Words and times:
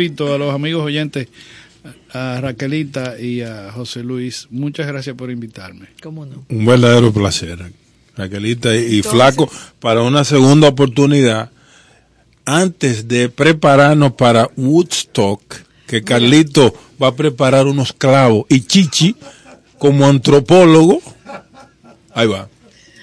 repito 0.00 0.32
a 0.32 0.38
los 0.38 0.54
amigos 0.54 0.82
oyentes, 0.82 1.28
a 2.10 2.40
Raquelita 2.40 3.20
y 3.20 3.42
a 3.42 3.70
José 3.70 4.02
Luis, 4.02 4.48
muchas 4.50 4.86
gracias 4.86 5.14
por 5.14 5.30
invitarme. 5.30 5.88
¿Cómo 6.02 6.24
no? 6.24 6.42
Un 6.48 6.64
verdadero 6.64 7.12
placer, 7.12 7.58
Raquelita 8.16 8.74
y 8.74 9.02
Flaco, 9.02 9.50
para 9.78 10.00
una 10.00 10.24
segunda 10.24 10.68
oportunidad, 10.68 11.50
antes 12.46 13.08
de 13.08 13.28
prepararnos 13.28 14.14
para 14.14 14.48
Woodstock, 14.56 15.42
que 15.86 16.02
Carlito 16.02 16.72
va 17.02 17.08
a 17.08 17.14
preparar 17.14 17.66
unos 17.66 17.92
clavos 17.92 18.46
y 18.48 18.62
Chichi, 18.62 19.14
como 19.78 20.06
antropólogo, 20.06 21.02
ahí 22.14 22.26
va. 22.26 22.48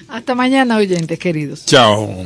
Hasta 0.07 0.33
mañana, 0.33 0.77
oyentes 0.77 1.19
queridos. 1.19 1.63
Chao. 1.63 2.25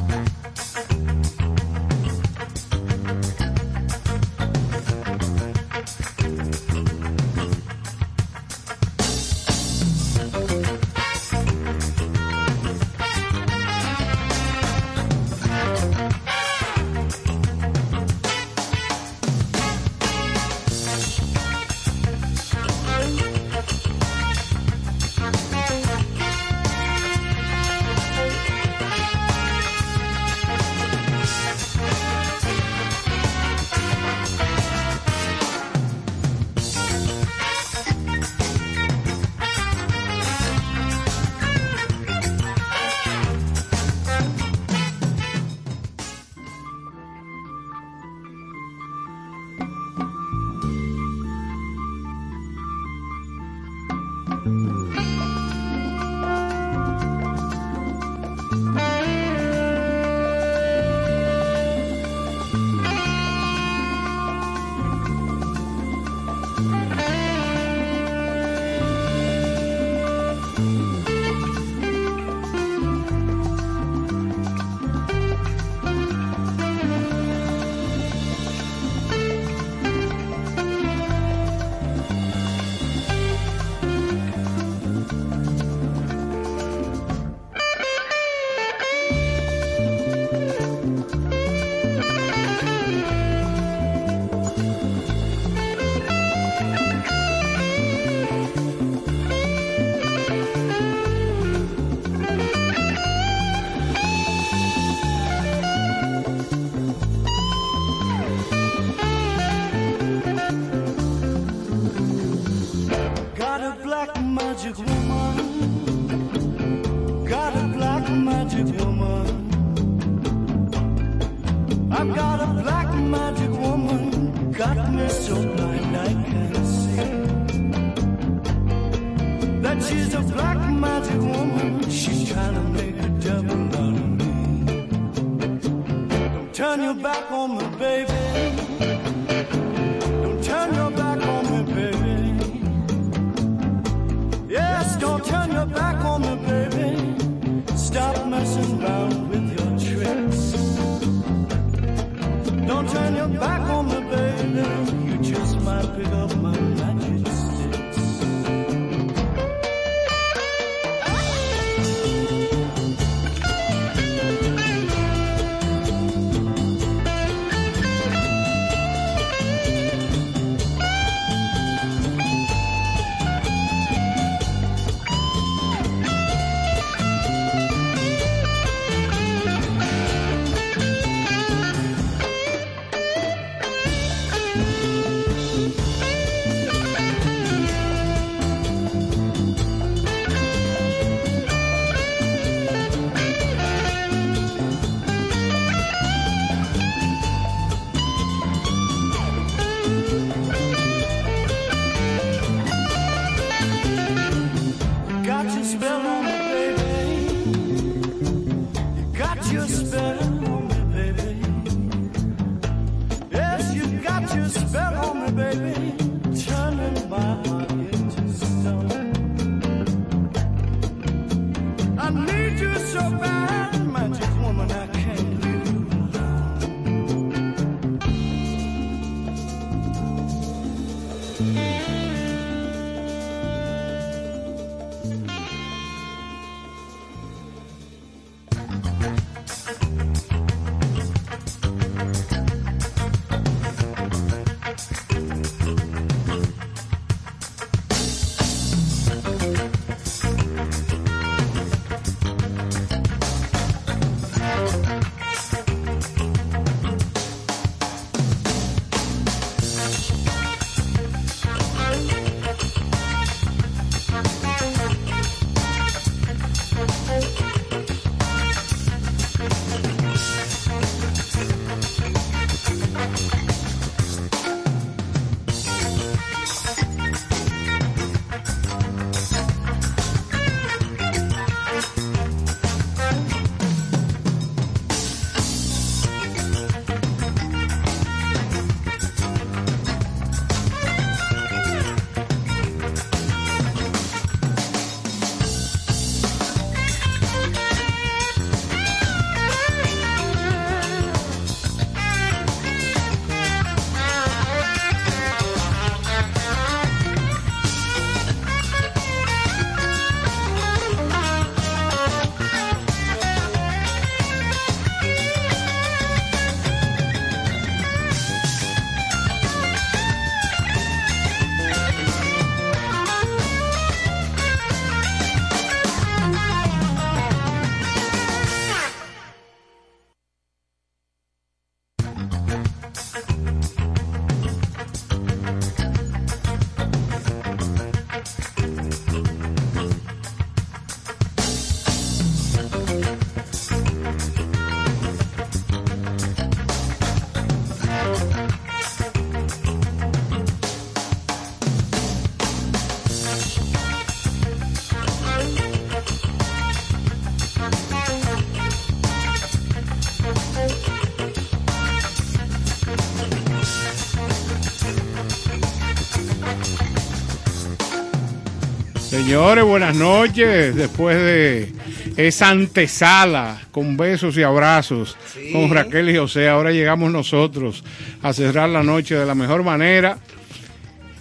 Señores, 369.31 369.63
buenas 369.63 369.95
noches. 369.95 370.75
Después 370.75 371.15
de 371.15 371.71
esa 372.17 372.49
antesala 372.49 373.61
con 373.71 373.95
besos 373.95 374.35
y 374.35 374.43
abrazos 374.43 375.15
con 375.53 375.69
Raquel 375.69 376.09
y 376.09 376.17
José, 376.17 376.49
ahora 376.49 376.73
llegamos 376.73 377.13
nosotros 377.13 377.81
a 378.21 378.33
cerrar 378.33 378.67
la 378.67 378.83
noche 378.83 379.15
de 379.15 379.25
la 379.25 379.33
mejor 379.33 379.63
manera 379.63 380.17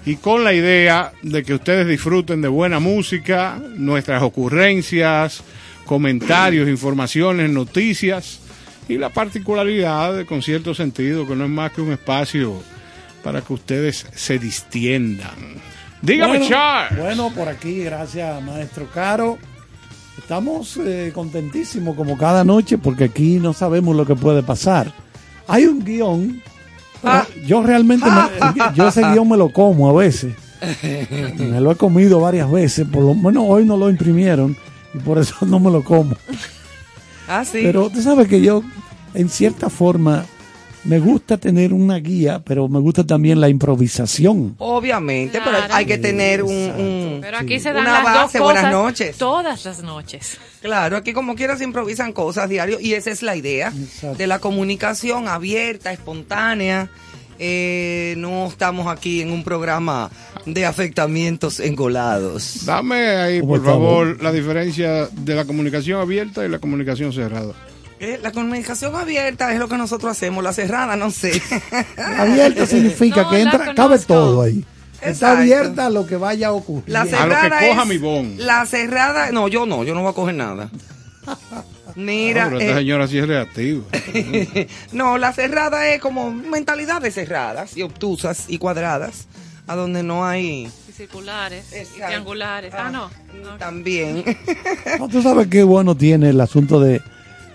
y 0.05 0.17
con 0.17 0.43
la 0.43 0.53
idea 0.53 1.13
de 1.23 1.45
que 1.45 1.55
ustedes 1.55 1.87
disfruten 1.87 2.43
de 2.43 2.49
buena 2.49 2.81
música, 2.81 3.63
nuestras 3.77 4.25
ocurrencias, 4.25 5.45
comentarios, 5.85 6.69
informaciones, 6.69 7.49
noticias 7.49 8.41
y 8.89 8.99
la 8.99 9.11
particularidad 9.11 10.17
de 10.17 10.27
con 10.27 10.43
cierto 10.43 10.75
sentido 10.75 11.29
que 11.29 11.37
no 11.37 11.45
es 11.45 11.51
más 11.51 11.71
que 11.71 11.81
un 11.81 11.93
espacio 11.93 12.61
para 13.23 13.41
que 13.43 13.53
ustedes 13.53 14.05
se 14.17 14.41
distiendan. 14.41 15.50
Dígame, 16.03 16.39
bueno, 16.39 16.49
Char. 16.49 16.97
Bueno, 16.97 17.31
por 17.31 17.49
aquí, 17.49 17.83
gracias, 17.85 18.43
maestro 18.43 18.87
Caro. 18.93 19.39
Estamos 20.19 20.77
eh, 20.79 21.11
contentísimos 21.15 21.97
como 21.97 22.17
cada 22.17 22.45
noche 22.45 22.79
porque 22.79 23.05
aquí 23.05 23.39
no 23.39 23.53
sabemos 23.53 23.97
lo 23.97 24.07
que 24.07 24.15
puede 24.15 24.43
pasar. 24.43 24.93
Hay 25.49 25.67
un 25.67 25.85
guion. 25.85 26.43
Ah. 27.03 27.27
Yo 27.47 27.63
realmente, 27.63 28.07
me- 28.11 28.55
yo 28.75 28.89
ese 28.89 29.01
guion 29.03 29.29
me 29.29 29.37
lo 29.37 29.51
como 29.53 29.89
a 29.91 29.93
veces. 29.93 30.35
Me 31.39 31.61
lo 31.61 31.73
he 31.73 31.77
comido 31.77 32.21
varias 32.21 32.51
veces. 32.51 32.87
Por 32.87 33.03
lo 33.03 33.15
menos 33.15 33.45
hoy 33.47 33.65
no 33.65 33.77
lo 33.77 33.89
imprimieron 33.91 34.57
y 34.95 34.99
por 34.99 35.19
eso 35.19 35.35
no 35.47 35.59
me 35.61 35.71
lo 35.71 35.83
como. 35.83 36.17
Ah, 37.29 37.45
sí. 37.45 37.61
Pero 37.63 37.91
tú 37.91 38.03
sabes 38.03 38.29
que 38.29 38.41
yo, 38.41 38.63
en 39.15 39.29
cierta 39.29 39.69
forma, 39.71 40.25
me 40.85 40.99
gusta 40.99 41.37
tener 41.37 41.73
una 41.73 41.97
guía, 41.97 42.41
pero 42.45 42.69
me 42.69 42.79
gusta 42.81 43.05
también 43.05 43.41
la 43.41 43.49
improvisación. 43.49 44.55
Obviamente, 44.59 45.41
pero 45.45 45.59
hay 45.71 45.85
que 45.87 45.99
tener 45.99 46.43
un, 46.43 46.53
un- 46.55 47.19
Pero 47.21 47.37
aquí 47.39 47.61
se 47.61 47.73
dan 47.73 47.83
una 47.83 47.93
las 47.95 48.05
base. 48.05 48.19
dos 48.19 48.49
cosas 48.49 48.63
Buenas 48.63 48.73
noches. 48.73 49.17
todas 49.19 49.65
las 49.65 49.83
noches. 49.83 50.39
Claro, 50.63 50.97
aquí 50.97 51.13
como 51.13 51.35
quiera 51.35 51.57
se 51.57 51.65
improvisan 51.65 52.13
cosas 52.13 52.49
diario 52.49 52.79
y 52.81 52.95
esa 52.95 53.11
es 53.11 53.23
la 53.23 53.37
idea 53.37 53.69
Exacto. 53.69 54.17
de 54.17 54.27
la 54.27 54.39
comunicación 54.39 55.29
abierta, 55.29 55.93
espontánea. 55.93 56.91
Eh, 57.43 58.15
no 58.19 58.47
estamos 58.49 58.87
aquí 58.87 59.23
en 59.23 59.31
un 59.33 59.43
programa 59.43 60.11
de 60.45 60.67
afectamientos 60.67 61.59
engolados. 61.61 62.67
Dame 62.67 62.97
ahí, 63.17 63.41
por 63.43 63.65
favor, 63.65 64.23
la 64.23 64.31
diferencia 64.31 65.07
de 65.07 65.35
la 65.35 65.47
comunicación 65.47 66.01
abierta 66.01 66.45
y 66.45 66.51
la 66.51 66.59
comunicación 66.59 67.13
cerrada. 67.15 67.55
Eh, 68.03 68.19
la 68.23 68.33
comunicación 68.33 68.97
abierta 68.97 69.53
es 69.53 69.59
lo 69.59 69.69
que 69.69 69.77
nosotros 69.77 70.11
hacemos, 70.13 70.43
la 70.43 70.55
cerrada 70.55 70.97
no 70.97 71.11
sé. 71.11 71.41
Abierta 72.19 72.65
significa 72.65 73.25
No 73.25 73.31
que 73.31 73.41
entra, 73.43 73.75
cabe 73.75 73.99
todo 73.99 74.41
ahí. 74.41 74.65
Está 75.03 75.39
abierta 75.39 75.87
a 75.87 75.91
lo 75.91 76.07
que 76.07 76.17
vaya 76.17 76.49
a 76.49 76.53
ocurrir. 76.53 76.85
La 76.89 77.03
A 77.03 77.05
lo 77.05 77.11
que 77.11 77.17
cerrada 77.17 77.61
coja 77.61 77.83
es- 77.83 77.89
mi 77.89 77.99
bon. 77.99 78.35
La 78.39 78.65
cerrada, 78.65 79.31
no, 79.33 79.49
yo 79.49 79.67
no, 79.67 79.85
yo 79.85 79.95
no 79.95 80.01
voy 80.01 80.11
a 80.13 80.15
coger 80.15 80.35
nada. 80.35 80.71
Mira, 81.97 82.45
Ah, 82.45 82.47
pero 82.49 82.61
esta 82.61 82.73
eh, 82.73 82.77
señora 82.77 83.07
sí 83.07 83.19
es 83.19 83.27
reactiva. 83.29 83.85
no, 84.93 85.19
la 85.19 85.33
cerrada 85.35 85.89
es 85.93 86.01
como 86.01 86.31
mentalidades 86.31 87.15
cerradas 87.15 87.77
y 87.77 87.83
obtusas 87.83 88.45
y 88.49 88.57
cuadradas, 88.59 89.27
a 89.67 89.75
donde 89.77 90.03
no 90.03 90.25
hay... 90.25 90.71
Y 90.89 90.93
circulares, 90.93 91.67
y 91.97 92.01
triangulares. 92.01 92.73
Ah, 92.75 92.91
no. 92.91 93.11
no. 93.43 93.57
También. 93.59 94.25
No, 94.99 95.09
tú 95.09 95.21
sabes 95.21 95.49
qué 95.49 95.63
bueno 95.65 95.95
tiene 95.97 96.31
el 96.31 96.41
asunto 96.41 96.79
de, 96.81 97.03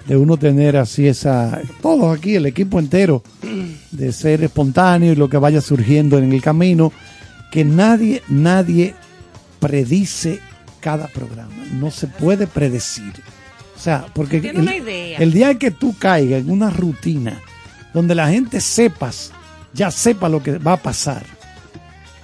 de 0.08 0.16
uno 0.18 0.38
tener 0.38 0.78
así 0.78 1.08
esa. 1.08 1.62
Todos 1.82 2.18
aquí, 2.18 2.36
el 2.36 2.46
equipo 2.46 2.80
entero, 2.80 3.24
de 3.92 4.12
ser 4.12 4.44
espontáneo 4.44 5.14
y 5.14 5.16
lo 5.16 5.30
que 5.30 5.38
vaya 5.38 5.62
surgiendo 5.62 6.18
en 6.18 6.32
el 6.32 6.42
camino, 6.42 6.92
que 7.52 7.64
nadie, 7.66 8.22
nadie 8.28 8.94
predice 9.60 10.40
cada 10.80 11.08
programa. 11.08 11.54
No 11.74 11.90
se 11.92 12.08
puede 12.08 12.48
predecir. 12.48 13.14
O 13.76 13.80
sea, 13.80 14.06
porque 14.14 14.40
Tiene 14.40 14.60
una 14.60 14.76
idea. 14.76 15.18
el 15.20 15.34
día 15.34 15.54
que 15.56 15.72
tú 15.72 15.96
caigas 15.98 16.42
en 16.42 16.50
una 16.50 16.70
rutina 16.70 17.40
donde 17.94 18.16
la 18.16 18.30
gente 18.30 18.62
sepas, 18.62 19.32
ya 19.74 19.92
sepa 19.92 20.30
lo 20.30 20.42
que 20.42 20.58
va 20.58 20.74
a 20.74 20.78
pasar, 20.78 21.24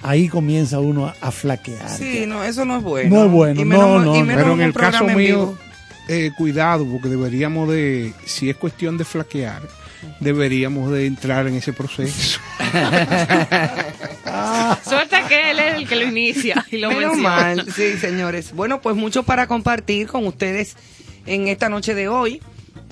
ahí 0.02 0.28
comienza 0.28 0.80
uno 0.80 1.06
a, 1.06 1.14
a 1.20 1.30
flaquear. 1.30 1.88
Sí, 1.90 2.24
no, 2.26 2.42
eso 2.42 2.64
no 2.64 2.78
es 2.78 2.82
bueno. 2.82 3.16
No 3.16 3.24
es 3.26 3.30
bueno, 3.30 3.60
Y 3.60 3.64
menos- 3.64 3.84
no, 3.86 3.98
no, 4.04 4.16
y 4.16 4.20
no. 4.20 4.24
menos 4.26 4.42
Pero 4.42 4.54
en 4.54 4.60
un 4.60 4.62
el 4.62 4.72
caso 4.72 5.04
mío. 5.08 5.54
Eh, 6.08 6.32
cuidado, 6.36 6.86
porque 6.86 7.08
deberíamos 7.08 7.68
de, 7.70 8.12
si 8.24 8.50
es 8.50 8.56
cuestión 8.56 8.98
de 8.98 9.04
flaquear, 9.04 9.62
deberíamos 10.20 10.90
de 10.90 11.06
entrar 11.06 11.46
en 11.46 11.54
ese 11.54 11.72
proceso. 11.72 12.40
Suerte 14.84 15.16
que 15.28 15.50
él 15.50 15.58
es 15.58 15.74
el 15.74 15.88
que 15.88 15.96
lo 15.96 16.06
inicia 16.06 16.66
y 16.70 16.78
lo 16.78 16.90
Menos 16.90 17.16
mal, 17.16 17.66
sí, 17.72 17.96
señores. 17.98 18.52
Bueno, 18.52 18.80
pues 18.80 18.96
mucho 18.96 19.22
para 19.22 19.46
compartir 19.46 20.06
con 20.08 20.26
ustedes 20.26 20.76
en 21.26 21.48
esta 21.48 21.68
noche 21.68 21.94
de 21.94 22.08
hoy. 22.08 22.42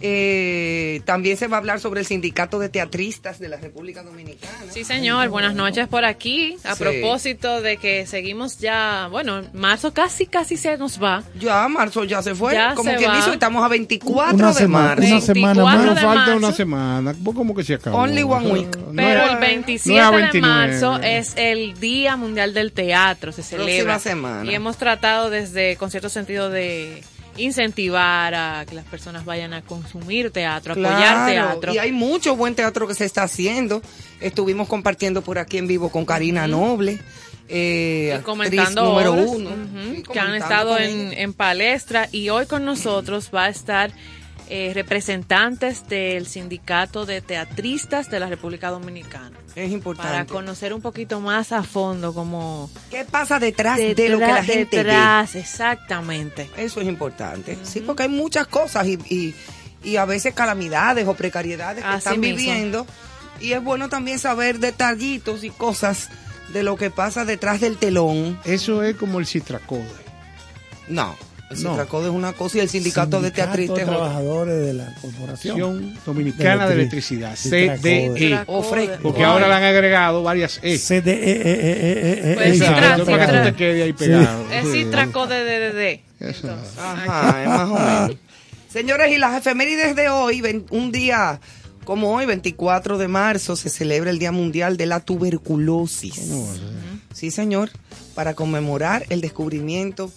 Eh, 0.02 1.02
también 1.04 1.36
se 1.36 1.46
va 1.46 1.56
a 1.56 1.60
hablar 1.60 1.80
sobre 1.80 2.00
el 2.00 2.06
sindicato 2.06 2.58
de 2.58 2.68
teatristas 2.68 3.38
de 3.38 3.48
la 3.48 3.56
República 3.58 4.02
Dominicana. 4.02 4.54
Sí, 4.70 4.84
señor, 4.84 5.28
buenas 5.28 5.54
noches 5.54 5.88
por 5.88 6.04
aquí. 6.04 6.56
A 6.64 6.74
Sí. 6.74 6.82
propósito 6.82 7.60
de 7.62 7.76
que 7.76 8.06
seguimos 8.06 8.58
ya, 8.58 9.08
bueno, 9.10 9.42
marzo 9.52 9.92
casi, 9.92 10.26
casi 10.26 10.56
se 10.56 10.76
nos 10.78 11.02
va. 11.02 11.22
Ya, 11.38 11.66
marzo 11.68 12.04
ya 12.04 12.22
se 12.22 12.34
fue. 12.34 12.54
Ya 12.54 12.74
Como 12.74 12.90
se 12.90 12.96
quien 12.96 13.10
va. 13.10 13.16
dice, 13.16 13.30
estamos 13.32 13.64
a 13.64 13.68
24 13.68 14.34
Una 14.36 14.48
de 14.48 14.54
semana, 14.54 14.86
marzo. 14.96 15.06
una 15.06 15.20
semana 15.20 15.62
24 15.62 15.64
más. 15.64 15.84
Nos 15.86 15.94
de 15.94 16.00
falta 16.00 16.20
marzo. 16.20 16.36
una 16.36 16.52
semana. 16.52 17.14
¿Cómo 17.24 17.54
que 17.54 17.64
se 17.64 17.74
acabó? 17.74 17.98
Only 17.98 18.22
one 18.22 18.46
week. 18.52 18.76
No 18.76 18.92
Pero 18.96 19.30
el 19.32 19.36
27 19.38 19.94
no 19.94 20.00
es 20.00 20.06
a 20.06 20.10
de 20.10 20.16
29. 20.22 20.54
marzo 20.54 20.98
es 21.02 21.32
el 21.36 21.78
Día 21.80 22.16
Mundial 22.16 22.54
del 22.54 22.72
Teatro, 22.72 23.32
se 23.32 23.42
celebra. 23.42 23.98
semana. 23.98 24.50
Y 24.50 24.54
hemos 24.54 24.76
tratado 24.76 25.30
desde, 25.30 25.76
con 25.76 25.90
cierto 25.90 26.08
sentido, 26.08 26.50
de 26.50 27.02
incentivar 27.40 28.34
a 28.34 28.64
que 28.68 28.74
las 28.74 28.84
personas 28.84 29.24
vayan 29.24 29.52
a 29.52 29.62
consumir 29.62 30.30
teatro, 30.30 30.72
apoyar 30.72 31.28
teatro. 31.28 31.74
Y 31.74 31.78
hay 31.78 31.92
mucho 31.92 32.36
buen 32.36 32.54
teatro 32.54 32.86
que 32.86 32.94
se 32.94 33.04
está 33.04 33.22
haciendo. 33.22 33.82
Estuvimos 34.20 34.68
compartiendo 34.68 35.22
por 35.22 35.38
aquí 35.38 35.58
en 35.58 35.66
vivo 35.66 35.90
con 35.90 36.04
Karina 36.04 36.46
Noble. 36.46 37.00
Eh, 37.48 38.06
y 38.06 38.10
actriz 38.10 38.24
comentando 38.24 38.84
número 38.84 39.12
obras, 39.12 39.26
uno. 39.26 39.50
que 40.12 40.20
han 40.20 40.34
estado 40.34 40.78
en, 40.78 41.12
en 41.12 41.32
palestra 41.32 42.08
y 42.12 42.28
hoy 42.28 42.46
con 42.46 42.64
nosotros 42.64 43.30
va 43.34 43.46
a 43.46 43.48
estar 43.48 43.90
eh, 44.52 44.72
representantes 44.74 45.86
del 45.88 46.26
sindicato 46.26 47.06
de 47.06 47.20
teatristas 47.20 48.10
de 48.10 48.18
la 48.18 48.26
República 48.28 48.68
Dominicana 48.70 49.38
Es 49.54 49.70
importante. 49.70 50.10
para 50.10 50.26
conocer 50.26 50.74
un 50.74 50.80
poquito 50.82 51.20
más 51.20 51.52
a 51.52 51.62
fondo 51.62 52.12
como 52.12 52.68
¿Qué 52.90 53.04
pasa 53.04 53.38
detrás, 53.38 53.78
de 53.78 54.08
lo 54.08 54.18
que 54.18 54.26
la 54.26 54.40
detrás- 54.42 54.46
gente 54.46 54.76
ve? 54.78 54.82
detrás, 54.84 55.34
exactamente. 55.36 56.50
Eso 56.56 56.80
es 56.80 56.88
importante. 56.88 57.56
Sí, 57.62 57.80
porque 57.80 58.02
hay 58.04 58.08
muchas 58.08 58.46
cosas 58.48 58.86
y, 58.88 58.98
y, 59.08 59.34
y 59.84 59.96
a 59.96 60.04
veces 60.04 60.34
calamidades 60.34 61.06
o 61.06 61.14
precariedades 61.14 61.82
que 61.84 61.88
Así 61.88 61.98
están 61.98 62.20
mismo. 62.20 62.36
viviendo. 62.36 62.86
Y 63.40 63.52
es 63.52 63.62
bueno 63.62 63.88
también 63.88 64.18
saber 64.18 64.58
detallitos 64.58 65.44
y 65.44 65.50
cosas 65.50 66.08
de 66.52 66.62
lo 66.64 66.74
que 66.76 66.90
pasa 66.90 67.24
detrás 67.24 67.60
del 67.60 67.76
telón. 67.78 68.38
Eso 68.44 68.82
es 68.82 68.96
como 68.96 69.20
el 69.20 69.26
citracode. 69.26 69.84
No, 70.88 71.16
el 71.50 71.62
No. 71.62 71.70
Citracodo 71.70 72.06
es 72.06 72.12
una 72.12 72.32
cosa 72.32 72.58
y 72.58 72.60
el 72.60 72.68
sindicato, 72.68 73.20
de 73.20 73.28
Sindicato 73.28 73.46
teatristas 73.48 73.78
es 73.78 73.84
otra. 73.84 73.96
trabajadores 73.96 74.66
de 74.66 74.72
la 74.74 74.94
corporación. 75.00 75.94
Dominicana 76.06 76.64
de 76.68 76.74
De 76.76 76.80
Electricidad, 76.82 77.36
Citracode. 77.36 77.78
CDE. 78.16 78.40
O 78.46 78.62
fre- 78.62 78.98
Porque 79.02 79.24
ahora 79.24 79.48
le 79.48 79.54
han 79.54 79.64
agregado 79.64 80.22
varias 80.22 80.60
E. 80.62 80.78
CDE, 80.78 82.34
Pues 82.36 82.62
para 82.62 82.96
que 82.96 83.02
tú 83.02 83.10
tra- 83.10 83.44
te 83.44 83.54
quedes 83.54 83.84
ahí 83.84 83.92
pegado. 83.92 84.46
Es 84.52 84.64
Sí. 84.66 84.84
Citraco 84.84 85.26
de 85.26 85.44
DDD. 85.44 86.00
Eso. 86.20 86.48
Ajá, 86.78 87.42
es 87.42 87.48
más 87.48 87.68
o 87.68 87.74
menos. 87.74 88.16
Señores, 88.72 89.10
y 89.12 89.18
las 89.18 89.36
efemérides 89.36 89.96
de 89.96 90.08
hoy, 90.08 90.40
ven- 90.42 90.66
un 90.70 90.92
día 90.92 91.40
como 91.84 92.14
hoy, 92.14 92.26
24 92.26 92.98
de 92.98 93.08
marzo, 93.08 93.56
se 93.56 93.68
celebra 93.70 94.10
el 94.10 94.20
Día 94.20 94.30
Mundial 94.30 94.76
de 94.76 94.86
la 94.86 95.00
Tuberculosis. 95.00 96.30
Sí, 97.12 97.30
señor, 97.32 97.70
para 98.14 98.34
conmemorar 98.34 99.04
el 99.08 99.20
descubrimiento 99.20 100.12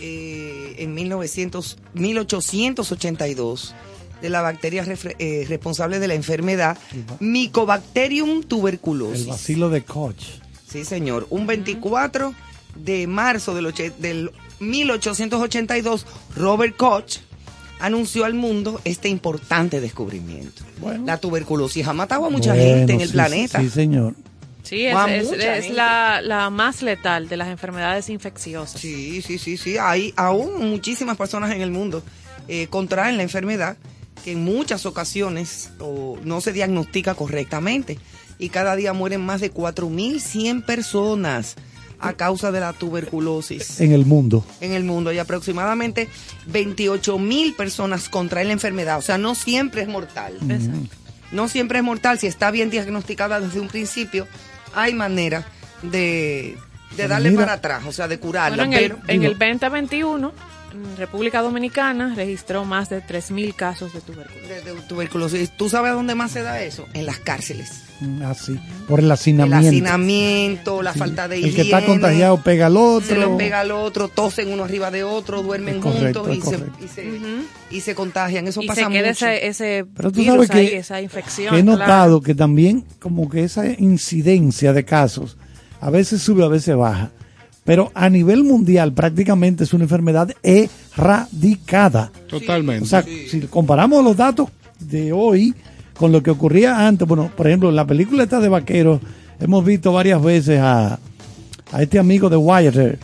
eh, 0.00 0.76
en 0.78 0.94
1900, 0.94 1.78
1882 1.94 3.74
de 4.22 4.30
la 4.30 4.40
bacteria 4.42 4.84
eh, 5.18 5.44
responsable 5.48 5.98
de 5.98 6.08
la 6.08 6.14
enfermedad 6.14 6.78
Mycobacterium 7.20 8.38
El 8.38 8.46
tuberculosis. 8.46 9.26
vacilo 9.26 9.68
de 9.70 9.82
Koch. 9.84 10.16
Sí, 10.66 10.84
señor. 10.84 11.26
Un 11.30 11.46
24 11.46 12.34
de 12.74 13.06
marzo 13.06 13.54
del, 13.54 13.72
del 13.98 14.30
1882, 14.60 16.06
Robert 16.34 16.76
Koch 16.76 17.18
anunció 17.78 18.24
al 18.24 18.34
mundo 18.34 18.80
este 18.84 19.08
importante 19.08 19.80
descubrimiento. 19.80 20.62
Bueno. 20.80 21.04
La 21.04 21.18
tuberculosis 21.18 21.86
ha 21.86 21.92
matado 21.92 22.24
a 22.26 22.30
mucha 22.30 22.54
Bueno, 22.54 22.64
gente 22.64 22.94
en 22.94 23.00
el 23.02 23.08
sí, 23.08 23.12
planeta. 23.12 23.60
Sí, 23.60 23.70
señor. 23.70 24.14
Sí, 24.66 24.84
es, 24.86 24.92
Guau, 24.92 25.08
es- 25.08 25.24
mucha 25.26 25.56
es 25.56 25.64
gente. 25.64 25.76
la, 25.76 26.20
la 26.22 26.50
más 26.50 26.82
letal 26.82 27.28
de 27.28 27.36
las 27.36 27.48
enfermedades 27.48 28.08
infecciosas. 28.10 28.80
Sí, 28.80 29.22
sí, 29.22 29.38
sí, 29.38 29.56
sí. 29.56 29.76
Hay 29.78 30.12
aún 30.16 30.68
muchísimas 30.70 31.16
personas 31.16 31.52
en 31.52 31.60
el 31.60 31.70
mundo 31.70 32.02
eh, 32.48 32.66
contraen 32.68 33.16
la 33.16 33.22
enfermedad 33.22 33.76
que 34.24 34.32
en 34.32 34.44
muchas 34.44 34.86
ocasiones 34.86 35.70
o, 35.78 36.18
no 36.24 36.40
se 36.40 36.52
diagnostica 36.52 37.14
correctamente 37.14 37.98
y 38.38 38.48
cada 38.48 38.74
día 38.74 38.92
mueren 38.92 39.24
más 39.24 39.40
de 39.40 39.52
4.100 39.52 40.64
personas 40.64 41.54
a 41.98 42.12
causa 42.12 42.52
de 42.52 42.60
la 42.60 42.72
tuberculosis 42.74 43.80
en 43.80 43.92
el 43.92 44.04
mundo. 44.04 44.44
en 44.60 44.72
el 44.72 44.84
mundo 44.84 45.12
y 45.12 45.18
aproximadamente 45.18 46.08
28 46.46 47.18
mil 47.18 47.54
personas 47.54 48.08
contraen 48.10 48.48
la 48.48 48.52
enfermedad. 48.54 48.98
O 48.98 49.02
sea, 49.02 49.16
no 49.16 49.34
siempre 49.34 49.82
es 49.82 49.88
mortal. 49.88 50.34
No 51.32 51.48
siempre 51.48 51.78
es 51.78 51.84
mortal. 51.84 52.18
Si 52.18 52.26
está 52.26 52.50
bien 52.50 52.68
diagnosticada 52.70 53.40
desde 53.40 53.60
un 53.60 53.68
principio, 53.68 54.26
hay 54.76 54.94
manera 54.94 55.44
de, 55.82 56.56
de 56.96 57.08
darle 57.08 57.30
Mira. 57.30 57.42
para 57.42 57.52
atrás, 57.54 57.82
o 57.86 57.92
sea, 57.92 58.06
de 58.08 58.18
curarla. 58.20 58.56
Bueno, 58.64 58.72
en 58.76 58.84
el, 58.84 58.90
pero 58.92 59.02
en 59.08 59.20
digo- 59.20 59.32
el 59.32 59.38
2021, 59.38 60.28
mm, 60.28 60.55
República 60.96 61.42
Dominicana 61.42 62.14
registró 62.14 62.64
más 62.64 62.88
de 62.88 63.02
3.000 63.02 63.54
casos 63.54 63.92
de 63.92 64.00
tuberculosis. 64.00 64.48
de, 64.48 64.74
de 64.74 64.80
tuberculosis. 64.82 65.50
¿Tú 65.56 65.68
sabes 65.68 65.92
dónde 65.92 66.14
más 66.14 66.30
se 66.32 66.42
da 66.42 66.60
eso? 66.62 66.86
En 66.94 67.06
las 67.06 67.18
cárceles. 67.18 67.82
Mm, 68.00 68.22
Así, 68.22 68.58
por 68.86 68.98
el 69.00 69.06
El 69.06 69.12
hacinamiento. 69.12 69.68
hacinamiento, 69.68 70.82
la 70.82 70.92
falta 70.92 71.28
de 71.28 71.36
el 71.36 71.46
higiene. 71.46 71.56
que 71.56 71.62
está 71.76 71.86
contagiado 71.86 72.42
pega 72.42 72.66
al 72.66 72.76
otro. 72.76 73.06
se 73.08 73.16
lo 73.16 73.36
pega 73.38 73.60
al 73.60 73.70
otro, 73.70 74.08
tosen 74.08 74.52
uno 74.52 74.64
arriba 74.64 74.90
de 74.90 75.02
otro, 75.02 75.42
duermen 75.42 75.80
correcto, 75.80 76.24
juntos 76.24 76.36
y 76.36 76.40
se, 76.42 76.84
y, 76.84 76.88
se, 76.88 77.20
y 77.70 77.80
se 77.80 77.94
contagian. 77.94 78.46
Eso 78.46 78.60
y 78.62 78.66
pasa 78.66 78.82
se 78.84 78.90
queda 78.90 79.08
mucho. 79.08 79.26
ese, 79.26 79.46
ese 79.46 79.86
Pero 79.96 80.12
tú 80.12 80.20
virus 80.20 80.46
sabes 80.48 80.50
ahí, 80.50 80.68
que, 80.68 80.76
esa 80.76 81.00
infección. 81.00 81.54
que 81.54 81.60
he 81.60 81.62
claro. 81.64 81.78
notado 81.78 82.20
que 82.20 82.34
también 82.34 82.84
como 83.00 83.30
que 83.30 83.44
esa 83.44 83.66
incidencia 83.66 84.72
de 84.74 84.84
casos 84.84 85.38
a 85.80 85.88
veces 85.90 86.20
sube, 86.22 86.44
a 86.44 86.48
veces 86.48 86.76
baja. 86.76 87.10
Pero 87.66 87.90
a 87.94 88.08
nivel 88.08 88.44
mundial 88.44 88.92
prácticamente 88.94 89.64
es 89.64 89.74
una 89.74 89.84
enfermedad 89.84 90.30
erradicada. 90.42 92.10
Totalmente. 92.28 92.84
O 92.84 92.86
sea, 92.86 93.02
si 93.02 93.40
comparamos 93.50 94.02
los 94.04 94.16
datos 94.16 94.48
de 94.78 95.12
hoy 95.12 95.54
con 95.98 96.12
lo 96.12 96.22
que 96.22 96.30
ocurría 96.30 96.86
antes, 96.86 97.06
bueno, 97.08 97.30
por 97.36 97.46
ejemplo, 97.46 97.68
en 97.68 97.76
la 97.76 97.86
película 97.86 98.22
esta 98.22 98.40
de 98.40 98.48
vaqueros, 98.48 99.00
hemos 99.40 99.64
visto 99.64 99.92
varias 99.92 100.22
veces 100.22 100.60
a, 100.60 100.98
a 101.72 101.82
este 101.82 101.98
amigo 101.98 102.28
de 102.30 102.36
Wyatt, 102.36 102.98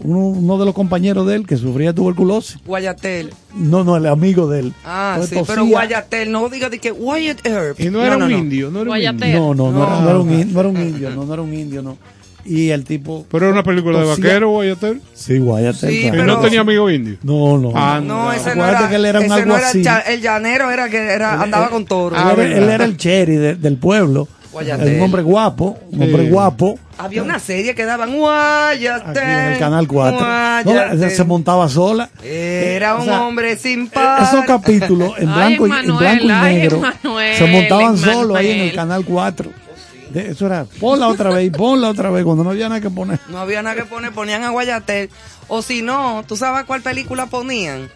uno, 0.00 0.18
uno 0.28 0.58
de 0.58 0.64
los 0.64 0.74
compañeros 0.74 1.26
de 1.26 1.34
él 1.34 1.46
que 1.46 1.56
sufría 1.56 1.92
tuberculosis. 1.92 2.58
Guayatel. 2.64 3.30
No, 3.56 3.82
no, 3.82 3.96
el 3.96 4.06
amigo 4.06 4.46
de 4.48 4.60
él. 4.60 4.72
Ah, 4.84 5.14
Entonces 5.16 5.38
sí, 5.38 5.44
pero 5.44 5.62
tosía. 5.62 5.72
Guayatel, 5.76 6.30
no 6.30 6.48
diga 6.48 6.68
de 6.70 6.78
que 6.78 6.92
Wyatt 6.92 7.44
Earp. 7.44 7.80
y 7.80 7.90
no 7.90 8.04
era 8.04 8.16
un 8.16 8.30
indio, 8.30 8.70
no 8.70 8.82
era 8.82 8.90
un 8.92 8.96
indio. 8.96 9.40
No, 9.40 9.54
no, 9.54 9.72
no, 9.72 9.82
era, 9.82 9.92
No. 9.96 10.02
no 10.02 10.10
era 10.10 10.18
un, 10.20 10.32
in- 10.40 10.52
no 10.52 10.60
era 10.60 10.68
un 10.68 10.76
indio, 10.80 11.10
no, 11.10 11.24
no 11.24 11.32
era 11.32 11.42
un 11.42 11.52
indio, 11.52 11.82
no. 11.82 11.98
Y 12.48 12.70
el 12.70 12.84
tipo. 12.84 13.26
Pero 13.30 13.44
era 13.46 13.52
una 13.52 13.62
película 13.62 13.98
de 14.00 14.06
vaquero, 14.06 14.50
Guayatel. 14.50 15.02
Sí, 15.12 15.38
Wyatt 15.38 15.76
Sí, 15.76 16.06
Y 16.06 16.10
no 16.10 16.38
tenía 16.40 16.60
amigo 16.62 16.88
indio. 16.90 17.18
No, 17.22 17.58
no. 17.58 17.72
Ah, 17.74 18.00
No, 18.02 18.32
ese 18.32 18.54
no 18.56 18.66
era, 18.66 18.88
que 18.88 18.94
él 18.94 19.04
era 19.04 19.18
un 19.20 19.26
ese 19.26 19.44
no 19.46 19.56
era 19.56 19.70
el, 19.70 19.86
alguacil. 19.86 20.12
el 20.14 20.20
llanero, 20.22 20.70
era 20.70 20.88
que 20.88 20.96
era, 20.96 21.40
andaba 21.42 21.68
con 21.68 21.84
toro. 21.84 22.16
Él, 22.16 22.22
Ah, 22.24 22.34
él 22.42 22.68
era 22.70 22.84
el 22.84 22.96
cherry 22.96 23.36
de- 23.36 23.54
del 23.56 23.76
pueblo. 23.76 24.28
Guayatel. 24.50 24.94
Un 24.96 25.02
hombre 25.02 25.22
guapo, 25.22 25.78
un 25.92 26.02
hombre 26.02 26.24
Sí. 26.24 26.30
guapo. 26.30 26.78
Había 26.96 27.22
una 27.22 27.38
serie 27.38 27.74
que 27.74 27.84
daban 27.84 28.16
Guayatel. 28.16 29.10
Aquí 29.22 29.30
en 29.30 29.52
el 29.52 29.58
canal 29.58 29.86
4. 29.86 30.18
Guayatel. 30.64 31.10
se 31.10 31.24
montaba 31.24 31.68
sola. 31.68 32.08
Era 32.24 32.94
O 32.96 33.00
un 33.00 33.04
sea, 33.04 33.22
hombre 33.26 33.56
sin 33.58 33.82
Eh, 33.84 33.90
par. 33.92 34.22
Esos 34.22 34.44
capítulos 34.46 35.12
en 35.18 35.28
Ay, 35.28 35.34
blanco, 35.58 35.66
y, 35.66 35.70
en 35.86 35.96
blanco 35.98 36.24
y 36.24 36.30
ay, 36.30 36.54
negro 36.56 36.80
se 37.36 37.46
montaban 37.46 37.98
solos 37.98 38.36
ahí 38.38 38.50
en 38.52 38.60
el 38.60 38.72
canal 38.74 39.04
4. 39.04 39.50
De- 40.10 40.30
eso 40.30 40.46
era, 40.46 40.64
ponla 40.80 41.08
otra 41.08 41.30
vez, 41.30 41.50
ponla 41.50 41.88
otra 41.90 42.10
vez, 42.10 42.24
cuando 42.24 42.44
no 42.44 42.50
había 42.50 42.68
nada 42.68 42.80
que 42.80 42.90
poner. 42.90 43.18
No 43.28 43.38
había 43.38 43.62
nada 43.62 43.76
que 43.76 43.84
poner, 43.84 44.12
ponían 44.12 44.42
a 44.44 44.50
Guayatel. 44.50 45.10
O 45.48 45.62
si 45.62 45.82
no, 45.82 46.24
¿tú 46.26 46.36
sabes 46.36 46.64
cuál 46.64 46.82
película 46.82 47.26
ponían? 47.26 47.88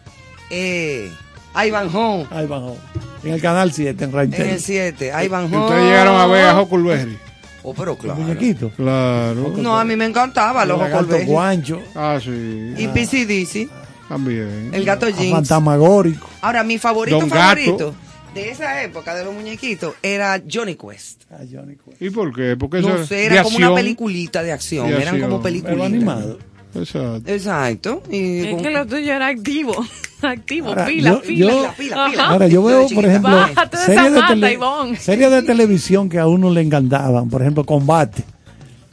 Eh, 0.51 1.11
Ivanhoe. 1.55 2.27
Ahí 2.31 2.47
bajó. 2.47 2.77
En 3.25 3.33
el 3.35 3.41
canal 3.41 3.73
7, 3.73 4.05
en 4.05 4.11
En 4.11 4.17
Raintel. 4.17 4.49
el 4.49 4.61
7, 4.61 5.13
Y 5.21 5.25
Ivanhoe. 5.27 5.59
ustedes 5.65 5.85
llegaron 5.85 6.17
a 6.21 6.27
ver 6.27 6.47
a 6.47 6.61
Huckleberry. 6.61 7.19
Oh, 7.63 7.73
pero 7.75 7.97
claro. 7.97 8.19
Muñequito. 8.21 8.71
Claro. 8.71 9.55
No, 9.57 9.79
a 9.79 9.85
mí 9.85 9.95
me 9.95 10.05
encantaba 10.07 10.65
los 10.65 10.81
Huckleberry. 10.81 11.27
Guancho. 11.27 11.81
Ah, 11.95 12.19
sí. 12.23 12.75
Y 12.77 12.89
PCDC, 12.89 13.69
También. 14.09 14.71
el 14.73 14.85
gato 14.85 15.07
a 15.07 15.13
Jinx. 15.13 15.31
Fantasmagórico. 15.31 16.29
Ahora, 16.41 16.65
mi 16.65 16.79
favorito 16.79 17.21
Don 17.21 17.29
favorito 17.31 17.95
de 18.35 18.51
esa 18.51 18.83
época 18.83 19.15
de 19.15 19.25
los 19.25 19.35
muñequitos 19.35 19.95
era 20.03 20.41
Johnny 20.51 20.75
Quest. 20.77 21.23
a 21.31 21.39
Johnny 21.39 21.77
Quest. 21.77 22.01
¿Y 22.01 22.11
por 22.11 22.35
qué? 22.35 22.57
Porque 22.57 22.79
eso 22.79 22.89
No 22.89 23.05
sé, 23.07 23.15
de 23.17 23.27
era 23.27 23.43
como 23.43 23.57
una 23.59 23.75
peliculita 23.75 24.43
de 24.43 24.53
acción. 24.53 24.89
De 24.89 25.03
Eran 25.03 25.21
como 25.21 25.37
acción. 25.37 25.81
animado. 25.83 26.39
Exacto. 26.75 27.23
Exacto. 27.31 28.03
Y 28.11 28.39
Es 28.47 28.55
con- 28.55 28.63
que 28.63 28.71
lo 28.71 28.87
tuyo 28.87 29.13
era 29.13 29.27
activo. 29.29 29.75
Activo, 30.23 30.69
Ahora, 30.69 30.87
pila, 30.87 31.11
yo- 31.11 31.21
pila. 31.23 31.53
yo- 31.53 31.73
Pila, 31.77 32.07
pila. 32.09 32.27
Ahora, 32.29 32.47
yo 32.47 32.63
veo, 32.63 32.87
por 32.95 33.05
ejemplo, 33.05 33.37
series 33.85 34.13
de, 34.15 34.21
tele- 34.23 34.97
series 34.97 35.31
de 35.33 35.43
televisión 35.43 36.09
que 36.09 36.21
a 36.21 36.29
uno 36.29 36.49
le 36.51 36.61
encantaban. 36.61 37.29
Por 37.29 37.43
ejemplo, 37.43 37.65
Combate, 37.65 38.23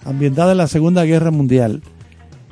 ambientada 0.04 0.54
en 0.54 0.58
la 0.58 0.68
Segunda 0.68 1.04
Guerra 1.06 1.30
Mundial. 1.30 1.84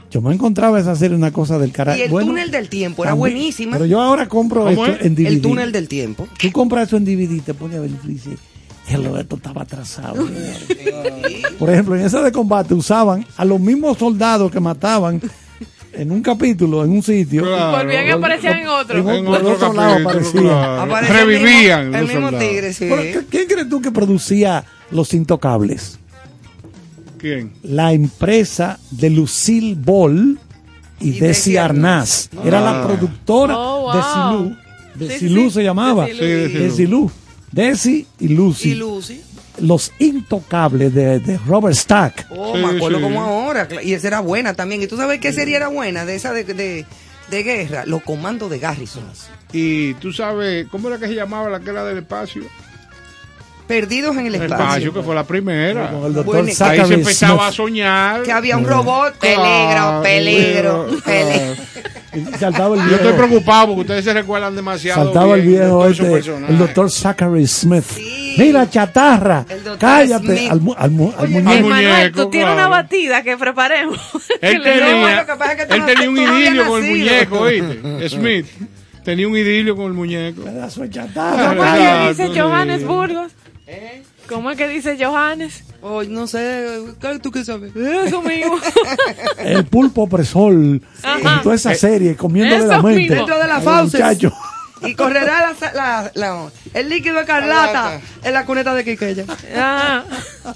Yo 0.09 0.21
me 0.21 0.33
encontraba 0.33 0.79
esa 0.79 0.95
serie 0.95 1.17
una 1.17 1.31
cosa 1.31 1.59
del 1.59 1.71
carajo. 1.71 1.99
Y 1.99 2.03
el 2.03 2.09
Bueno, 2.09 2.29
túnel 2.29 2.49
del 2.51 2.69
tiempo 2.69 3.03
era 3.03 3.11
también, 3.11 3.33
buenísima. 3.35 3.73
Pero 3.73 3.85
yo 3.85 3.99
ahora 4.01 4.27
compro 4.27 4.63
¿Cómo 4.63 4.85
esto 4.85 4.97
es? 4.99 5.05
en 5.05 5.15
DVD. 5.15 5.27
El 5.27 5.41
túnel 5.41 5.71
del 5.71 5.87
tiempo. 5.87 6.27
Tú 6.39 6.51
compras 6.51 6.87
eso 6.87 6.97
en 6.97 7.05
DVD, 7.05 7.41
te 7.41 7.53
pones 7.53 7.77
a 7.77 7.81
ver 7.81 7.89
y 8.05 8.07
dices, 8.07 8.39
"Hello, 8.87 9.17
esto 9.19 9.35
estaba 9.35 9.63
atrasado. 9.63 10.25
Por 11.59 11.69
ejemplo, 11.69 11.95
en 11.95 12.05
esa 12.05 12.21
de 12.21 12.31
combate 12.31 12.73
usaban 12.73 13.25
a 13.35 13.43
los 13.45 13.59
mismos 13.59 13.97
soldados 13.97 14.49
que 14.51 14.59
mataban 14.59 15.21
en 15.93 16.11
un 16.11 16.21
capítulo, 16.21 16.83
en 16.85 16.91
un 16.91 17.03
sitio. 17.03 17.43
Claro. 17.43 17.77
Volvían 17.77 18.05
y 18.07 18.09
aparecían 18.11 18.59
en 18.59 18.67
otro. 18.67 18.99
En 18.99 19.09
En 19.09 19.27
otro 19.27 19.51
otro 19.53 19.73
lado 19.73 19.97
aparecían. 20.07 20.43
claro. 20.43 20.81
Apareció 20.83 21.15
el 21.15 21.27
Revivían 21.27 21.89
mismo- 21.89 21.97
El 21.97 22.07
mismo, 22.07 22.39
tigre, 22.39 22.71
sí. 22.73 22.85
Pero, 22.89 23.01
¿qué- 23.01 23.25
¿Quién 23.29 23.47
crees 23.47 23.67
tú 23.69 23.81
que 23.81 23.91
producía 23.91 24.63
Los 24.91 25.13
Intocables? 25.13 25.99
¿Quién? 27.35 27.51
La 27.63 27.93
empresa 27.93 28.79
de 28.91 29.09
Lucille 29.09 29.75
Ball 29.79 30.39
y, 30.99 31.09
Y 31.09 31.19
Desi 31.19 31.57
Arnaz. 31.57 32.29
Era 32.43 32.59
la 32.61 32.85
productora 32.85 33.53
Oh, 33.57 33.93
de. 33.95 34.01
Silú. 34.03 34.57
De 34.95 35.13
sí, 35.13 35.19
Silú 35.27 35.43
sí. 35.45 35.51
se 35.51 35.63
llamaba. 35.63 36.05
De 36.05 36.13
Sí, 36.13 36.19
de 36.19 36.47
Silú. 36.49 36.61
De 36.63 36.71
Silú. 36.71 37.11
Desi 37.51 38.07
y 38.19 38.27
Lucy. 38.29 38.69
Y 38.71 38.75
Lucy. 38.75 39.21
Los 39.59 39.91
Intocables 39.99 40.93
de, 40.93 41.19
de 41.19 41.37
Robert 41.39 41.75
Stack. 41.75 42.27
Oh, 42.29 42.53
Sí, 42.55 42.61
me 42.63 42.75
acuerdo 42.77 42.97
sí. 42.97 43.03
como 43.03 43.21
ahora. 43.21 43.67
Y 43.83 43.93
esa 43.93 44.07
era 44.07 44.19
buena 44.19 44.53
también. 44.53 44.81
¿Y 44.83 44.87
tú 44.87 44.97
sabes 44.97 45.19
qué 45.19 45.33
serie 45.33 45.55
era 45.55 45.67
buena 45.69 46.05
de 46.05 46.15
esa 46.15 46.31
de, 46.33 46.43
de, 46.43 46.85
de 47.31 47.43
guerra? 47.43 47.85
Los 47.85 48.03
comandos 48.03 48.49
de 48.51 48.59
Garrison. 48.59 49.03
Y 49.53 49.93
tú 49.95 50.11
sabes, 50.13 50.67
¿cómo 50.69 50.89
era 50.89 50.97
que 50.99 51.07
se 51.07 51.15
llamaba 51.15 51.49
la 51.49 51.59
que 51.59 51.69
era 51.71 51.83
del 51.85 51.99
espacio? 51.99 52.43
Perdidos 53.67 54.15
en 54.17 54.27
el 54.27 54.35
El 54.35 54.43
espacio. 54.43 54.65
espacio, 54.65 54.93
que 54.93 55.01
fue 55.01 55.13
la 55.15 55.23
primera. 55.25 55.89
Con 55.91 56.05
el 56.05 56.13
doctor 56.13 56.25
Bueno, 56.35 56.47
Ahí 56.61 56.85
se 56.87 56.93
empezaba 56.93 57.47
a 57.47 57.51
soñar. 57.51 58.23
Que 58.23 58.31
había 58.31 58.57
un 58.57 58.65
robot. 58.65 59.17
Claro, 59.17 60.01
Peligro, 60.01 60.85
peligro, 60.85 61.01
claro. 61.03 61.03
peligro. 61.03 62.37
Saltaba 62.39 62.75
el 62.75 62.81
Yo 62.81 62.87
viejo, 62.87 63.03
estoy 63.03 63.13
preocupado 63.27 63.67
porque 63.67 63.81
ustedes 63.81 64.05
se 64.05 64.13
recuerdan 64.13 64.55
demasiado. 64.55 65.03
saltaba 65.03 65.35
el 65.35 65.41
bien 65.41 65.59
viejo 65.61 65.85
este, 65.87 66.15
el 66.49 66.57
doctor 66.57 66.89
Zachary 66.89 67.45
Smith. 67.45 67.83
Sí. 67.83 68.35
Mira, 68.39 68.69
chatarra. 68.69 69.45
Cállate. 69.77 70.25
Smith. 70.37 70.51
Al, 70.51 70.61
mu- 70.61 70.73
al 70.77 70.91
mu- 70.91 71.11
al 71.17 71.25
Oye, 71.25 71.41
muñeco. 71.41 71.67
Manuel, 71.67 72.11
tú 72.13 72.29
tienes 72.29 72.47
claro. 72.53 72.53
una 72.67 72.67
batida 72.69 73.21
que 73.23 73.37
preparemos. 73.37 73.99
Él 74.41 74.63
Que 74.63 74.69
tenía, 74.71 75.15
lo 75.21 75.25
que 75.27 75.35
pasa 75.35 75.51
es 75.51 75.57
que 75.59 75.65
tú 75.65 75.73
él 75.73 75.79
no- 75.81 75.85
tenía 75.85 76.09
un 76.09 76.17
idilio 76.17 76.67
con 76.67 76.83
el 76.83 76.89
muñeco, 76.89 77.39
¿oíste? 77.39 78.09
Smith 78.09 78.45
tenía 79.03 79.27
un 79.27 79.37
idilio 79.37 79.75
con 79.75 79.85
el 79.87 79.93
muñeco. 79.93 80.43
Pedazo 80.43 80.81
de 80.81 80.87
Ah, 80.87 80.89
chatarra. 80.91 81.49
¿Cómo 81.49 81.63
es 81.63 81.69
Exacto, 81.69 82.03
que 82.03 82.09
dice 82.23 82.33
sí. 82.33 82.39
Johannes 82.39 82.83
Burgos? 83.67 84.07
¿Cómo 84.29 84.51
es 84.51 84.57
que 84.57 84.67
dice 84.67 84.97
Johannes? 85.03 85.63
Oh, 85.81 86.03
no 86.03 86.25
sé. 86.27 86.79
¿qué- 86.99 87.19
¿Tú 87.19 87.31
qué 87.31 87.43
sabes? 87.45 87.75
Eso 87.75 88.21
mismo. 88.21 88.55
El 89.37 89.65
pulpo 89.65 90.03
opresor. 90.03 90.53
Con 90.53 91.41
toda 91.43 91.55
esa 91.55 91.73
serie, 91.75 92.15
comiéndole 92.15 92.63
Eso 92.63 92.67
la 92.71 92.81
mente. 92.81 92.99
mismo. 93.01 93.15
Dentro 93.15 93.37
de 93.39 93.47
la 93.47 93.61
fauces. 93.61 94.01
Y 94.83 94.93
correrá 94.93 95.53
la, 95.59 95.71
la- 95.73 96.11
la- 96.13 96.51
el 96.75 96.87
líquido 96.89 97.19
escarlata 97.19 97.95
Escarlata. 97.95 98.01
en 98.27 98.33
la 98.33 98.45
cuneta 98.45 98.75
de 98.75 98.83
Quiqueya. 98.85 99.25
Ah, 99.55 100.03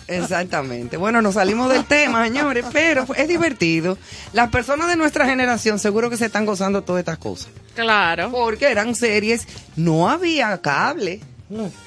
Exactamente. 0.08 0.98
Bueno, 0.98 1.22
nos 1.24 1.34
salimos 1.36 1.72
del 1.72 1.86
tema, 1.86 2.24
señores, 2.25 2.65
pero 2.72 3.06
es 3.15 3.27
divertido. 3.27 3.98
Las 4.34 4.50
personas 4.50 4.88
de 4.89 4.96
nuestra 4.96 5.25
generación 5.25 5.80
seguro 5.80 6.10
que 6.12 6.18
se 6.18 6.25
están 6.27 6.46
gozando 6.46 6.84
todas 6.84 7.00
estas 7.00 7.18
cosas. 7.18 7.50
claro. 7.74 8.30
Porque 8.32 8.70
eran 8.70 8.94
series, 8.96 9.48
no 9.75 10.08
había 10.08 10.56
cable, 10.62 11.20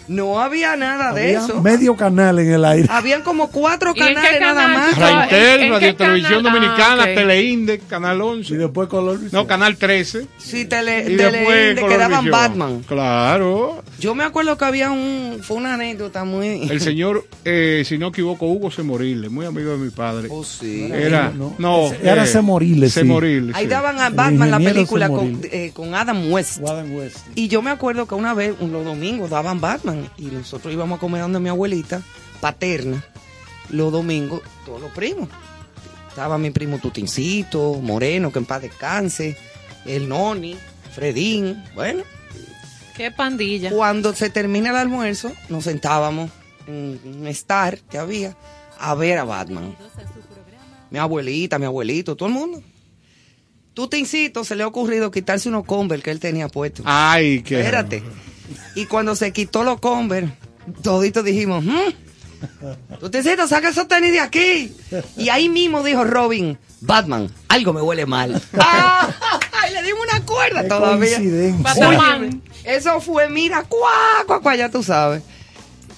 no 0.08 0.40
había 0.40 0.76
nada 0.76 1.12
de 1.12 1.22
Había 1.36 1.38
eso. 1.44 1.62
medio 1.62 1.96
canal 1.96 2.38
en 2.38 2.52
el 2.52 2.64
aire. 2.64 2.88
Habían 2.90 3.22
como 3.22 3.50
cuatro 3.50 3.92
¿Y 3.94 3.98
canales 3.98 4.40
nada 4.40 4.68
más. 4.68 4.98
Raintel, 4.98 5.60
¿en- 5.60 5.62
en 5.66 5.72
Radio 5.72 5.96
Televisión 5.96 6.42
canal? 6.42 6.52
Dominicana, 6.60 7.02
Ah, 7.04 7.08
ok. 7.10 7.14
Teleinde, 7.14 7.78
Canal 7.88 8.18
Y 8.18 8.20
11. 8.20 8.56
después 8.56 8.88
color. 8.88 9.18
No, 9.32 9.46
Canal 9.46 9.76
13. 9.76 10.26
Sí, 10.38 10.64
tele, 10.66 11.00
Y 11.08 11.16
tele- 11.16 11.32
después 11.38 11.80
que 11.88 11.96
daban. 11.98 12.30
Batman. 12.30 12.82
Claro. 12.86 13.82
Yo 14.00 14.14
me 14.14 14.24
acuerdo 14.24 14.58
que 14.58 14.64
había 14.64 14.90
un, 14.90 15.40
fue 15.42 15.56
una 15.56 15.74
anécdota 15.74 16.24
muy... 16.24 16.68
El 16.68 16.80
señor, 16.80 17.26
eh, 17.44 17.82
si 17.86 17.96
no 17.98 18.08
equivoco, 18.08 18.46
Hugo 18.46 18.70
Semorile, 18.70 19.28
muy 19.28 19.46
amigo 19.46 19.70
de 19.72 19.78
mi 19.78 19.90
padre. 19.90 20.28
Oh, 20.30 20.44
sí. 20.44 20.88
Era, 20.92 21.30
No, 21.34 21.54
no, 21.58 21.90
era 22.02 22.26
Semorile, 22.26 22.88
sí. 22.88 23.00
Semorile, 23.00 23.52
Ahí 23.54 23.64
sí. 23.64 23.70
daban 23.70 23.98
a 24.00 24.10
Batman 24.10 24.50
la 24.50 24.58
película 24.58 25.08
con, 25.08 25.40
eh, 25.44 25.70
con 25.72 25.94
Adam 25.94 26.30
West. 26.30 26.58
Adam 26.66 26.92
West. 26.94 27.18
Y 27.34 27.48
yo 27.48 27.62
me 27.62 27.70
acuerdo 27.70 28.06
que 28.06 28.14
una 28.14 28.34
vez, 28.34 28.54
un- 28.60 28.72
los 28.72 28.84
domingos, 28.84 29.30
daban 29.30 29.53
Batman 29.60 30.10
y 30.16 30.26
nosotros 30.26 30.72
íbamos 30.72 30.98
a 30.98 31.00
comer 31.00 31.22
donde 31.22 31.40
mi 31.40 31.48
abuelita 31.48 32.02
paterna, 32.40 33.04
los 33.70 33.92
domingos, 33.92 34.42
todos 34.64 34.80
los 34.80 34.90
primos. 34.92 35.28
Estaba 36.08 36.38
mi 36.38 36.50
primo 36.50 36.78
Tutincito, 36.78 37.74
Moreno, 37.74 38.32
que 38.32 38.38
en 38.38 38.44
paz 38.44 38.62
descanse, 38.62 39.36
el 39.84 40.08
Noni, 40.08 40.56
Fredín, 40.94 41.62
bueno. 41.74 42.04
Qué 42.96 43.10
pandilla. 43.10 43.70
Cuando 43.70 44.14
se 44.14 44.30
termina 44.30 44.70
el 44.70 44.76
almuerzo, 44.76 45.32
nos 45.48 45.64
sentábamos 45.64 46.30
en 46.66 47.00
un 47.04 47.26
Star 47.28 47.78
que 47.78 47.98
había 47.98 48.36
a 48.78 48.94
ver 48.94 49.18
a 49.18 49.24
Batman. 49.24 49.74
Mi 50.90 50.98
abuelita, 50.98 51.58
mi 51.58 51.66
abuelito, 51.66 52.14
todo 52.14 52.28
el 52.28 52.34
mundo. 52.34 52.62
Tutincito 53.74 54.44
se 54.44 54.54
le 54.54 54.62
ha 54.62 54.68
ocurrido 54.68 55.10
quitarse 55.10 55.48
unos 55.48 55.64
Converse 55.64 56.04
que 56.04 56.10
él 56.12 56.20
tenía 56.20 56.46
puestos. 56.48 56.84
Ay, 56.88 57.42
qué. 57.42 57.58
Espérate. 57.58 58.04
Y 58.74 58.86
cuando 58.86 59.14
se 59.16 59.32
quitó 59.32 59.64
los 59.64 59.80
Converse, 59.80 60.32
toditos 60.82 61.24
dijimos, 61.24 61.64
"Hmm, 61.64 61.92
Tutincito, 63.00 63.46
saca 63.48 63.70
esos 63.70 63.88
tenis 63.88 64.12
de 64.12 64.20
aquí. 64.20 64.72
Y 65.16 65.30
ahí 65.30 65.48
mismo 65.48 65.82
dijo 65.82 66.04
Robin, 66.04 66.58
Batman, 66.80 67.30
algo 67.48 67.72
me 67.72 67.80
huele 67.80 68.04
mal. 68.04 68.40
¡Ah! 68.58 69.08
Y 69.70 69.72
le 69.72 69.82
dimos 69.82 70.00
una 70.12 70.26
cuerda 70.26 70.62
Qué 70.62 70.68
todavía. 70.68 71.18
Batman. 71.58 72.42
Eso 72.64 73.00
fue, 73.00 73.30
mira, 73.30 73.62
cuá, 73.62 74.24
cuá, 74.26 74.40
cuá, 74.42 74.56
ya 74.56 74.68
tú 74.68 74.82
sabes. 74.82 75.22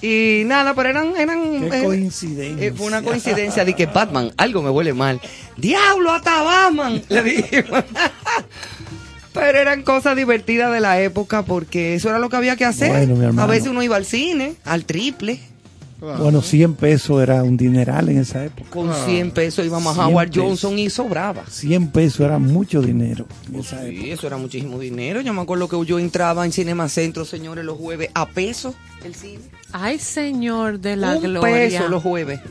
Y 0.01 0.43
nada, 0.45 0.73
pero 0.75 0.89
eran, 0.89 1.17
eran. 1.17 1.69
Qué 1.69 1.79
eh, 1.79 1.83
coincidencia. 1.83 2.65
eh, 2.67 2.71
fue 2.71 2.85
una 2.87 3.01
coincidencia 3.01 3.65
de 3.65 3.73
que 3.75 3.87
Batman, 3.87 4.31
algo 4.37 4.61
me 4.61 4.69
huele 4.69 4.93
mal. 4.93 5.19
Diablo, 5.57 6.11
hasta 6.13 6.43
Batman, 6.43 7.01
le 7.09 7.23
dijimos. 7.23 7.83
Pero 9.39 9.57
eran 9.59 9.83
cosas 9.83 10.15
divertidas 10.15 10.71
de 10.71 10.79
la 10.79 10.99
época 11.01 11.43
porque 11.43 11.95
eso 11.95 12.09
era 12.09 12.19
lo 12.19 12.29
que 12.29 12.35
había 12.37 12.55
que 12.55 12.65
hacer. 12.65 12.89
Bueno, 12.89 13.15
mi 13.15 13.25
hermano. 13.25 13.41
A 13.41 13.45
veces 13.47 13.67
uno 13.69 13.81
iba 13.83 13.95
al 13.95 14.05
cine, 14.05 14.55
al 14.65 14.85
triple, 14.85 15.39
Bueno, 15.99 16.41
100 16.43 16.75
pesos 16.75 17.21
era 17.23 17.41
un 17.43 17.57
dineral 17.57 18.09
en 18.09 18.19
esa 18.19 18.45
época. 18.45 18.69
con 18.69 18.93
100 18.93 19.31
pesos 19.31 19.65
íbamos 19.65 19.97
a 19.97 20.03
100 20.03 20.13
Howard 20.13 20.27
pesos. 20.29 20.43
Johnson 20.43 20.77
y 20.79 20.89
sobraba. 20.91 21.43
100 21.49 21.87
pesos 21.91 22.19
era 22.21 22.37
mucho 22.37 22.81
dinero 22.81 23.25
en 23.47 23.55
esa 23.61 23.83
época. 23.83 24.01
Sí, 24.03 24.11
eso 24.11 24.27
era 24.27 24.37
muchísimo 24.37 24.77
dinero. 24.79 25.21
Yo 25.21 25.33
me 25.33 25.41
acuerdo 25.41 25.67
que 25.67 25.83
yo 25.85 25.97
entraba 25.97 26.45
en 26.45 26.51
Cinema 26.51 26.87
Centro, 26.89 27.25
señores, 27.25 27.65
los 27.65 27.77
jueves 27.77 28.09
a 28.13 28.27
peso 28.27 28.75
el 29.03 29.15
cine. 29.15 29.39
Ay, 29.71 29.97
señor 29.99 30.79
de 30.79 30.95
la 30.97 31.15
un 31.15 31.21
gloria. 31.23 31.51
peso 31.51 31.87
los 31.89 32.03
jueves. 32.03 32.41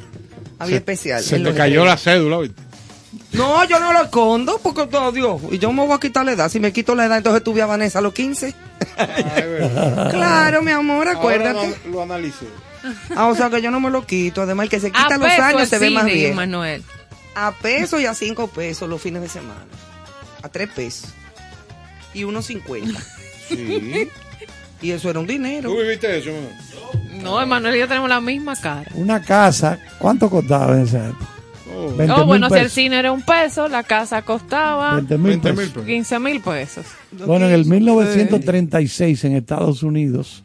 Había 0.59 0.77
especial. 0.77 1.23
Se 1.23 1.39
te 1.39 1.53
cayó 1.55 1.85
la 1.85 1.97
cédula, 1.99 2.39
¿viste? 2.39 2.61
No, 3.33 3.65
yo 3.65 3.79
no 3.81 3.93
lo 3.93 4.03
escondo 4.03 4.61
porque 4.63 4.87
todo 4.87 5.13
Dios. 5.13 5.41
Y 5.51 5.59
yo 5.59 5.73
me 5.73 5.87
voy 5.87 5.97
a 5.97 6.01
quitar 6.01 6.25
la 6.25 6.33
edad. 6.33 6.49
Si 6.49 6.61
me 6.61 6.73
quito 6.73 6.95
la 6.95 7.07
edad, 7.07 7.19
entonces 7.19 7.43
tuve 7.43 7.63
a 7.63 7.67
Vanessa 7.67 7.99
a 8.01 8.03
los 8.03 8.13
15. 8.13 8.55
claro, 10.11 10.63
mi 10.63 10.73
amor, 10.73 11.09
acuérdate. 11.09 11.59
Ahora 11.59 11.79
lo, 11.85 11.91
lo 11.93 12.03
analicé. 12.03 12.47
Ah, 13.15 13.29
o 13.29 13.35
sea 13.35 13.51
que 13.51 13.61
yo 13.63 13.71
no 13.71 13.81
me 13.81 13.91
lo 13.91 14.07
quito. 14.07 14.43
Además, 14.43 14.65
el 14.65 14.71
que 14.71 14.81
se 14.81 14.91
quita 14.91 15.15
A 15.15 15.19
los 15.19 15.29
años 15.39 15.69
se 15.69 15.79
ve 15.79 15.91
más 15.91 16.05
bien. 16.05 16.35
Manuel. 16.35 16.83
A 17.35 17.53
peso 17.53 18.01
y 18.01 18.07
a 18.07 18.15
cinco 18.15 18.49
pesos 18.49 18.89
los 18.89 19.01
fines 19.01 19.23
de 19.23 19.29
semana. 19.29 19.67
A 20.43 20.49
tres 20.49 20.69
pesos. 20.71 21.11
Y 22.15 22.25
unos 22.25 22.47
cincuenta. 22.47 23.01
Sí. 23.49 24.09
Y 24.83 24.91
eso 24.91 25.11
era 25.11 25.21
un 25.21 25.27
dinero. 25.27 25.71
¿Tú 25.71 25.79
viviste 25.79 26.19
eso, 26.19 26.31
man? 26.31 27.23
No, 27.23 27.41
Emanuel 27.41 27.77
y 27.77 27.79
yo 27.81 27.89
tenemos 27.89 28.09
la 28.09 28.21
misma 28.21 28.57
cara. 28.57 28.91
Una 28.95 29.23
casa, 29.23 29.79
¿cuánto 29.99 30.29
costaba 30.29 30.75
en 30.77 30.83
esa 30.83 31.09
época? 31.09 31.36
Oh, 31.79 31.95
20 31.97 32.13
Oh, 32.15 32.25
bueno, 32.27 32.49
si 32.49 32.57
el 32.57 32.71
cine 32.71 32.99
era 32.99 33.13
un 33.13 33.23
peso, 33.23 33.69
la 33.69 33.83
casa 33.83 34.23
costaba 34.23 34.95
20 34.95 35.19
mil 35.19 35.27
20 35.41 35.49
mil 35.49 35.57
pesos. 35.57 35.73
pesos. 35.75 35.87
15 35.87 36.19
mil 36.21 36.41
pesos. 36.41 36.87
Bueno, 37.27 37.47
en 37.47 37.53
el 37.53 37.65
1936 37.67 39.25
en 39.25 39.33
Estados 39.37 39.83
Unidos 39.83 40.43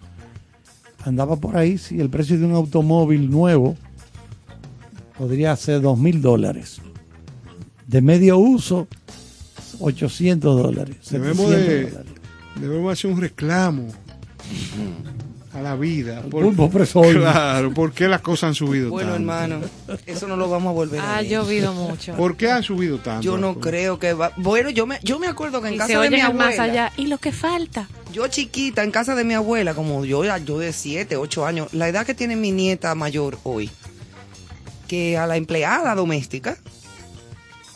andaba 1.06 1.36
por 1.38 1.58
ahí, 1.58 1.78
si 1.78 2.00
el 2.00 2.10
precio 2.10 2.38
de 2.38 2.46
un 2.46 2.54
automóvil 2.54 3.30
nuevo 3.32 3.76
podría 5.18 5.56
ser 5.56 5.82
dos 5.82 5.98
mil 5.98 6.22
dólares. 6.22 6.80
De 7.88 8.02
medio 8.02 8.38
uso, 8.38 8.88
800 9.80 10.62
dólares. 10.62 10.98
Debemos 11.10 11.50
700 11.50 11.68
de- 11.68 11.90
dólares. 11.92 12.12
Debemos 12.60 12.94
hacer 12.94 13.12
un 13.12 13.20
reclamo 13.22 13.88
a 15.54 15.62
la 15.62 15.76
vida. 15.76 16.22
Por- 16.22 16.44
pulpo 16.44 16.70
presoil. 16.70 17.20
Claro, 17.20 17.74
¿por 17.74 17.92
qué 17.92 18.08
las 18.08 18.22
cosas 18.22 18.50
han 18.50 18.56
subido 18.56 18.90
Bueno, 18.90 19.14
tanto? 19.14 19.34
hermano, 19.34 19.60
eso 20.06 20.28
no 20.28 20.38
lo 20.38 20.50
vamos 20.50 20.70
a 20.72 20.74
volver 20.74 21.00
a 21.02 21.18
Ha 21.18 21.22
llovido 21.24 21.74
mucho. 21.74 22.14
¿Por 22.16 22.38
qué 22.38 22.50
han 22.52 22.64
subido 22.64 23.00
tanto? 23.00 23.22
Yo 23.24 23.38
no 23.38 23.56
cosas? 23.56 23.70
creo 23.70 24.00
que 24.00 24.14
va. 24.14 24.32
Bueno, 24.38 24.70
yo 24.70 24.86
me, 24.88 25.00
yo 25.04 25.20
me 25.20 25.28
acuerdo 25.28 25.62
que 25.62 25.68
en 25.70 25.74
Y 25.74 25.78
casa 25.78 25.94
se 25.94 26.00
de 26.00 26.10
mi 26.10 26.16
el 26.18 26.22
abuela. 26.22 26.46
más 26.46 26.60
allá. 26.60 26.92
¿Y 26.98 27.08
lo 27.08 27.18
que 27.18 27.32
falta? 27.32 27.88
Yo 28.14 28.28
chiquita, 28.28 28.84
en 28.84 28.92
casa 28.92 29.14
de 29.16 29.24
mi 29.24 29.34
abuela, 29.34 29.74
como 29.74 30.06
yo, 30.06 30.24
yo 30.38 30.60
de 30.60 30.72
7, 30.74 31.18
8 31.18 31.46
años, 31.46 31.74
la 31.74 31.88
edad 31.90 32.06
que 32.06 32.14
tiene 32.14 32.36
mi 32.36 32.52
nieta 32.52 32.94
mayor 32.96 33.38
hoy, 33.44 33.70
que 34.88 35.18
a 35.18 35.28
la 35.28 35.38
empleada 35.38 35.96
doméstica, 35.96 36.58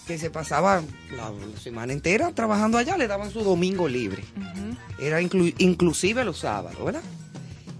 que 0.07 0.17
se 0.17 0.29
pasaba 0.29 0.81
la, 1.15 1.29
la 1.31 1.59
semana 1.61 1.91
entera 1.93 2.31
trabajando 2.31 2.77
allá, 2.77 2.95
le 2.97 3.07
daban 3.07 3.31
su 3.31 3.43
domingo 3.43 3.88
libre. 3.88 4.23
Era 4.99 5.21
inclu- 5.21 5.55
inclusive 5.57 6.23
los 6.23 6.39
sábados, 6.39 6.83
¿verdad? 6.85 7.01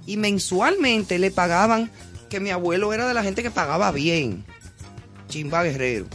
Y 0.06 0.18
mensualmente 0.18 1.20
le 1.20 1.32
pagaban, 1.32 1.90
que 2.30 2.40
mi 2.40 2.52
abuelo 2.52 2.94
era 2.94 3.08
de 3.08 3.14
la 3.14 3.24
gente 3.24 3.44
que 3.44 3.52
pagaba 3.52 3.92
bien, 3.92 4.46
Chimba 5.30 5.64
Guerrero. 5.64 6.06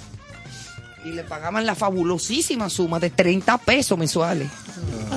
Y 1.05 1.13
le 1.13 1.25
pagaban 1.25 1.65
la 1.65 1.75
fabulosísima 1.75 2.69
suma 2.69 3.01
de 3.01 3.09
30 3.11 3.59
pesos 3.59 3.99
mensuales. 3.99 4.51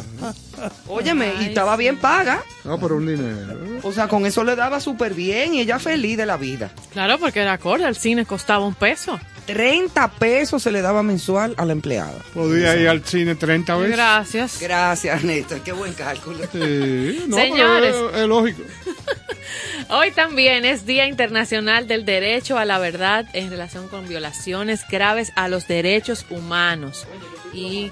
Óyeme, 0.87 1.33
y 1.41 1.45
estaba 1.45 1.75
bien 1.75 1.97
paga. 1.97 2.41
No, 2.63 2.79
pero 2.79 2.95
un 2.97 3.07
dinero. 3.07 3.79
O 3.83 3.91
sea, 3.91 4.07
con 4.07 4.25
eso 4.25 4.43
le 4.45 4.55
daba 4.55 4.79
súper 4.79 5.13
bien 5.13 5.53
y 5.53 5.59
ella 5.59 5.79
feliz 5.79 6.17
de 6.17 6.25
la 6.25 6.37
vida. 6.37 6.71
Claro, 6.93 7.19
porque 7.19 7.41
era 7.41 7.53
acorde, 7.53 7.85
el 7.85 7.97
cine 7.97 8.25
costaba 8.25 8.65
un 8.65 8.75
peso. 8.75 9.19
30 9.45 10.11
pesos 10.13 10.63
se 10.63 10.71
le 10.71 10.81
daba 10.81 11.03
mensual 11.03 11.53
a 11.57 11.65
la 11.65 11.73
empleada. 11.73 12.19
Podía 12.33 12.75
ir 12.75 12.87
al 12.87 13.03
cine 13.03 13.35
30 13.35 13.75
veces. 13.77 13.95
Gracias. 13.95 14.59
Gracias, 14.61 15.23
Néstor. 15.23 15.61
Qué 15.61 15.71
buen 15.71 15.93
cálculo. 15.93 16.39
Sí, 16.51 17.25
no, 17.27 17.37
Señores. 17.37 17.93
pero 17.93 18.09
es, 18.09 18.17
es 18.17 18.27
lógico. 18.27 18.63
Hoy 19.89 20.11
también 20.11 20.65
es 20.65 20.85
Día 20.85 21.07
Internacional 21.07 21.87
del 21.87 22.05
Derecho 22.05 22.57
a 22.57 22.65
la 22.65 22.79
Verdad 22.79 23.25
en 23.33 23.49
relación 23.49 23.87
con 23.89 24.07
violaciones 24.07 24.81
graves 24.89 25.31
a 25.35 25.47
los 25.47 25.67
derechos 25.67 26.25
humanos 26.29 27.05
y 27.53 27.91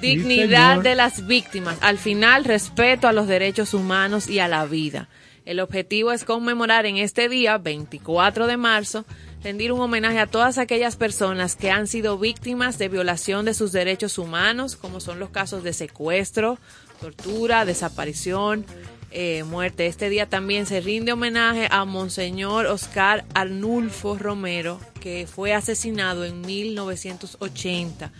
dignidad 0.00 0.80
de 0.80 0.94
las 0.94 1.26
víctimas. 1.26 1.76
Al 1.80 1.98
final, 1.98 2.44
respeto 2.44 3.08
a 3.08 3.12
los 3.12 3.26
derechos 3.26 3.74
humanos 3.74 4.28
y 4.28 4.38
a 4.38 4.48
la 4.48 4.64
vida. 4.64 5.08
El 5.44 5.60
objetivo 5.60 6.12
es 6.12 6.24
conmemorar 6.24 6.86
en 6.86 6.96
este 6.96 7.28
día, 7.28 7.58
24 7.58 8.46
de 8.46 8.56
marzo, 8.56 9.04
rendir 9.44 9.72
un 9.72 9.80
homenaje 9.80 10.18
a 10.18 10.26
todas 10.26 10.56
aquellas 10.56 10.96
personas 10.96 11.54
que 11.54 11.70
han 11.70 11.86
sido 11.86 12.18
víctimas 12.18 12.78
de 12.78 12.88
violación 12.88 13.44
de 13.44 13.52
sus 13.52 13.72
derechos 13.72 14.16
humanos, 14.16 14.74
como 14.74 15.00
son 15.00 15.20
los 15.20 15.28
casos 15.28 15.62
de 15.62 15.74
secuestro, 15.74 16.58
tortura, 16.98 17.66
desaparición, 17.66 18.64
eh, 19.10 19.44
muerte. 19.44 19.86
Este 19.86 20.08
día 20.08 20.30
también 20.30 20.64
se 20.64 20.80
rinde 20.80 21.12
homenaje 21.12 21.68
a 21.70 21.84
Monseñor 21.84 22.64
Oscar 22.64 23.26
Arnulfo 23.34 24.16
Romero, 24.16 24.80
que 24.98 25.28
fue 25.30 25.52
asesinado 25.52 26.24
en 26.24 26.40
1980 26.40 28.12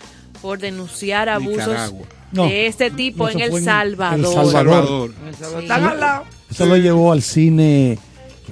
por 0.43 0.59
denunciar 0.59 1.31
abusos. 1.31 1.95
No, 2.33 2.49
de 2.49 2.67
este 2.67 2.91
tipo 2.91 3.31
en 3.31 3.41
El 3.41 3.49
en 3.49 3.57
El 3.57 3.65
Salvador. 3.65 4.35
Salvador. 4.35 5.15
Salvador. 5.39 5.63
Están 5.63 5.85
al 5.85 6.01
lado. 6.01 6.25
Eso 6.51 6.67
lo 6.67 6.77
llevó 6.77 7.13
al 7.13 7.23
cine 7.23 7.99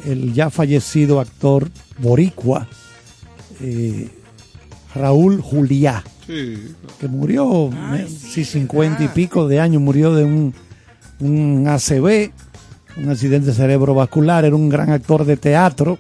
el 0.07 0.33
ya 0.33 0.49
fallecido 0.49 1.21
actor 1.21 1.69
boricua 2.03 2.69
eh, 3.61 4.09
Raúl 4.95 5.41
Juliá, 5.41 6.05
Sí. 6.27 6.69
que 7.01 7.09
murió, 7.09 7.71
eh, 7.95 8.07
sí, 8.09 8.45
cincuenta 8.45 9.03
y 9.03 9.09
pico 9.09 9.49
de 9.49 9.59
años, 9.61 9.81
murió 9.83 10.15
de 10.15 10.25
un, 10.25 10.55
un 11.21 11.65
ACV, 11.67 12.31
un 12.99 13.09
accidente 13.11 13.53
cerebrovascular, 13.53 14.45
era 14.45 14.55
un 14.55 14.69
gran 14.69 14.91
actor 14.91 15.25
de 15.25 15.37
teatro, 15.37 15.99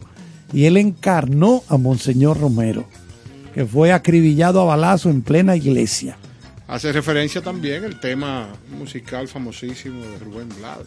y 0.52 0.66
él 0.66 0.76
encarnó 0.76 1.62
a 1.68 1.76
Monseñor 1.78 2.38
Romero, 2.38 2.84
que 3.54 3.64
fue 3.64 3.92
acribillado 3.92 4.60
a 4.60 4.64
balazo 4.64 5.08
en 5.10 5.22
plena 5.22 5.56
iglesia. 5.56 6.16
Hace 6.68 6.92
referencia 6.92 7.40
también 7.42 7.84
el 7.84 7.98
tema 7.98 8.48
musical 8.78 9.28
famosísimo 9.28 10.00
de 10.02 10.18
Rubén 10.18 10.48
Blades. 10.58 10.86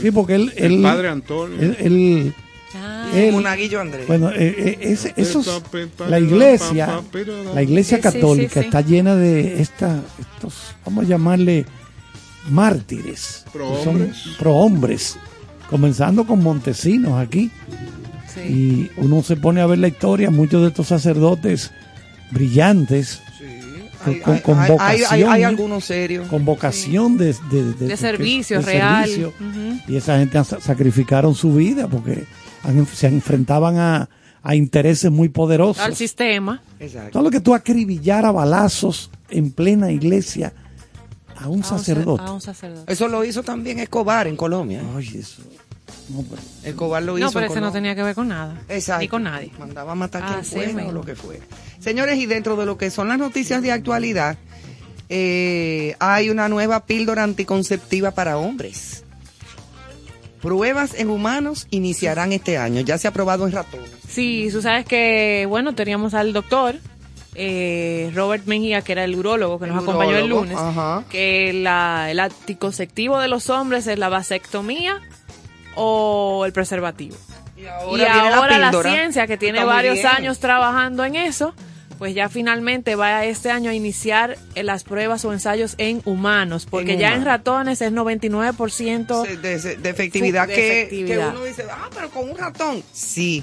Sí, 0.00 0.10
porque 0.10 0.34
él... 0.36 0.52
El 0.56 0.72
él- 0.74 0.82
padre 0.82 1.08
Antonio. 1.08 1.58
él- 1.60 1.76
él- 1.80 2.34
Ah, 2.78 3.10
él- 3.14 3.32
Monaguillo 3.32 3.80
Andrés. 3.80 4.06
Bueno, 4.06 4.30
eh, 4.30 4.36
eh, 4.38 4.78
ese- 4.80 5.12
esos, 5.16 5.48
la 6.08 6.20
iglesia, 6.20 7.00
la 7.54 7.62
iglesia 7.62 7.96
sí, 7.98 8.02
católica 8.02 8.54
sí, 8.54 8.60
sí. 8.60 8.66
está 8.66 8.80
llena 8.82 9.16
de 9.16 9.60
esta, 9.60 10.00
estos, 10.20 10.74
vamos 10.84 11.04
a 11.04 11.08
llamarle 11.08 11.64
mártires, 12.50 13.44
que 13.52 13.58
son 13.58 13.58
Prohombres. 13.98 14.16
prohombres, 14.38 15.16
comenzando 15.70 16.26
con 16.26 16.42
Montesinos 16.42 17.20
aquí, 17.20 17.50
sí. 18.34 18.40
y 18.40 18.90
uno 18.98 19.22
se 19.22 19.36
pone 19.36 19.60
a 19.60 19.66
ver 19.66 19.78
la 19.78 19.88
historia, 19.88 20.30
muchos 20.30 20.62
de 20.62 20.68
estos 20.68 20.86
sacerdotes 20.88 21.70
brillantes, 22.30 23.20
Hay, 24.04 24.20
con- 24.20 24.34
hay- 24.34 24.40
con 24.42 24.58
hay- 24.58 24.60
hay- 24.60 24.78
hay- 24.78 24.98
vocación, 25.00 25.30
hay 25.32 25.42
algunos 25.42 25.84
serios. 25.84 26.28
con 26.28 26.44
vocación 26.44 27.16
de, 27.18 27.34
de, 27.50 27.72
de- 27.74 27.88
De 27.88 27.96
servicio 27.96 28.60
de 28.60 28.66
real. 28.66 29.04
servicio. 29.08 29.32
Y 29.88 29.96
esa 29.96 30.18
gente 30.18 30.42
sa- 30.44 30.60
sacrificaron 30.60 31.34
su 31.34 31.54
vida 31.54 31.88
porque 31.88 32.24
han- 32.62 32.86
se 32.86 33.06
enfrentaban 33.08 33.76
a, 33.78 34.08
a 34.42 34.54
intereses 34.54 35.10
muy 35.10 35.28
poderosos. 35.28 35.82
Al 35.84 35.96
sistema. 35.96 36.62
Exacto. 36.80 37.10
Todo 37.12 37.22
lo 37.24 37.30
que 37.30 37.40
tú 37.40 37.54
acribillar 37.54 38.24
a 38.26 38.32
balazos 38.32 39.10
en 39.30 39.50
plena 39.50 39.90
iglesia 39.90 40.52
a 41.36 41.40
un 41.40 41.44
A 41.46 41.48
un 41.48 41.62
sa- 41.64 41.78
sacerdote. 41.78 42.22
A 42.24 42.32
un 42.32 42.40
sacerdote. 42.40 42.92
Eso 42.92 43.08
lo 43.08 43.24
hizo 43.24 43.42
también 43.42 43.78
Escobar 43.78 44.26
en 44.26 44.36
Colombia. 44.36 44.80
¿eh? 44.80 44.94
Oye, 44.96 45.18
eso. 45.20 45.42
No, 46.08 46.22
pero- 46.22 46.42
Escobar 46.64 47.02
lo 47.02 47.18
hizo. 47.18 47.26
No, 47.26 47.32
pero 47.32 47.46
ese 47.46 47.60
no 47.60 47.72
tenía 47.72 47.94
que 47.94 48.02
ver 48.02 48.14
con 48.14 48.28
nada. 48.28 48.60
Exacto. 48.68 49.00
Ni 49.02 49.08
con 49.08 49.22
nadie. 49.24 49.50
Mandaba 49.58 49.92
a 49.92 49.94
matar 49.94 50.22
a 50.22 50.26
quien 50.26 50.40
Así 50.40 50.50
fuera 50.54 50.72
mismo. 50.72 50.88
o 50.88 50.92
lo 50.92 51.02
que 51.02 51.14
fuera. 51.16 51.44
Señores, 51.80 52.16
y 52.18 52.26
dentro 52.26 52.56
de 52.56 52.64
lo 52.66 52.76
que 52.78 52.90
son 52.90 53.08
las 53.08 53.18
noticias 53.18 53.60
de 53.62 53.72
actualidad, 53.72 54.38
eh, 55.08 55.94
hay 56.00 56.30
una 56.30 56.48
nueva 56.48 56.86
píldora 56.86 57.22
anticonceptiva 57.24 58.10
para 58.12 58.38
hombres. 58.38 59.04
Pruebas 60.46 60.94
en 60.94 61.10
humanos 61.10 61.66
iniciarán 61.70 62.32
este 62.32 62.56
año. 62.56 62.80
Ya 62.82 62.98
se 62.98 63.08
ha 63.08 63.10
aprobado 63.10 63.46
en 63.48 63.52
ratones. 63.52 63.90
Sí, 64.08 64.48
tú 64.52 64.62
sabes 64.62 64.84
que, 64.84 65.44
bueno, 65.48 65.74
teníamos 65.74 66.14
al 66.14 66.32
doctor 66.32 66.76
eh, 67.34 68.12
Robert 68.14 68.46
Mejía, 68.46 68.80
que 68.82 68.92
era 68.92 69.02
el 69.02 69.16
urólogo 69.16 69.58
que 69.58 69.64
El 69.64 69.74
nos 69.74 69.82
acompañó 69.82 70.16
el 70.16 70.28
lunes, 70.28 70.56
ajá. 70.56 71.02
que 71.10 71.52
la, 71.52 72.12
el 72.12 72.20
anticonceptivo 72.20 73.18
de 73.18 73.26
los 73.26 73.50
hombres 73.50 73.88
es 73.88 73.98
la 73.98 74.08
vasectomía 74.08 75.00
o 75.74 76.44
el 76.46 76.52
preservativo. 76.52 77.16
Y 77.56 77.62
y 77.62 77.96
viene 77.96 78.06
la 78.06 78.36
ahora 78.36 78.58
la, 78.58 78.70
ciencia, 78.70 79.26
que 79.26 79.36
tiene 79.36 79.58
Está 79.58 79.72
varios 79.72 80.04
años 80.04 80.38
trabajando 80.38 81.04
en 81.04 81.16
eso, 81.16 81.54
pues 81.98 82.14
ya 82.14 82.28
finalmente 82.28 82.94
va 82.94 83.24
este 83.24 83.50
año 83.50 83.70
a 83.70 83.74
iniciar 83.74 84.36
eh, 84.54 84.62
las 84.62 84.84
pruebas 84.84 85.24
o 85.24 85.32
ensayos 85.32 85.74
en 85.78 86.02
humanos, 86.04 86.66
porque 86.70 86.92
En 86.94 86.98
ya 86.98 87.14
en 87.14 87.24
ratones 87.24 87.80
es 87.80 87.92
99%. 87.92 89.24
Se- 89.26 89.36
de, 89.36 89.76
de 89.76 89.90
efectividad, 89.90 90.46
de 90.48 90.54
que, 90.54 90.82
efectividad. 90.82 91.30
que 91.30 91.36
uno 91.36 91.44
dice, 91.44 91.64
ah, 91.70 91.88
pero 91.94 92.10
con 92.10 92.28
un 92.30 92.36
ratón. 92.36 92.82
Sí, 92.92 93.42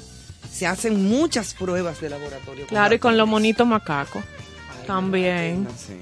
se 0.51 0.67
hacen 0.67 1.03
muchas 1.09 1.53
pruebas 1.53 1.99
de 2.01 2.09
laboratorio. 2.09 2.67
Claro, 2.67 2.93
y 2.95 2.99
con 2.99 3.17
los 3.17 3.27
monitos 3.27 3.65
macacos 3.65 4.23
Ay, 4.79 4.87
también. 4.87 5.67
sí. 5.75 5.93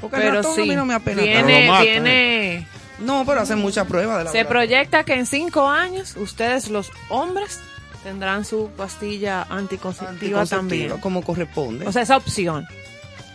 Porque 0.00 0.16
el 0.16 0.22
Pero 0.22 0.34
ratón 0.34 0.52
a 0.52 0.54
sí, 0.56 0.68
mí 0.68 0.76
no 0.76 0.84
me 0.84 0.94
apena 0.94 1.22
Pero 1.22 1.46
tiene, 1.46 1.70
tiene, 1.80 2.66
No, 3.00 3.24
pero 3.26 3.40
hacen 3.40 3.58
muchas 3.58 3.86
pruebas 3.86 4.18
de 4.18 4.30
se 4.30 4.38
laboratorio. 4.44 4.48
proyecta 4.48 5.04
que 5.04 5.14
en 5.14 5.26
cinco 5.26 5.68
años 5.68 6.16
ustedes 6.16 6.68
los 6.68 6.92
hombres 7.08 7.60
tendrán 8.06 8.44
su 8.44 8.70
pastilla 8.76 9.42
anticonceptiva, 9.50 10.10
Anticonceptiva, 10.42 10.46
también. 10.46 11.00
como 11.00 11.22
corresponde. 11.22 11.88
O 11.88 11.90
sea, 11.92 12.02
esa 12.02 12.16
opción. 12.16 12.64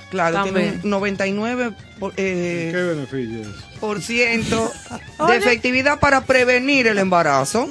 claro, 0.10 0.36
también. 0.45 0.53
tiene 0.79 0.84
un 0.86 0.89
99 0.91 1.71
por, 1.99 2.13
eh, 2.15 2.69
¿Qué 2.73 2.81
beneficio 2.81 3.41
es? 3.41 3.47
por 3.81 4.01
ciento 4.01 4.71
de 5.27 5.36
efectividad 5.36 5.99
para 5.99 6.21
prevenir 6.21 6.88
el 6.88 6.99
embarazo. 6.99 7.67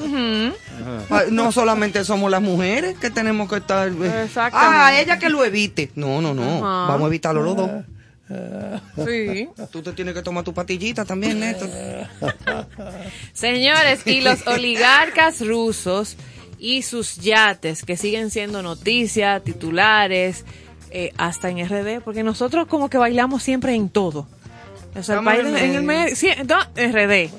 Ah, 1.11 1.23
No 1.31 1.53
solamente 1.53 2.05
somos 2.05 2.31
las 2.31 2.43
mujeres 2.43 2.97
que 2.99 3.09
tenemos 3.09 3.49
que 3.49 3.57
estar. 3.57 3.89
eh. 3.89 4.29
Ah, 4.37 4.93
ella 5.01 5.19
que 5.19 5.31
lo 5.31 5.43
evite. 5.43 5.91
No, 5.95 6.21
no, 6.21 6.35
no. 6.35 6.43
Ajá. 6.67 6.93
Vamos 6.93 7.05
a 7.05 7.07
evitarlo 7.07 7.43
los 7.43 7.57
dos. 7.57 7.71
Sí. 9.05 9.49
Tú 9.73 9.83
te 9.83 9.91
tienes 9.93 10.15
que 10.15 10.23
tomar 10.23 10.45
tu 10.45 10.55
patillita 10.55 11.05
también, 11.05 11.41
Néstor. 11.41 11.69
Señores, 13.33 14.07
y 14.07 14.21
los 14.21 14.47
oligarcas 14.47 15.45
rusos 15.45 16.17
y 16.61 16.83
sus 16.83 17.17
yates 17.17 17.83
que 17.85 17.97
siguen 17.97 18.31
siendo 18.31 18.63
noticia, 18.63 19.41
titulares, 19.41 20.45
eh, 20.91 21.13
hasta 21.17 21.49
en 21.49 21.59
RD, 21.67 22.01
porque 22.05 22.23
nosotros 22.23 22.67
como 22.67 22.91
que 22.91 22.99
bailamos 22.99 23.43
siempre 23.43 23.75
en 23.75 23.89
todo. 23.89 24.29
O 24.95 25.03
sea, 25.03 25.19
el 25.19 25.25
país 25.25 25.47
en 25.47 25.57
en, 25.57 25.75
el 25.77 25.83
medio, 25.83 26.15
sí, 26.17 26.29
en 26.29 26.47
todo, 26.47 26.59
RD. 26.77 27.31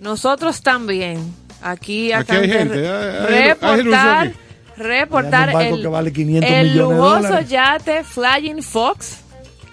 Nosotros 0.00 0.62
también. 0.62 1.18
Aquí, 1.62 2.12
Aquí 2.12 2.32
acá 2.32 2.40
hay 2.40 2.50
en 2.50 2.58
gente, 2.58 2.88
hay- 2.88 3.26
hay 3.26 3.48
reportar, 3.48 4.32
reportar 4.76 5.48
Hay 5.48 5.54
barco 5.54 5.74
el, 5.76 5.88
vale 5.88 6.12
500 6.12 6.50
el 6.50 6.70
millones 6.70 6.88
de 6.88 6.94
lujoso 6.94 7.40
yate 7.40 8.04
Flying 8.04 8.62
Fox, 8.62 9.18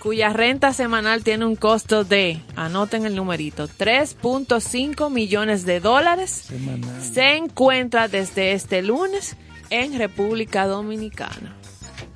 cuya 0.01 0.33
renta 0.33 0.73
semanal 0.73 1.23
tiene 1.23 1.45
un 1.45 1.55
costo 1.55 2.03
de, 2.03 2.41
anoten 2.55 3.05
el 3.05 3.15
numerito, 3.15 3.67
3.5 3.67 5.11
millones 5.11 5.63
de 5.63 5.79
dólares 5.79 6.31
Semanal. 6.47 7.01
se 7.03 7.37
encuentra 7.37 8.07
desde 8.07 8.53
este 8.53 8.81
lunes 8.81 9.37
en 9.69 9.95
República 9.97 10.65
Dominicana. 10.65 11.55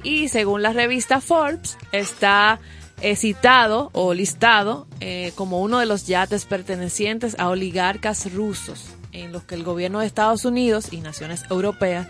Y 0.02 0.30
según 0.30 0.64
la 0.64 0.74
revista 0.74 1.22
Forbes, 1.22 1.78
está 1.92 2.60
eh, 3.02 3.16
citado 3.16 3.92
o 3.94 4.16
listado 4.16 4.88
eh, 5.00 5.32
como 5.36 5.62
uno 5.62 5.78
de 5.78 5.86
los 5.86 6.08
yates 6.08 6.46
pertenecientes 6.46 7.36
a 7.38 7.50
oligarcas 7.50 8.34
rusos, 8.34 8.86
en 9.12 9.32
los 9.32 9.44
que 9.44 9.54
el 9.54 9.64
gobierno 9.64 10.00
de 10.00 10.08
Estados 10.08 10.44
Unidos 10.44 10.92
y 10.92 11.02
naciones 11.02 11.44
europeas 11.52 12.08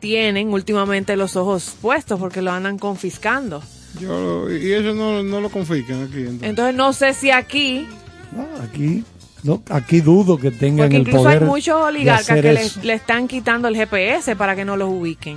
tienen 0.00 0.52
últimamente 0.52 1.16
los 1.16 1.34
ojos 1.34 1.76
puestos 1.80 2.20
porque 2.20 2.42
lo 2.42 2.52
andan 2.52 2.78
confiscando. 2.78 3.62
Yo, 4.00 4.50
y 4.50 4.72
eso 4.72 4.94
no, 4.94 5.22
no 5.22 5.40
lo 5.40 5.48
confiscan 5.50 6.04
aquí. 6.04 6.20
entonces. 6.20 6.48
Entonces 6.48 6.74
no 6.74 6.92
sé 6.92 7.14
si 7.14 7.30
aquí, 7.30 7.86
No, 8.32 8.46
aquí, 8.62 9.04
no, 9.42 9.62
aquí 9.70 10.00
dudo 10.00 10.38
que 10.38 10.50
tengan 10.50 10.86
porque 10.86 10.96
el 10.96 11.02
incluso 11.02 11.22
poder 11.24 11.42
hay 11.42 11.48
muchos 11.48 11.74
oligarcas 11.76 12.40
que 12.40 12.70
le, 12.82 12.94
están 12.94 13.28
quitando 13.28 13.68
el 13.68 13.76
GPS 13.76 14.36
para 14.36 14.56
que 14.56 14.64
no 14.64 14.76
los 14.76 14.90
ubiquen 14.90 15.36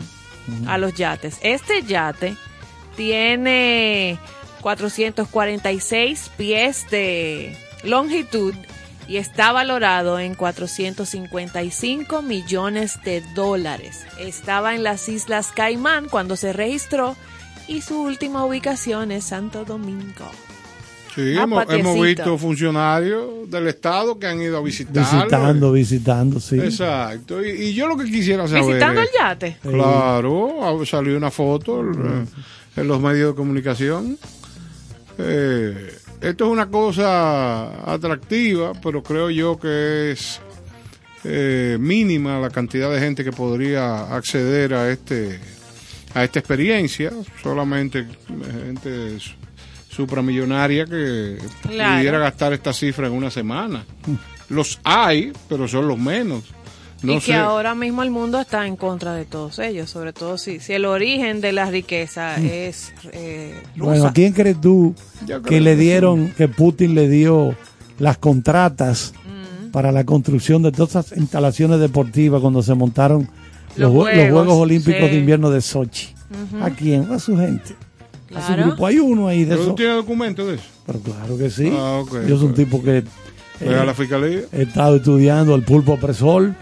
a 0.65 0.77
los 0.77 0.93
yates. 0.95 1.37
Este 1.41 1.83
yate 1.83 2.35
tiene 2.95 4.17
446 4.61 6.31
pies 6.37 6.89
de 6.89 7.55
longitud 7.83 8.53
y 9.07 9.17
está 9.17 9.51
valorado 9.51 10.19
en 10.19 10.35
455 10.35 12.21
millones 12.21 12.99
de 13.03 13.21
dólares. 13.33 14.05
Estaba 14.19 14.75
en 14.75 14.83
las 14.83 15.07
Islas 15.07 15.51
Caimán 15.55 16.09
cuando 16.09 16.35
se 16.35 16.53
registró 16.53 17.15
y 17.67 17.81
su 17.81 18.01
última 18.01 18.45
ubicación 18.45 19.11
es 19.11 19.25
Santo 19.25 19.65
Domingo. 19.65 20.29
Sí, 21.15 21.35
Ah, 21.35 21.43
hemos, 21.43 21.65
hemos 21.69 21.99
visto 21.99 22.37
funcionarios 22.37 23.49
del 23.49 23.67
Estado 23.67 24.19
que 24.19 24.27
han 24.27 24.39
ido 24.39 24.57
a 24.57 24.61
visitarlo. 24.61 25.23
Visitando, 25.23 25.71
visitando, 25.71 26.39
sí. 26.39 26.59
Exacto. 26.59 27.43
Y, 27.43 27.49
y 27.49 27.73
yo 27.73 27.87
lo 27.87 27.97
que 27.97 28.05
quisiera 28.05 28.47
saber. 28.47 28.65
Visitando 28.65 29.01
el 29.01 29.07
yate. 29.17 29.57
Claro, 29.63 30.63
ah, 30.63 30.85
salió 30.85 31.17
una 31.17 31.31
foto 31.31 31.81
eh, 31.81 32.25
en 32.75 32.87
los 32.87 33.01
medios 33.01 33.31
de 33.31 33.35
comunicación. 33.35 34.17
Eh, 35.17 35.91
esto 36.21 36.45
es 36.45 36.51
una 36.51 36.67
cosa 36.67 37.91
atractiva, 37.91 38.73
pero 38.81 39.01
creo 39.01 39.31
yo 39.31 39.59
que 39.59 40.11
es 40.11 40.39
eh, 41.23 41.77
mínima 41.79 42.39
la 42.39 42.51
cantidad 42.51 42.91
de 42.91 42.99
gente 42.99 43.23
que 43.23 43.31
podría 43.31 44.15
acceder 44.15 44.75
a 44.75 44.91
este 44.91 45.39
a 46.19 46.23
esta 46.23 46.39
experiencia. 46.39 47.11
Solamente 47.43 47.99
eh, 47.99 48.05
gente 48.65 49.19
su- 49.19 49.31
supramillonaria 49.89 50.85
que 50.85 51.37
Claro. 51.63 51.97
pudiera 51.97 52.19
gastar 52.19 52.53
esta 52.53 52.73
cifra 52.73 53.07
en 53.07 53.13
una 53.13 53.31
semana. 53.31 53.83
Los 54.49 54.79
hay, 54.83 55.33
pero 55.49 55.67
son 55.67 55.87
los 55.87 55.97
menos. 55.97 56.43
No 57.03 57.13
y 57.13 57.19
sé. 57.21 57.27
que 57.27 57.33
ahora 57.35 57.75
mismo 57.75 58.01
el 58.01 58.09
mundo 58.09 58.39
está 58.41 58.65
en 58.65 58.75
contra 58.75 59.13
de 59.13 59.25
todos 59.25 59.59
ellos, 59.59 59.87
sobre 59.89 60.13
todo 60.13 60.37
si, 60.39 60.59
si 60.59 60.73
el 60.73 60.85
origen 60.85 61.41
de 61.41 61.51
la 61.51 61.69
riqueza 61.69 62.37
es 62.37 62.91
eh, 63.13 63.53
Bueno, 63.75 63.93
rusa. 63.95 64.07
¿a 64.09 64.13
quién 64.13 64.33
crees 64.33 64.59
tú 64.59 64.95
que 65.47 65.61
le 65.61 65.75
dieron, 65.75 66.29
que 66.31 66.47
Putin 66.47 66.95
le 66.95 67.07
dio 67.07 67.55
las 67.99 68.17
contratas 68.17 69.13
Mm. 69.27 69.69
para 69.71 69.91
la 69.91 70.05
construcción 70.05 70.63
de 70.63 70.71
todas 70.71 70.89
esas 71.05 71.17
instalaciones 71.17 71.79
deportivas 71.79 72.41
cuando 72.41 72.63
se 72.63 72.73
montaron 72.73 73.29
los, 73.77 73.93
Los 73.93 74.03
jue- 74.05 74.15
los 74.15 74.31
Juegos, 74.31 74.53
Olímpicos 74.61 75.01
sí. 75.03 75.09
de 75.09 75.15
Invierno 75.17 75.49
de 75.49 75.61
Sochi? 75.61 76.09
¿A 76.61 76.69
quién? 76.71 77.11
A 77.11 77.19
su 77.19 77.37
gente. 77.37 77.75
A 78.35 78.45
su 78.45 78.53
grupo. 78.61 78.85
Hay 78.85 78.99
uno 78.99 79.27
ahí 79.27 79.43
de 79.45 79.51
¿Pero 79.51 79.61
eso. 79.61 79.69
tú 79.71 79.75
tienes 79.75 79.95
documentos 79.95 80.47
de 80.47 80.55
eso? 80.55 80.63
Pero 80.85 80.99
claro 80.99 81.37
que 81.37 81.49
sí. 81.49 81.71
Ah, 81.73 82.03
Yo 82.27 82.37
soy 82.37 82.47
un 82.47 82.53
tipo 82.53 82.83
que 82.83 83.03
Ve 83.59 83.75
a 83.75 83.85
la 83.85 83.93
fiscalía. 83.93 84.41
he 84.51 84.63
estado 84.63 84.97
estudiando 84.97 85.55
al 85.55 85.63
pulpo 85.63 85.93
opresor 85.93 86.53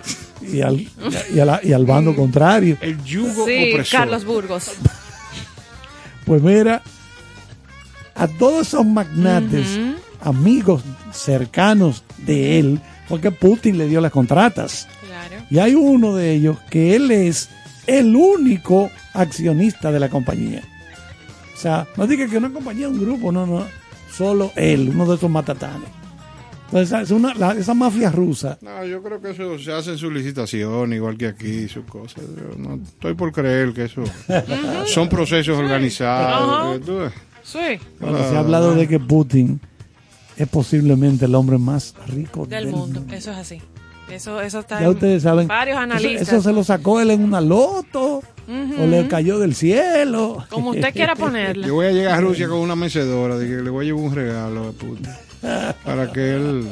y 0.41 0.61
al, 0.61 0.87
y 1.33 1.39
a 1.39 1.45
la- 1.45 1.59
y 1.63 1.73
al 1.73 1.85
bando 1.85 2.15
contrario. 2.15 2.77
El 2.81 3.03
yugo 3.03 3.45
Sí, 3.45 3.71
opresor. 3.73 3.99
Carlos 3.99 4.25
Burgos. 4.25 4.71
Pues 6.25 6.41
mira, 6.41 6.81
a 8.15 8.27
todos 8.27 8.67
esos 8.67 8.83
magnates, 8.85 9.79
amigos 10.21 10.81
cercanos 11.13 12.03
de 12.25 12.57
él, 12.59 12.79
porque 13.07 13.29
Putin 13.29 13.77
le 13.77 13.87
dio 13.87 14.01
las 14.01 14.11
contratas. 14.11 14.87
Y 15.49 15.59
hay 15.59 15.75
uno 15.75 16.15
de 16.15 16.33
ellos 16.33 16.57
que 16.69 16.95
él 16.95 17.11
es 17.11 17.49
el 17.87 18.15
único 18.15 18.89
accionista 19.13 19.91
de 19.91 19.99
la 19.99 20.09
compañía. 20.09 20.61
O 21.53 21.57
sea, 21.57 21.87
no 21.97 22.07
diga 22.07 22.27
que 22.27 22.37
una 22.37 22.51
compañía 22.51 22.87
es 22.87 22.93
un 22.93 22.99
grupo, 22.99 23.31
no, 23.31 23.45
no. 23.45 23.63
Solo 24.11 24.51
él, 24.55 24.89
uno 24.93 25.05
de 25.05 25.15
esos 25.15 25.29
matatanes. 25.29 25.89
Entonces, 26.67 26.99
es 27.03 27.11
una, 27.11 27.33
la- 27.35 27.51
esa 27.53 27.73
mafia 27.73 28.09
rusa. 28.11 28.57
No, 28.61 28.83
yo 28.85 29.01
creo 29.03 29.21
que 29.21 29.29
eso 29.31 29.57
se 29.59 29.71
hace 29.71 29.91
en 29.91 29.97
su 29.97 30.09
licitación, 30.09 30.93
igual 30.93 31.15
que 31.17 31.27
aquí, 31.27 31.67
sus 31.67 31.85
cosas. 31.85 32.23
Yo 32.35 32.57
no 32.57 32.75
estoy 32.83 33.13
por 33.13 33.31
creer 33.31 33.71
que 33.73 33.85
eso 33.85 34.03
son 34.87 35.07
procesos 35.09 35.57
organizados. 35.57 36.81
Sí, 37.43 37.59
Bueno, 37.99 38.17
se 38.17 38.35
ha 38.35 38.39
hablado 38.39 38.73
de 38.73 38.87
que 38.87 38.99
Putin 38.99 39.59
es 40.35 40.47
posiblemente 40.47 41.25
el 41.25 41.35
hombre 41.35 41.57
más 41.59 41.93
rico 42.07 42.45
del 42.47 42.67
mundo. 42.69 43.05
Eso 43.11 43.31
es 43.31 43.37
así. 43.37 43.61
Eso, 44.09 44.39
eso 44.39 44.59
está 44.59 44.79
Ya 44.79 44.85
en 44.85 44.91
ustedes 44.91 45.23
saben. 45.23 45.47
varios 45.47 45.77
analistas. 45.77 46.27
Eso, 46.27 46.41
se 46.41 46.53
lo 46.53 46.63
sacó 46.63 47.01
él 47.01 47.11
en 47.11 47.23
una 47.23 47.41
loto 47.41 48.21
o 48.47 48.85
le 48.87 49.07
cayó 49.07 49.39
del 49.39 49.55
cielo. 49.55 50.45
Como 50.49 50.71
usted 50.71 50.93
quiera 50.93 51.15
ponerle. 51.15 51.67
Yo 51.67 51.73
voy 51.75 51.87
a 51.87 51.91
llegar 51.91 52.13
a 52.15 52.21
Rusia 52.21 52.47
con 52.47 52.59
una 52.59 52.75
mecedora, 52.75 53.37
de 53.37 53.47
que 53.47 53.63
le 53.63 53.69
voy 53.69 53.85
a 53.85 53.87
llevar 53.87 54.03
un 54.03 54.15
regalo 54.15 54.67
de 54.67 54.71
puta, 54.73 55.19
para 55.83 56.11
que 56.11 56.35
él 56.35 56.67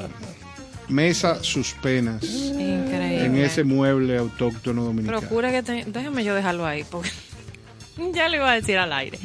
mesa 0.89 1.43
sus 1.43 1.73
penas 1.73 2.23
Increíble. 2.23 3.25
en 3.25 3.37
ese 3.37 3.63
mueble 3.63 4.17
autóctono 4.17 4.83
dominicano. 4.83 5.19
Procura 5.21 5.51
que 5.51 5.63
te... 5.63 5.85
Déjeme 5.85 6.23
yo 6.23 6.35
dejarlo 6.35 6.65
ahí, 6.65 6.83
porque 6.83 7.09
ya 8.13 8.27
le 8.29 8.37
iba 8.37 8.51
a 8.51 8.55
decir 8.55 8.77
al 8.77 8.93
aire. 8.93 9.17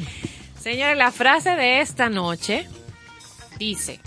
Señores, 0.59 0.97
la 0.97 1.11
frase 1.11 1.51
de 1.51 1.81
esta 1.81 2.09
noche 2.09 2.67
dice, 3.59 3.99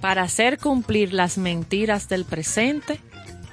para 0.00 0.22
hacer 0.22 0.58
cumplir 0.58 1.12
las 1.12 1.38
mentiras 1.38 2.08
del 2.08 2.24
presente, 2.24 3.00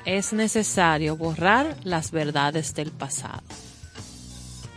es 0.05 0.33
necesario 0.33 1.15
borrar 1.17 1.75
las 1.83 2.11
verdades 2.11 2.73
del 2.75 2.91
pasado. 2.91 3.41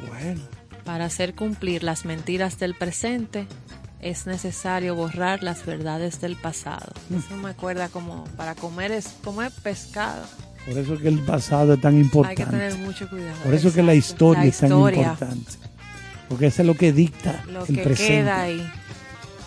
Bueno, 0.08 0.40
Para 0.84 1.04
hacer 1.06 1.34
cumplir 1.34 1.82
las 1.82 2.04
mentiras 2.04 2.58
del 2.58 2.74
presente, 2.74 3.46
es 4.00 4.26
necesario 4.26 4.94
borrar 4.94 5.42
las 5.42 5.66
verdades 5.66 6.20
del 6.20 6.36
pasado. 6.36 6.92
Eso 7.14 7.36
me 7.36 7.50
acuerda 7.50 7.88
como 7.88 8.24
para 8.36 8.54
comer 8.54 8.92
es 8.92 9.08
comer 9.22 9.52
pescado. 9.62 10.24
por 10.66 10.78
eso 10.78 10.94
es 10.94 11.00
que 11.00 11.08
el 11.08 11.18
pasado 11.20 11.74
es 11.74 11.80
tan 11.80 11.94
Hay 11.94 11.98
que 12.00 12.04
importante. 12.06 12.44
tener 12.44 12.74
mucho 12.78 13.08
cuidado. 13.10 13.36
Por 13.44 13.52
eso 13.54 13.68
es 13.68 13.74
que 13.74 13.82
la 13.82 13.94
historia 13.94 14.42
La 14.44 14.48
es 14.48 14.58
tan 14.58 14.72
importante. 14.72 15.52
Porque 16.28 16.46
eso 16.46 16.62
es 16.62 16.66
lo 16.68 16.74
que 16.74 16.92
dicta 16.92 17.42
Lo 17.48 17.64
el 17.66 17.74
que 17.76 17.82
presente. 17.82 18.06
queda 18.22 18.42
ahí. 18.42 18.66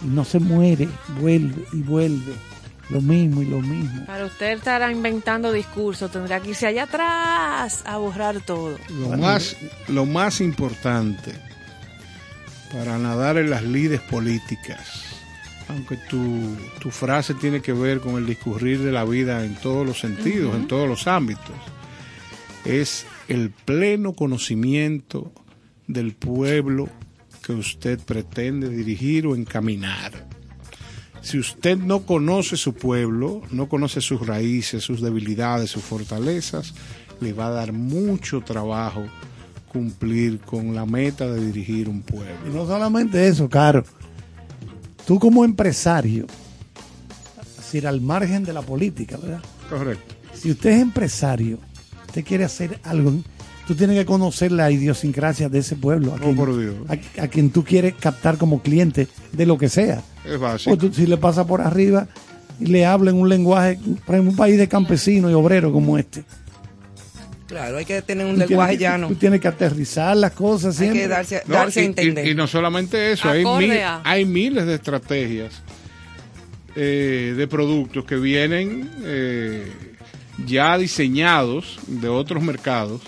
Y 0.04 0.08
no 0.08 0.26
se 0.26 0.40
muere, 0.40 0.90
vuelve 1.20 1.64
y 1.74 1.82
vuelve. 1.82 2.34
Lo 2.92 3.02
mismo 3.02 3.42
y 3.42 3.46
lo 3.46 3.62
mismo. 3.62 4.06
Para 4.06 4.26
usted 4.26 4.58
estar 4.58 4.92
inventando 4.92 5.52
discursos, 5.52 6.12
tendrá 6.12 6.42
que 6.42 6.50
irse 6.50 6.68
allá 6.68 6.84
atrás 6.84 7.84
a 7.86 7.98
borrar 7.98 8.42
todo. 8.42 8.78
Lo 8.90 9.18
más, 9.18 9.56
lo 9.88 10.06
más 10.06 10.42
importante 10.42 11.32
para 12.74 12.98
nadar 12.98 13.38
en 13.38 13.50
las 13.50 13.64
lides 13.64 14.02
políticas, 14.02 15.06
aunque 15.70 15.96
tu, 15.96 16.58
tu 16.80 16.92
frase 16.92 17.34
tiene 17.34 17.62
que 17.62 17.72
ver 17.72 18.02
con 18.02 18.16
el 18.16 18.26
discurrir 18.26 18.80
de 18.80 18.92
la 18.92 19.06
vida 19.06 19.46
en 19.46 19.56
todos 19.56 19.86
los 19.86 20.00
sentidos, 20.00 20.54
en 20.56 20.68
todos 20.68 20.88
los 20.88 21.08
ámbitos, 21.08 21.56
es 22.66 23.06
el 23.30 23.52
pleno 23.52 24.14
conocimiento 24.14 25.32
del 25.88 26.14
pueblo 26.14 26.90
que 27.42 27.54
usted 27.54 28.00
pretende 28.00 28.70
dirigir 28.70 29.28
o 29.28 29.36
encaminar. 29.36 30.31
Si 31.22 31.38
usted 31.38 31.78
no 31.78 32.02
conoce 32.02 32.58
su 32.58 32.74
pueblo, 32.74 33.42
no 33.52 33.70
conoce 33.70 34.02
sus 34.02 34.26
raíces, 34.26 34.84
sus 34.84 35.02
debilidades, 35.02 35.70
sus 35.70 35.84
fortalezas, 35.84 36.74
le 37.20 37.34
va 37.34 37.48
a 37.48 37.52
dar 37.52 37.74
mucho 37.74 38.42
trabajo 38.42 39.04
cumplir 39.72 40.40
con 40.40 40.74
la 40.76 40.86
meta 40.86 41.32
de 41.32 41.46
dirigir 41.46 41.88
un 41.88 42.00
Y 42.00 42.02
pueblo. 42.12 42.36
no 42.54 42.66
solamente 42.66 43.28
eso, 43.28 43.48
Caro. 43.48 43.84
Tú 45.06 45.20
como 45.20 45.46
empresario, 45.46 46.26
es 47.40 47.58
decir, 47.58 47.88
al 47.88 48.02
margen 48.02 48.44
de 48.44 48.54
la 48.54 48.62
política, 48.62 49.18
¿verdad? 49.18 49.42
Correcto. 49.70 50.16
Si 50.34 50.52
usted 50.52 50.72
es 50.72 50.82
empresario, 50.82 51.60
usted 52.08 52.26
quiere 52.26 52.44
hacer 52.44 52.80
algo, 52.84 53.14
tú 53.72 53.78
tienes 53.78 53.98
que 53.98 54.06
conocer 54.06 54.52
la 54.52 54.70
idiosincrasia 54.72 55.48
de 55.50 55.60
ese 55.60 55.76
pueblo, 55.76 56.12
a, 56.12 56.16
Oh, 56.16 56.20
quien, 56.20 56.36
por 56.36 56.60
Dios. 56.60 56.76
a- 56.90 57.24
a 57.24 57.28
quien 57.28 57.50
tú 57.52 57.64
quieres 57.64 57.94
captar 58.00 58.38
como 58.38 58.62
cliente 58.62 59.08
de 59.32 59.46
lo 59.46 59.58
que 59.58 59.70
sea. 59.70 60.02
Es 60.26 60.68
O 60.68 60.78
tú, 60.78 60.92
si 60.94 61.08
le 61.08 61.18
pasa 61.18 61.46
por 61.48 61.62
arriba 61.62 62.08
y 62.60 62.66
le 62.68 62.86
habla 62.86 63.12
en 63.12 63.18
un 63.18 63.30
lenguaje, 63.30 63.80
por 64.06 64.16
ejemplo, 64.16 64.32
un 64.32 64.36
país 64.36 64.58
de 64.58 64.68
campesinos 64.68 65.32
y 65.32 65.34
obreros 65.34 65.72
como 65.72 65.98
este. 65.98 66.24
Claro, 67.48 67.78
hay 67.78 67.86
que 67.86 68.02
tener 68.02 68.26
un 68.26 68.34
Tú 68.34 68.40
lenguaje 68.48 68.78
tienes 68.78 68.94
llano. 68.94 69.08
Tú 69.10 69.16
tienes 69.16 69.42
que 69.42 69.48
aterrizar 69.48 70.16
las 70.16 70.32
cosas 70.32 70.76
Hay 70.80 70.86
siempre. 70.88 71.02
que 71.02 71.08
darse, 71.08 71.42
No, 71.48 71.56
darse 71.56 71.82
y, 71.82 71.84
a 71.84 71.86
entender. 71.88 72.28
y- 72.28 72.30
y 72.32 72.36
no 72.36 72.48
solamente 72.48 73.12
eso, 73.12 73.30
hay, 73.30 73.44
mil- 73.44 73.80
hay 74.04 74.26
miles 74.26 74.66
de 74.66 74.76
estrategias 74.76 75.62
eh, 76.76 77.34
de 77.36 77.48
productos 77.48 78.06
que 78.06 78.16
vienen 78.16 78.90
eh, 79.04 79.70
ya 80.46 80.78
diseñados 80.78 81.80
de 81.88 82.08
otros 82.08 82.42
mercados 82.42 83.02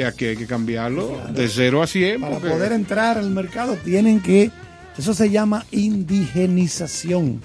que 0.00 0.06
aquí 0.06 0.24
hay 0.24 0.36
que 0.36 0.46
cambiarlo 0.46 1.20
de 1.34 1.46
0 1.48 1.82
a 1.82 1.86
100. 1.86 2.20
Para 2.20 2.34
porque- 2.36 2.48
poder 2.48 2.72
entrar 2.72 3.18
al 3.18 3.30
mercado 3.30 3.76
tienen 3.84 4.20
que, 4.20 4.50
eso 4.96 5.12
se 5.12 5.28
llama 5.28 5.66
indigenización. 5.72 7.42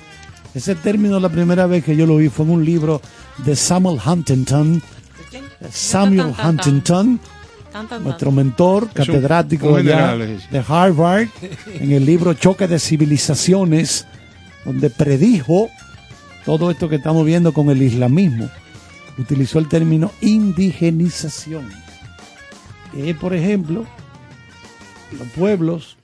Ese 0.54 0.76
término 0.76 1.20
la 1.20 1.28
primera 1.28 1.68
vez 1.68 1.84
que 1.84 1.98
yo 1.98 2.06
lo 2.06 2.15
vi 2.18 2.30
fue 2.30 2.46
en 2.46 2.52
un 2.52 2.63
libro 2.65 3.02
de 3.46 3.56
Samuel 3.58 4.00
Huntington. 4.06 4.82
Samuel 5.70 6.34
tan, 6.34 6.36
tan. 6.36 6.50
Huntington, 6.50 7.20
nuestro 8.02 8.32
mentor, 8.32 8.89
catedrático 8.91 9.76
allá 9.76 10.15
de 10.15 10.63
Harvard, 10.65 11.28
en 11.74 11.91
el 11.91 12.06
libro 12.06 12.34
Choque 12.36 12.68
de 12.70 12.80
Civilizaciones, 12.80 14.08
donde 14.63 14.89
predijo 14.89 15.70
todo 16.46 16.72
esto 16.72 16.88
que 16.88 16.96
estamos 16.96 17.26
viendo 17.26 17.52
con 17.52 17.70
el 17.70 17.82
islamismo. 17.82 18.50
Utilizó 19.18 19.60
el 19.60 19.68
término 19.68 20.12
indigenización. 20.22 21.85
Que 22.96 23.10
es, 23.12 23.18
por 23.18 23.36
ejemplo, 23.36 23.86
los 25.20 25.28
pueblos. 25.30 25.98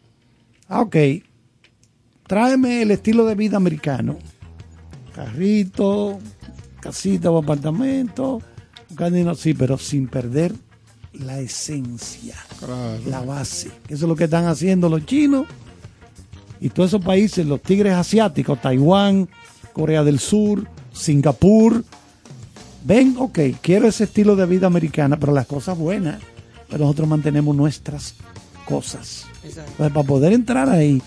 Ah, 0.67 0.81
ok. 0.81 0.95
Tráeme 2.27 2.81
el 2.83 2.91
estilo 2.91 3.25
de 3.25 3.35
vida 3.35 3.57
americano. 3.57 4.17
Carrito, 5.15 6.19
casita 6.79 7.31
o 7.31 7.37
apartamento. 7.39 8.41
Canino, 8.95 9.35
sí, 9.35 9.53
pero 9.53 9.77
sin 9.77 10.07
perder 10.07 10.53
la 11.13 11.39
esencia 11.39 12.35
Claro. 12.59 12.99
la 13.07 13.21
base. 13.21 13.69
Eso 13.87 14.05
es 14.05 14.09
lo 14.09 14.15
que 14.15 14.25
están 14.25 14.45
haciendo 14.45 14.87
los 14.89 15.05
chinos 15.05 15.45
y 16.59 16.69
todos 16.69 16.89
esos 16.91 17.03
países, 17.03 17.45
los 17.45 17.61
tigres 17.61 17.93
asiáticos, 17.93 18.61
Taiwán, 18.61 19.27
Corea 19.73 20.03
del 20.03 20.19
Sur, 20.19 20.67
Singapur. 20.93 21.83
Ven, 22.85 23.15
ok, 23.17 23.39
quiero 23.61 23.87
ese 23.87 24.03
estilo 24.05 24.35
de 24.35 24.45
vida 24.45 24.67
americana, 24.67 25.17
pero 25.17 25.33
las 25.33 25.47
cosas 25.47 25.77
buenas. 25.77 26.21
Pero 26.71 26.85
nosotros 26.85 27.07
mantenemos 27.07 27.55
nuestras 27.55 28.15
cosas. 28.65 29.27
Exacto. 29.43 29.71
Entonces, 29.71 29.93
para 29.93 30.07
poder 30.07 30.33
entrar 30.33 30.69
ahí, 30.69 31.01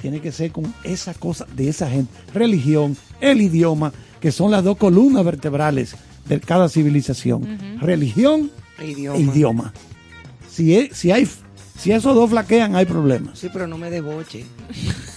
tiene 0.00 0.20
que 0.20 0.32
ser 0.32 0.50
con 0.50 0.72
esa 0.82 1.14
cosa 1.14 1.46
de 1.54 1.68
esa 1.68 1.88
gente. 1.88 2.12
Religión, 2.32 2.96
el 3.20 3.40
idioma, 3.42 3.92
que 4.20 4.32
son 4.32 4.50
las 4.50 4.64
dos 4.64 4.76
columnas 4.76 5.24
vertebrales 5.24 5.94
de 6.26 6.40
cada 6.40 6.68
civilización. 6.68 7.78
Religión 7.80 8.50
Idioma. 8.82 9.18
e 9.18 9.20
idioma. 9.20 9.72
Si, 10.50 10.74
es- 10.74 10.96
si, 10.96 11.10
hay, 11.10 11.28
si 11.78 11.92
esos 11.92 12.14
dos 12.14 12.30
flaquean, 12.30 12.74
hay 12.76 12.86
problemas. 12.86 13.38
Sí, 13.38 13.48
pero 13.52 13.66
no 13.66 13.76
me 13.76 13.90
deboche. 13.90 14.44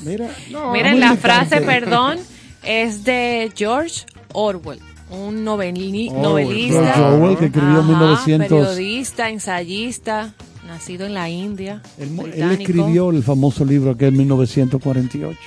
Mira, 0.04 0.30
no, 0.52 0.74
Miren, 0.74 1.00
la 1.00 1.16
frase, 1.16 1.62
perdón, 1.62 2.18
es 2.64 3.04
de 3.06 3.52
George 3.56 4.06
Orwell, 4.34 4.80
un 5.10 5.44
noveli- 5.46 6.10
Orwell, 6.10 6.22
novelista, 6.22 6.94
George 6.94 7.02
Orwell, 7.02 7.38
que 7.38 7.46
escribió 7.46 7.80
en 7.80 7.88
1900. 7.88 8.48
periodista, 8.68 9.30
ensayista, 9.30 10.34
nacido 10.68 11.06
en 11.06 11.14
la 11.14 11.30
India. 11.30 11.82
Él, 11.98 12.10
él 12.34 12.52
escribió 12.52 13.10
el 13.12 13.24
famoso 13.24 13.64
libro 13.64 13.96
que 13.96 14.08
en 14.08 14.18
1948, 14.18 15.40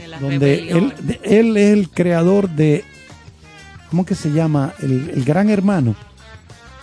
de 0.00 0.08
la 0.08 0.18
donde 0.18 0.68
él, 0.70 0.92
él 1.22 1.56
es 1.56 1.72
el 1.72 1.88
creador 1.90 2.48
de, 2.50 2.84
¿cómo 3.90 4.04
que 4.04 4.14
se 4.16 4.32
llama? 4.32 4.74
El, 4.82 5.10
el 5.10 5.24
gran 5.24 5.48
hermano, 5.50 5.94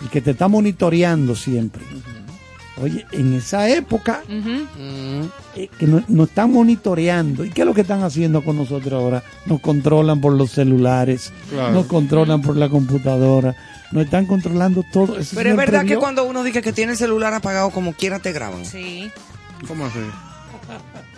el 0.00 0.08
que 0.08 0.20
te 0.22 0.30
está 0.30 0.48
monitoreando 0.48 1.36
siempre. 1.36 1.82
Oye, 2.82 3.06
en 3.12 3.34
esa 3.34 3.68
época. 3.68 4.22
Mm. 4.28 5.22
eh, 5.56 5.68
que 5.78 5.86
nos, 5.86 6.08
nos 6.08 6.28
están 6.28 6.52
monitoreando. 6.52 7.44
¿Y 7.44 7.50
qué 7.50 7.62
es 7.62 7.66
lo 7.66 7.74
que 7.74 7.82
están 7.82 8.02
haciendo 8.02 8.42
con 8.44 8.56
nosotros 8.56 8.92
ahora? 8.92 9.22
Nos 9.46 9.60
controlan 9.60 10.20
por 10.20 10.32
los 10.32 10.50
celulares, 10.50 11.32
Claro. 11.50 11.72
nos 11.72 11.86
controlan 11.86 12.42
por 12.42 12.56
la 12.56 12.68
computadora, 12.68 13.54
nos 13.92 14.04
están 14.04 14.26
controlando 14.26 14.82
todo. 14.92 15.18
Ese 15.18 15.36
Pero 15.36 15.50
es 15.50 15.56
verdad 15.56 15.84
que 15.84 15.96
cuando 15.96 16.24
uno 16.24 16.42
dice 16.42 16.62
que 16.62 16.72
tiene 16.72 16.92
el 16.92 16.98
celular 16.98 17.32
apagado, 17.34 17.70
como 17.70 17.92
quiera 17.92 18.18
te 18.18 18.32
graban. 18.32 18.64
Sí, 18.64 19.10
¿Cómo 19.68 19.86
así? 19.86 19.98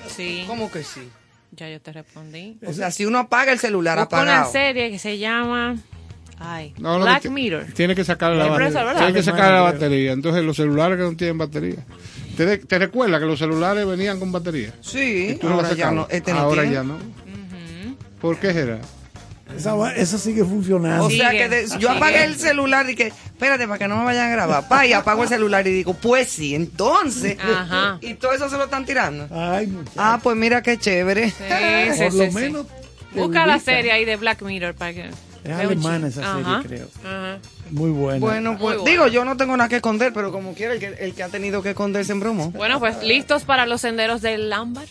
sí. 0.09 0.44
¿Cómo 0.46 0.70
que 0.70 0.83
sí? 0.83 1.00
Ya 1.53 1.68
yo 1.70 1.81
te 1.81 1.92
respondí. 1.92 2.59
O 2.66 2.72
sea, 2.72 2.90
si 2.90 3.05
uno 3.07 3.18
apaga 3.18 3.53
el 3.53 3.59
celular 3.61 3.96
Busca 3.98 4.22
una 4.22 4.33
apagado. 4.33 4.53
serie 4.53 4.90
que 4.90 4.98
se 4.98 5.18
llama 5.18 5.77
ay, 6.38 6.75
No, 6.79 6.99
Black 7.01 7.27
Mirror. 7.31 7.66
Tiene 7.75 7.94
que 7.94 8.05
sacarle 8.05 8.38
la 8.38 8.47
batería. 8.47 8.94
Tiene 8.97 9.12
que 9.12 9.23
sacarle 9.23 9.53
la 9.55 9.61
batería. 9.62 10.12
Entonces, 10.12 10.42
los 10.44 10.57
celulares 10.57 10.97
que 10.99 11.05
no 11.05 11.16
tienen 11.16 11.38
batería. 11.38 11.77
¿Te, 12.37 12.44
de- 12.47 12.59
te 12.59 12.79
recuerdas 12.79 13.20
que 13.20 13.27
los 13.27 13.38
celulares 13.38 13.87
venían 13.87 14.18
con 14.18 14.33
batería? 14.33 14.73
Sí, 14.81 15.38
ahora 15.42 15.68
la 15.68 15.75
ya 15.75 15.90
no. 15.90 16.07
Este 16.11 16.33
no 16.33 16.38
Ahora 16.40 16.62
tiene. 16.62 16.75
ya 16.77 16.83
no. 16.83 16.99
¿Por 18.20 18.38
qué 18.38 18.53
será? 18.53 18.79
Esa, 19.57 19.75
va- 19.75 19.94
esa 19.94 20.18
sigue 20.18 20.42
funcionando. 20.44 21.05
O 21.05 21.11
sea 21.11 21.31
que 21.31 21.49
de- 21.49 21.66
yo 21.79 21.90
apagué 21.90 22.25
el 22.25 22.35
celular 22.37 22.88
y 22.88 22.97
que, 22.97 23.09
espérate, 23.09 23.66
para 23.68 23.79
que 23.79 23.87
no 23.88 23.99
me 23.99 24.05
vayan 24.05 24.29
a 24.29 24.31
grabar. 24.33 24.66
Pa, 24.68 24.87
y 24.87 24.92
apago 24.94 25.23
el 25.23 25.29
celular 25.29 25.66
y 25.66 25.70
digo, 25.73 25.94
pues 25.94 26.29
sí, 26.31 26.55
entonces. 26.55 27.37
Ajá. 27.38 27.99
Y 28.03 28.14
todo 28.14 28.33
eso 28.33 28.49
se 28.49 28.57
lo 28.57 28.64
están 28.64 28.85
tirando. 28.87 29.29
Ay, 29.31 29.66
muchacho. 29.68 29.92
Ah, 29.99 30.18
pues 30.23 30.37
mira 30.37 30.62
qué 30.62 30.79
chévere. 30.79 31.31
Sí, 31.31 31.37
sí, 31.94 32.03
Por 32.03 32.12
sí, 32.12 32.18
lo 32.18 32.25
sí. 32.25 32.31
menos. 32.35 32.66
Busca 33.14 33.47
la 33.47 33.61
serie 33.61 33.92
ahí 33.92 34.05
de 34.05 34.16
Black 34.16 34.42
Mirror 34.42 34.75
para 34.75 34.92
que 34.92 35.11
Es 35.45 35.53
alemana 35.53 36.09
esa 36.09 36.35
serie, 36.35 36.53
Ajá. 36.53 36.63
creo. 36.67 36.89
Ajá. 37.05 37.39
Muy 37.71 37.91
buena. 37.91 38.19
Bueno, 38.21 38.57
pues 38.59 38.79
Muy 38.79 38.91
digo, 38.91 39.07
yo 39.09 39.25
no 39.25 39.37
tengo 39.37 39.57
nada 39.57 39.69
que 39.69 39.77
esconder, 39.77 40.13
pero 40.15 40.33
como 40.33 40.55
quiera, 40.55 40.73
el 40.73 40.81
que, 40.81 40.87
el 40.87 41.15
que 41.15 41.23
ha 41.23 41.29
tenido 41.29 41.63
que 41.63 41.71
esconderse 41.71 42.13
en 42.13 42.21
bromo. 42.21 42.51
Bueno, 42.53 42.79
pues 42.81 43.03
listos 43.03 43.45
para 43.45 43.67
los 43.67 43.81
senderos 43.83 44.23
del 44.23 44.53
ámbar. 44.53 44.87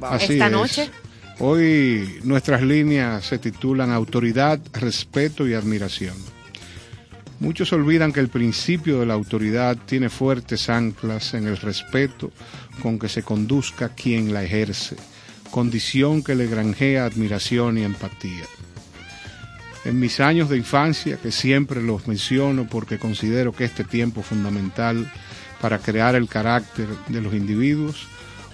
Así 0.00 0.34
Esta 0.34 0.46
es. 0.46 0.52
noche. 0.52 0.90
Hoy 1.38 2.20
nuestras 2.24 2.62
líneas 2.62 3.24
se 3.26 3.38
titulan 3.38 3.90
Autoridad, 3.90 4.58
Respeto 4.72 5.46
y 5.46 5.54
Admiración. 5.54 6.14
Muchos 7.40 7.72
olvidan 7.74 8.12
que 8.12 8.20
el 8.20 8.28
principio 8.28 9.00
de 9.00 9.06
la 9.06 9.12
autoridad 9.14 9.76
tiene 9.84 10.08
fuertes 10.08 10.70
anclas 10.70 11.34
en 11.34 11.46
el 11.46 11.58
respeto 11.58 12.30
con 12.80 12.98
que 12.98 13.10
se 13.10 13.22
conduzca 13.22 13.90
quien 13.90 14.32
la 14.32 14.42
ejerce, 14.42 14.96
condición 15.50 16.22
que 16.22 16.34
le 16.34 16.46
granjea 16.46 17.04
admiración 17.04 17.76
y 17.76 17.82
empatía. 17.82 18.44
En 19.86 20.00
mis 20.00 20.18
años 20.18 20.48
de 20.48 20.56
infancia, 20.56 21.16
que 21.16 21.30
siempre 21.30 21.80
los 21.80 22.08
menciono 22.08 22.66
porque 22.68 22.98
considero 22.98 23.52
que 23.52 23.62
este 23.62 23.84
tiempo 23.84 24.20
es 24.20 24.26
fundamental 24.26 25.08
para 25.60 25.78
crear 25.78 26.16
el 26.16 26.28
carácter 26.28 26.88
de 27.06 27.20
los 27.20 27.32
individuos, 27.34 28.08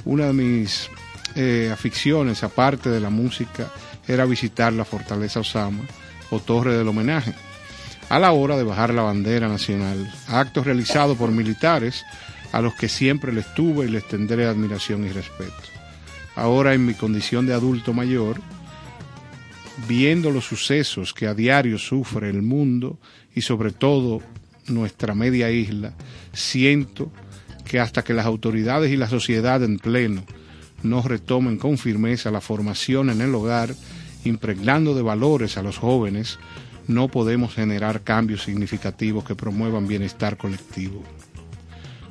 una 0.05 0.27
de 0.27 0.35
mis 0.35 0.91
eh, 1.35 1.71
aficiones, 1.73 2.45
aparte 2.45 2.91
de 2.91 3.01
la 3.01 3.09
música, 3.09 3.73
era 4.07 4.27
visitar 4.27 4.75
la 4.75 4.85
Fortaleza 4.85 5.41
Osama 5.41 5.85
o 6.31 6.39
Torre 6.39 6.77
del 6.77 6.89
Homenaje, 6.89 7.33
a 8.11 8.19
la 8.19 8.33
hora 8.33 8.59
de 8.59 8.65
bajar 8.65 8.93
la 8.93 9.01
bandera 9.01 9.49
nacional, 9.49 10.13
actos 10.29 10.67
realizados 10.67 11.17
por 11.17 11.31
militares 11.31 12.05
a 12.53 12.61
los 12.61 12.75
que 12.75 12.91
siempre 12.91 13.33
les 13.33 13.55
tuve 13.55 13.87
y 13.87 13.89
les 13.89 14.07
tendré 14.07 14.45
admiración 14.45 15.07
y 15.07 15.09
respeto. 15.09 15.55
Ahora 16.37 16.75
en 16.75 16.85
mi 16.85 16.93
condición 16.93 17.47
de 17.47 17.55
adulto 17.55 17.95
mayor, 17.95 18.39
viendo 19.89 20.31
los 20.31 20.45
sucesos 20.45 21.13
que 21.13 21.27
a 21.27 21.35
diario 21.35 21.79
sufre 21.79 22.31
el 22.31 22.43
mundo 22.43 22.99
y 23.35 23.43
sobre 23.43 23.73
todo 23.73 24.21
nuestra 24.69 25.15
media 25.15 25.51
isla, 25.51 25.95
siento 26.33 27.11
que 27.65 27.81
hasta 27.81 28.03
que 28.03 28.15
las 28.15 28.27
autoridades 28.27 28.91
y 28.91 28.97
la 28.97 29.09
sociedad 29.09 29.63
en 29.63 29.79
pleno 29.79 30.25
no 30.83 31.03
retomen 31.03 31.59
con 31.59 31.79
firmeza 31.79 32.31
la 32.31 32.41
formación 32.41 33.11
en 33.11 33.21
el 33.21 33.35
hogar, 33.35 33.75
impregnando 34.25 34.95
de 34.95 35.03
valores 35.03 35.57
a 35.57 35.63
los 35.63 35.79
jóvenes, 35.79 36.39
no 36.89 37.09
podemos 37.09 37.55
generar 37.55 38.03
cambios 38.03 38.43
significativos 38.43 39.25
que 39.25 39.37
promuevan 39.37 39.87
bienestar 39.87 40.37
colectivo. 40.37 41.03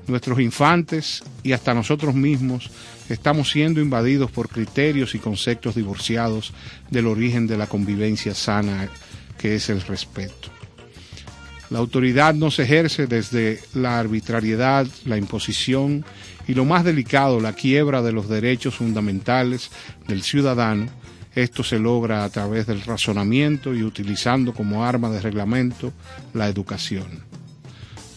Nuestros 0.08 0.40
infantes 0.40 1.24
y 1.44 1.52
hasta 1.52 1.74
nosotros 1.74 2.16
mismos 2.16 2.72
estamos 3.12 3.52
siendo 3.52 3.82
invadidos 3.82 4.32
por 4.32 4.50
criterios 4.50 5.16
y 5.16 5.20
conceptos 5.20 5.76
divorciados 5.76 6.54
del 6.90 7.08
origen 7.08 7.48
de 7.48 7.58
la 7.58 7.68
convivencia 7.68 8.34
sana 8.34 8.90
que 9.38 9.56
es 9.56 9.70
el 9.70 9.82
respeto. 9.82 10.50
La 11.70 11.80
autoridad 11.80 12.34
no 12.34 12.52
se 12.52 12.64
ejerce 12.64 13.08
desde 13.08 13.60
la 13.74 14.00
arbitrariedad, 14.00 14.88
la 15.06 15.18
imposición 15.18 16.06
y 16.48 16.54
lo 16.54 16.66
más 16.66 16.84
delicado, 16.84 17.40
la 17.40 17.54
quiebra 17.54 18.02
de 18.02 18.12
los 18.12 18.28
derechos 18.28 18.76
fundamentales 18.76 19.72
del 20.08 20.22
ciudadano. 20.22 20.88
Esto 21.34 21.64
se 21.64 21.80
logra 21.80 22.26
a 22.26 22.30
través 22.30 22.68
del 22.68 22.82
razonamiento 22.82 23.74
y 23.74 23.84
utilizando 23.84 24.54
como 24.54 24.84
arma 24.84 25.10
de 25.10 25.22
reglamento 25.22 25.94
la 26.34 26.50
educación. 26.50 27.24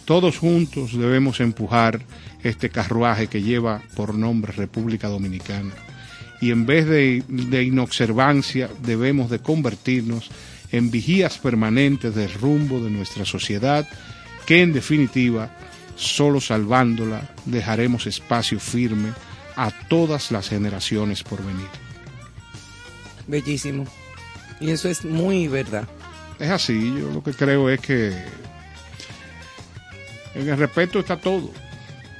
Todos 0.04 0.36
juntos 0.36 0.98
debemos 0.98 1.40
empujar 1.40 2.00
este 2.44 2.70
carruaje 2.70 3.26
que 3.26 3.42
lleva 3.42 3.82
por 3.96 4.14
nombre 4.14 4.52
República 4.52 5.08
Dominicana 5.08 5.72
y 6.40 6.50
en 6.50 6.66
vez 6.66 6.86
de, 6.86 7.24
de 7.26 7.62
inobservancia 7.62 8.68
debemos 8.82 9.30
de 9.30 9.38
convertirnos 9.40 10.30
en 10.72 10.90
vigías 10.90 11.38
permanentes 11.38 12.14
del 12.14 12.32
rumbo 12.34 12.80
de 12.80 12.90
nuestra 12.90 13.24
sociedad 13.24 13.88
que 14.46 14.62
en 14.62 14.72
definitiva 14.72 15.50
solo 15.96 16.40
salvándola 16.40 17.30
dejaremos 17.44 18.06
espacio 18.06 18.60
firme 18.60 19.12
a 19.56 19.70
todas 19.88 20.30
las 20.32 20.48
generaciones 20.48 21.22
por 21.22 21.44
venir. 21.44 21.68
Bellísimo. 23.26 23.86
Y 24.60 24.70
eso 24.70 24.88
es 24.88 25.04
muy 25.04 25.48
verdad. 25.48 25.88
Es 26.38 26.50
así, 26.50 26.94
yo 26.98 27.10
lo 27.10 27.22
que 27.22 27.32
creo 27.32 27.70
es 27.70 27.80
que 27.80 28.08
en 30.34 30.48
el 30.48 30.58
respeto 30.58 30.98
está 30.98 31.16
todo. 31.16 31.50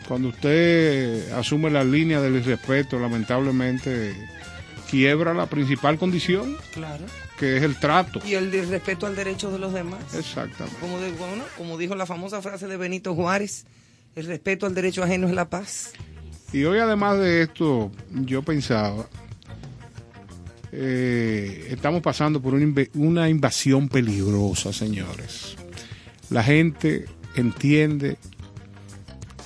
Cuando 0.09 0.29
usted 0.29 1.33
asume 1.33 1.71
la 1.71 1.83
línea 1.85 2.21
del 2.21 2.37
irrespeto, 2.37 2.99
lamentablemente 2.99 4.15
quiebra 4.91 5.33
la 5.35 5.47
principal 5.47 5.99
condición, 5.99 6.57
Claro. 6.73 7.05
que 7.39 7.57
es 7.57 7.63
el 7.63 7.77
trato. 7.81 8.21
Y 8.27 8.35
el 8.35 8.51
respeto 8.69 9.07
al 9.07 9.17
derecho 9.17 9.51
de 9.51 9.59
los 9.59 9.73
demás. 9.73 10.15
Exactamente. 10.15 10.79
Como, 10.81 10.99
de- 11.01 11.13
bueno, 11.13 11.43
como 11.57 11.79
dijo 11.79 11.95
la 11.95 12.07
famosa 12.07 12.43
frase 12.43 12.67
de 12.67 12.77
Benito 12.77 13.15
Juárez, 13.15 13.65
el 14.15 14.27
respeto 14.27 14.67
al 14.67 14.75
derecho 14.75 15.03
ajeno 15.03 15.27
es 15.27 15.35
la 15.35 15.49
paz. 15.49 15.93
Y 16.53 16.65
hoy 16.65 16.79
además 16.79 17.19
de 17.19 17.43
esto, 17.43 17.91
yo 18.13 18.43
pensaba, 18.43 19.07
eh, 20.73 21.69
estamos 21.71 22.03
pasando 22.03 22.41
por 22.41 22.55
una 22.55 23.29
invasión 23.29 23.89
peligrosa, 23.89 24.73
señores. 24.73 25.57
La 26.31 26.43
gente 26.45 27.07
entiende 27.37 28.17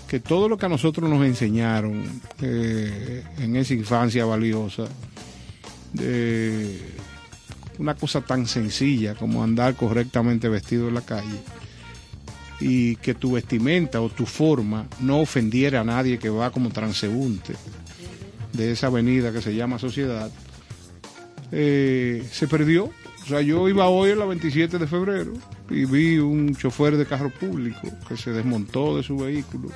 que 0.08 0.20
todo 0.20 0.48
lo 0.48 0.56
que 0.56 0.66
a 0.66 0.70
nosotros 0.70 1.08
nos 1.08 1.24
enseñaron 1.24 2.02
eh, 2.40 3.22
en 3.38 3.56
esa 3.56 3.74
infancia 3.74 4.24
valiosa, 4.24 4.84
de 5.92 6.80
una 7.78 7.94
cosa 7.94 8.22
tan 8.22 8.46
sencilla 8.46 9.14
como 9.14 9.44
andar 9.44 9.74
correctamente 9.74 10.48
vestido 10.48 10.88
en 10.88 10.94
la 10.94 11.02
calle, 11.02 11.38
y 12.58 12.96
que 12.96 13.14
tu 13.14 13.32
vestimenta 13.32 14.00
o 14.00 14.08
tu 14.08 14.24
forma 14.24 14.88
no 15.00 15.20
ofendiera 15.20 15.82
a 15.82 15.84
nadie 15.84 16.18
que 16.18 16.30
va 16.30 16.50
como 16.50 16.70
transeúnte 16.70 17.54
de 18.54 18.72
esa 18.72 18.88
avenida 18.88 19.30
que 19.30 19.42
se 19.42 19.54
llama 19.54 19.78
Sociedad, 19.78 20.30
eh, 21.52 22.26
se 22.32 22.48
perdió. 22.48 22.90
O 23.22 23.26
sea, 23.28 23.42
yo 23.42 23.68
iba 23.68 23.88
hoy 23.88 24.12
a 24.12 24.16
la 24.16 24.24
27 24.24 24.78
de 24.78 24.86
febrero 24.86 25.34
y 25.68 25.84
vi 25.84 26.16
un 26.16 26.56
chofer 26.56 26.96
de 26.96 27.04
carro 27.04 27.30
público 27.30 27.82
que 28.08 28.16
se 28.16 28.30
desmontó 28.30 28.96
de 28.96 29.02
su 29.02 29.18
vehículo 29.18 29.68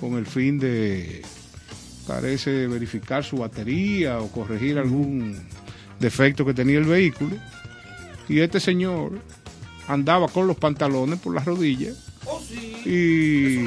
con 0.00 0.14
el 0.16 0.26
fin 0.26 0.58
de, 0.58 1.22
parece, 2.06 2.66
verificar 2.66 3.22
su 3.24 3.36
batería 3.38 4.18
o 4.20 4.28
corregir 4.30 4.78
algún 4.78 5.36
defecto 5.98 6.44
que 6.46 6.54
tenía 6.54 6.78
el 6.78 6.84
vehículo. 6.84 7.36
Y 8.28 8.40
este 8.40 8.60
señor 8.60 9.12
andaba 9.88 10.28
con 10.28 10.46
los 10.46 10.56
pantalones 10.56 11.18
por 11.18 11.34
las 11.34 11.44
rodillas. 11.44 11.96
Y 12.84 13.58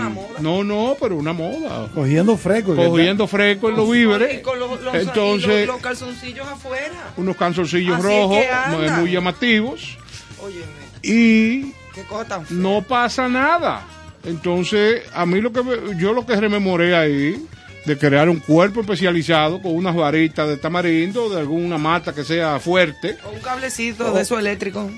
no, 0.41 0.63
no, 0.63 0.95
pero 0.99 1.15
una 1.17 1.33
moda. 1.33 1.89
Cogiendo 1.93 2.37
fresco. 2.37 2.75
Cogiendo 2.75 3.27
fresco 3.27 3.69
en 3.69 3.75
los 3.75 3.91
víveres. 3.91 4.39
Y 4.39 4.41
con 4.41 4.57
los, 4.59 4.81
los- 4.81 4.95
Entonces, 4.95 5.47
y 5.63 5.65
los, 5.65 5.75
los 5.75 5.81
calzoncillos 5.81 6.47
afuera. 6.47 7.13
unos 7.17 7.35
calzoncillos 7.35 7.97
Así 7.97 8.03
rojos 8.07 8.37
anda. 8.65 8.97
muy, 8.99 9.11
llamativos. 9.11 9.97
Óyeme, 10.41 10.65
Y 11.01 11.71
qué 11.93 12.01
cosa 12.07 12.27
tan 12.27 12.45
no 12.49 12.81
pasa 12.81 13.27
nada. 13.29 13.85
Entonces, 14.25 15.01
a 15.13 15.25
mí 15.25 15.41
lo 15.41 15.51
que 15.51 15.63
me- 15.63 15.97
yo 15.99 16.13
lo 16.13 16.25
que 16.25 16.35
rememoré 16.35 16.95
ahí 16.95 17.45
de 17.85 17.97
crear 17.97 18.29
un 18.29 18.39
cuerpo 18.39 18.81
especializado 18.81 19.61
con 19.61 19.75
unas 19.75 19.95
varitas 19.95 20.47
de 20.47 20.57
tamarindo, 20.57 21.29
de 21.29 21.39
alguna 21.41 21.77
mata 21.77 22.13
que 22.13 22.23
sea 22.23 22.59
fuerte, 22.59 23.17
O 23.25 23.31
un 23.31 23.39
cablecito 23.41 24.13
de 24.13 24.21
eso 24.21 24.39
eléctrico. 24.39 24.89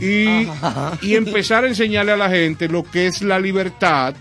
y, 0.00 0.46
y 1.02 1.16
empezar 1.16 1.64
a 1.64 1.68
enseñarle 1.68 2.12
a 2.12 2.16
la 2.16 2.30
gente 2.30 2.68
lo 2.68 2.84
que 2.84 3.06
es 3.06 3.20
la 3.20 3.38
libertad, 3.38 4.14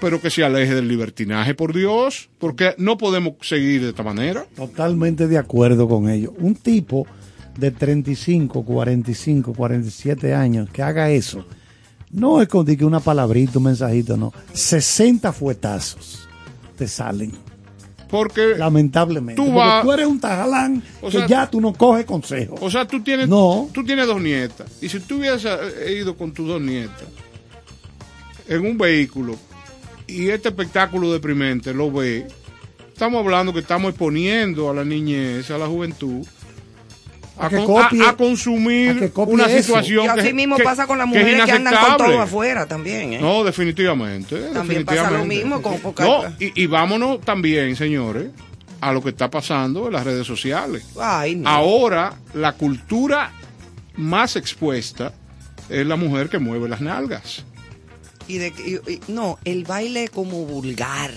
pero 0.00 0.20
que 0.20 0.28
se 0.30 0.44
aleje 0.44 0.74
del 0.74 0.88
libertinaje, 0.88 1.54
por 1.54 1.74
Dios, 1.74 2.28
porque 2.38 2.74
no 2.76 2.98
podemos 2.98 3.34
seguir 3.40 3.82
de 3.82 3.88
esta 3.90 4.02
manera. 4.02 4.44
Totalmente 4.54 5.26
de 5.28 5.38
acuerdo 5.38 5.88
con 5.88 6.10
ello. 6.10 6.34
Un 6.38 6.54
tipo 6.56 7.06
de 7.56 7.70
35, 7.70 8.62
45, 8.64 9.54
47 9.54 10.34
años 10.34 10.68
que 10.70 10.82
haga 10.82 11.08
eso, 11.10 11.46
no 12.10 12.40
es 12.40 12.48
con 12.48 12.64
di 12.64 12.76
que 12.76 12.84
una 12.84 13.00
palabrita, 13.00 13.58
un 13.58 13.64
mensajito, 13.64 14.16
no. 14.16 14.32
60 14.52 15.32
fuetazos 15.32 16.26
te 16.76 16.86
salen, 16.88 17.32
Porque, 18.08 18.54
lamentablemente. 18.56 19.36
Tú 19.42 19.46
Porque 19.46 19.58
vas- 19.58 19.82
tú 19.82 19.92
eres 19.92 20.06
un 20.06 20.20
tajalán 20.20 20.82
O 21.02 21.06
que 21.10 21.18
sea- 21.18 21.26
ya 21.26 21.50
tú 21.50 21.60
no 21.60 21.72
coges 21.72 22.04
consejo. 22.06 22.54
o 22.60 22.70
sea, 22.70 22.86
tú 22.86 23.00
tienes, 23.02 23.28
No. 23.28 23.68
tú 23.72 23.84
tienes 23.84 24.06
dos 24.06 24.20
nietas, 24.20 24.70
y 24.80 24.88
si 24.88 25.00
tú 25.00 25.16
hubieras 25.16 25.44
eh, 25.44 25.96
ido 26.00 26.16
con 26.16 26.32
tus 26.32 26.46
dos 26.46 26.60
nietas 26.60 27.04
en 28.48 28.64
un 28.64 28.78
vehículo 28.78 29.34
y 30.06 30.28
este 30.28 30.50
espectáculo 30.50 31.12
deprimente 31.12 31.74
lo 31.74 31.90
ve, 31.90 32.28
estamos 32.92 33.20
hablando 33.24 33.52
que 33.52 33.58
estamos 33.60 33.90
exponiendo 33.90 34.70
a 34.70 34.74
la 34.74 34.84
niñez, 34.84 35.50
a 35.50 35.58
la 35.58 35.66
juventud, 35.66 36.24
a, 37.38 37.46
A 37.46 37.48
que 37.50 37.56
con- 37.56 37.66
copie- 37.66 38.02
a- 38.04 38.10
a 38.10 38.16
consumir 38.16 38.90
a 38.90 39.00
que 39.00 39.10
copie 39.10 39.34
una 39.34 39.44
eso. 39.46 39.62
situación 39.62 40.04
Y 40.06 40.08
así 40.08 40.22
que- 40.28 40.34
mismo 40.34 40.56
que- 40.56 40.62
pasa 40.64 40.86
con 40.86 40.98
las 40.98 41.06
mujeres 41.06 41.44
que 41.44 41.52
andan 41.52 41.74
con 41.74 41.96
todo 41.98 42.20
afuera 42.22 42.66
también. 42.66 43.12
¿eh? 43.14 43.18
No, 43.20 43.44
definitivamente. 43.44 44.36
También 44.52 44.84
pasa 44.84 45.10
lo 45.10 45.18
definitivamente. 45.18 45.34
mismo 45.34 45.62
con- 45.62 45.92
con 45.94 46.06
No, 46.06 46.22
y 46.38 46.66
vámonos 46.66 47.20
también, 47.20 47.76
señores, 47.76 48.28
a 48.80 48.92
lo 48.92 49.02
que 49.02 49.10
está 49.10 49.28
pasando 49.30 49.86
en 49.86 49.92
las 49.92 50.04
redes 50.04 50.26
sociales. 50.26 50.84
Ay, 51.00 51.34
no. 51.36 51.48
Ahora, 51.48 52.14
la 52.34 52.52
cultura 52.52 53.32
más 53.96 54.36
expuesta 54.36 55.12
es 55.68 55.86
la 55.86 55.96
mujer 55.96 56.28
que 56.28 56.38
mueve 56.38 56.68
las 56.68 56.80
nalgas. 56.80 57.44
Y 58.28 58.38
de, 58.38 58.48
y- 58.48 58.92
y- 58.92 59.00
no, 59.08 59.38
el 59.44 59.64
baile 59.64 60.08
como 60.08 60.44
vulgar. 60.46 61.10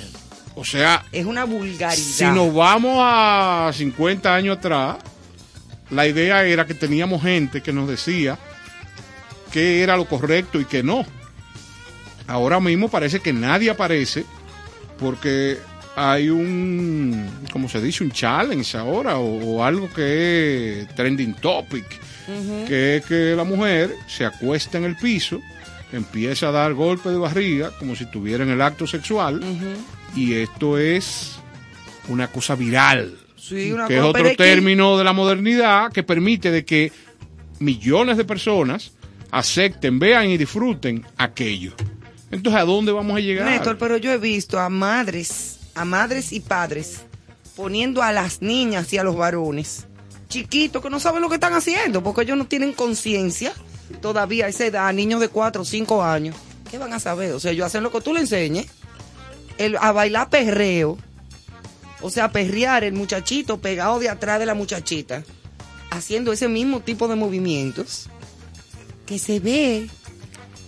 O 0.55 0.63
sea, 0.65 1.05
Es 1.11 1.25
una 1.25 1.45
vulgaridad. 1.45 1.91
si 1.95 2.25
nos 2.25 2.53
vamos 2.53 2.97
a 3.01 3.71
50 3.73 4.35
años 4.35 4.57
atrás, 4.57 4.97
la 5.91 6.07
idea 6.07 6.43
era 6.43 6.65
que 6.65 6.73
teníamos 6.73 7.21
gente 7.21 7.61
que 7.61 7.73
nos 7.73 7.87
decía 7.87 8.37
qué 9.51 9.81
era 9.81 9.97
lo 9.97 10.05
correcto 10.05 10.59
y 10.59 10.65
qué 10.65 10.83
no. 10.83 11.05
Ahora 12.27 12.59
mismo 12.59 12.89
parece 12.89 13.19
que 13.19 13.33
nadie 13.33 13.71
aparece 13.71 14.23
porque 14.99 15.57
hay 15.95 16.29
un, 16.29 17.29
como 17.51 17.67
se 17.67 17.81
dice, 17.81 18.03
un 18.03 18.11
challenge 18.11 18.77
ahora 18.77 19.17
o, 19.17 19.55
o 19.55 19.63
algo 19.63 19.91
que 19.91 20.81
es 20.81 20.95
trending 20.95 21.33
topic, 21.35 21.85
que 22.67 22.97
es 22.97 23.05
que 23.05 23.35
la 23.35 23.43
mujer 23.43 23.95
se 24.07 24.25
acuesta 24.25 24.77
en 24.77 24.83
el 24.85 24.95
piso, 24.95 25.41
empieza 25.91 26.49
a 26.49 26.51
dar 26.51 26.73
golpes 26.73 27.11
de 27.11 27.17
barriga 27.17 27.71
como 27.79 27.95
si 27.95 28.05
tuviera 28.05 28.43
en 28.43 28.51
el 28.51 28.61
acto 28.61 28.85
sexual 28.85 29.41
y 30.15 30.35
esto 30.35 30.77
es 30.77 31.39
una 32.07 32.27
cosa 32.27 32.55
viral 32.55 33.18
Sí, 33.49 33.71
una 33.71 33.87
que 33.87 33.97
es 33.97 34.03
otro 34.03 34.23
que- 34.23 34.35
término 34.35 34.97
de 34.97 35.03
la 35.03 35.13
modernidad 35.13 35.91
que 35.91 36.03
permite 36.03 36.51
de 36.51 36.63
que 36.65 36.91
millones 37.59 38.17
de 38.17 38.25
personas 38.25 38.91
acepten, 39.31 39.99
vean 39.99 40.29
y 40.29 40.37
disfruten 40.37 41.05
aquello. 41.17 41.73
Entonces, 42.31 42.61
¿a 42.61 42.65
dónde 42.65 42.91
vamos 42.91 43.17
a 43.17 43.19
llegar? 43.19 43.45
Néstor, 43.49 43.77
pero 43.77 43.97
yo 43.97 44.11
he 44.11 44.17
visto 44.17 44.59
a 44.59 44.69
madres, 44.69 45.59
a 45.75 45.83
madres 45.85 46.31
y 46.31 46.39
padres 46.39 47.01
poniendo 47.55 48.01
a 48.03 48.11
las 48.11 48.41
niñas 48.41 48.93
y 48.93 48.97
a 48.97 49.03
los 49.03 49.15
varones 49.17 49.85
chiquitos 50.29 50.81
que 50.81 50.89
no 50.91 50.99
saben 50.99 51.21
lo 51.21 51.27
que 51.27 51.35
están 51.35 51.53
haciendo 51.53 52.03
porque 52.03 52.21
ellos 52.21 52.37
no 52.37 52.45
tienen 52.45 52.71
conciencia 52.71 53.51
todavía 54.01 54.45
a 54.45 54.49
esa 54.49 54.65
edad, 54.67 54.93
niños 54.93 55.19
de 55.19 55.27
4 55.27 55.63
o 55.63 55.65
5 55.65 56.03
años. 56.03 56.35
¿Qué 56.69 56.77
van 56.77 56.93
a 56.93 56.99
saber? 56.99 57.31
O 57.33 57.39
sea, 57.39 57.51
ellos 57.51 57.65
hacen 57.65 57.81
lo 57.81 57.91
que 57.91 57.99
tú 58.01 58.13
le 58.13 58.19
enseñes, 58.21 58.67
el, 59.57 59.75
a 59.77 59.91
bailar 59.91 60.29
perreo, 60.29 60.97
o 62.01 62.09
sea, 62.09 62.31
perrear 62.31 62.83
el 62.83 62.93
muchachito 62.93 63.59
pegado 63.59 63.99
de 63.99 64.09
atrás 64.09 64.39
de 64.39 64.45
la 64.45 64.53
muchachita, 64.53 65.23
haciendo 65.91 66.31
ese 66.31 66.47
mismo 66.47 66.79
tipo 66.81 67.07
de 67.07 67.15
movimientos 67.15 68.07
que 69.05 69.17
se 69.17 69.39
ve 69.39 69.89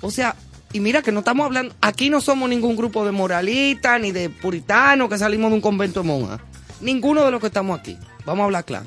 o 0.02 0.10
sea, 0.10 0.36
y 0.74 0.80
mira 0.80 1.02
que 1.02 1.12
no 1.12 1.20
estamos 1.20 1.46
hablando, 1.46 1.76
aquí 1.80 2.10
no 2.10 2.22
somos 2.22 2.50
ningún 2.50 2.76
grupo 2.76 3.06
de 3.06 3.12
moralistas 3.12 4.02
ni 4.02 4.12
de 4.12 4.30
puritanos 4.30 5.10
que 5.10 5.18
salimos 5.18 5.52
de 5.52 5.56
un 5.56 5.62
convento 5.62 6.02
de 6.02 6.08
monjas. 6.08 6.40
Ninguno 6.82 7.24
de 7.24 7.32
los 7.32 7.40
que 7.40 7.48
estamos 7.48 7.80
aquí. 7.80 7.98
Vamos 8.26 8.42
a 8.42 8.46
hablar 8.46 8.66
claro. 8.66 8.86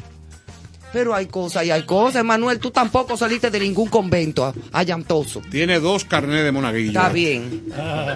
Pero 0.92 1.14
hay 1.14 1.26
cosas 1.26 1.64
y 1.64 1.70
hay 1.70 1.84
cosas. 1.84 2.24
Manuel, 2.24 2.58
tú 2.58 2.70
tampoco 2.70 3.16
saliste 3.16 3.50
de 3.50 3.60
ningún 3.60 3.88
convento 3.88 4.52
allantoso. 4.72 5.40
Tiene 5.50 5.78
dos 5.78 6.04
carnets 6.04 6.44
de 6.44 6.52
monaguillo. 6.52 6.88
Está 6.88 7.08
bien. 7.08 7.64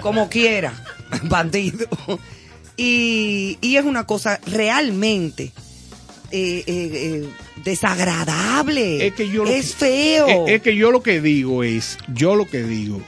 Como 0.01 0.29
quiera, 0.29 0.72
bandido. 1.24 1.87
Y, 2.79 3.59
y 3.61 3.76
es 3.76 3.85
una 3.85 4.07
cosa 4.07 4.41
realmente 4.47 5.53
eh, 6.31 6.62
eh, 6.64 6.64
eh, 6.66 7.29
desagradable. 7.64 9.07
Es 9.07 9.14
que 9.14 9.29
yo 9.29 9.45
lo 9.45 9.51
es 9.51 9.72
que- 9.74 9.79
feo. 9.87 10.47
Es, 10.47 10.55
es 10.55 10.62
que 10.62 10.76
yo 10.76 10.91
lo 10.93 11.03
que 11.03 11.20
digo 11.20 11.64
es, 11.64 11.99
yo 12.14 12.37
lo 12.37 12.47
que 12.47 12.62
digo, 12.62 13.03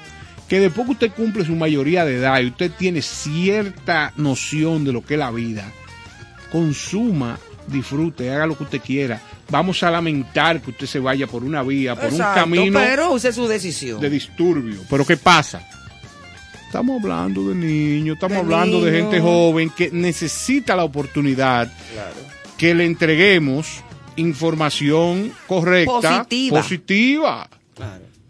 que 0.48 0.58
después 0.60 0.86
que 0.86 0.92
usted 0.92 1.12
cumple 1.12 1.44
su 1.44 1.54
mayoría 1.54 2.04
de 2.04 2.16
edad 2.16 2.40
y 2.40 2.46
usted 2.48 2.72
tiene 2.76 3.00
cierta 3.00 4.12
noción 4.16 4.84
de 4.84 4.92
lo 4.92 5.02
que 5.04 5.14
es 5.14 5.20
la 5.20 5.30
vida, 5.30 5.70
consuma, 6.50 7.38
disfrute, 7.68 8.30
haga 8.30 8.46
lo 8.46 8.56
que 8.58 8.64
usted 8.64 8.80
quiera. 8.80 9.22
Vamos 9.50 9.82
a 9.82 9.90
lamentar 9.90 10.60
que 10.60 10.70
usted 10.70 10.86
se 10.86 10.98
vaya 10.98 11.26
por 11.26 11.44
una 11.44 11.62
vía, 11.62 11.94
por 11.94 12.06
Exacto, 12.06 12.44
un 12.44 12.50
camino 12.56 12.78
pero 12.78 13.12
use 13.12 13.32
su 13.32 13.46
decisión. 13.46 14.00
de 14.00 14.10
disturbio. 14.10 14.80
Pero 14.90 15.04
¿qué 15.06 15.16
pasa? 15.16 15.62
Estamos 16.70 17.02
hablando 17.02 17.48
de 17.48 17.56
niños, 17.56 18.14
estamos 18.14 18.36
De 18.36 18.42
hablando 18.42 18.80
de 18.84 18.92
gente 18.92 19.20
joven 19.20 19.72
que 19.76 19.90
necesita 19.90 20.76
la 20.76 20.84
oportunidad 20.84 21.68
que 22.56 22.76
le 22.76 22.86
entreguemos 22.86 23.82
información 24.14 25.32
correcta, 25.48 26.20
Positiva. 26.28 26.60
positiva. 26.60 27.50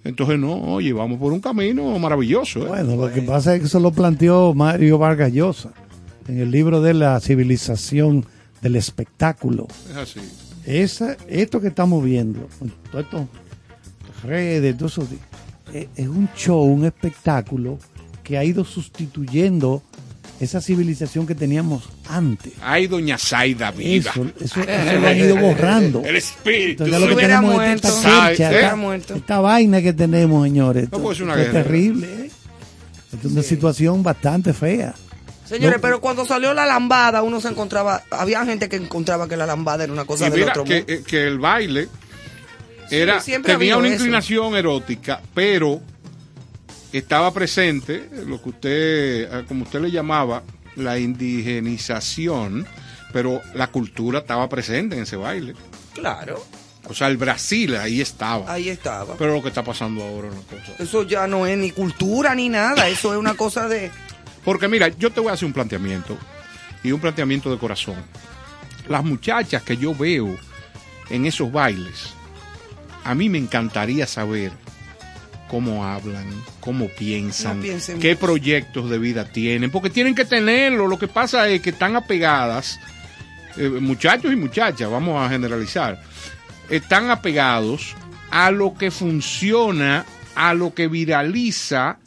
Entonces, 0.04 0.38
no, 0.38 0.54
oye, 0.72 0.90
vamos 0.94 1.18
por 1.18 1.34
un 1.34 1.40
camino 1.40 1.98
maravilloso. 1.98 2.60
¿eh? 2.60 2.68
Bueno, 2.68 2.96
lo 2.96 3.12
que 3.12 3.20
pasa 3.20 3.54
es 3.54 3.60
que 3.60 3.66
eso 3.66 3.78
lo 3.78 3.90
planteó 3.92 4.54
Mario 4.54 4.96
Vargas 4.96 5.30
Llosa 5.34 5.72
en 6.26 6.40
el 6.40 6.50
libro 6.50 6.80
de 6.80 6.94
la 6.94 7.20
civilización 7.20 8.24
del 8.62 8.76
espectáculo. 8.76 9.68
Es 9.90 9.96
así. 9.96 10.20
Esa, 10.64 11.14
esto 11.28 11.60
que 11.60 11.68
estamos 11.68 12.02
viendo, 12.02 12.48
todo 12.90 13.02
esto, 13.02 13.28
redes, 14.24 14.78
todo 14.78 14.88
eso, 14.88 15.06
eh, 15.74 15.90
es 15.94 16.08
un 16.08 16.26
show, 16.34 16.62
un 16.62 16.86
espectáculo 16.86 17.78
que 18.30 18.38
ha 18.38 18.44
ido 18.44 18.64
sustituyendo 18.64 19.82
esa 20.38 20.60
civilización 20.60 21.26
que 21.26 21.34
teníamos 21.34 21.82
antes. 22.08 22.52
Ay, 22.62 22.86
doña 22.86 23.18
Zaida, 23.18 23.72
viva. 23.72 24.12
Eso, 24.12 24.24
eso, 24.40 24.60
eso 24.60 25.00
lo 25.00 25.08
han 25.08 25.16
ido 25.18 25.36
borrando. 25.36 26.02
El 26.04 26.14
espíritu. 26.16 26.84
Entonces, 26.84 27.10
lo 27.10 27.16
que 27.16 27.22
tenemos 27.22 27.50
es 27.50 27.56
muerto. 27.56 29.14
esta 29.16 29.38
¿eh? 29.38 29.42
vaina 29.42 29.82
que 29.82 29.92
tenemos, 29.92 30.44
señores. 30.44 30.88
No, 30.92 31.00
pues, 31.00 31.18
es 31.18 31.22
una 31.24 31.34
Esto 31.34 31.58
es 31.58 31.64
terrible. 31.64 32.06
¿eh? 32.06 32.30
Esto 33.12 33.26
es 33.26 33.32
una 33.34 33.42
situación 33.42 34.02
bastante 34.04 34.52
fea. 34.52 34.94
Señores, 35.44 35.78
No. 35.78 35.82
pero 35.82 36.00
cuando 36.00 36.24
salió 36.24 36.54
la 36.54 36.64
lambada, 36.64 37.22
uno 37.22 37.40
se 37.40 37.48
encontraba, 37.48 38.04
había 38.12 38.46
gente 38.46 38.68
que 38.68 38.76
encontraba 38.76 39.26
que 39.28 39.36
la 39.36 39.46
lambada 39.46 39.82
era 39.82 39.92
una 39.92 40.04
cosa 40.04 40.28
Y 40.28 40.30
del 40.30 40.40
mira 40.40 40.52
otro 40.52 40.62
que, 40.64 40.76
mundo. 40.76 40.92
eh, 40.92 41.02
que 41.04 41.26
el 41.26 41.40
baile 41.40 41.88
era 42.90 43.20
siempre 43.20 43.52
ha 43.54 43.58
tenía 43.58 43.76
una 43.76 43.88
eso. 43.88 43.96
inclinación 43.96 44.54
erótica, 44.56 45.20
pero 45.34 45.80
estaba 46.98 47.32
presente 47.32 48.08
lo 48.26 48.42
que 48.42 48.48
usted, 48.48 48.70
eh, 49.32 49.44
como 49.46 49.64
usted 49.64 49.80
le 49.80 49.90
llamaba, 49.90 50.42
la 50.76 50.98
indigenización, 50.98 52.66
pero 53.12 53.40
la 53.54 53.68
cultura 53.68 54.20
estaba 54.20 54.48
presente 54.48 54.96
en 54.96 55.02
ese 55.02 55.16
baile. 55.16 55.54
Claro, 55.94 56.44
O 56.88 56.94
sea, 56.94 57.08
el 57.08 57.16
Brasil 57.16 57.76
ahí 57.76 58.00
estaba. 58.00 58.52
ahí 58.52 58.68
estaba. 58.68 59.14
Pero 59.16 59.34
lo 59.34 59.42
que 59.42 59.48
está 59.48 59.62
pasando 59.62 60.02
ahora 60.02 60.28
es 60.28 60.34
una 60.34 60.42
cosa. 60.42 60.82
Eso 60.82 61.02
ya 61.04 61.26
no 61.26 61.46
es 61.46 61.56
ni 61.58 61.70
cultura 61.70 62.34
ni 62.34 62.48
nada, 62.48 62.88
eso 62.88 63.12
es 63.12 63.18
una 63.18 63.34
cosa 63.34 63.68
de... 63.68 63.90
Porque 64.44 64.66
mira, 64.68 64.88
yo 64.88 65.10
te 65.10 65.20
voy 65.20 65.30
a 65.30 65.34
hacer 65.34 65.46
un 65.46 65.52
planteamiento 65.52 66.16
y 66.82 66.92
un 66.92 67.00
planteamiento 67.00 67.50
de 67.50 67.58
corazón. 67.58 67.96
Las 68.88 69.04
muchachas 69.04 69.62
que 69.62 69.76
yo 69.76 69.94
veo 69.94 70.36
en 71.10 71.26
esos 71.26 71.52
bailes, 71.52 72.14
a 73.04 73.14
mí 73.14 73.28
me 73.28 73.38
encantaría 73.38 74.06
saber 74.06 74.50
cómo 75.50 75.84
hablan, 75.84 76.26
cómo 76.60 76.88
piensan, 76.88 77.56
No 77.56 77.62
piensen 77.64 77.98
qué 77.98 78.10
mucho. 78.10 78.26
proyectos 78.26 78.88
de 78.88 78.98
vida 79.00 79.24
tienen, 79.24 79.72
porque 79.72 79.90
tienen 79.90 80.14
que 80.14 80.24
tenerlo. 80.24 80.86
Lo 80.86 80.96
que 80.96 81.08
pasa 81.08 81.48
es 81.48 81.60
que 81.60 81.70
están 81.70 81.96
apegadas, 81.96 82.78
eh, 83.56 83.68
muchachos 83.68 84.32
y 84.32 84.36
muchachas, 84.36 84.88
vamos 84.88 85.20
a 85.20 85.28
generalizar, 85.28 86.00
están 86.68 87.10
apegados 87.10 87.96
a 88.30 88.52
lo 88.52 88.74
que 88.74 88.92
funciona, 88.92 90.06
a 90.36 90.54
lo 90.54 90.72
que 90.72 90.86
viraliza 90.86 91.98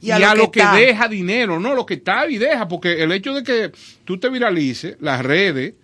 y, 0.00 0.12
a, 0.12 0.36
lo 0.36 0.52
que, 0.52 0.64
deja 0.64 1.08
dinero, 1.08 1.58
no 1.58 1.74
lo 1.74 1.84
que 1.84 1.94
está 1.94 2.28
y 2.28 2.38
deja, 2.38 2.68
porque 2.68 3.02
el 3.02 3.10
hecho 3.10 3.34
de 3.34 3.42
que 3.42 3.72
tú 4.04 4.18
te 4.18 4.28
viralices, 4.28 4.96
las 5.00 5.22
redes, 5.24 5.74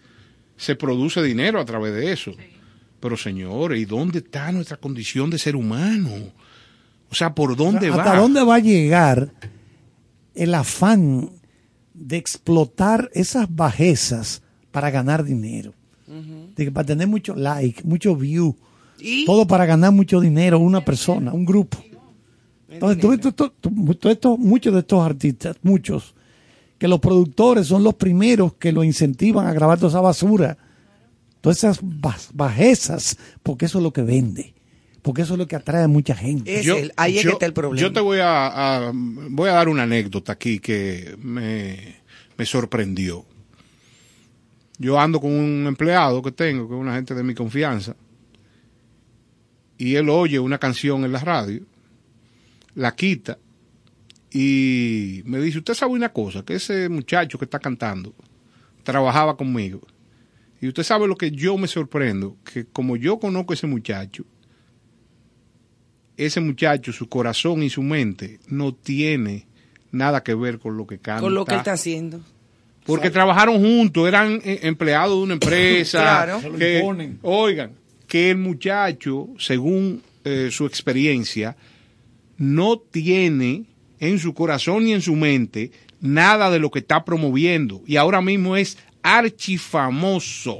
se 0.56 0.76
produce 0.76 1.20
dinero 1.20 1.60
a 1.60 1.64
través 1.64 1.94
de 1.94 2.12
eso. 2.12 2.32
Pero 3.00 3.16
señores, 3.16 3.80
¿y 3.80 3.84
dónde 3.86 4.18
está 4.18 4.52
nuestra 4.52 4.76
condición 4.76 5.30
de 5.30 5.38
ser 5.38 5.56
humano? 5.56 6.32
O 7.10 7.14
sea, 7.14 7.34
¿por 7.34 7.56
dónde 7.56 7.88
¿Hasta 7.88 8.12
va? 8.14 8.18
dónde 8.18 8.42
va 8.42 8.56
a 8.56 8.60
llegar 8.60 9.32
el 10.34 10.54
afán 10.54 11.30
de 11.94 12.16
explotar 12.16 13.10
esas 13.14 13.54
bajezas 13.54 14.42
para 14.70 14.90
ganar 14.90 15.24
dinero? 15.24 15.72
De 16.06 16.64
que 16.64 16.72
para 16.72 16.86
tener 16.86 17.06
mucho 17.06 17.34
like, 17.34 17.82
mucho 17.84 18.16
view, 18.16 18.56
Y 18.98 19.26
todo 19.26 19.46
para 19.46 19.66
ganar 19.66 19.92
mucho 19.92 20.20
dinero, 20.20 20.58
una 20.58 20.84
persona, 20.84 21.32
un 21.32 21.44
grupo. 21.44 21.78
Entonces, 22.68 23.00
tú 23.00 24.38
muchos 24.38 24.74
de 24.74 24.80
estos 24.80 25.04
artistas, 25.04 25.56
muchos, 25.62 26.14
que 26.78 26.88
los 26.88 27.00
productores 27.00 27.66
son 27.66 27.82
los 27.82 27.94
primeros 27.94 28.54
que 28.54 28.72
lo 28.72 28.84
incentivan 28.84 29.46
a 29.46 29.52
grabar 29.52 29.78
toda 29.78 29.90
esa 29.90 30.00
basura, 30.00 30.56
todas 31.40 31.58
esas 31.58 31.80
bajezas, 32.32 33.16
porque 33.42 33.66
eso 33.66 33.78
es 33.78 33.84
lo 33.84 33.92
que 33.92 34.02
vende, 34.02 34.54
porque 35.08 35.22
eso 35.22 35.32
es 35.34 35.38
lo 35.38 35.46
que 35.46 35.56
atrae 35.56 35.84
a 35.84 35.88
mucha 35.88 36.14
gente. 36.14 36.60
es 36.60 36.66
el- 36.66 36.92
ahí 36.98 37.16
es 37.16 37.22
que 37.22 37.28
yo- 37.28 37.32
está 37.32 37.46
el 37.46 37.54
problema. 37.54 37.80
Yo 37.80 37.90
te 37.94 38.00
voy 38.00 38.18
a, 38.18 38.88
a- 38.88 38.92
voy 38.94 39.48
a 39.48 39.52
dar 39.54 39.70
una 39.70 39.84
anécdota 39.84 40.32
aquí 40.32 40.58
que 40.58 41.16
me, 41.22 41.96
me 42.36 42.44
sorprendió. 42.44 43.24
Yo 44.78 45.00
ando 45.00 45.18
con 45.18 45.32
un 45.32 45.66
empleado 45.66 46.20
que 46.20 46.30
tengo, 46.30 46.68
que 46.68 46.74
es 46.74 46.80
una 46.80 46.94
gente 46.94 47.14
de 47.14 47.22
mi 47.22 47.34
confianza, 47.34 47.96
y 49.78 49.94
él 49.94 50.10
oye 50.10 50.38
una 50.38 50.58
canción 50.58 51.04
en 51.06 51.12
la 51.12 51.20
radio, 51.20 51.62
la 52.74 52.94
quita 52.94 53.38
y 54.30 55.22
me 55.24 55.40
dice, 55.40 55.58
usted 55.58 55.72
sabe 55.72 55.92
una 55.92 56.12
cosa, 56.12 56.44
que 56.44 56.54
ese 56.54 56.88
muchacho 56.90 57.38
que 57.38 57.46
está 57.46 57.58
cantando 57.58 58.14
trabajaba 58.82 59.38
conmigo. 59.38 59.80
Y 60.60 60.68
usted 60.68 60.82
sabe 60.82 61.08
lo 61.08 61.16
que 61.16 61.30
yo 61.30 61.56
me 61.56 61.66
sorprendo, 61.66 62.36
que 62.44 62.66
como 62.66 62.96
yo 62.96 63.18
conozco 63.18 63.52
a 63.52 63.54
ese 63.54 63.66
muchacho, 63.66 64.24
ese 66.18 66.40
muchacho, 66.40 66.92
su 66.92 67.08
corazón 67.08 67.62
y 67.62 67.70
su 67.70 67.82
mente 67.82 68.38
no 68.48 68.74
tiene 68.74 69.46
nada 69.92 70.22
que 70.22 70.34
ver 70.34 70.58
con 70.58 70.76
lo 70.76 70.86
que 70.86 70.98
canta. 70.98 71.22
Con 71.22 71.34
lo 71.34 71.44
que 71.46 71.52
él 71.54 71.58
está 71.58 71.72
haciendo. 71.72 72.20
Porque 72.84 73.10
trabajaron 73.10 73.58
juntos, 73.58 74.06
eran 74.08 74.40
eh, 74.44 74.60
empleados 74.62 75.16
de 75.18 75.22
una 75.22 75.32
empresa. 75.34 75.98
Claro. 76.02 76.40
Se 76.40 76.50
lo 76.50 76.58
que- 76.58 76.78
imponen. 76.78 77.18
oigan, 77.22 77.72
que 78.06 78.30
el 78.30 78.38
muchacho, 78.38 79.28
según 79.38 80.02
eh, 80.24 80.48
su 80.50 80.66
experiencia, 80.66 81.56
no 82.36 82.78
tiene 82.78 83.64
en 84.00 84.18
su 84.18 84.32
corazón 84.34 84.84
ni 84.84 84.92
en 84.92 85.02
su 85.02 85.14
mente 85.16 85.70
nada 86.00 86.50
de 86.50 86.58
lo 86.58 86.70
que 86.70 86.78
está 86.78 87.04
promoviendo. 87.04 87.82
Y 87.86 87.96
ahora 87.96 88.20
mismo 88.22 88.56
es 88.56 88.78
archifamoso. 89.02 90.56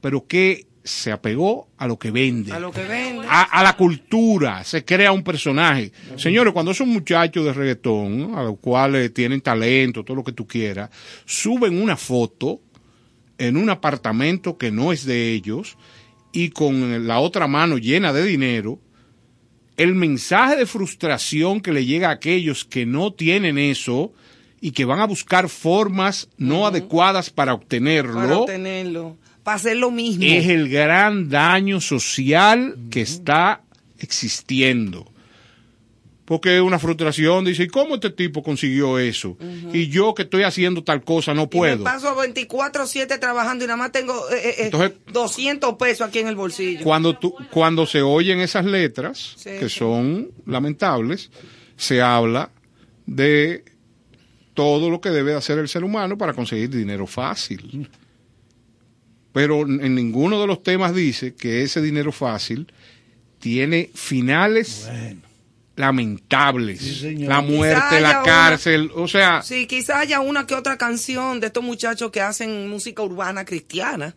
Pero 0.00 0.26
que 0.26 0.66
se 0.84 1.12
apegó 1.12 1.68
a 1.78 1.86
lo 1.86 1.98
que 1.98 2.10
vende 2.10 2.52
A 2.52 2.58
lo 2.58 2.72
que 2.72 2.84
vende. 2.84 3.26
a, 3.28 3.42
a 3.42 3.62
la 3.62 3.76
cultura, 3.76 4.64
se 4.64 4.84
crea 4.84 5.12
un 5.12 5.22
personaje. 5.22 5.92
Señores, 6.16 6.52
cuando 6.52 6.74
son 6.74 6.88
muchachos 6.88 7.44
de 7.44 7.52
reggaetón, 7.52 8.34
a 8.34 8.42
los 8.42 8.58
cuales 8.58 9.12
tienen 9.14 9.40
talento, 9.40 10.04
todo 10.04 10.16
lo 10.16 10.24
que 10.24 10.32
tú 10.32 10.46
quieras, 10.46 10.90
suben 11.24 11.80
una 11.80 11.96
foto 11.96 12.60
en 13.38 13.56
un 13.56 13.70
apartamento 13.70 14.58
que 14.58 14.70
no 14.70 14.92
es 14.92 15.04
de 15.04 15.32
ellos 15.32 15.76
y 16.32 16.50
con 16.50 17.06
la 17.06 17.18
otra 17.20 17.46
mano 17.46 17.78
llena 17.78 18.12
de 18.12 18.24
dinero, 18.24 18.78
el 19.76 19.94
mensaje 19.94 20.56
de 20.56 20.66
frustración 20.66 21.60
que 21.60 21.72
le 21.72 21.84
llega 21.84 22.08
a 22.08 22.12
aquellos 22.12 22.64
que 22.64 22.86
no 22.86 23.12
tienen 23.12 23.58
eso 23.58 24.12
y 24.60 24.70
que 24.72 24.84
van 24.84 25.00
a 25.00 25.06
buscar 25.06 25.48
formas 25.48 26.28
no 26.36 26.66
adecuadas 26.66 27.30
para 27.30 27.52
obtenerlo 27.54 28.14
Para 28.14 28.36
obtenerlo. 28.38 29.16
Para 29.42 29.56
hacer 29.56 29.76
lo 29.76 29.90
mismo. 29.90 30.22
es 30.24 30.46
el 30.48 30.68
gran 30.68 31.28
daño 31.28 31.80
social 31.80 32.76
que 32.90 33.00
está 33.00 33.62
existiendo. 33.98 35.08
Porque 36.24 36.56
es 36.56 36.62
una 36.62 36.78
frustración, 36.78 37.44
dice, 37.44 37.64
¿y 37.64 37.66
cómo 37.66 37.96
este 37.96 38.08
tipo 38.10 38.42
consiguió 38.44 38.98
eso? 38.98 39.36
Y 39.72 39.88
yo 39.88 40.14
que 40.14 40.22
estoy 40.22 40.44
haciendo 40.44 40.84
tal 40.84 41.02
cosa 41.02 41.34
no 41.34 41.42
Y 41.42 41.44
me 41.46 41.48
puedo. 41.48 41.84
paso 41.84 42.14
24-7 42.16 43.18
trabajando 43.18 43.64
y 43.64 43.66
nada 43.66 43.76
más 43.76 43.90
tengo 43.92 44.14
eh, 44.30 44.36
eh, 44.36 44.48
eh, 44.50 44.54
Entonces- 44.66 44.92
200 45.12 45.74
pesos 45.74 46.06
aquí 46.06 46.20
en 46.20 46.28
el 46.28 46.36
bolsillo. 46.36 46.84
Cuando, 46.84 47.18
tú, 47.18 47.34
cuando 47.50 47.86
se 47.86 48.02
oyen 48.02 48.38
esas 48.40 48.64
letras, 48.64 49.34
Sí, 49.36 49.50
que 49.58 49.68
sí. 49.68 49.78
son 49.80 50.30
lamentables, 50.46 51.30
se 51.76 52.00
habla 52.00 52.50
de 53.04 53.64
todo 54.54 54.90
lo 54.90 55.00
que 55.00 55.10
debe 55.10 55.34
hacer 55.34 55.58
el 55.58 55.68
ser 55.68 55.82
humano 55.82 56.16
para 56.16 56.32
conseguir 56.34 56.70
dinero 56.70 57.06
fácil. 57.08 57.90
Pero 59.32 59.62
en 59.62 59.94
ninguno 59.94 60.40
de 60.40 60.46
los 60.46 60.62
temas 60.62 60.94
dice 60.94 61.34
que 61.34 61.62
ese 61.62 61.80
dinero 61.80 62.12
fácil 62.12 62.70
tiene 63.38 63.90
finales 63.94 64.88
lamentables. 65.76 66.80
Sí, 66.80 67.16
la 67.16 67.40
muerte, 67.40 68.00
la 68.00 68.20
una- 68.20 68.22
cárcel, 68.22 68.90
o 68.94 69.08
sea, 69.08 69.42
Sí, 69.42 69.66
quizás 69.66 69.96
haya 69.96 70.20
una 70.20 70.46
que 70.46 70.54
otra 70.54 70.76
canción 70.76 71.40
de 71.40 71.46
estos 71.46 71.64
muchachos 71.64 72.10
que 72.10 72.20
hacen 72.20 72.68
música 72.68 73.02
urbana 73.02 73.44
cristiana. 73.44 74.14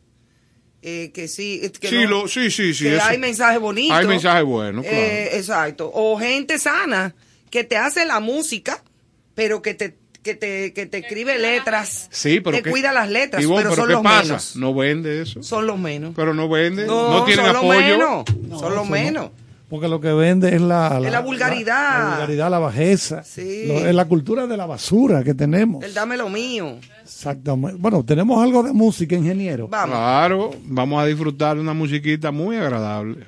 Eh, 0.81 1.11
que 1.13 1.27
sí, 1.27 1.61
que 1.79 1.87
sí, 1.87 1.95
no- 2.03 2.09
lo- 2.09 2.27
sí, 2.27 2.51
sí, 2.51 2.73
sí, 2.75 2.83
que 2.83 2.97
eso- 2.97 3.05
hay 3.05 3.17
mensajes 3.17 3.59
bonitos. 3.59 3.97
Hay 3.97 4.05
mensajes 4.05 4.43
buenos, 4.43 4.85
claro. 4.85 4.97
Eh, 4.99 5.37
exacto. 5.37 5.89
O 5.91 6.19
gente 6.19 6.59
sana 6.59 7.15
que 7.49 7.63
te 7.63 7.75
hace 7.77 8.05
la 8.05 8.19
música, 8.19 8.83
pero 9.33 9.61
que 9.63 9.73
te 9.73 9.95
que 10.25 10.33
te, 10.35 10.73
que 10.73 10.87
te 10.87 10.97
escribe 10.97 11.37
letras. 11.37 12.07
sí, 12.11 12.39
pero 12.41 12.57
te 12.57 12.63
¿qué- 12.63 12.71
cuida 12.71 12.91
las 12.91 13.09
letras, 13.09 13.43
Ivonne, 13.43 13.61
pero, 13.63 13.75
son 13.75 13.87
¿qué 13.87 13.93
los 13.93 14.01
pasa? 14.01 14.23
menos. 14.23 14.55
No 14.55 14.73
vende 14.73 15.21
eso. 15.21 15.43
Son 15.43 15.67
los 15.67 15.77
menos. 15.77 16.13
Pero 16.15 16.33
no 16.33 16.49
vende, 16.49 16.87
no, 16.87 17.11
no, 17.19 17.25
tienen 17.25 17.45
son 17.45 17.53
los 17.53 17.63
apoyo. 17.63 17.79
menos. 17.79 18.25
No, 18.49 18.59
son 18.59 18.75
los 18.75 18.85
no. 18.85 18.91
menos. 18.91 19.29
Porque 19.69 19.87
lo 19.87 19.99
que 20.01 20.11
vende 20.13 20.55
es 20.55 20.61
la, 20.61 20.99
Es 21.03 21.11
la 21.11 21.19
vulgaridad. 21.21 21.99
La, 21.99 22.09
vulgaridad, 22.17 22.49
la 22.49 22.59
bajeza. 22.59 23.23
Sí. 23.23 23.65
Lo- 23.67 23.87
es 23.87 23.93
la 23.95 24.05
cultura 24.05 24.47
de 24.47 24.57
la 24.57 24.65
basura 24.65 25.23
que 25.23 25.33
tenemos. 25.35 25.83
El 25.83 25.93
dame 25.93 26.17
lo 26.17 26.27
mío. 26.29 26.77
Exactamente. 27.03 27.77
Bueno, 27.79 28.03
tenemos 28.03 28.43
algo 28.43 28.63
de 28.63 28.73
música, 28.73 29.15
ingeniero. 29.15 29.67
Vamos. 29.67 29.95
Claro, 29.95 30.51
vamos 30.65 31.03
a 31.03 31.05
disfrutar 31.05 31.55
de 31.55 31.61
una 31.61 31.73
musiquita 31.73 32.31
muy 32.31 32.57
agradable. 32.57 33.25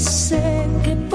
said 0.00 0.84
goodbye. 0.84 1.09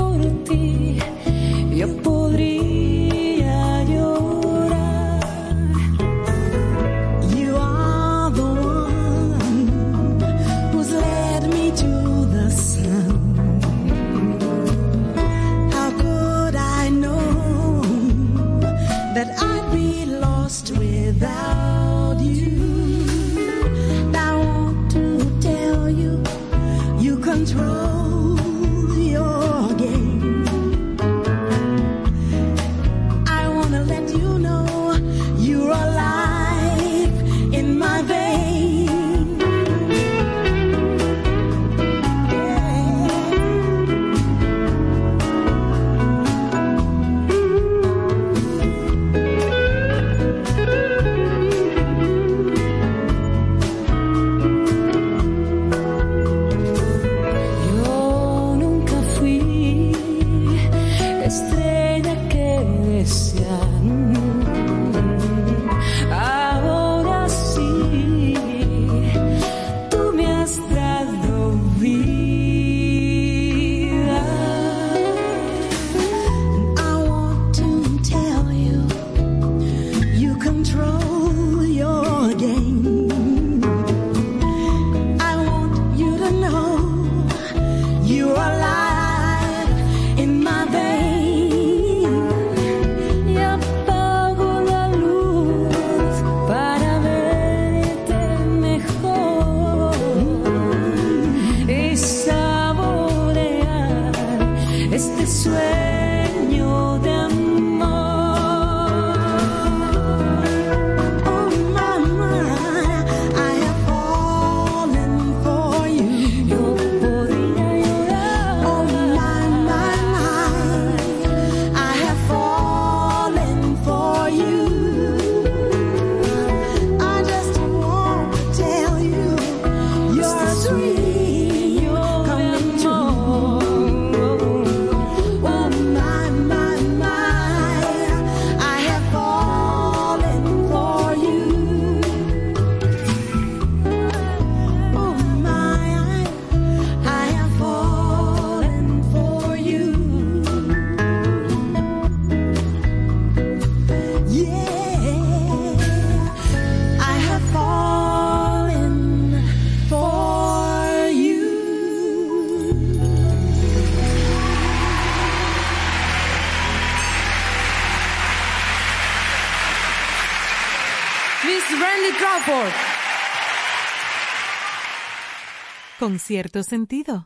Con 176.06 176.20
cierto 176.20 176.62
sentido. 176.62 177.26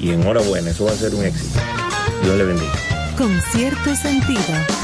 y 0.00 0.10
enhorabuena, 0.10 0.70
eso 0.70 0.86
va 0.86 0.92
a 0.92 0.96
ser 0.96 1.14
un 1.14 1.24
éxito. 1.24 1.60
Dios 2.22 2.36
le 2.36 2.44
bendiga. 2.44 2.72
Con 3.16 3.40
cierto 3.52 3.94
sentido. 3.94 4.79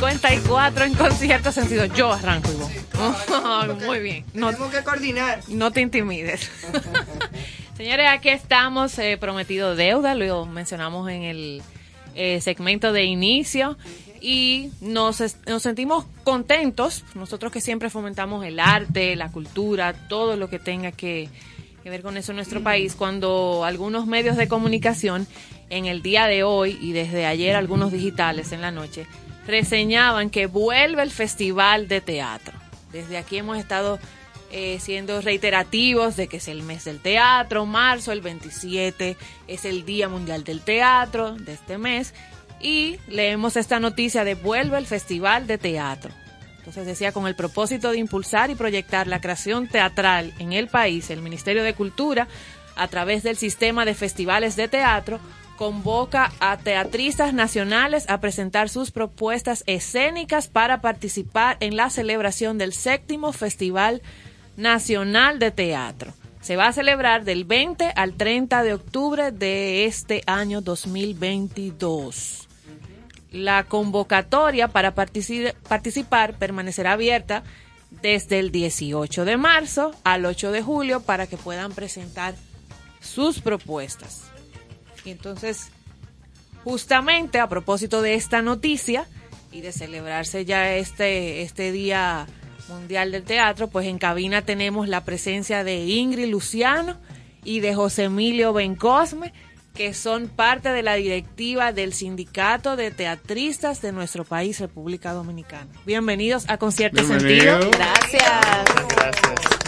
8.54 0.00 0.86
en 0.86 0.94
concierto 0.94 1.50
sentido. 1.50 1.84
Yo 1.86 2.12
arranco, 2.12 2.52
Ivonne. 2.52 3.84
Muy 3.86 3.98
bien. 3.98 4.24
No, 4.32 4.50
Tenemos 4.50 4.72
que 4.72 4.84
coordinar. 4.84 5.40
no 5.48 5.72
te 5.72 5.80
intimides. 5.80 6.48
Señores, 7.76 8.06
aquí 8.08 8.28
estamos, 8.28 8.96
eh, 9.00 9.16
prometido 9.18 9.74
deuda, 9.74 10.14
lo 10.14 10.46
mencionamos 10.46 11.10
en 11.10 11.24
el 11.24 11.62
eh, 12.14 12.40
segmento 12.40 12.92
de 12.92 13.04
inicio 13.04 13.76
y 14.20 14.70
nos, 14.80 15.20
nos 15.46 15.62
sentimos 15.62 16.04
contentos, 16.22 17.04
nosotros 17.14 17.50
que 17.50 17.60
siempre 17.60 17.90
fomentamos 17.90 18.44
el 18.44 18.60
arte, 18.60 19.16
la 19.16 19.32
cultura, 19.32 19.92
todo 20.08 20.36
lo 20.36 20.48
que 20.48 20.60
tenga 20.60 20.92
que, 20.92 21.28
que 21.82 21.90
ver 21.90 22.02
con 22.02 22.16
eso 22.16 22.30
en 22.30 22.36
nuestro 22.36 22.62
país, 22.62 22.94
cuando 22.94 23.64
algunos 23.64 24.06
medios 24.06 24.36
de 24.36 24.46
comunicación 24.46 25.26
en 25.70 25.86
el 25.86 26.02
día 26.02 26.26
de 26.26 26.44
hoy 26.44 26.78
y 26.80 26.92
desde 26.92 27.26
ayer 27.26 27.56
algunos 27.56 27.90
digitales 27.90 28.52
en 28.52 28.60
la 28.60 28.70
noche 28.70 29.06
reseñaban 29.48 30.28
que 30.28 30.46
vuelve 30.46 31.02
el 31.02 31.10
Festival 31.10 31.88
de 31.88 32.02
Teatro. 32.02 32.52
Desde 32.92 33.16
aquí 33.16 33.38
hemos 33.38 33.56
estado 33.56 33.98
eh, 34.50 34.78
siendo 34.78 35.20
reiterativos 35.22 36.16
de 36.16 36.28
que 36.28 36.36
es 36.36 36.48
el 36.48 36.62
mes 36.62 36.84
del 36.84 37.00
teatro, 37.00 37.64
marzo, 37.64 38.12
el 38.12 38.20
27 38.20 39.16
es 39.46 39.64
el 39.64 39.86
Día 39.86 40.08
Mundial 40.08 40.44
del 40.44 40.60
Teatro 40.60 41.32
de 41.32 41.54
este 41.54 41.78
mes 41.78 42.12
y 42.60 42.98
leemos 43.08 43.56
esta 43.56 43.80
noticia 43.80 44.22
de 44.22 44.34
vuelve 44.34 44.76
el 44.76 44.86
Festival 44.86 45.46
de 45.46 45.56
Teatro. 45.56 46.12
Entonces 46.58 46.84
decía, 46.84 47.12
con 47.12 47.26
el 47.26 47.34
propósito 47.34 47.90
de 47.90 47.98
impulsar 47.98 48.50
y 48.50 48.54
proyectar 48.54 49.06
la 49.06 49.22
creación 49.22 49.66
teatral 49.66 50.34
en 50.38 50.52
el 50.52 50.68
país, 50.68 51.08
el 51.08 51.22
Ministerio 51.22 51.62
de 51.62 51.72
Cultura, 51.72 52.28
a 52.76 52.88
través 52.88 53.22
del 53.22 53.38
sistema 53.38 53.86
de 53.86 53.94
festivales 53.94 54.56
de 54.56 54.68
teatro, 54.68 55.20
convoca 55.58 56.30
a 56.38 56.56
teatristas 56.56 57.34
nacionales 57.34 58.08
a 58.08 58.20
presentar 58.20 58.68
sus 58.68 58.92
propuestas 58.92 59.64
escénicas 59.66 60.46
para 60.46 60.80
participar 60.80 61.56
en 61.58 61.76
la 61.76 61.90
celebración 61.90 62.58
del 62.58 62.72
séptimo 62.72 63.32
Festival 63.32 64.00
Nacional 64.56 65.40
de 65.40 65.50
Teatro. 65.50 66.12
Se 66.40 66.54
va 66.54 66.68
a 66.68 66.72
celebrar 66.72 67.24
del 67.24 67.44
20 67.44 67.92
al 67.96 68.14
30 68.14 68.62
de 68.62 68.74
octubre 68.74 69.32
de 69.32 69.86
este 69.86 70.22
año 70.26 70.60
2022. 70.60 72.46
La 73.32 73.64
convocatoria 73.64 74.68
para 74.68 74.94
partici- 74.94 75.52
participar 75.68 76.38
permanecerá 76.38 76.92
abierta 76.92 77.42
desde 77.90 78.38
el 78.38 78.52
18 78.52 79.24
de 79.24 79.36
marzo 79.36 79.90
al 80.04 80.24
8 80.24 80.52
de 80.52 80.62
julio 80.62 81.00
para 81.00 81.26
que 81.26 81.36
puedan 81.36 81.72
presentar 81.72 82.36
sus 83.00 83.40
propuestas. 83.40 84.27
Y 85.08 85.12
entonces, 85.12 85.70
justamente 86.64 87.40
a 87.40 87.48
propósito 87.48 88.02
de 88.02 88.12
esta 88.12 88.42
noticia 88.42 89.06
y 89.50 89.62
de 89.62 89.72
celebrarse 89.72 90.44
ya 90.44 90.74
este, 90.74 91.40
este 91.40 91.72
Día 91.72 92.26
Mundial 92.68 93.10
del 93.12 93.22
Teatro, 93.22 93.68
pues 93.68 93.86
en 93.86 93.96
cabina 93.96 94.42
tenemos 94.42 94.86
la 94.86 95.04
presencia 95.04 95.64
de 95.64 95.86
Ingrid 95.86 96.28
Luciano 96.28 96.98
y 97.42 97.60
de 97.60 97.74
José 97.74 98.04
Emilio 98.04 98.52
Bencosme, 98.52 99.32
que 99.72 99.94
son 99.94 100.28
parte 100.28 100.68
de 100.72 100.82
la 100.82 100.96
directiva 100.96 101.72
del 101.72 101.94
Sindicato 101.94 102.76
de 102.76 102.90
Teatristas 102.90 103.80
de 103.80 103.92
nuestro 103.92 104.26
país, 104.26 104.60
República 104.60 105.14
Dominicana. 105.14 105.68
Bienvenidos 105.86 106.44
a 106.50 106.58
Concierto 106.58 107.02
Bienvenido. 107.02 107.62
Sentido. 107.62 107.70
Gracias. 107.70 108.64
Gracias 108.94 109.67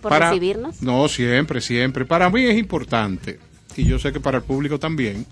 por 0.00 0.10
Para- 0.10 0.30
recibirnos. 0.30 0.82
No, 0.82 1.08
siempre, 1.08 1.60
siempre. 1.60 2.04
Para 2.04 2.28
mí 2.30 2.42
es 2.44 2.58
importante, 2.58 3.38
y 3.76 3.84
yo 3.84 3.98
sé 3.98 4.12
que 4.12 4.20
para 4.20 4.38
el 4.38 4.44
público 4.44 4.78
también, 4.78 5.26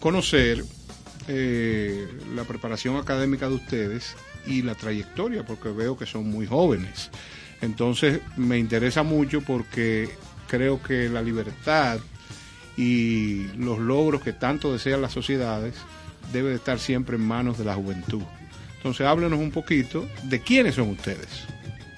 conocer 0.00 0.64
eh, 1.28 2.08
la 2.34 2.44
preparación 2.44 2.96
académica 2.96 3.48
de 3.48 3.54
ustedes 3.54 4.16
y 4.46 4.62
la 4.62 4.74
trayectoria, 4.74 5.44
porque 5.44 5.68
veo 5.70 5.96
que 5.96 6.06
son 6.06 6.28
muy 6.30 6.46
jóvenes. 6.46 7.10
Entonces, 7.60 8.20
me 8.36 8.58
interesa 8.58 9.02
mucho 9.02 9.42
porque 9.42 10.08
creo 10.48 10.82
que 10.82 11.08
la 11.08 11.22
libertad 11.22 12.00
y 12.76 13.44
los 13.58 13.78
logros 13.78 14.22
que 14.22 14.32
tanto 14.32 14.72
desean 14.72 15.02
las 15.02 15.12
sociedades 15.12 15.74
debe 16.32 16.50
de 16.50 16.56
estar 16.56 16.78
siempre 16.78 17.16
en 17.16 17.22
manos 17.22 17.58
de 17.58 17.64
la 17.64 17.74
juventud. 17.74 18.22
Entonces, 18.78 19.06
háblenos 19.06 19.38
un 19.38 19.50
poquito 19.50 20.08
de 20.22 20.40
quiénes 20.40 20.76
son 20.76 20.88
ustedes. 20.90 21.28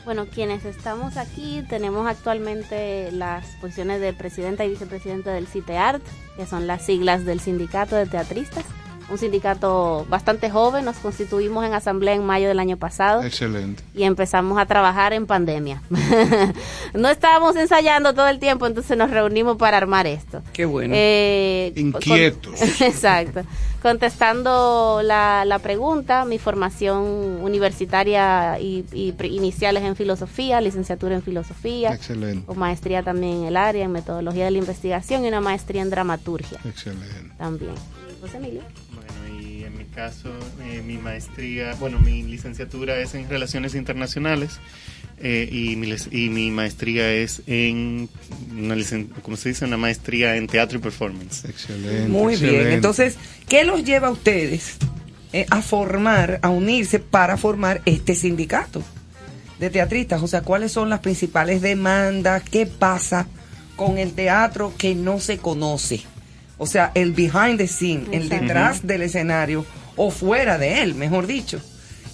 Bueno, 0.05 0.27
quienes 0.27 0.65
estamos 0.65 1.17
aquí 1.17 1.65
tenemos 1.69 2.09
actualmente 2.09 3.13
las 3.13 3.47
posiciones 3.61 4.01
de 4.01 4.13
presidenta 4.13 4.65
y 4.65 4.71
vicepresidenta 4.71 5.33
del 5.33 5.47
CITEART, 5.47 6.03
que 6.37 6.45
son 6.45 6.67
las 6.67 6.85
siglas 6.85 7.25
del 7.25 7.39
Sindicato 7.39 7.95
de 7.95 8.07
Teatristas. 8.07 8.65
Un 9.13 9.19
sindicato 9.19 10.07
bastante 10.09 10.49
joven, 10.51 10.87
nos 10.87 10.97
constituimos 10.97 11.67
en 11.67 11.75
asamblea 11.75 12.15
en 12.15 12.25
mayo 12.25 12.49
del 12.49 12.59
año 12.59 12.79
pasado 12.79 13.23
Excelente. 13.23 13.83
y 13.95 14.05
empezamos 14.05 14.59
a 14.59 14.65
trabajar 14.65 15.13
en 15.13 15.27
pandemia. 15.27 15.83
no 16.95 17.11
estábamos 17.11 17.55
ensayando 17.57 18.15
todo 18.15 18.29
el 18.29 18.39
tiempo, 18.39 18.67
entonces 18.67 18.97
nos 18.97 19.11
reunimos 19.11 19.59
para 19.59 19.77
armar 19.77 20.07
esto. 20.07 20.41
Qué 20.55 20.65
bueno. 20.65 20.95
Eh, 20.97 21.75
Inquietos. 21.77 22.59
con- 22.59 22.69
Exacto. 22.89 23.43
Contestando 23.83 25.01
la, 25.05 25.45
la 25.45 25.59
pregunta, 25.59 26.25
mi 26.25 26.39
formación 26.39 27.03
universitaria 27.43 28.59
y, 28.61 28.87
y 28.93 29.15
inicial 29.27 29.77
es 29.77 29.83
en 29.83 29.95
filosofía, 29.95 30.61
licenciatura 30.63 31.15
en 31.17 31.23
filosofía, 31.23 31.93
Excelente. 31.93 32.47
con 32.47 32.59
maestría 32.59 33.03
también 33.03 33.39
en 33.43 33.45
el 33.45 33.57
área, 33.59 33.85
en 33.85 33.93
metodología 33.93 34.47
de 34.47 34.53
la 34.53 34.59
investigación 34.59 35.25
y 35.25 35.29
una 35.29 35.43
maestría 35.43 35.83
en 35.83 35.91
dramaturgia 35.91 36.59
Excelente. 36.65 37.35
también. 37.37 37.75
José 38.23 38.39
Emilio. 38.39 38.63
Caso, 39.95 40.31
eh, 40.65 40.83
mi 40.85 40.97
maestría, 40.97 41.75
bueno, 41.75 41.99
mi 41.99 42.23
licenciatura 42.23 42.99
es 42.99 43.15
en 43.15 43.29
Relaciones 43.29 43.75
Internacionales 43.75 44.59
eh, 45.21 45.49
y, 45.53 45.77
mi, 45.77 45.95
y 46.11 46.29
mi 46.31 46.51
maestría 46.51 47.13
es 47.13 47.43
en, 47.47 48.09
una 48.59 48.75
licen- 48.75 49.09
¿cómo 49.23 49.37
se 49.37 49.51
dice? 49.51 49.65
Una 49.65 49.77
maestría 49.77 50.37
en 50.37 50.47
Teatro 50.47 50.79
y 50.79 50.81
Performance. 50.81 51.45
Excelente. 51.45 52.09
Muy 52.09 52.37
bien. 52.37 52.69
Entonces, 52.69 53.17
¿qué 53.49 53.65
los 53.65 53.85
lleva 53.85 54.09
a 54.09 54.13
ustedes 54.13 54.77
eh, 55.33 55.47
a 55.51 55.63
formar, 55.63 56.39
a 56.43 56.49
unirse 56.49 56.99
para 56.99 57.37
formar 57.37 57.83
este 57.85 58.15
sindicato 58.15 58.83
de 59.61 59.71
teatristas? 59.71 60.23
O 60.23 60.27
sea, 60.27 60.41
¿cuáles 60.43 60.73
son 60.73 60.89
las 60.91 61.01
principales 61.01 61.61
demandas? 61.61 62.43
¿Qué 62.43 62.67
pasa 62.67 63.27
con 63.77 63.99
el 63.99 64.13
teatro 64.13 64.73
que 64.79 64.95
no 64.95 65.21
se 65.21 65.39
conoce? 65.39 66.01
O 66.59 66.67
sea, 66.67 66.93
el 66.95 67.13
behind 67.13 67.59
the 67.59 67.67
scene, 67.67 68.05
el 68.13 68.29
detrás 68.29 68.87
del 68.87 69.03
escenario 69.03 69.65
o 69.97 70.11
fuera 70.11 70.59
de 70.59 70.83
él, 70.83 70.95
mejor 70.95 71.27
dicho. 71.27 71.61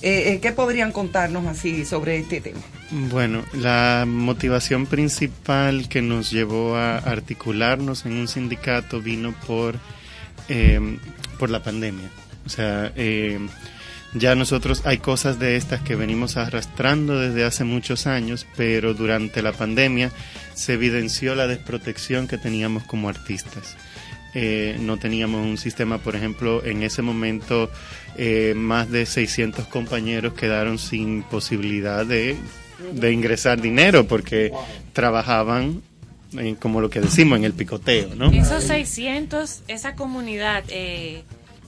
Eh, 0.00 0.32
eh, 0.32 0.40
¿Qué 0.40 0.52
podrían 0.52 0.92
contarnos 0.92 1.46
así 1.46 1.84
sobre 1.84 2.18
este 2.18 2.40
tema? 2.40 2.60
Bueno, 2.90 3.44
la 3.52 4.04
motivación 4.06 4.86
principal 4.86 5.88
que 5.88 6.02
nos 6.02 6.30
llevó 6.30 6.76
a 6.76 6.98
articularnos 6.98 8.06
en 8.06 8.12
un 8.12 8.28
sindicato 8.28 9.00
vino 9.00 9.34
por, 9.46 9.74
eh, 10.48 10.98
por 11.38 11.50
la 11.50 11.62
pandemia. 11.62 12.08
O 12.46 12.48
sea, 12.48 12.92
eh, 12.96 13.38
Ya 14.14 14.34
nosotros 14.34 14.82
hay 14.86 14.98
cosas 14.98 15.38
de 15.38 15.56
estas 15.56 15.82
que 15.82 15.94
venimos 15.94 16.38
arrastrando 16.38 17.18
desde 17.20 17.44
hace 17.44 17.64
muchos 17.64 18.06
años, 18.06 18.46
pero 18.56 18.94
durante 18.94 19.42
la 19.42 19.52
pandemia 19.52 20.10
se 20.54 20.74
evidenció 20.74 21.34
la 21.34 21.46
desprotección 21.46 22.26
que 22.26 22.38
teníamos 22.38 22.84
como 22.84 23.10
artistas. 23.10 23.76
Eh, 24.40 24.76
no 24.78 24.98
teníamos 24.98 25.44
un 25.44 25.58
sistema, 25.58 25.98
por 25.98 26.14
ejemplo, 26.14 26.64
en 26.64 26.84
ese 26.84 27.02
momento 27.02 27.68
eh, 28.16 28.54
más 28.54 28.88
de 28.88 29.04
600 29.04 29.66
compañeros 29.66 30.34
quedaron 30.34 30.78
sin 30.78 31.24
posibilidad 31.24 32.06
de, 32.06 32.36
de 32.92 33.12
ingresar 33.12 33.60
dinero 33.60 34.06
porque 34.06 34.52
trabajaban 34.92 35.82
en, 36.34 36.54
como 36.54 36.80
lo 36.80 36.88
que 36.88 37.00
decimos 37.00 37.36
en 37.36 37.46
el 37.46 37.52
picoteo, 37.52 38.14
¿no? 38.14 38.30
Esos 38.30 38.62
600, 38.62 39.62
esa 39.66 39.96
comunidad, 39.96 40.62
eh, 40.68 41.24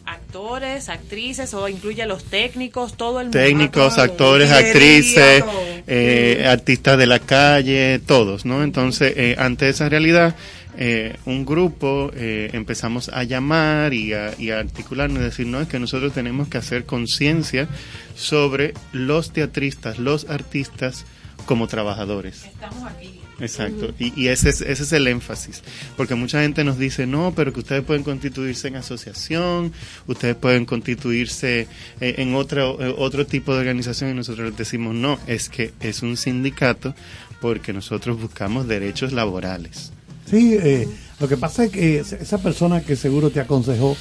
actores, 0.06 0.88
actrices 0.88 1.54
o 1.54 1.68
incluye 1.68 2.02
a 2.02 2.06
los 2.06 2.24
técnicos, 2.24 2.94
todo 2.94 3.20
el 3.20 3.26
mundo. 3.26 3.38
técnicos, 3.38 3.98
actores, 3.98 4.50
actrices, 4.50 5.44
eh, 5.86 6.44
artistas 6.46 6.98
de 6.98 7.06
la 7.06 7.18
calle, 7.18 8.00
todos, 8.00 8.44
¿no? 8.44 8.62
Entonces, 8.62 9.12
eh, 9.16 9.36
ante 9.38 9.68
esa 9.68 9.88
realidad, 9.88 10.36
eh, 10.82 11.18
un 11.26 11.44
grupo 11.44 12.10
eh, 12.14 12.48
empezamos 12.54 13.10
a 13.10 13.22
llamar 13.24 13.92
y 13.92 14.14
a, 14.14 14.34
y 14.38 14.48
a 14.48 14.60
articularnos 14.60 15.20
y 15.20 15.24
decir, 15.24 15.46
no, 15.46 15.60
es 15.60 15.68
que 15.68 15.78
nosotros 15.78 16.14
tenemos 16.14 16.48
que 16.48 16.56
hacer 16.56 16.86
conciencia 16.86 17.68
sobre 18.14 18.72
los 18.92 19.30
teatristas, 19.30 19.98
los 19.98 20.28
artistas 20.30 21.04
como 21.44 21.68
trabajadores. 21.68 22.46
Estamos 22.46 22.90
aquí. 22.90 23.20
Exacto, 23.40 23.92
y, 23.98 24.18
y 24.18 24.28
ese, 24.28 24.50
es, 24.50 24.60
ese 24.60 24.82
es 24.82 24.92
el 24.92 25.06
énfasis, 25.06 25.62
porque 25.96 26.14
mucha 26.14 26.42
gente 26.42 26.64
nos 26.64 26.78
dice, 26.78 27.06
no, 27.06 27.32
pero 27.34 27.52
que 27.52 27.60
ustedes 27.60 27.82
pueden 27.84 28.02
constituirse 28.02 28.68
en 28.68 28.76
asociación, 28.76 29.72
ustedes 30.06 30.36
pueden 30.36 30.66
constituirse 30.66 31.66
eh, 32.00 32.14
en 32.18 32.34
otro, 32.34 32.80
eh, 32.80 32.94
otro 32.96 33.26
tipo 33.26 33.54
de 33.54 33.60
organización 33.60 34.10
y 34.10 34.14
nosotros 34.14 34.48
les 34.48 34.58
decimos, 34.58 34.94
no, 34.94 35.18
es 35.26 35.48
que 35.48 35.72
es 35.80 36.02
un 36.02 36.16
sindicato 36.16 36.94
porque 37.40 37.72
nosotros 37.72 38.20
buscamos 38.20 38.68
derechos 38.68 39.12
laborales. 39.12 39.92
Sí, 40.30 40.56
eh, 40.60 40.88
lo 41.18 41.28
que 41.28 41.36
pasa 41.36 41.64
es 41.64 41.70
que 41.70 41.98
esa 41.98 42.38
persona 42.38 42.80
que 42.80 42.96
seguro 42.96 43.30
te 43.30 43.40
aconsejó, 43.40 43.96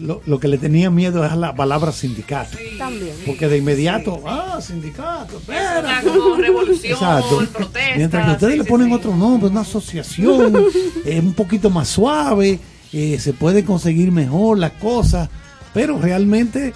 lo, 0.00 0.22
lo 0.26 0.40
que 0.40 0.48
le 0.48 0.58
tenía 0.58 0.90
miedo 0.90 1.24
es 1.24 1.36
la 1.36 1.54
palabra 1.54 1.92
sindicato. 1.92 2.56
También. 2.78 3.14
Porque 3.26 3.48
de 3.48 3.58
inmediato, 3.58 4.22
ah, 4.26 4.58
sindicato, 4.60 5.36
espérate. 5.38 6.06
como 6.06 6.36
revolución, 6.36 6.92
Exacto. 6.92 7.46
protesta, 7.52 7.96
Mientras 7.96 8.24
que 8.24 8.32
ustedes 8.32 8.52
sí, 8.54 8.58
le 8.60 8.64
ponen 8.64 8.92
otro 8.92 9.14
nombre, 9.14 9.50
una 9.50 9.60
asociación, 9.60 10.66
es 11.04 11.20
un 11.22 11.34
poquito 11.34 11.68
más 11.68 11.88
suave, 11.88 12.58
eh, 12.92 13.18
se 13.18 13.32
puede 13.32 13.64
conseguir 13.64 14.12
mejor 14.12 14.58
las 14.58 14.72
cosas, 14.72 15.28
pero 15.74 15.98
realmente, 15.98 16.72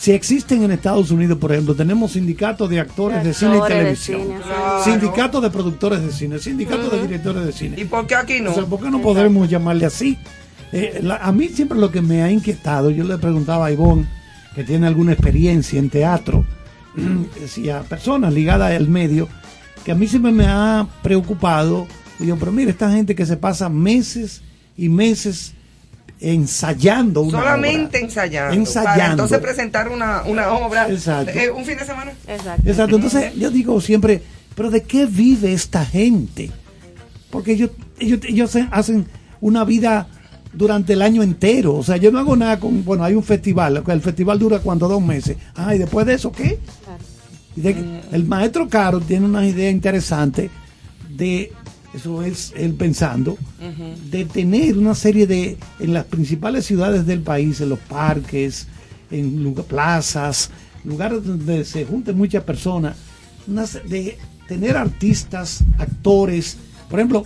si 0.00 0.12
existen 0.12 0.62
en 0.62 0.70
Estados 0.70 1.10
Unidos, 1.10 1.36
por 1.36 1.52
ejemplo, 1.52 1.74
tenemos 1.74 2.12
sindicatos 2.12 2.70
de 2.70 2.80
actores 2.80 3.22
de, 3.22 3.34
cine 3.34 3.58
y 3.58 3.68
televisión, 3.68 4.22
Claro. 4.42 4.82
sindicatos 4.82 5.42
de 5.42 5.50
productores 5.50 6.00
de 6.02 6.10
cine, 6.10 6.38
sindicatos 6.38 6.90
de 6.90 7.02
directores 7.02 7.44
de 7.44 7.52
cine. 7.52 7.76
¿Y 7.78 7.84
por 7.84 8.06
qué 8.06 8.14
aquí 8.14 8.40
no? 8.40 8.50
O 8.52 8.54
sea, 8.54 8.64
¿por 8.64 8.80
qué 8.80 8.90
no 8.90 9.02
podremos 9.02 9.46
llamarle 9.50 9.84
así? 9.84 10.16
Eh, 10.72 11.00
la- 11.02 11.16
a 11.16 11.30
mí 11.32 11.48
siempre 11.48 11.76
lo 11.78 11.90
que 11.90 12.00
me 12.00 12.22
ha 12.22 12.30
inquietado, 12.30 12.88
yo 12.88 13.04
le 13.04 13.18
preguntaba 13.18 13.66
a 13.66 13.72
Ivonne, 13.72 14.06
que 14.54 14.64
tiene 14.64 14.86
alguna 14.86 15.12
experiencia 15.12 15.78
en 15.78 15.90
teatro, 15.90 16.46
si 17.46 17.68
a 17.68 17.80
personas 17.82 18.32
ligadas 18.32 18.72
al 18.72 18.88
medio, 18.88 19.28
que 19.84 19.92
a 19.92 19.94
mí 19.94 20.06
siempre 20.06 20.32
me 20.32 20.46
ha 20.46 20.86
preocupado. 21.02 21.86
Digo, 22.18 22.36
pero 22.40 22.52
mire, 22.52 22.70
esta 22.70 22.90
gente 22.90 23.14
que 23.14 23.26
se 23.26 23.36
pasa 23.36 23.68
meses 23.68 24.40
y 24.78 24.88
meses 24.88 25.52
ensayando 26.20 27.22
una 27.22 27.38
Solamente 27.40 27.98
obra. 27.98 28.06
ensayando. 28.06 28.54
Ensayando. 28.54 28.94
Para 28.98 29.10
entonces 29.12 29.38
presentar 29.38 29.88
una, 29.88 30.22
una 30.24 30.52
obra. 30.52 30.88
Exacto. 30.88 31.32
eh, 31.32 31.50
un 31.50 31.64
fin 31.64 31.78
de 31.78 31.84
semana. 31.84 32.12
Exacto. 32.28 32.62
Exacto, 32.68 32.96
entonces 32.96 33.34
yo 33.36 33.50
digo 33.50 33.80
siempre, 33.80 34.22
pero 34.54 34.70
¿de 34.70 34.82
qué 34.82 35.06
vive 35.06 35.52
esta 35.52 35.84
gente? 35.84 36.50
Porque 37.30 37.52
ellos, 37.52 37.70
ellos, 37.98 38.20
ellos 38.24 38.56
hacen 38.70 39.06
una 39.40 39.64
vida 39.64 40.08
durante 40.52 40.92
el 40.94 41.02
año 41.02 41.22
entero. 41.22 41.74
O 41.76 41.82
sea, 41.82 41.96
yo 41.96 42.10
no 42.10 42.18
hago 42.18 42.36
nada 42.36 42.58
con, 42.58 42.84
bueno, 42.84 43.04
hay 43.04 43.14
un 43.14 43.22
festival, 43.22 43.82
el 43.86 44.00
festival 44.00 44.38
dura 44.38 44.58
cuando 44.58 44.88
dos 44.88 45.00
meses. 45.02 45.36
Ah, 45.54 45.74
y 45.74 45.78
después 45.78 46.06
de 46.06 46.14
eso, 46.14 46.32
¿qué? 46.32 46.58
De 47.56 47.74
que- 47.74 48.00
el 48.12 48.24
maestro 48.26 48.68
Caro 48.68 49.00
tiene 49.00 49.26
una 49.26 49.46
idea 49.46 49.70
interesante 49.70 50.50
de, 51.08 51.52
eso 51.94 52.22
es 52.22 52.52
él 52.56 52.74
pensando, 52.74 53.36
de 54.10 54.24
tener 54.24 54.78
una 54.78 54.94
serie 54.94 55.26
de, 55.26 55.56
en 55.80 55.92
las 55.92 56.04
principales 56.04 56.64
ciudades 56.66 57.06
del 57.06 57.20
país, 57.20 57.60
en 57.60 57.68
los 57.68 57.78
parques, 57.80 58.66
en 59.10 59.42
lugar- 59.42 59.66
plazas, 59.66 60.50
lugares 60.84 61.24
donde 61.24 61.64
se 61.64 61.84
junten 61.84 62.16
muchas 62.16 62.44
personas, 62.44 62.96
de 63.88 64.16
tener 64.46 64.76
artistas, 64.76 65.64
actores, 65.78 66.56
por 66.88 67.00
ejemplo, 67.00 67.24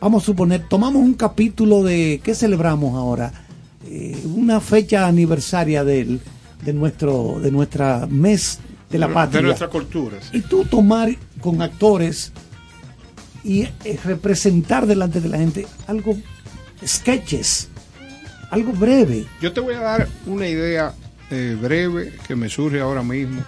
vamos 0.00 0.22
a 0.22 0.26
suponer, 0.26 0.66
tomamos 0.68 1.02
un 1.02 1.14
capítulo 1.14 1.82
de, 1.82 2.20
¿qué 2.22 2.34
celebramos 2.34 2.94
ahora? 2.94 3.32
Eh, 3.86 4.22
una 4.34 4.60
fecha 4.60 5.06
aniversaria 5.06 5.84
del, 5.84 6.20
de 6.64 6.72
nuestro, 6.72 7.40
de 7.42 7.50
nuestra 7.50 8.06
mes 8.10 8.58
de 8.90 8.98
la 8.98 9.08
patria. 9.12 9.40
De 9.40 9.46
nuestra 9.46 9.68
cultura. 9.68 10.18
sí. 10.20 10.38
Y 10.38 10.40
tú 10.42 10.64
tomar 10.64 11.14
con 11.40 11.60
actores 11.62 12.32
y 13.44 13.62
eh, 13.62 13.98
representar 14.04 14.86
delante 14.86 15.20
de 15.20 15.28
la 15.28 15.38
gente 15.38 15.66
algo, 15.86 16.16
sketches, 16.84 17.68
algo 18.50 18.72
breve. 18.72 19.26
Yo 19.40 19.52
te 19.52 19.60
voy 19.60 19.74
a 19.74 19.80
dar 19.80 20.08
una 20.26 20.46
idea 20.46 20.94
eh, 21.30 21.56
breve 21.60 22.12
que 22.26 22.36
me 22.36 22.48
surge 22.48 22.80
ahora 22.80 23.02
mismo. 23.02 23.42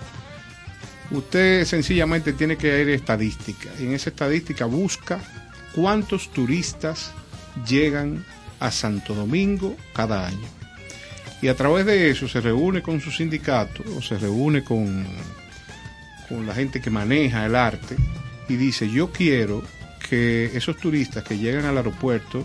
Usted 1.10 1.64
sencillamente 1.64 2.32
tiene 2.32 2.56
que 2.56 2.80
ir 2.80 2.88
a 2.88 2.94
estadística. 2.94 3.70
En 3.78 3.92
esa 3.92 4.10
estadística 4.10 4.64
busca 4.64 5.20
cuántos 5.74 6.30
turistas 6.30 7.12
llegan 7.68 8.24
a 8.58 8.70
Santo 8.70 9.14
Domingo 9.14 9.76
cada 9.94 10.26
año. 10.26 10.48
Y 11.42 11.48
a 11.48 11.54
través 11.54 11.84
de 11.84 12.10
eso 12.10 12.26
se 12.26 12.40
reúne 12.40 12.80
con 12.80 13.00
su 13.00 13.10
sindicato 13.10 13.82
o 13.96 14.00
se 14.00 14.16
reúne 14.16 14.64
con, 14.64 15.06
con 16.28 16.46
la 16.46 16.54
gente 16.54 16.80
que 16.80 16.88
maneja 16.88 17.44
el 17.44 17.54
arte 17.54 17.96
y 18.48 18.56
dice, 18.56 18.88
yo 18.88 19.12
quiero 19.12 19.62
que 20.08 20.46
esos 20.54 20.76
turistas 20.76 21.24
que 21.24 21.38
llegan 21.38 21.64
al 21.64 21.76
aeropuerto, 21.76 22.44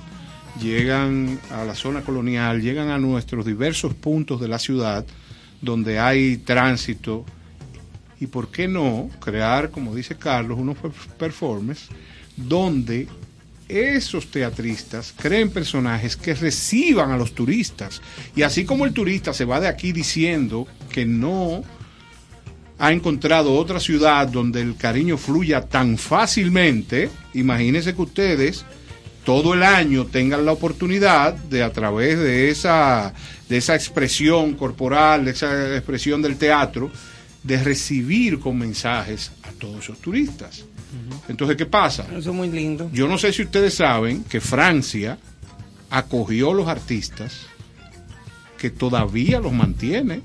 llegan 0.61 1.39
a 1.51 1.63
la 1.63 1.75
zona 1.75 2.01
colonial, 2.01 2.61
llegan 2.61 2.89
a 2.89 2.97
nuestros 2.97 3.45
diversos 3.45 3.93
puntos 3.93 4.41
de 4.41 4.47
la 4.47 4.59
ciudad 4.59 5.05
donde 5.61 5.99
hay 5.99 6.37
tránsito 6.37 7.25
y 8.19 8.27
por 8.27 8.49
qué 8.49 8.67
no 8.67 9.09
crear, 9.19 9.71
como 9.71 9.93
dice 9.95 10.15
Carlos, 10.15 10.57
unos 10.59 10.77
per- 10.77 10.91
performers 11.17 11.87
donde 12.35 13.07
esos 13.67 14.31
teatristas 14.31 15.13
creen 15.15 15.51
personajes 15.51 16.15
que 16.15 16.33
reciban 16.33 17.11
a 17.11 17.17
los 17.17 17.35
turistas. 17.35 18.01
Y 18.35 18.41
así 18.41 18.65
como 18.65 18.85
el 18.85 18.93
turista 18.93 19.33
se 19.33 19.45
va 19.45 19.59
de 19.59 19.67
aquí 19.67 19.91
diciendo 19.91 20.67
que 20.91 21.05
no 21.05 21.63
ha 22.79 22.93
encontrado 22.93 23.53
otra 23.53 23.79
ciudad 23.79 24.27
donde 24.27 24.61
el 24.61 24.77
cariño 24.77 25.17
fluya 25.17 25.61
tan 25.61 25.97
fácilmente, 25.97 27.09
imagínense 27.33 27.93
que 27.93 28.01
ustedes 28.01 28.65
todo 29.25 29.53
el 29.53 29.63
año 29.63 30.05
tengan 30.05 30.45
la 30.45 30.53
oportunidad 30.53 31.33
de 31.33 31.61
a 31.61 31.71
través 31.73 32.17
de 32.17 32.49
esa, 32.49 33.13
de 33.49 33.57
esa 33.57 33.75
expresión 33.75 34.53
corporal, 34.53 35.25
de 35.25 35.31
esa 35.31 35.75
expresión 35.75 36.21
del 36.21 36.37
teatro, 36.37 36.89
de 37.43 37.61
recibir 37.61 38.39
con 38.39 38.57
mensajes 38.57 39.33
a 39.43 39.51
todos 39.51 39.83
esos 39.83 39.99
turistas. 39.99 40.65
Entonces, 41.27 41.57
¿qué 41.57 41.65
pasa? 41.65 42.07
Eso 42.17 42.31
es 42.31 42.35
muy 42.35 42.49
lindo. 42.49 42.89
Yo 42.93 43.07
no 43.07 43.17
sé 43.17 43.31
si 43.33 43.43
ustedes 43.43 43.75
saben 43.75 44.23
que 44.23 44.39
Francia 44.39 45.17
acogió 45.89 46.53
los 46.53 46.67
artistas 46.67 47.41
que 48.57 48.69
todavía 48.69 49.39
los 49.39 49.53
mantiene 49.53 50.21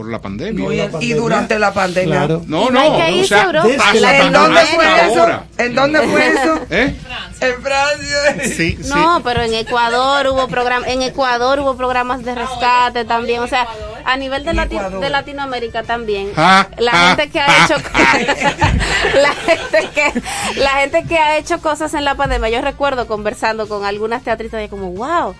por 0.00 0.10
la 0.10 0.18
pandemia. 0.18 0.88
No, 0.88 1.02
y, 1.02 1.12
durante 1.12 1.58
la 1.58 1.74
pandemia. 1.74 2.16
Claro. 2.20 2.42
No, 2.46 2.70
no, 2.70 2.88
o 2.88 3.24
sea, 3.24 3.50
hasta 3.50 4.26
¿En 4.26 4.32
dónde 4.32 4.60
fue 4.62 5.06
eso? 5.06 5.42
¿En 5.58 5.74
dónde 5.74 6.00
fue 6.00 6.26
eso? 6.28 6.60
¿Eh? 6.70 6.96
En 7.42 7.62
Francia. 7.62 8.54
Sí, 8.56 8.78
No, 8.86 9.20
pero 9.22 9.42
en 9.42 9.52
Ecuador 9.52 10.26
hubo 10.28 10.48
programas, 10.48 10.88
en 10.88 11.02
Ecuador 11.02 11.60
hubo 11.60 11.76
programas 11.76 12.24
de 12.24 12.34
rescate 12.34 13.04
también, 13.04 13.42
o 13.42 13.46
sea, 13.46 13.68
a 14.06 14.16
nivel 14.16 14.42
de, 14.42 14.54
Lati- 14.54 15.00
de 15.00 15.10
Latinoamérica 15.10 15.82
también. 15.82 16.32
Ah, 16.34 16.66
la 16.78 16.92
ah, 16.94 17.08
gente 17.08 17.30
que 17.30 17.40
ha 17.40 17.46
ah, 17.46 17.66
hecho 17.66 17.74
la 19.20 19.34
gente 19.34 19.90
que 19.94 20.60
la 20.60 20.70
gente 20.70 21.04
que 21.04 21.18
ha 21.18 21.36
hecho 21.36 21.60
cosas 21.60 21.92
en 21.92 22.06
la 22.06 22.14
pandemia, 22.14 22.48
yo 22.48 22.62
recuerdo 22.62 23.06
conversando 23.06 23.68
con 23.68 23.84
algunas 23.84 24.22
teatristas 24.22 24.64
y 24.64 24.68
como, 24.68 24.92
"Wow, 24.92 25.34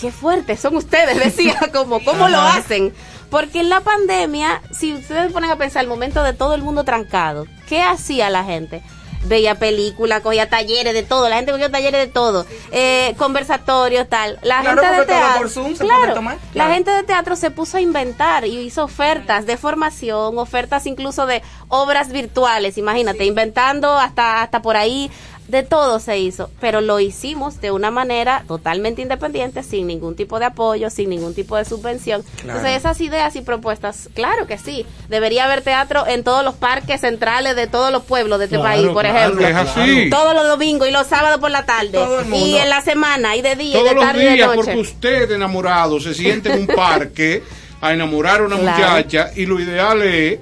qué 0.00 0.10
fuerte 0.10 0.56
son 0.56 0.74
ustedes", 0.74 1.16
decía 1.24 1.60
como, 1.72 2.02
"¿Cómo 2.02 2.28
lo 2.28 2.40
hacen?" 2.40 2.92
Porque 3.30 3.60
en 3.60 3.68
la 3.68 3.80
pandemia, 3.80 4.62
si 4.72 4.94
ustedes 4.94 5.32
ponen 5.32 5.50
a 5.50 5.56
pensar 5.56 5.82
el 5.82 5.88
momento 5.88 6.22
de 6.22 6.32
todo 6.32 6.54
el 6.54 6.62
mundo 6.62 6.84
trancado, 6.84 7.46
¿qué 7.68 7.82
hacía 7.82 8.30
la 8.30 8.44
gente? 8.44 8.82
veía 9.24 9.56
películas, 9.56 10.20
cogía 10.22 10.48
talleres 10.48 10.94
de 10.94 11.02
todo, 11.02 11.28
la 11.28 11.36
gente 11.36 11.52
cogió 11.52 11.70
talleres 11.70 12.00
de 12.00 12.12
todo, 12.12 12.46
eh, 12.70 13.14
conversatorios, 13.18 14.08
tal. 14.08 14.38
La 14.42 14.60
Claro, 14.60 14.82
gente 14.82 15.00
de 15.00 15.06
teatro, 15.06 15.38
por 15.38 15.50
Zoom 15.50 15.74
claro, 15.74 16.14
tomar, 16.14 16.36
la 16.36 16.52
claro. 16.52 16.74
gente 16.74 16.90
de 16.90 17.02
teatro 17.02 17.36
se 17.36 17.50
puso 17.50 17.76
a 17.76 17.80
inventar 17.80 18.46
y 18.46 18.58
hizo 18.58 18.84
ofertas 18.84 19.46
de 19.46 19.56
formación, 19.56 20.38
ofertas 20.38 20.86
incluso 20.86 21.26
de 21.26 21.42
obras 21.68 22.10
virtuales, 22.10 22.78
imagínate, 22.78 23.24
inventando 23.24 23.92
hasta, 23.98 24.42
hasta 24.42 24.62
por 24.62 24.76
ahí, 24.76 25.10
de 25.48 25.62
todo 25.62 25.98
se 25.98 26.18
hizo, 26.18 26.50
pero 26.60 26.80
lo 26.80 27.00
hicimos 27.00 27.60
de 27.60 27.70
una 27.70 27.90
manera 27.90 28.44
totalmente 28.46 29.02
independiente, 29.02 29.62
sin 29.62 29.86
ningún 29.86 30.14
tipo 30.14 30.38
de 30.38 30.44
apoyo, 30.44 30.90
sin 30.90 31.08
ningún 31.10 31.34
tipo 31.34 31.56
de 31.56 31.64
subvención. 31.64 32.22
Claro. 32.42 32.58
Entonces 32.58 32.76
esas 32.78 33.00
ideas 33.00 33.34
y 33.34 33.40
propuestas, 33.40 34.10
claro 34.14 34.46
que 34.46 34.58
sí, 34.58 34.84
debería 35.08 35.44
haber 35.46 35.62
teatro 35.62 36.06
en 36.06 36.22
todos 36.22 36.44
los 36.44 36.54
parques 36.54 37.00
centrales 37.00 37.56
de 37.56 37.66
todos 37.66 37.90
los 37.90 38.02
pueblos 38.04 38.38
de 38.38 38.44
este 38.44 38.56
Claro, 38.58 38.70
país, 38.82 38.88
por 38.92 39.02
claro, 39.04 39.18
ejemplo. 39.18 39.48
es 39.48 39.56
así. 39.56 40.10
Todos 40.10 40.34
los 40.34 40.46
domingos 40.48 40.86
y 40.86 40.90
los 40.90 41.06
sábados 41.06 41.40
por 41.40 41.50
la 41.50 41.64
tarde. 41.64 41.98
Y 42.32 42.56
en 42.56 42.68
la 42.68 42.82
semana, 42.82 43.34
y 43.36 43.42
de 43.42 43.56
día, 43.56 43.70
y 43.70 43.72
Todos 43.72 43.88
de 43.88 43.94
los 43.94 44.04
tarde 44.04 44.22
y 44.22 44.26
de 44.26 44.32
días, 44.34 44.46
noche. 44.48 44.56
porque 44.58 44.78
usted 44.80 45.30
enamorado 45.32 45.98
se 45.98 46.12
siente 46.14 46.52
en 46.52 46.60
un 46.60 46.66
parque 46.66 47.42
a 47.80 47.92
enamorar 47.94 48.40
a 48.40 48.44
una 48.44 48.58
Claro. 48.58 48.76
muchacha 48.78 49.30
y 49.34 49.46
lo 49.46 49.58
ideal 49.60 50.02
es 50.02 50.38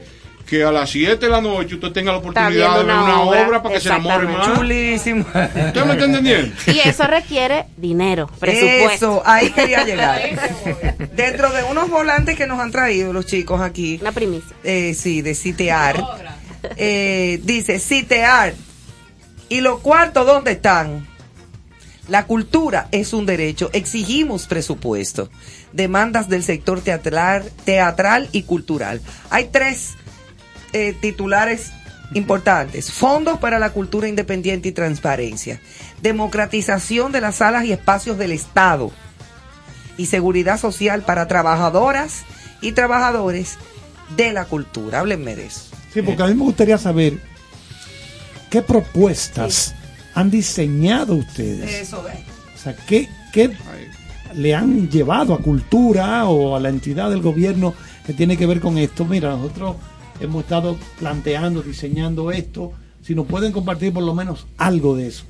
que 0.47 0.63
a 0.63 0.71
las 0.71 0.91
7 0.91 1.17
de 1.17 1.29
la 1.29 1.41
noche 1.41 1.75
usted 1.75 1.91
tenga 1.91 2.13
la 2.13 2.19
oportunidad 2.19 2.79
de 2.79 2.85
ver 2.85 2.85
una 2.85 3.21
obra, 3.23 3.47
obra, 3.47 3.63
para 3.63 3.75
que 3.75 3.81
se 3.81 3.89
enamore 3.89 4.29
más. 4.29 4.47
Chulísimo. 4.47 5.21
¿Usted 5.23 5.85
me 5.85 5.93
está 5.93 6.05
entendiendo? 6.05 6.55
Y 6.67 6.79
eso 6.89 7.05
requiere 7.09 7.67
dinero, 7.77 8.31
presupuesto. 8.39 8.95
Eso, 8.95 9.23
ahí 9.27 9.51
quería 9.51 9.85
llegar. 9.85 10.23
Dentro 11.15 11.51
de 11.51 11.65
unos 11.65 11.91
volantes 11.91 12.37
que 12.37 12.47
nos 12.47 12.61
han 12.61 12.71
traído 12.71 13.13
los 13.13 13.27
chicos 13.27 13.61
aquí. 13.61 13.99
Una 14.01 14.13
primicia. 14.13 14.55
Eh, 14.63 14.95
sí, 14.95 15.21
de 15.21 15.35
Citear. 15.35 16.03
Eh, 16.77 17.41
dice 17.43 17.81
Citear. 17.81 18.55
¿Y 19.49 19.61
los 19.61 19.81
cuartos 19.81 20.27
dónde 20.27 20.53
están? 20.53 21.09
La 22.09 22.27
cultura 22.27 22.87
es 22.93 23.13
un 23.13 23.27
derecho. 23.27 23.69
Exigimos 23.73 24.47
presupuesto. 24.47 25.29
Demandas 25.73 26.29
del 26.29 26.45
sector 26.45 26.81
teatral, 26.81 27.51
teatral 27.65 28.29
y 28.31 28.45
cultural. 28.45 29.01
Hay 29.31 29.49
tres 29.51 29.97
eh, 30.73 30.95
titulares 31.01 31.73
importantes. 32.15 32.91
Fondos 32.93 33.39
para 33.39 33.59
la 33.59 33.71
cultura 33.71 34.09
independiente 34.09 34.69
y 34.69 34.73
transparencia. 34.73 35.61
Democratización 36.03 37.13
de 37.13 37.21
las 37.21 37.37
salas 37.37 37.65
y 37.65 37.73
espacios 37.73 38.19
del 38.19 38.33
Estado. 38.33 38.91
Y 39.97 40.07
seguridad 40.07 40.61
social 40.61 41.03
para 41.03 41.27
trabajadoras 41.27 42.25
y 42.61 42.73
trabajadores 42.73 43.59
de 44.17 44.33
la 44.33 44.45
cultura. 44.45 45.01
Háblenme 45.01 45.35
de 45.37 45.47
eso. 45.47 45.63
Sí, 45.93 46.03
porque 46.03 46.23
a 46.23 46.27
mí 46.27 46.35
me 46.35 46.45
gustaría 46.45 46.79
saber 46.79 47.19
qué 48.51 48.63
propuestas 48.63 49.75
han 50.15 50.31
diseñado 50.31 51.15
ustedes. 51.15 51.73
Eso 51.73 52.07
es. 52.09 52.19
O 52.55 52.59
sea, 52.59 52.77
¿qué, 52.87 53.09
qué 53.33 53.51
le 54.35 54.55
han 54.55 54.89
llevado 54.91 55.35
a 55.35 55.39
cultura 55.39 56.27
o 56.27 56.57
a 56.57 56.61
la 56.61 56.69
entidad 56.69 57.11
del 57.11 57.23
gobierno 57.23 57.75
que 58.05 58.13
tiene 58.13 58.37
que 58.37 58.47
ver 58.47 58.61
con 58.61 58.79
esto? 58.79 59.05
Mira, 59.05 59.31
nosotros 59.31 59.77
hemos 60.21 60.45
estado 60.45 60.77
planteando, 60.99 61.63
diseñando 61.63 62.31
esto. 62.31 62.73
Si 63.03 63.15
nos 63.15 63.27
pueden 63.27 63.53
compartir 63.53 63.93
por 63.93 64.03
lo 64.03 64.15
menos 64.15 64.47
algo 64.57 64.97
de 64.97 65.09
eso. 65.09 65.25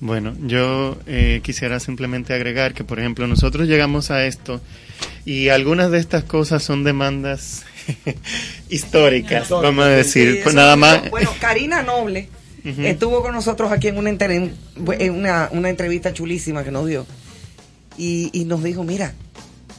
Bueno, 0.00 0.34
yo 0.42 0.98
eh, 1.06 1.40
quisiera 1.42 1.80
simplemente 1.80 2.34
agregar 2.34 2.74
que, 2.74 2.84
por 2.84 2.98
ejemplo, 2.98 3.26
nosotros 3.26 3.66
llegamos 3.66 4.10
a 4.10 4.26
esto 4.26 4.60
y 5.24 5.48
algunas 5.48 5.90
de 5.90 5.98
estas 5.98 6.24
cosas 6.24 6.62
son 6.62 6.84
demandas 6.84 7.64
históricas, 8.68 9.48
vamos 9.48 9.86
a 9.86 9.88
decir. 9.88 10.34
Sí, 10.34 10.40
Pues 10.42 10.54
nada 10.54 10.76
más. 10.76 11.10
Bueno, 11.10 11.32
Karina 11.40 11.82
Noble 11.82 12.28
estuvo 12.64 13.22
con 13.22 13.32
nosotros 13.32 13.70
aquí 13.70 13.88
en 13.88 13.96
una, 13.96 14.10
en 14.10 15.14
una, 15.14 15.48
una 15.52 15.70
entrevista 15.70 16.12
chulísima 16.12 16.64
que 16.64 16.70
nos 16.70 16.86
dio. 16.86 17.06
Y, 17.96 18.28
y 18.38 18.44
nos 18.44 18.62
dijo, 18.62 18.84
mira, 18.84 19.14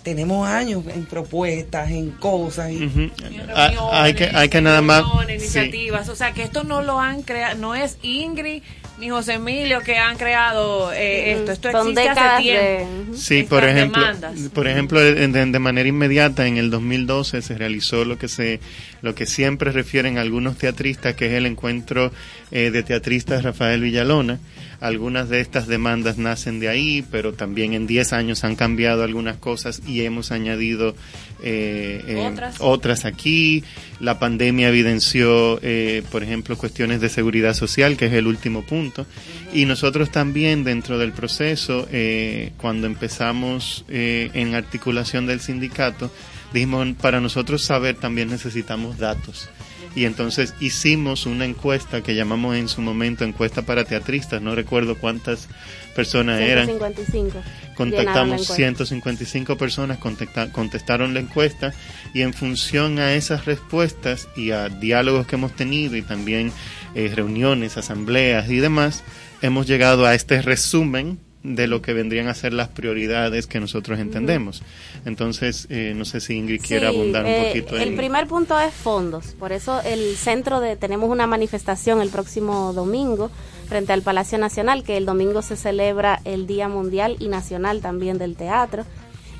tenemos 0.08 0.48
años 0.48 0.84
en 0.96 1.06
propuestas, 1.06 1.92
en 1.92 2.12
cosas. 2.12 2.72
Y, 2.72 2.86
Ujú. 2.86 3.12
Ah, 3.54 4.04
hay 4.04 4.14
que 4.14 4.30
hay 4.34 4.48
que 4.48 4.62
nada 4.62 4.82
más 4.82 5.04
sí. 5.04 5.34
iniciativas. 5.34 6.08
O 6.08 6.16
sea, 6.16 6.32
que 6.32 6.44
esto 6.44 6.64
no 6.64 6.82
lo 6.82 6.98
han 7.02 7.24
creado, 7.24 7.58
no 7.58 7.76
es 7.76 7.98
Ingrid 8.04 8.64
ni 9.00 9.10
José 9.10 9.34
Emilio 9.34 9.82
que 9.82 9.98
han 9.98 10.16
creado 10.16 10.94
eh, 10.94 11.34
esto. 11.34 11.52
Esto 11.52 11.70
existe 11.70 12.08
hace 12.10 12.42
tiempo. 12.42 13.12
de- 13.12 13.18
Sí, 13.18 13.44
por 13.44 13.66
ejemplo, 13.66 14.02
demandas. 14.02 14.40
por 14.54 14.68
ejemplo, 14.70 15.02
de, 15.02 15.28
de- 15.28 15.46
de 15.46 15.60
manera 15.60 15.90
inmediata 15.90 16.48
en 16.48 16.56
el 16.56 16.70
2012 16.72 17.42
se 17.42 17.58
realizó 17.58 18.06
lo 18.06 18.18
que 18.18 18.30
se, 18.30 18.62
lo 19.02 19.14
que 19.14 19.26
siempre 19.26 19.74
refieren 19.74 20.18
algunos 20.18 20.58
teatristas, 20.58 21.16
que 21.16 21.26
es 21.28 21.34
el 21.34 21.46
encuentro 21.48 22.14
eh, 22.52 22.72
de 22.72 22.82
teatristas 22.82 23.44
Rafael 23.44 23.82
Villalona. 23.82 24.40
Algunas 24.80 25.30
de 25.30 25.40
estas 25.40 25.68
demandas 25.68 26.18
nacen 26.18 26.60
de 26.60 26.70
ahí, 26.70 27.04
pero 27.10 27.34
también 27.34 27.74
en 27.74 27.88
10 27.88 28.14
años 28.14 28.44
han 28.44 28.56
cambiado 28.56 29.04
algunas 29.04 29.38
cosas 29.38 29.82
y 29.88 30.02
hemos 30.02 30.32
añadido 30.32 30.96
eh, 31.42 32.04
eh, 32.08 32.28
Otras. 32.32 32.56
otras 32.60 33.06
aquí. 33.06 33.64
La 34.00 34.20
pandemia 34.20 34.70
evidenció, 34.70 35.60
eh, 35.64 36.04
por 36.12 36.22
ejemplo, 36.22 36.58
cuestiones 36.58 37.02
de 37.02 37.10
seguridad 37.10 37.56
social, 37.56 37.98
que 37.98 38.06
es 38.06 38.14
el 38.14 38.28
último 38.28 38.64
punto. 38.64 39.08
Y 39.54 39.66
nosotros 39.66 40.12
también 40.12 40.64
dentro 40.64 41.00
del 41.00 41.12
proceso, 41.12 41.88
eh, 41.92 42.52
cuando 42.58 42.86
empezamos 42.86 43.86
eh, 43.88 44.30
en 44.34 44.54
articulación 44.54 45.26
del 45.26 45.40
sindicato, 45.40 46.12
dijimos, 46.54 46.88
para 47.02 47.20
nosotros 47.20 47.64
saber 47.64 47.96
también 47.96 48.30
necesitamos 48.30 48.98
datos. 48.98 49.50
Y 49.98 50.06
entonces 50.06 50.54
hicimos 50.60 51.26
una 51.26 51.44
encuesta 51.46 52.04
que 52.04 52.14
llamamos 52.14 52.56
en 52.56 52.68
su 52.70 52.82
momento 52.82 53.24
encuesta 53.24 53.64
para 53.64 53.84
teatristas, 53.84 54.44
no 54.44 54.54
recuerdo 54.54 54.96
cuántas 54.96 55.48
personas 55.96 56.40
eran 56.40 56.68
155. 56.68 57.30
Llenaron 57.40 57.44
la 57.68 57.74
contactamos 57.76 58.34
encuesta. 58.34 58.54
155 58.56 59.58
personas, 59.58 59.98
contacta- 59.98 60.52
contestaron 60.52 61.16
la 61.16 61.20
encuesta 61.22 61.74
y 62.14 62.22
en 62.22 62.34
función 62.34 63.00
a 63.00 63.16
esas 63.16 63.46
respuestas 63.46 64.28
y 64.36 64.52
a 64.52 64.70
diálogos 64.70 65.26
que 65.26 65.36
hemos 65.36 65.54
tenido 65.56 65.96
y 65.96 66.04
también 66.04 66.52
eh, 66.94 67.12
reuniones, 67.16 67.76
asambleas 67.78 68.52
y 68.52 68.58
demás, 68.58 69.04
hemos 69.42 69.66
llegado 69.66 70.06
a 70.06 70.14
este 70.14 70.44
resumen 70.44 71.18
de 71.44 71.68
lo 71.68 71.82
que 71.82 71.94
vendrían 71.94 72.28
a 72.28 72.34
ser 72.34 72.52
las 72.52 72.68
prioridades 72.68 73.48
que 73.48 73.60
nosotros 73.60 74.00
entendemos. 74.00 74.64
Entonces, 75.06 75.68
eh, 75.70 75.94
no 75.96 76.04
sé 76.04 76.20
si 76.20 76.36
Ingrid 76.36 76.62
quiere 76.62 76.88
abundar 76.88 77.24
un 77.24 77.32
eh, 77.32 77.46
poquito 77.48 77.78
El 77.78 77.90
en... 77.90 77.98
primer 77.98 78.28
punto 78.28 78.60
es 78.60 78.74
fondos. 78.74 79.28
Por 79.40 79.52
eso 79.52 79.82
el 79.82 80.16
centro 80.18 80.60
de 80.60 80.76
tenemos 80.76 81.10
una 81.10 81.28
manifestación 81.28 82.02
el 82.02 82.10
próximo 82.10 82.74
domingo 82.74 83.32
frente 83.68 83.94
al 83.94 84.02
Palacio 84.02 84.38
Nacional, 84.38 84.84
que 84.84 84.98
el 84.98 85.06
domingo 85.06 85.42
se 85.42 85.56
celebra 85.56 86.22
el 86.26 86.48
Día 86.48 86.68
Mundial 86.68 87.16
y 87.20 87.28
Nacional 87.28 87.82
también 87.82 88.18
del 88.18 88.36
Teatro. 88.36 88.86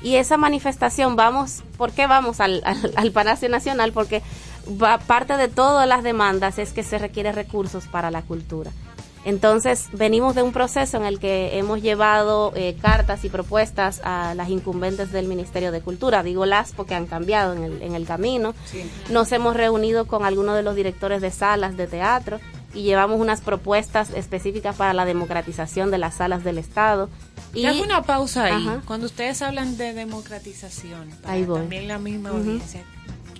Y 0.00 0.14
esa 0.14 0.36
manifestación 0.36 1.16
vamos, 1.16 1.62
¿por 1.76 1.90
qué 1.92 2.06
vamos 2.06 2.40
al, 2.40 2.62
al, 2.64 2.92
al 2.94 3.10
Palacio 3.10 3.48
Nacional? 3.48 3.92
Porque 3.92 4.22
va, 4.80 4.98
parte 4.98 5.36
de 5.36 5.48
todas 5.48 5.88
las 5.88 6.04
demandas 6.04 6.58
es 6.58 6.72
que 6.72 6.84
se 6.84 6.98
requiere 6.98 7.32
recursos 7.32 7.86
para 7.86 8.10
la 8.10 8.22
cultura. 8.22 8.70
Entonces, 9.24 9.88
venimos 9.92 10.34
de 10.34 10.42
un 10.42 10.52
proceso 10.52 10.96
en 10.96 11.04
el 11.04 11.18
que 11.18 11.58
hemos 11.58 11.82
llevado 11.82 12.52
eh, 12.54 12.76
cartas 12.80 13.24
y 13.24 13.28
propuestas 13.28 14.00
a 14.04 14.34
las 14.34 14.48
incumbentes 14.48 15.12
del 15.12 15.26
Ministerio 15.26 15.72
de 15.72 15.80
Cultura. 15.80 16.22
Digo 16.22 16.46
las 16.46 16.72
porque 16.72 16.94
han 16.94 17.06
cambiado 17.06 17.52
en 17.52 17.62
el, 17.64 17.82
en 17.82 17.94
el 17.94 18.06
camino. 18.06 18.54
Nos 19.10 19.30
hemos 19.32 19.54
reunido 19.56 20.06
con 20.06 20.24
algunos 20.24 20.56
de 20.56 20.62
los 20.62 20.74
directores 20.76 21.20
de 21.20 21.30
salas 21.30 21.76
de 21.76 21.86
teatro 21.86 22.40
y 22.74 22.82
llevamos 22.82 23.20
unas 23.20 23.40
propuestas 23.40 24.10
específicas 24.10 24.76
para 24.76 24.92
la 24.92 25.04
democratización 25.04 25.90
de 25.90 25.98
las 25.98 26.16
salas 26.16 26.44
del 26.44 26.58
Estado. 26.58 27.08
Y 27.54 27.64
hago 27.66 27.82
una 27.82 28.02
pausa 28.02 28.44
ahí. 28.44 28.66
Ajá. 28.66 28.82
Cuando 28.86 29.06
ustedes 29.06 29.40
hablan 29.42 29.76
de 29.76 29.94
democratización, 29.94 31.10
para 31.22 31.34
Ahí 31.34 31.44
voy. 31.44 31.60
también 31.60 31.88
la 31.88 31.98
misma 31.98 32.30
audiencia. 32.30 32.82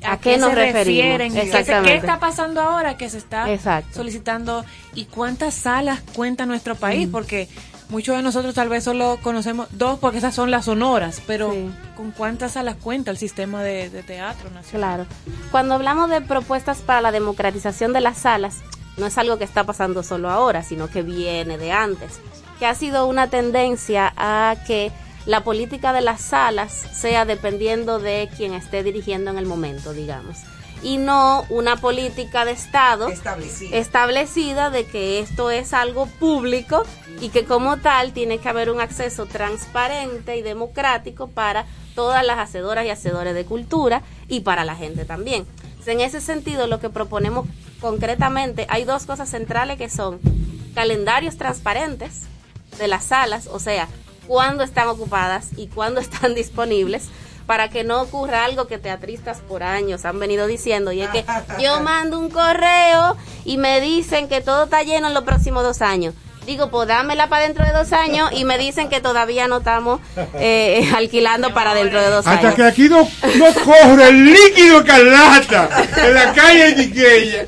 ¿A 0.04 0.18
qué 0.18 0.38
nos 0.38 0.50
se 0.50 0.54
referimos? 0.54 0.86
refieren? 1.04 1.32
¿Qué 1.34 1.40
se- 1.40 1.50
¿Qué, 1.50 1.58
Exactamente. 1.58 1.96
está 1.96 2.20
pasando 2.20 2.60
ahora 2.60 2.96
que 2.96 3.08
se 3.10 3.18
está 3.18 3.50
Exacto. 3.52 3.94
solicitando? 3.94 4.64
¿Y 4.94 5.04
cuántas 5.06 5.54
salas 5.54 6.00
cuenta 6.14 6.46
nuestro 6.46 6.74
país? 6.74 7.08
Mm. 7.08 7.10
Porque 7.12 7.48
muchos 7.88 8.16
de 8.16 8.22
nosotros 8.22 8.54
tal 8.54 8.68
vez 8.68 8.84
solo 8.84 9.18
conocemos 9.22 9.68
dos, 9.70 9.98
porque 9.98 10.18
esas 10.18 10.34
son 10.34 10.50
las 10.50 10.66
sonoras, 10.66 11.22
pero 11.26 11.52
Sí. 11.52 11.70
¿con 11.96 12.10
cuántas 12.10 12.52
salas 12.52 12.76
cuenta 12.76 13.10
el 13.10 13.16
sistema 13.18 13.62
de, 13.62 13.90
de 13.90 14.02
teatro 14.02 14.50
nacional? 14.50 15.06
Claro. 15.06 15.06
Cuando 15.50 15.74
hablamos 15.74 16.10
de 16.10 16.20
propuestas 16.20 16.78
para 16.78 17.00
la 17.00 17.12
democratización 17.12 17.92
de 17.92 18.00
las 18.00 18.18
salas, 18.18 18.56
no 18.96 19.06
es 19.06 19.16
algo 19.16 19.38
que 19.38 19.44
está 19.44 19.64
pasando 19.64 20.02
solo 20.02 20.28
ahora, 20.30 20.62
sino 20.62 20.88
que 20.88 21.02
viene 21.02 21.56
de 21.56 21.72
antes, 21.72 22.18
que 22.58 22.66
ha 22.66 22.74
sido 22.74 23.06
una 23.06 23.28
tendencia 23.30 24.12
a 24.16 24.56
que 24.66 24.90
la 25.28 25.44
política 25.44 25.92
de 25.92 26.00
las 26.00 26.22
salas 26.22 26.72
sea 26.72 27.26
dependiendo 27.26 27.98
de 27.98 28.30
quien 28.34 28.54
esté 28.54 28.82
dirigiendo 28.82 29.30
en 29.30 29.36
el 29.36 29.44
momento, 29.44 29.92
digamos, 29.92 30.38
y 30.82 30.96
no 30.96 31.44
una 31.50 31.76
política 31.76 32.46
de 32.46 32.52
Estado 32.52 33.08
Establecida. 33.08 33.76
establecida 33.76 34.70
de 34.70 34.86
que 34.86 35.20
esto 35.20 35.50
es 35.50 35.74
algo 35.74 36.06
público 36.06 36.82
y 37.20 37.28
que 37.28 37.44
como 37.44 37.76
tal 37.76 38.14
tiene 38.14 38.38
que 38.38 38.48
haber 38.48 38.70
un 38.70 38.80
acceso 38.80 39.26
transparente 39.26 40.38
y 40.38 40.42
democrático 40.42 41.26
para 41.26 41.66
todas 41.94 42.24
las 42.24 42.38
hacedoras 42.38 42.86
y 42.86 42.90
hacedores 42.90 43.34
de 43.34 43.44
cultura 43.44 44.00
y 44.28 44.40
para 44.40 44.64
la 44.64 44.76
gente 44.76 45.04
también. 45.04 45.46
Entonces, 45.62 45.88
en 45.88 46.00
ese 46.00 46.22
sentido, 46.22 46.66
lo 46.66 46.80
que 46.80 46.88
proponemos 46.88 47.46
concretamente 47.82 48.64
hay 48.70 48.84
dos 48.84 49.04
cosas 49.04 49.28
centrales 49.28 49.76
que 49.76 49.90
son 49.90 50.20
calendarios 50.74 51.36
transparentes 51.36 52.22
de 52.78 52.88
las 52.88 53.04
salas, 53.04 53.46
o 53.48 53.58
sea, 53.58 53.88
cuándo 54.28 54.62
están 54.62 54.86
ocupadas 54.86 55.48
y 55.56 55.66
cuándo 55.66 56.00
están 56.08 56.36
disponibles 56.36 57.08
para 57.46 57.70
que 57.70 57.82
no 57.82 58.02
ocurra 58.02 58.44
algo 58.44 58.66
que 58.66 58.76
teatristas 58.76 59.38
por 59.38 59.62
años 59.62 60.04
han 60.04 60.20
venido 60.20 60.46
diciendo 60.46 60.92
y 60.92 61.00
es 61.00 61.08
que 61.08 61.24
yo 61.58 61.80
mando 61.80 62.20
un 62.20 62.28
correo 62.28 63.16
y 63.44 63.56
me 63.56 63.80
dicen 63.80 64.28
que 64.28 64.42
todo 64.42 64.64
está 64.64 64.82
lleno 64.82 65.08
en 65.08 65.14
los 65.14 65.24
próximos 65.24 65.64
dos 65.64 65.80
años. 65.82 66.14
Digo, 66.44 66.70
pues 66.70 66.88
dámela 66.88 67.28
para 67.28 67.42
dentro 67.42 67.66
de 67.66 67.72
dos 67.72 67.92
años 67.92 68.30
y 68.32 68.46
me 68.46 68.56
dicen 68.56 68.88
que 68.88 69.02
todavía 69.02 69.48
no 69.48 69.58
estamos 69.58 70.00
eh, 70.34 70.90
alquilando 70.96 71.52
para 71.52 71.74
dentro 71.74 72.00
de 72.00 72.08
dos 72.08 72.26
Hasta 72.26 72.40
años. 72.48 72.54
que 72.54 72.64
aquí 72.64 72.88
no, 72.88 73.06
no 73.36 73.54
corre 73.64 74.08
el 74.08 74.24
líquido 74.24 74.82
carlata 74.82 75.68
en 76.06 76.14
la 76.14 76.32
calle 76.32 76.74
Quiqueya. 76.74 77.44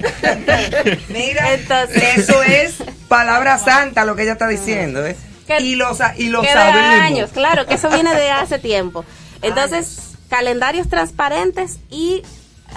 Mira, 1.09 1.55
eso 1.55 2.43
es 2.43 2.75
palabra 3.09 3.57
santa 3.59 4.05
lo 4.05 4.17
que 4.17 4.25
ella 4.25 4.33
está 4.33 4.49
diciendo. 4.49 5.07
¿eh? 5.07 5.17
Y 5.59 5.75
lo, 5.75 5.95
sa- 5.95 6.15
y 6.17 6.29
lo 6.29 6.41
que 6.43 6.49
de 6.49 6.53
sabemos. 6.55 7.01
años, 7.01 7.31
claro, 7.33 7.67
que 7.67 7.75
eso 7.75 7.89
viene 7.91 8.15
de 8.15 8.31
hace 8.31 8.59
tiempo. 8.61 9.05
Entonces, 9.43 10.13
calendarios 10.29 10.89
transparentes 10.89 11.79
y 11.91 12.23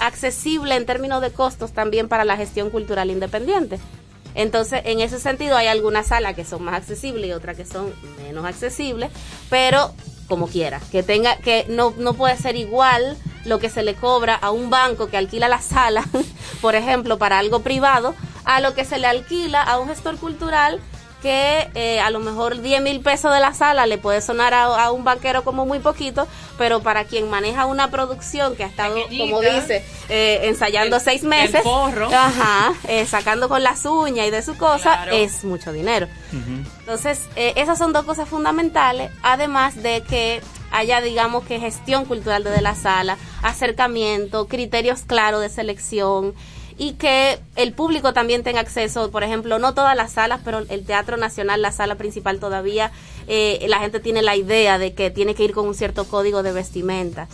accesible 0.00 0.74
en 0.74 0.86
términos 0.86 1.22
de 1.22 1.30
costos 1.30 1.72
también 1.72 2.08
para 2.08 2.24
la 2.24 2.36
gestión 2.36 2.70
cultural 2.70 3.10
independiente. 3.10 3.78
Entonces, 4.34 4.82
en 4.84 5.00
ese 5.00 5.20
sentido, 5.20 5.56
hay 5.56 5.68
algunas 5.68 6.08
salas 6.08 6.34
que 6.34 6.44
son 6.44 6.64
más 6.64 6.74
accesibles 6.74 7.26
y 7.28 7.32
otras 7.32 7.56
que 7.56 7.64
son 7.64 7.92
menos 8.26 8.44
accesibles, 8.44 9.10
pero 9.48 9.92
como 10.28 10.48
quiera, 10.48 10.80
que 10.90 11.02
tenga, 11.02 11.36
que 11.36 11.66
no, 11.68 11.92
no 11.98 12.14
puede 12.14 12.36
ser 12.36 12.56
igual 12.56 13.16
lo 13.44 13.58
que 13.60 13.68
se 13.68 13.82
le 13.82 13.94
cobra 13.94 14.34
a 14.34 14.50
un 14.50 14.70
banco 14.70 15.08
que 15.08 15.16
alquila 15.18 15.48
la 15.48 15.60
sala, 15.60 16.04
por 16.62 16.74
ejemplo, 16.74 17.18
para 17.18 17.38
algo 17.38 17.60
privado, 17.60 18.14
a 18.44 18.60
lo 18.60 18.74
que 18.74 18.84
se 18.84 18.98
le 18.98 19.06
alquila 19.06 19.62
a 19.62 19.78
un 19.78 19.88
gestor 19.88 20.16
cultural 20.16 20.80
que 21.24 21.70
eh, 21.74 22.00
a 22.00 22.10
lo 22.10 22.20
mejor 22.20 22.60
10 22.60 22.82
mil 22.82 23.00
pesos 23.00 23.32
de 23.32 23.40
la 23.40 23.54
sala 23.54 23.86
le 23.86 23.96
puede 23.96 24.20
sonar 24.20 24.52
a, 24.52 24.64
a 24.84 24.92
un 24.92 25.04
banquero 25.04 25.42
como 25.42 25.64
muy 25.64 25.78
poquito, 25.78 26.28
pero 26.58 26.80
para 26.82 27.04
quien 27.04 27.30
maneja 27.30 27.64
una 27.64 27.90
producción 27.90 28.54
que 28.56 28.64
ha 28.64 28.66
estado, 28.66 28.94
como 29.18 29.40
dice, 29.40 29.82
eh, 30.10 30.40
ensayando 30.42 30.96
El- 30.96 31.02
seis 31.02 31.22
meses, 31.22 31.64
ajá, 31.64 32.74
eh, 32.88 33.06
sacando 33.06 33.48
con 33.48 33.62
las 33.62 33.86
uñas 33.86 34.26
y 34.26 34.30
de 34.30 34.42
su 34.42 34.54
cosa, 34.58 34.82
Claro. 34.96 35.12
es 35.12 35.44
mucho 35.44 35.72
dinero. 35.72 36.08
Entonces, 36.80 37.22
eh, 37.36 37.54
esas 37.56 37.78
son 37.78 37.94
dos 37.94 38.04
cosas 38.04 38.28
fundamentales, 38.28 39.10
además 39.22 39.82
de 39.82 40.02
que 40.02 40.42
haya, 40.72 41.00
digamos, 41.00 41.44
que 41.44 41.58
gestión 41.58 42.04
cultural 42.04 42.44
desde 42.44 42.60
la 42.60 42.74
sala, 42.74 43.16
acercamiento, 43.42 44.46
criterios 44.46 45.02
claros 45.06 45.40
de 45.40 45.48
selección 45.48 46.34
y 46.76 46.94
que 46.94 47.38
el 47.56 47.72
público 47.72 48.12
también 48.12 48.42
tenga 48.42 48.60
acceso, 48.60 49.10
por 49.10 49.22
ejemplo, 49.22 49.58
no 49.58 49.74
todas 49.74 49.94
las 49.96 50.12
salas, 50.12 50.40
pero 50.44 50.58
el 50.68 50.84
Teatro 50.84 51.16
Nacional, 51.16 51.62
la 51.62 51.70
sala 51.70 51.94
principal 51.94 52.40
todavía, 52.40 52.90
eh, 53.28 53.64
la 53.68 53.78
gente 53.78 54.00
tiene 54.00 54.22
la 54.22 54.34
idea 54.36 54.78
de 54.78 54.92
que 54.92 55.10
tiene 55.10 55.34
que 55.34 55.44
ir 55.44 55.52
con 55.52 55.66
un 55.68 55.74
cierto 55.74 56.04
código 56.06 56.42
de 56.42 56.52
vestimenta. 56.52 57.28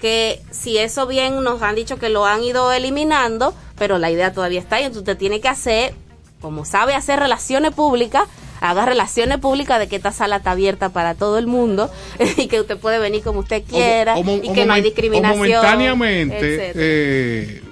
Que 0.00 0.40
si 0.50 0.76
eso 0.78 1.06
bien 1.06 1.42
nos 1.42 1.62
han 1.62 1.74
dicho 1.74 1.96
que 1.98 2.10
lo 2.10 2.26
han 2.26 2.42
ido 2.42 2.70
eliminando, 2.72 3.54
pero 3.78 3.98
la 3.98 4.10
idea 4.10 4.32
todavía 4.32 4.60
está 4.60 4.76
ahí, 4.76 4.82
entonces 4.84 5.02
usted 5.08 5.16
tiene 5.16 5.40
que 5.40 5.48
hacer, 5.48 5.94
como 6.40 6.64
sabe 6.64 6.94
hacer 6.94 7.18
relaciones 7.18 7.72
públicas, 7.72 8.24
haga 8.60 8.84
relaciones 8.86 9.38
públicas 9.38 9.78
de 9.80 9.88
que 9.88 9.96
esta 9.96 10.12
sala 10.12 10.36
está 10.36 10.52
abierta 10.52 10.90
para 10.90 11.14
todo 11.14 11.38
el 11.38 11.46
mundo 11.46 11.90
y 12.36 12.46
que 12.46 12.60
usted 12.60 12.76
puede 12.76 12.98
venir 12.98 13.22
como 13.22 13.40
usted 13.40 13.64
quiera 13.64 14.16
O 14.16 14.20
y 14.22 14.50
o 14.50 14.52
que 14.52 14.66
no 14.66 14.74
hay 14.74 14.82
discriminación. 14.82 15.38
momentáneamente, 15.38 16.36
etcétera. 16.38 16.72
eh, 16.76 17.62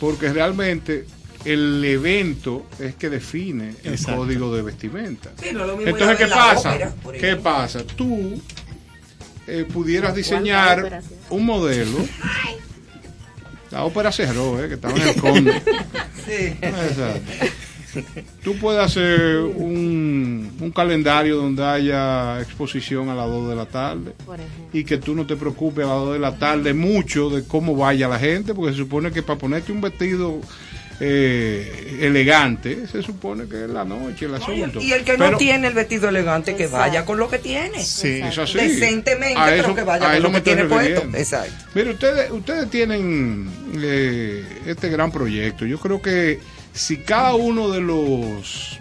porque 0.00 0.32
realmente 0.32 1.06
el 1.44 1.84
evento 1.84 2.66
es 2.78 2.94
que 2.96 3.08
define 3.08 3.74
el 3.84 3.94
Exacto. 3.94 4.22
código 4.22 4.54
de 4.54 4.62
vestimenta. 4.62 5.30
Sí, 5.40 5.50
no 5.52 5.60
es 5.62 5.66
lo 5.66 5.76
mismo 5.76 5.90
Entonces, 5.92 6.16
¿qué 6.18 6.26
pasa? 6.26 6.70
ópera, 6.70 6.92
¿Qué 7.18 7.36
pasa? 7.36 7.84
Tú 7.84 8.40
eh, 9.46 9.66
pudieras 9.72 10.12
¿Cuántas 10.12 10.16
diseñar 10.16 11.02
un 11.30 11.46
modelo. 11.46 11.98
La 13.70 13.84
ópera 13.84 14.10
cerró, 14.12 14.62
eh, 14.62 14.68
que 14.68 14.74
estaba 14.74 14.94
en 14.94 15.08
el 15.08 15.14
conde. 15.16 15.62
Sí. 16.28 16.54
Exacto. 16.60 17.20
Tú 18.42 18.56
puedes 18.58 18.80
hacer 18.82 19.36
un, 19.40 20.50
un 20.60 20.70
calendario 20.72 21.36
donde 21.36 21.64
haya 21.64 22.40
exposición 22.40 23.08
a 23.08 23.14
las 23.14 23.26
2 23.26 23.48
de 23.50 23.56
la 23.56 23.66
tarde 23.66 24.12
y 24.72 24.84
que 24.84 24.98
tú 24.98 25.14
no 25.14 25.26
te 25.26 25.36
preocupes 25.36 25.84
a 25.84 25.88
las 25.88 25.96
2 25.98 26.12
de 26.14 26.18
la 26.18 26.36
tarde 26.38 26.74
mucho 26.74 27.30
de 27.30 27.44
cómo 27.44 27.76
vaya 27.76 28.08
la 28.08 28.18
gente, 28.18 28.54
porque 28.54 28.72
se 28.72 28.78
supone 28.78 29.10
que 29.12 29.22
para 29.22 29.38
ponerte 29.38 29.72
un 29.72 29.80
vestido 29.80 30.40
eh, 31.00 31.98
elegante, 32.00 32.86
se 32.88 33.02
supone 33.02 33.46
que 33.48 33.64
es 33.64 33.70
la 33.70 33.84
noche 33.84 34.26
el 34.26 34.34
asunto. 34.34 34.80
Y 34.80 34.92
el 34.92 35.04
que 35.04 35.12
no 35.16 35.26
Pero- 35.26 35.38
tiene 35.38 35.68
el 35.68 35.74
vestido 35.74 36.08
elegante, 36.08 36.56
que 36.56 36.64
Exacto. 36.64 36.86
vaya 36.88 37.04
con 37.04 37.18
lo 37.18 37.28
que 37.28 37.38
tiene. 37.38 37.82
Sí, 37.84 38.20
es 38.20 38.36
así. 38.36 38.58
Decentemente, 38.58 39.38
A 39.38 39.46
pero 39.46 39.62
eso- 39.62 39.74
que 39.76 39.82
vaya 39.84 40.04
a 40.04 40.08
con 40.08 40.14
eso 40.16 40.22
lo 40.24 40.32
que 40.32 40.40
tiene 40.40 40.64
puesto. 40.64 41.02
Exacto. 41.16 41.54
Mire, 41.74 41.90
ustedes, 41.92 42.30
ustedes 42.32 42.68
tienen 42.70 43.48
eh, 43.76 44.44
este 44.66 44.88
gran 44.88 45.12
proyecto. 45.12 45.64
Yo 45.66 45.78
creo 45.78 46.02
que 46.02 46.40
si 46.78 46.98
cada 46.98 47.34
uno 47.34 47.70
de 47.70 47.80
los 47.80 48.78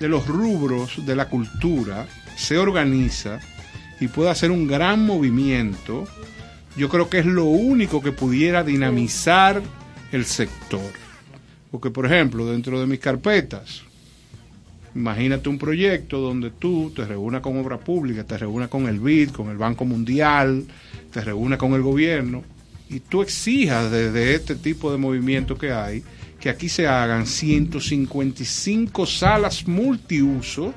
de 0.00 0.08
los 0.08 0.26
rubros 0.26 1.06
de 1.06 1.14
la 1.14 1.28
cultura 1.28 2.06
se 2.36 2.58
organiza 2.58 3.38
y 4.00 4.08
puede 4.08 4.30
hacer 4.30 4.50
un 4.50 4.66
gran 4.66 5.06
movimiento, 5.06 6.04
yo 6.76 6.88
creo 6.88 7.08
que 7.08 7.20
es 7.20 7.26
lo 7.26 7.44
único 7.44 8.02
que 8.02 8.10
pudiera 8.10 8.64
dinamizar 8.64 9.62
el 10.10 10.24
sector. 10.24 10.90
Porque, 11.70 11.90
por 11.90 12.06
ejemplo, 12.06 12.46
dentro 12.46 12.80
de 12.80 12.86
mis 12.86 12.98
carpetas, 12.98 13.84
Imagínate 14.94 15.48
un 15.48 15.56
proyecto 15.56 16.20
donde 16.20 16.50
tú 16.50 16.92
te 16.94 17.06
reúnas 17.06 17.40
con 17.40 17.56
obra 17.56 17.78
pública, 17.78 18.24
te 18.24 18.36
reúnas 18.36 18.68
con 18.68 18.88
el 18.88 19.00
BID, 19.00 19.30
con 19.30 19.48
el 19.48 19.56
Banco 19.56 19.86
Mundial, 19.86 20.66
te 21.10 21.22
reúnas 21.22 21.58
con 21.58 21.72
el 21.72 21.80
gobierno 21.80 22.44
y 22.90 23.00
tú 23.00 23.22
exijas 23.22 23.90
desde 23.90 24.34
este 24.34 24.54
tipo 24.54 24.92
de 24.92 24.98
movimiento 24.98 25.56
que 25.56 25.72
hay 25.72 26.02
que 26.42 26.50
aquí 26.50 26.68
se 26.68 26.88
hagan 26.88 27.24
155 27.24 29.06
salas 29.06 29.68
multiusos 29.68 30.74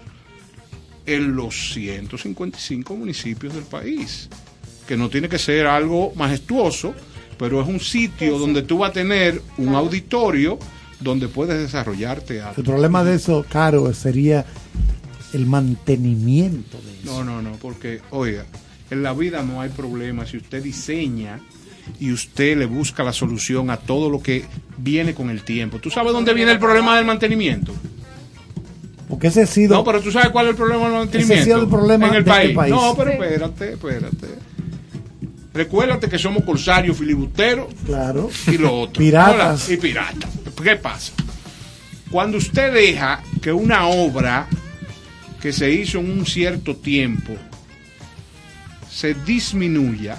en 1.08 1.36
los 1.36 1.74
155 1.74 2.96
municipios 2.96 3.56
del 3.56 3.64
país. 3.64 4.30
Que 4.88 4.96
no 4.96 5.10
tiene 5.10 5.28
que 5.28 5.40
ser 5.40 5.66
algo 5.66 6.14
majestuoso, 6.16 6.94
pero 7.40 7.64
es 7.64 7.68
un 7.68 7.80
sitio 7.80 8.38
donde 8.38 8.62
tú 8.62 8.78
vas 8.78 8.92
a 8.92 8.94
tener 8.94 9.42
un 9.58 9.74
auditorio 9.74 10.60
donde 11.00 11.30
puedes 11.30 11.58
desarrollar 11.58 12.22
teatro. 12.22 12.62
El 12.62 12.64
problema 12.64 13.04
de 13.04 13.16
eso, 13.16 13.44
Caro, 13.50 13.92
sería 13.96 14.46
el 15.34 15.48
mantenimiento 15.48 16.78
de 16.78 17.00
eso. 17.00 17.06
No, 17.06 17.24
no, 17.24 17.42
no, 17.42 17.58
porque, 17.58 18.02
oiga, 18.12 18.46
en 18.92 19.02
la 19.02 19.14
vida 19.14 19.42
no 19.42 19.62
hay 19.62 19.70
problema 19.70 20.28
si 20.28 20.38
usted 20.38 20.62
diseña 20.62 21.40
y 22.00 22.12
usted 22.12 22.58
le 22.58 22.66
busca 22.66 23.04
la 23.04 23.14
solución 23.14 23.70
a 23.70 23.78
todo 23.78 24.10
lo 24.10 24.22
que 24.22 24.46
viene 24.78 25.14
con 25.14 25.30
el 25.30 25.44
tiempo. 25.44 25.80
¿Tú 25.80 25.90
sabes 25.90 26.14
dónde 26.14 26.34
viene 26.34 26.52
el 26.52 26.60
problema 26.60 26.96
del 26.98 27.06
mantenimiento? 27.06 27.74
Porque 29.08 29.28
ese 29.28 29.44
ha 29.44 29.48
sido. 29.48 29.76
No, 29.76 29.84
pero 29.84 30.02
tú 30.02 30.12
sabes 30.12 30.30
cuál 30.30 30.46
es 30.48 30.52
el 30.52 30.56
problema 30.58 30.84
del 30.86 30.94
mantenimiento. 30.94 31.34
Ese 31.34 31.42
ha 31.42 31.46
sido 31.46 31.62
el 31.64 31.70
problema 31.70 32.08
en 32.08 32.16
el 32.16 32.24
de 32.24 32.32
este 32.32 32.42
país. 32.44 32.56
país. 32.56 32.74
No, 32.74 32.96
pero 32.98 33.12
espérate, 33.12 33.74
espérate. 33.74 34.28
Recuérdate 35.54 36.10
que 36.10 36.18
somos 36.20 36.44
corsarios, 36.44 36.98
filibusteros 36.98 37.74
Claro. 37.86 38.30
y 38.48 38.58
lo 38.58 38.82
otro. 38.82 39.00
Piratas. 39.00 39.70
Y 39.70 39.78
piratas. 39.78 40.30
¿Qué 40.62 40.76
pasa? 40.76 41.14
Cuando 42.12 42.38
usted 42.38 42.74
deja 42.74 43.22
que 43.42 43.54
una 43.54 43.88
obra 43.88 44.48
que 45.42 45.54
se 45.54 45.70
hizo 45.72 46.00
en 46.00 46.10
un 46.12 46.26
cierto 46.26 46.76
tiempo 46.76 47.34
se 48.92 49.14
disminuya, 49.14 50.18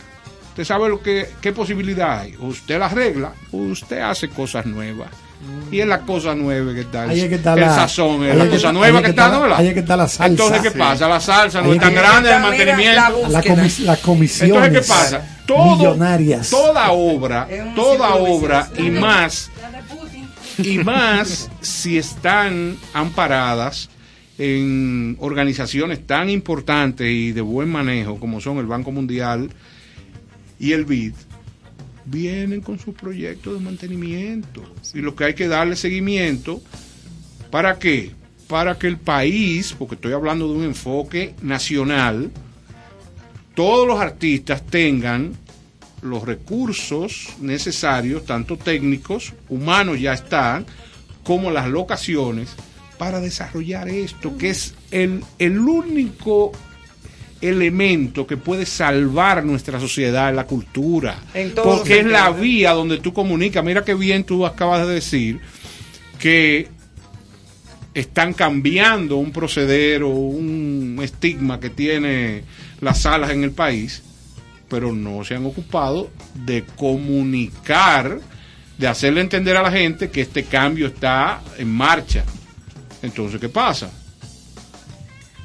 usted 0.56 0.64
sabe 0.64 0.88
lo 0.88 1.02
que, 1.02 1.28
qué 1.42 1.52
posibilidad 1.52 2.20
hay. 2.20 2.34
Usted 2.40 2.78
la 2.78 2.86
arregla 2.86 3.32
usted 3.52 3.98
hace 4.00 4.30
cosas 4.30 4.64
nuevas. 4.64 5.08
Y 5.70 5.80
es 5.80 5.86
la 5.86 6.00
cosa 6.00 6.34
nueva 6.34 6.72
que 6.72 6.80
está. 6.80 7.02
Ahí 7.02 7.20
es 7.20 7.28
que 7.28 7.34
está 7.34 7.52
el 7.52 7.60
la- 7.60 7.74
sazón, 7.74 8.24
es 8.24 8.34
la 8.34 8.44
que- 8.44 8.50
cosa 8.52 8.72
nueva 8.72 8.98
que 9.00 9.04
que 9.04 9.10
está, 9.10 9.28
la- 9.28 9.48
¿no? 9.48 9.54
ahí 9.54 9.66
es 9.68 9.74
que 9.74 9.80
está 9.80 9.96
la 9.98 10.08
salsa. 10.08 10.26
Entonces, 10.26 10.62
¿qué 10.62 10.70
Sí. 10.70 10.78
pasa? 10.78 11.08
La 11.08 11.20
salsa 11.20 11.60
no 11.60 11.66
Ahí 11.72 11.74
es 11.76 11.80
tan 11.82 11.94
grande, 11.94 12.32
el 12.34 12.40
mantenimiento. 12.40 13.28
La 13.28 13.42
comis- 13.42 13.78
las 13.80 13.98
comisiones 13.98 14.54
Entonces, 14.68 14.80
¿qué 14.80 14.88
pasa? 14.88 15.36
Todo, 15.46 15.76
millonarias. 15.76 16.48
Toda 16.48 16.90
obra, 16.92 17.46
toda 17.74 18.14
obra 18.14 18.66
y 18.78 18.88
más, 18.90 19.50
y 20.56 20.78
más 20.78 21.50
si 21.60 21.98
están 21.98 22.78
amparadas 22.94 23.90
en 24.38 25.18
organizaciones 25.20 26.06
tan 26.06 26.30
importantes 26.30 27.06
y 27.10 27.32
de 27.32 27.42
buen 27.42 27.68
manejo 27.68 28.18
como 28.18 28.40
son 28.40 28.56
el 28.56 28.66
Banco 28.66 28.90
Mundial 28.90 29.50
y 30.58 30.72
el 30.72 30.84
BID, 30.84 31.14
vienen 32.06 32.60
con 32.60 32.78
sus 32.78 32.94
proyectos 32.94 33.54
de 33.54 33.64
mantenimiento. 33.64 34.62
Y 34.94 35.00
lo 35.00 35.14
que 35.14 35.24
hay 35.24 35.34
que 35.34 35.48
darle 35.48 35.76
seguimiento, 35.76 36.62
¿para 37.50 37.78
qué? 37.78 38.12
Para 38.48 38.78
que 38.78 38.86
el 38.86 38.96
país, 38.96 39.74
porque 39.78 39.96
estoy 39.96 40.12
hablando 40.12 40.48
de 40.48 40.58
un 40.58 40.64
enfoque 40.64 41.34
nacional, 41.42 42.30
todos 43.54 43.86
los 43.88 43.98
artistas 43.98 44.64
tengan 44.64 45.32
los 46.02 46.24
recursos 46.24 47.30
necesarios, 47.40 48.24
tanto 48.24 48.56
técnicos, 48.56 49.32
humanos 49.48 50.00
ya 50.00 50.12
están, 50.12 50.66
como 51.24 51.50
las 51.50 51.68
locaciones, 51.68 52.50
para 52.98 53.20
desarrollar 53.20 53.88
esto, 53.88 54.38
que 54.38 54.50
es 54.50 54.74
el, 54.90 55.22
el 55.38 55.58
único 55.58 56.52
elemento 57.40 58.26
que 58.26 58.36
puede 58.36 58.66
salvar 58.66 59.44
nuestra 59.44 59.78
sociedad, 59.78 60.34
la 60.34 60.44
cultura. 60.44 61.18
Porque 61.62 62.00
es 62.00 62.06
la 62.06 62.30
vía 62.30 62.72
donde 62.72 62.98
tú 62.98 63.12
comunicas. 63.12 63.64
Mira 63.64 63.84
qué 63.84 63.94
bien 63.94 64.24
tú 64.24 64.46
acabas 64.46 64.86
de 64.86 64.94
decir 64.94 65.40
que 66.18 66.68
están 67.94 68.34
cambiando 68.34 69.16
un 69.16 69.32
proceder 69.32 70.02
o 70.02 70.10
un 70.10 70.98
estigma 71.02 71.58
que 71.60 71.70
tiene 71.70 72.44
las 72.80 73.02
salas 73.02 73.30
en 73.30 73.42
el 73.42 73.52
país, 73.52 74.02
pero 74.68 74.92
no 74.92 75.24
se 75.24 75.34
han 75.34 75.46
ocupado 75.46 76.10
de 76.34 76.64
comunicar, 76.76 78.20
de 78.76 78.86
hacerle 78.86 79.22
entender 79.22 79.56
a 79.56 79.62
la 79.62 79.70
gente 79.70 80.10
que 80.10 80.20
este 80.20 80.44
cambio 80.44 80.88
está 80.88 81.40
en 81.56 81.70
marcha. 81.70 82.24
Entonces, 83.02 83.40
¿qué 83.40 83.48
pasa? 83.48 83.90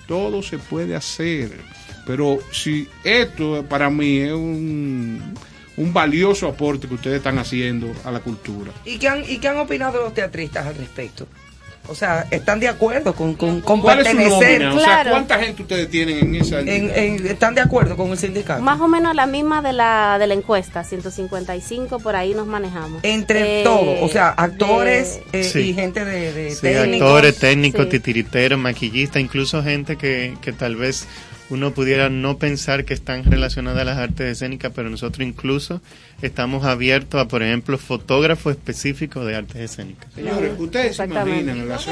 Todo 0.05 0.43
se 0.43 0.57
puede 0.57 0.93
hacer, 0.93 1.57
pero 2.05 2.39
si 2.51 2.87
esto 3.03 3.63
para 3.69 3.89
mí 3.89 4.17
es 4.19 4.31
un, 4.33 5.33
un 5.77 5.93
valioso 5.93 6.47
aporte 6.47 6.87
que 6.87 6.93
ustedes 6.95 7.17
están 7.17 7.37
haciendo 7.39 7.91
a 8.03 8.11
la 8.11 8.19
cultura. 8.19 8.71
¿Y 8.85 8.97
qué 8.97 9.07
han, 9.07 9.23
y 9.27 9.37
qué 9.37 9.47
han 9.47 9.57
opinado 9.57 10.01
los 10.01 10.13
teatristas 10.13 10.65
al 10.67 10.75
respecto? 10.75 11.27
O 11.87 11.95
sea, 11.95 12.27
¿están 12.29 12.59
de 12.59 12.67
acuerdo 12.67 13.13
con, 13.15 13.33
con, 13.33 13.59
con 13.59 13.81
¿Cuál 13.81 13.99
es 14.01 14.07
su 14.09 14.15
nómina? 14.15 14.75
O 14.75 14.79
sea, 14.79 15.03
¿cuánta 15.09 15.39
gente 15.39 15.63
ustedes 15.63 15.89
tienen 15.89 16.19
en 16.19 16.35
esa 16.35 16.59
En- 16.59 17.25
¿Están 17.25 17.55
de 17.55 17.61
acuerdo 17.61 17.97
con 17.97 18.11
el 18.11 18.19
sindicato? 18.19 18.61
Más 18.61 18.79
o 18.79 18.87
menos 18.87 19.15
la 19.15 19.25
misma 19.25 19.63
de 19.63 19.73
la, 19.73 20.17
de 20.19 20.27
la 20.27 20.35
encuesta, 20.35 20.83
155, 20.83 21.99
por 21.99 22.15
ahí 22.15 22.35
nos 22.35 22.45
manejamos. 22.45 23.03
Entre 23.03 23.61
Eh, 23.61 23.63
todos, 23.63 23.97
o 24.03 24.07
sea, 24.09 24.29
actores 24.29 25.19
de- 25.31 25.41
eh, 25.41 25.43
Sí. 25.43 25.59
y 25.59 25.73
gente 25.73 26.05
de, 26.05 26.31
de 26.31 26.51
Sí, 26.51 26.61
técnicos. 26.61 27.07
actores, 27.07 27.39
técnicos, 27.39 27.83
Sí. 27.85 27.89
titiriteros, 27.89 28.59
maquillistas, 28.59 29.19
incluso 29.19 29.63
gente 29.63 29.97
que, 29.97 30.37
que 30.39 30.53
tal 30.53 30.75
vez 30.75 31.07
uno 31.51 31.71
pudiera 31.71 32.09
no 32.09 32.37
pensar 32.37 32.85
que 32.85 32.93
están 32.93 33.25
relacionadas 33.25 33.81
a 33.81 33.85
las 33.85 33.97
artes 33.97 34.31
escénicas, 34.31 34.71
pero 34.73 34.89
nosotros 34.89 35.27
incluso 35.27 35.81
estamos 36.21 36.63
abiertos 36.65 37.19
a, 37.21 37.27
por 37.27 37.43
ejemplo, 37.43 37.77
fotógrafos 37.77 38.53
específicos 38.53 39.25
de 39.25 39.35
artes 39.35 39.57
escénicas. 39.57 40.11
Señores, 40.13 40.53
ustedes 40.57 40.95
se 40.95 41.03
imaginan 41.05 41.59
el 41.59 41.71
aso- 41.71 41.91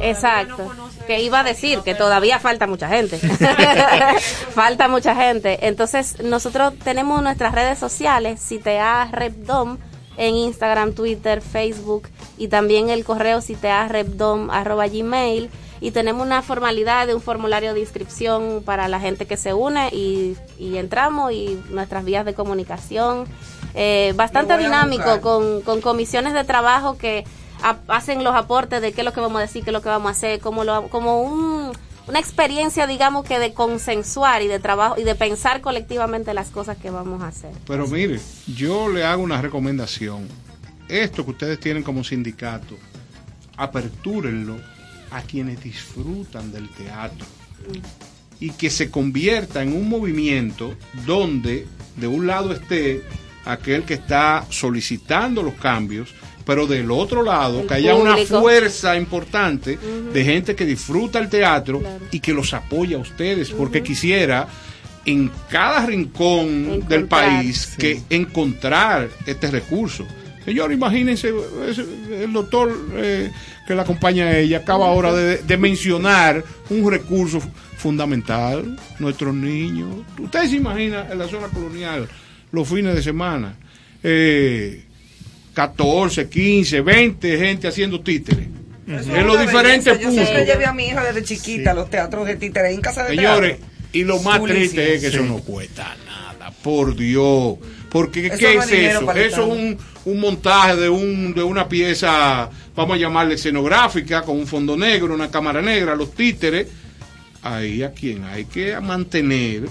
Exacto. 0.00 0.72
Que 1.06 1.22
iba 1.22 1.40
a 1.40 1.44
decir 1.44 1.80
que 1.84 1.94
todavía 1.94 2.38
falta 2.40 2.66
mucha 2.66 2.88
gente. 2.88 3.18
falta 4.54 4.88
mucha 4.88 5.14
gente. 5.14 5.66
Entonces, 5.66 6.20
nosotros 6.22 6.74
tenemos 6.82 7.22
nuestras 7.22 7.54
redes 7.54 7.78
sociales, 7.78 8.40
CTA 8.48 9.08
Repdom, 9.12 9.78
en 10.16 10.36
Instagram, 10.36 10.92
Twitter, 10.92 11.40
Facebook 11.40 12.08
y 12.36 12.48
también 12.48 12.90
el 12.90 13.04
correo 13.04 13.40
gmail 13.40 15.50
y 15.82 15.90
tenemos 15.90 16.24
una 16.24 16.40
formalidad 16.40 17.06
de 17.06 17.14
un 17.14 17.20
formulario 17.20 17.74
de 17.74 17.80
inscripción 17.80 18.62
para 18.64 18.88
la 18.88 19.00
gente 19.00 19.26
que 19.26 19.36
se 19.36 19.52
une 19.52 19.88
y, 19.92 20.36
y 20.58 20.78
entramos 20.78 21.32
y 21.32 21.60
nuestras 21.70 22.04
vías 22.04 22.24
de 22.24 22.32
comunicación 22.34 23.24
eh, 23.74 24.12
bastante 24.16 24.54
dinámico 24.58 25.20
con, 25.20 25.60
con 25.62 25.80
comisiones 25.80 26.32
de 26.34 26.44
trabajo 26.44 26.96
que 26.96 27.24
a- 27.62 27.76
hacen 27.88 28.22
los 28.22 28.34
aportes 28.34 28.80
de 28.80 28.92
qué 28.92 29.00
es 29.00 29.04
lo 29.04 29.12
que 29.12 29.20
vamos 29.20 29.38
a 29.38 29.42
decir, 29.42 29.64
qué 29.64 29.70
es 29.70 29.74
lo 29.74 29.82
que 29.82 29.88
vamos 29.88 30.08
a 30.08 30.12
hacer, 30.12 30.40
como, 30.40 30.62
lo, 30.64 30.88
como 30.88 31.20
un, 31.22 31.72
una 32.06 32.18
experiencia, 32.18 32.86
digamos 32.86 33.24
que 33.24 33.38
de 33.38 33.52
consensuar 33.52 34.42
y 34.42 34.46
de 34.48 34.58
trabajo 34.60 34.96
y 34.98 35.04
de 35.04 35.14
pensar 35.14 35.60
colectivamente 35.62 36.32
las 36.34 36.48
cosas 36.50 36.76
que 36.76 36.90
vamos 36.90 37.22
a 37.22 37.28
hacer. 37.28 37.50
Pero 37.66 37.86
mire, 37.88 38.20
yo 38.46 38.88
le 38.88 39.04
hago 39.04 39.22
una 39.22 39.40
recomendación. 39.42 40.28
Esto 40.88 41.24
que 41.24 41.30
ustedes 41.32 41.58
tienen 41.60 41.82
como 41.82 42.04
sindicato, 42.04 42.76
apertúrenlo 43.56 44.56
a 45.12 45.22
quienes 45.22 45.62
disfrutan 45.62 46.52
del 46.52 46.68
teatro 46.70 47.26
y 48.40 48.50
que 48.50 48.70
se 48.70 48.90
convierta 48.90 49.62
en 49.62 49.72
un 49.72 49.88
movimiento 49.88 50.74
donde 51.06 51.66
de 51.96 52.06
un 52.06 52.26
lado 52.26 52.52
esté 52.52 53.02
aquel 53.44 53.82
que 53.84 53.94
está 53.94 54.46
solicitando 54.50 55.42
los 55.42 55.54
cambios, 55.54 56.08
pero 56.44 56.66
del 56.66 56.90
otro 56.90 57.22
lado 57.22 57.60
El 57.60 57.66
que 57.68 57.74
haya 57.74 57.94
una 57.94 58.16
fuerza 58.16 58.96
importante 58.96 59.78
de 60.12 60.24
gente 60.24 60.56
que 60.56 60.64
disfruta 60.64 61.18
el 61.18 61.28
teatro 61.28 61.80
Claro. 61.80 62.04
y 62.10 62.20
que 62.20 62.32
los 62.32 62.52
apoya 62.54 62.96
a 62.96 63.00
ustedes, 63.00 63.50
porque 63.50 63.82
quisiera 63.82 64.48
en 65.04 65.30
cada 65.50 65.84
rincón 65.86 66.86
del 66.88 67.06
país 67.06 67.74
que 67.78 68.00
encontrar 68.10 69.08
este 69.26 69.50
recurso. 69.50 70.06
Señor, 70.44 70.72
imagínense, 70.72 71.28
el 71.28 72.32
doctor 72.32 72.76
eh, 72.96 73.30
que 73.66 73.74
la 73.74 73.82
acompaña 73.82 74.26
a 74.26 74.38
ella 74.38 74.58
acaba 74.58 74.86
ahora 74.88 75.12
de, 75.12 75.38
de 75.38 75.56
mencionar 75.56 76.42
un 76.70 76.90
recurso 76.90 77.40
fu- 77.40 77.48
fundamental, 77.76 78.76
nuestros 78.98 79.34
niños. 79.34 79.88
Ustedes 80.18 80.50
se 80.50 80.56
imaginan 80.56 81.10
en 81.12 81.18
la 81.18 81.28
zona 81.28 81.46
colonial 81.48 82.08
los 82.50 82.68
fines 82.68 82.94
de 82.94 83.02
semana, 83.02 83.54
eh, 84.02 84.82
14, 85.54 86.28
15, 86.28 86.80
20 86.80 87.38
gente 87.38 87.68
haciendo 87.68 88.00
títeres. 88.00 88.48
Eso 88.88 89.14
En 89.14 89.26
los 89.26 89.40
diferentes 89.40 89.84
belleza. 89.84 90.02
Yo 90.02 90.10
siempre 90.10 90.34
puntos. 90.38 90.46
llevé 90.54 90.66
a 90.66 90.72
mi 90.72 90.86
hija 90.86 91.04
desde 91.04 91.22
chiquita 91.22 91.70
a 91.70 91.74
los 91.74 91.88
teatros 91.88 92.26
de 92.26 92.36
títeres 92.36 92.74
en 92.74 92.80
casa 92.80 93.04
de 93.04 93.10
Señores, 93.14 93.58
teatro. 93.58 93.66
y 93.92 94.04
lo 94.04 94.18
más 94.22 94.42
triste 94.42 94.94
es 94.94 95.00
que 95.00 95.06
eso 95.08 95.22
no 95.22 95.38
cuesta 95.38 95.94
nada, 96.06 96.50
por 96.62 96.96
Dios. 96.96 97.58
Porque 97.92 98.26
Eso 98.28 98.38
¿qué 98.38 98.54
no 98.54 98.62
es 98.62 98.72
eso? 98.72 99.12
Eso 99.12 99.42
es 99.42 99.48
un, 99.48 99.78
un 100.06 100.20
montaje 100.20 100.76
de, 100.76 100.88
un, 100.88 101.34
de 101.34 101.42
una 101.42 101.68
pieza, 101.68 102.48
vamos 102.74 102.96
a 102.96 102.98
llamarle 102.98 103.34
escenográfica, 103.34 104.22
con 104.22 104.38
un 104.38 104.46
fondo 104.46 104.78
negro, 104.78 105.12
una 105.12 105.30
cámara 105.30 105.60
negra, 105.60 105.94
los 105.94 106.14
títeres. 106.14 106.68
Ahí 107.42 107.82
a 107.82 107.92
quien 107.92 108.24
hay 108.24 108.46
que 108.46 108.80
mantener 108.80 109.68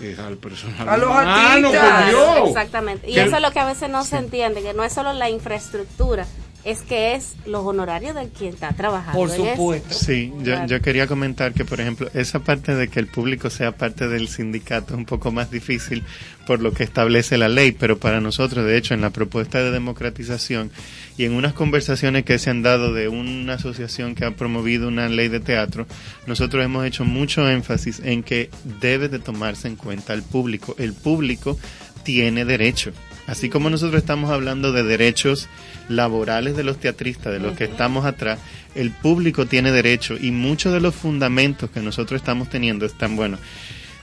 es 0.00 0.18
al 0.18 0.36
personal. 0.36 0.88
A 0.88 0.96
los 0.96 1.08
humano, 1.08 1.68
artistas. 1.68 2.02
por 2.02 2.10
Dios. 2.10 2.48
Exactamente. 2.48 3.10
Y 3.10 3.18
eso 3.18 3.36
es 3.36 3.42
lo 3.42 3.52
que 3.52 3.60
a 3.60 3.66
veces 3.66 3.88
no 3.88 4.04
se 4.04 4.16
entiende, 4.16 4.60
que 4.60 4.74
no 4.74 4.82
es 4.82 4.92
solo 4.92 5.12
la 5.12 5.30
infraestructura, 5.30 6.26
es 6.68 6.82
que 6.82 7.14
es 7.14 7.36
los 7.46 7.64
honorarios 7.64 8.14
de 8.14 8.28
quien 8.28 8.52
está 8.52 8.72
trabajando. 8.74 9.18
Por 9.18 9.30
supuesto. 9.30 9.94
Sí, 9.94 10.30
yo 10.66 10.82
quería 10.82 11.06
comentar 11.06 11.54
que, 11.54 11.64
por 11.64 11.80
ejemplo, 11.80 12.10
esa 12.12 12.40
parte 12.40 12.74
de 12.74 12.88
que 12.88 13.00
el 13.00 13.06
público 13.06 13.48
sea 13.48 13.72
parte 13.72 14.06
del 14.06 14.28
sindicato 14.28 14.92
es 14.92 14.98
un 14.98 15.06
poco 15.06 15.32
más 15.32 15.50
difícil 15.50 16.04
por 16.46 16.60
lo 16.60 16.72
que 16.72 16.84
establece 16.84 17.38
la 17.38 17.48
ley, 17.48 17.72
pero 17.72 17.98
para 17.98 18.20
nosotros, 18.20 18.66
de 18.66 18.76
hecho, 18.76 18.92
en 18.92 19.00
la 19.00 19.10
propuesta 19.10 19.62
de 19.62 19.70
democratización 19.70 20.70
y 21.16 21.24
en 21.24 21.32
unas 21.32 21.54
conversaciones 21.54 22.24
que 22.24 22.38
se 22.38 22.50
han 22.50 22.62
dado 22.62 22.92
de 22.92 23.08
una 23.08 23.54
asociación 23.54 24.14
que 24.14 24.26
ha 24.26 24.30
promovido 24.32 24.88
una 24.88 25.08
ley 25.08 25.28
de 25.28 25.40
teatro, 25.40 25.86
nosotros 26.26 26.62
hemos 26.62 26.84
hecho 26.84 27.06
mucho 27.06 27.48
énfasis 27.48 28.00
en 28.04 28.22
que 28.22 28.50
debe 28.80 29.08
de 29.08 29.18
tomarse 29.18 29.68
en 29.68 29.76
cuenta 29.76 30.12
el 30.12 30.22
público. 30.22 30.74
El 30.78 30.92
público 30.92 31.58
tiene 32.02 32.44
derecho. 32.44 32.92
Así 33.28 33.48
como 33.50 33.68
nosotros 33.70 34.00
estamos 34.00 34.30
hablando 34.30 34.72
de 34.72 34.82
derechos 34.82 35.48
laborales 35.88 36.56
de 36.56 36.64
los 36.64 36.80
teatristas, 36.80 37.32
de 37.32 37.38
los 37.38 37.56
que 37.56 37.64
estamos 37.64 38.04
atrás, 38.06 38.38
el 38.74 38.90
público 38.90 39.46
tiene 39.46 39.70
derecho 39.70 40.16
y 40.18 40.30
muchos 40.32 40.72
de 40.72 40.80
los 40.80 40.94
fundamentos 40.94 41.70
que 41.70 41.80
nosotros 41.80 42.20
estamos 42.20 42.48
teniendo 42.48 42.86
están, 42.86 43.16
bueno, 43.16 43.38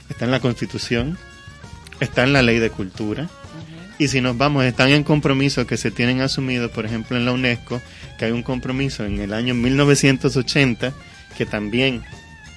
está 0.09 0.25
en 0.25 0.31
la 0.31 0.39
Constitución, 0.39 1.17
está 1.99 2.23
en 2.23 2.33
la 2.33 2.43
Ley 2.43 2.59
de 2.59 2.69
Cultura, 2.69 3.27
y 3.97 4.09
si 4.09 4.21
nos 4.21 4.37
vamos, 4.37 4.63
están 4.65 4.89
en 4.89 5.03
compromisos 5.03 5.65
que 5.65 5.77
se 5.77 5.89
tienen 5.89 6.21
asumidos, 6.21 6.69
por 6.69 6.85
ejemplo, 6.85 7.17
en 7.17 7.25
la 7.25 7.31
UNESCO, 7.31 7.81
que 8.19 8.25
hay 8.25 8.31
un 8.31 8.43
compromiso 8.43 9.05
en 9.05 9.19
el 9.21 9.33
año 9.33 9.55
1980, 9.55 10.93
que 11.37 11.45
también 11.45 12.03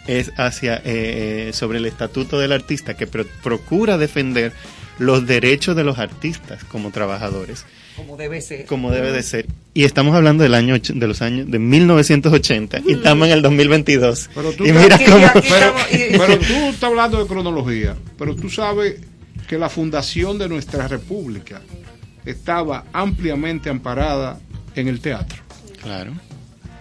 es 0.07 0.33
hacia 0.37 0.77
eh, 0.79 0.83
eh, 0.85 1.51
sobre 1.55 1.79
el 1.79 1.87
estatuto 1.87 2.39
del 2.39 2.53
artista, 2.53 2.95
que 2.95 3.07
pro- 3.07 3.27
procura 3.43 3.97
defender 3.99 4.53
los 4.99 5.27
derechos 5.27 5.77
de 5.77 5.85
los 5.85 5.99
artistas 5.99 6.65
como 6.65 6.91
trabajadores 6.91 7.65
Como 7.97 8.17
debe 8.17 8.41
ser. 8.41 8.67
como 8.67 8.91
debe 8.91 9.13
de 9.13 9.23
ser. 9.23 9.47
Y 9.75 9.85
estamos 9.85 10.15
hablando 10.15 10.43
del 10.43 10.55
año 10.55 10.75
och- 10.75 10.93
de 10.95 11.07
los 11.07 11.23
años 11.23 11.51
de 11.51 11.59
1980 11.59 12.81
y 12.87 12.93
estamos 12.95 13.27
en 13.29 13.35
el 13.35 13.43
2022. 13.43 14.31
Pero 14.35 14.53
tú, 14.53 14.65
y 14.67 14.73
mira 14.73 14.97
estás- 14.97 15.03
cómo 15.11 15.27
pero, 15.49 15.75
pero 16.19 16.39
tú 16.39 16.53
estás 16.71 16.85
hablando 16.85 17.21
de 17.23 17.27
cronología, 17.29 17.97
pero 18.19 18.35
tú 18.35 18.51
sabes 18.51 18.97
que 19.49 19.57
la 19.59 19.69
fundación 19.69 20.37
de 20.39 20.49
nuestra 20.49 20.89
república 20.89 21.61
estaba 22.27 22.85
ampliamente 22.93 23.71
amparada 23.71 24.39
en 24.75 24.89
el 24.89 25.01
teatro. 25.01 25.43
Claro. 25.83 26.13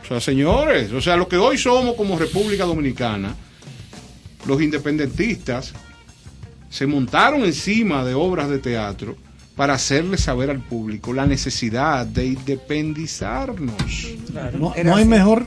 O 0.03 0.07
sea, 0.07 0.19
señores, 0.19 0.91
o 0.91 1.01
sea, 1.01 1.15
lo 1.17 1.27
que 1.27 1.37
hoy 1.37 1.57
somos 1.57 1.95
como 1.95 2.17
República 2.17 2.63
Dominicana, 2.65 3.35
los 4.45 4.61
independentistas 4.61 5.73
se 6.69 6.87
montaron 6.87 7.43
encima 7.43 8.03
de 8.03 8.13
obras 8.13 8.49
de 8.49 8.59
teatro 8.59 9.15
para 9.55 9.73
hacerle 9.73 10.17
saber 10.17 10.49
al 10.49 10.59
público 10.59 11.13
la 11.13 11.25
necesidad 11.25 12.05
de 12.05 12.27
independizarnos. 12.27 13.75
No, 14.59 14.73
no 14.83 14.95
hay 14.95 15.05
mejor 15.05 15.45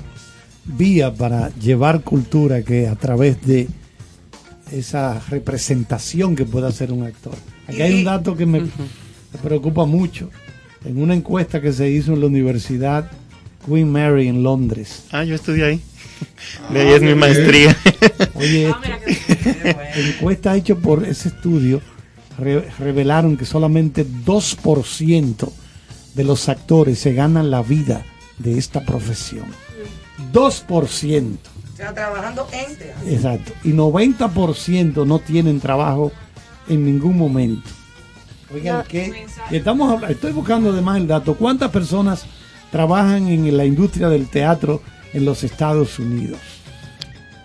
vía 0.65 1.15
para 1.15 1.51
llevar 1.57 2.03
cultura 2.03 2.63
que 2.63 2.89
a 2.89 2.97
través 2.97 3.41
de 3.47 3.69
esa 4.73 5.21
representación 5.29 6.37
que 6.37 6.45
puede 6.45 6.67
hacer 6.67 6.93
un 6.93 7.05
actor. 7.05 7.35
Aquí 7.67 7.83
hay 7.83 7.95
un 7.95 8.05
dato 8.05 8.37
que 8.37 8.47
me, 8.47 8.61
me 8.61 9.39
preocupa 9.43 9.85
mucho. 9.85 10.31
En 10.85 11.01
una 11.01 11.15
encuesta 11.15 11.61
que 11.61 11.73
se 11.73 11.91
hizo 11.91 12.15
en 12.15 12.21
la 12.21 12.27
Universidad 12.27 13.11
Queen 13.67 13.91
Mary 13.91 14.29
en 14.29 14.43
Londres. 14.43 15.05
Ah, 15.13 15.25
yo 15.25 15.35
estudié 15.35 15.65
ahí. 15.65 15.81
De 16.73 16.81
ahí 16.81 16.89
es 16.89 17.03
mi 17.03 17.15
maestría. 17.15 17.77
Oye, 18.35 18.71
esto, 18.71 18.81
la 19.45 19.97
encuesta 19.97 20.57
hecha 20.57 20.75
por 20.75 21.05
ese 21.05 21.29
estudio 21.29 21.81
re- 22.39 22.69
revelaron 22.79 23.37
que 23.37 23.45
solamente 23.45 24.07
2% 24.07 25.51
de 26.15 26.25
los 26.25 26.49
actores 26.49 26.99
se 26.99 27.13
ganan 27.15 27.51
la 27.51 27.63
vida 27.63 28.05
de 28.39 28.59
esta 28.59 28.81
profesión. 28.85 29.47
2%. 30.33 31.37
O 31.73 31.77
sea, 31.77 31.95
trabajando 31.95 32.47
en 32.53 32.77
teatro. 32.77 33.09
Exacto. 33.09 33.53
Y 33.65 33.73
90% 33.73 35.07
no 35.07 35.19
tienen 35.19 35.61
trabajo 35.61 36.13
en 36.69 36.85
ningún 36.85 37.17
momento. 37.17 37.69
Oigan, 38.53 38.79
No. 38.79 38.85
que 38.85 39.27
estamos 39.51 40.03
estoy 40.11 40.33
buscando 40.33 40.71
además 40.71 40.97
el 40.99 41.07
dato. 41.07 41.35
¿Cuántas 41.35 41.71
personas 41.71 42.25
trabajan 42.71 43.29
en 43.29 43.57
la 43.57 43.65
industria 43.65 44.09
del 44.09 44.29
teatro 44.29 44.83
en 45.13 45.25
los 45.25 45.43
Estados 45.45 45.99
Unidos? 45.99 46.39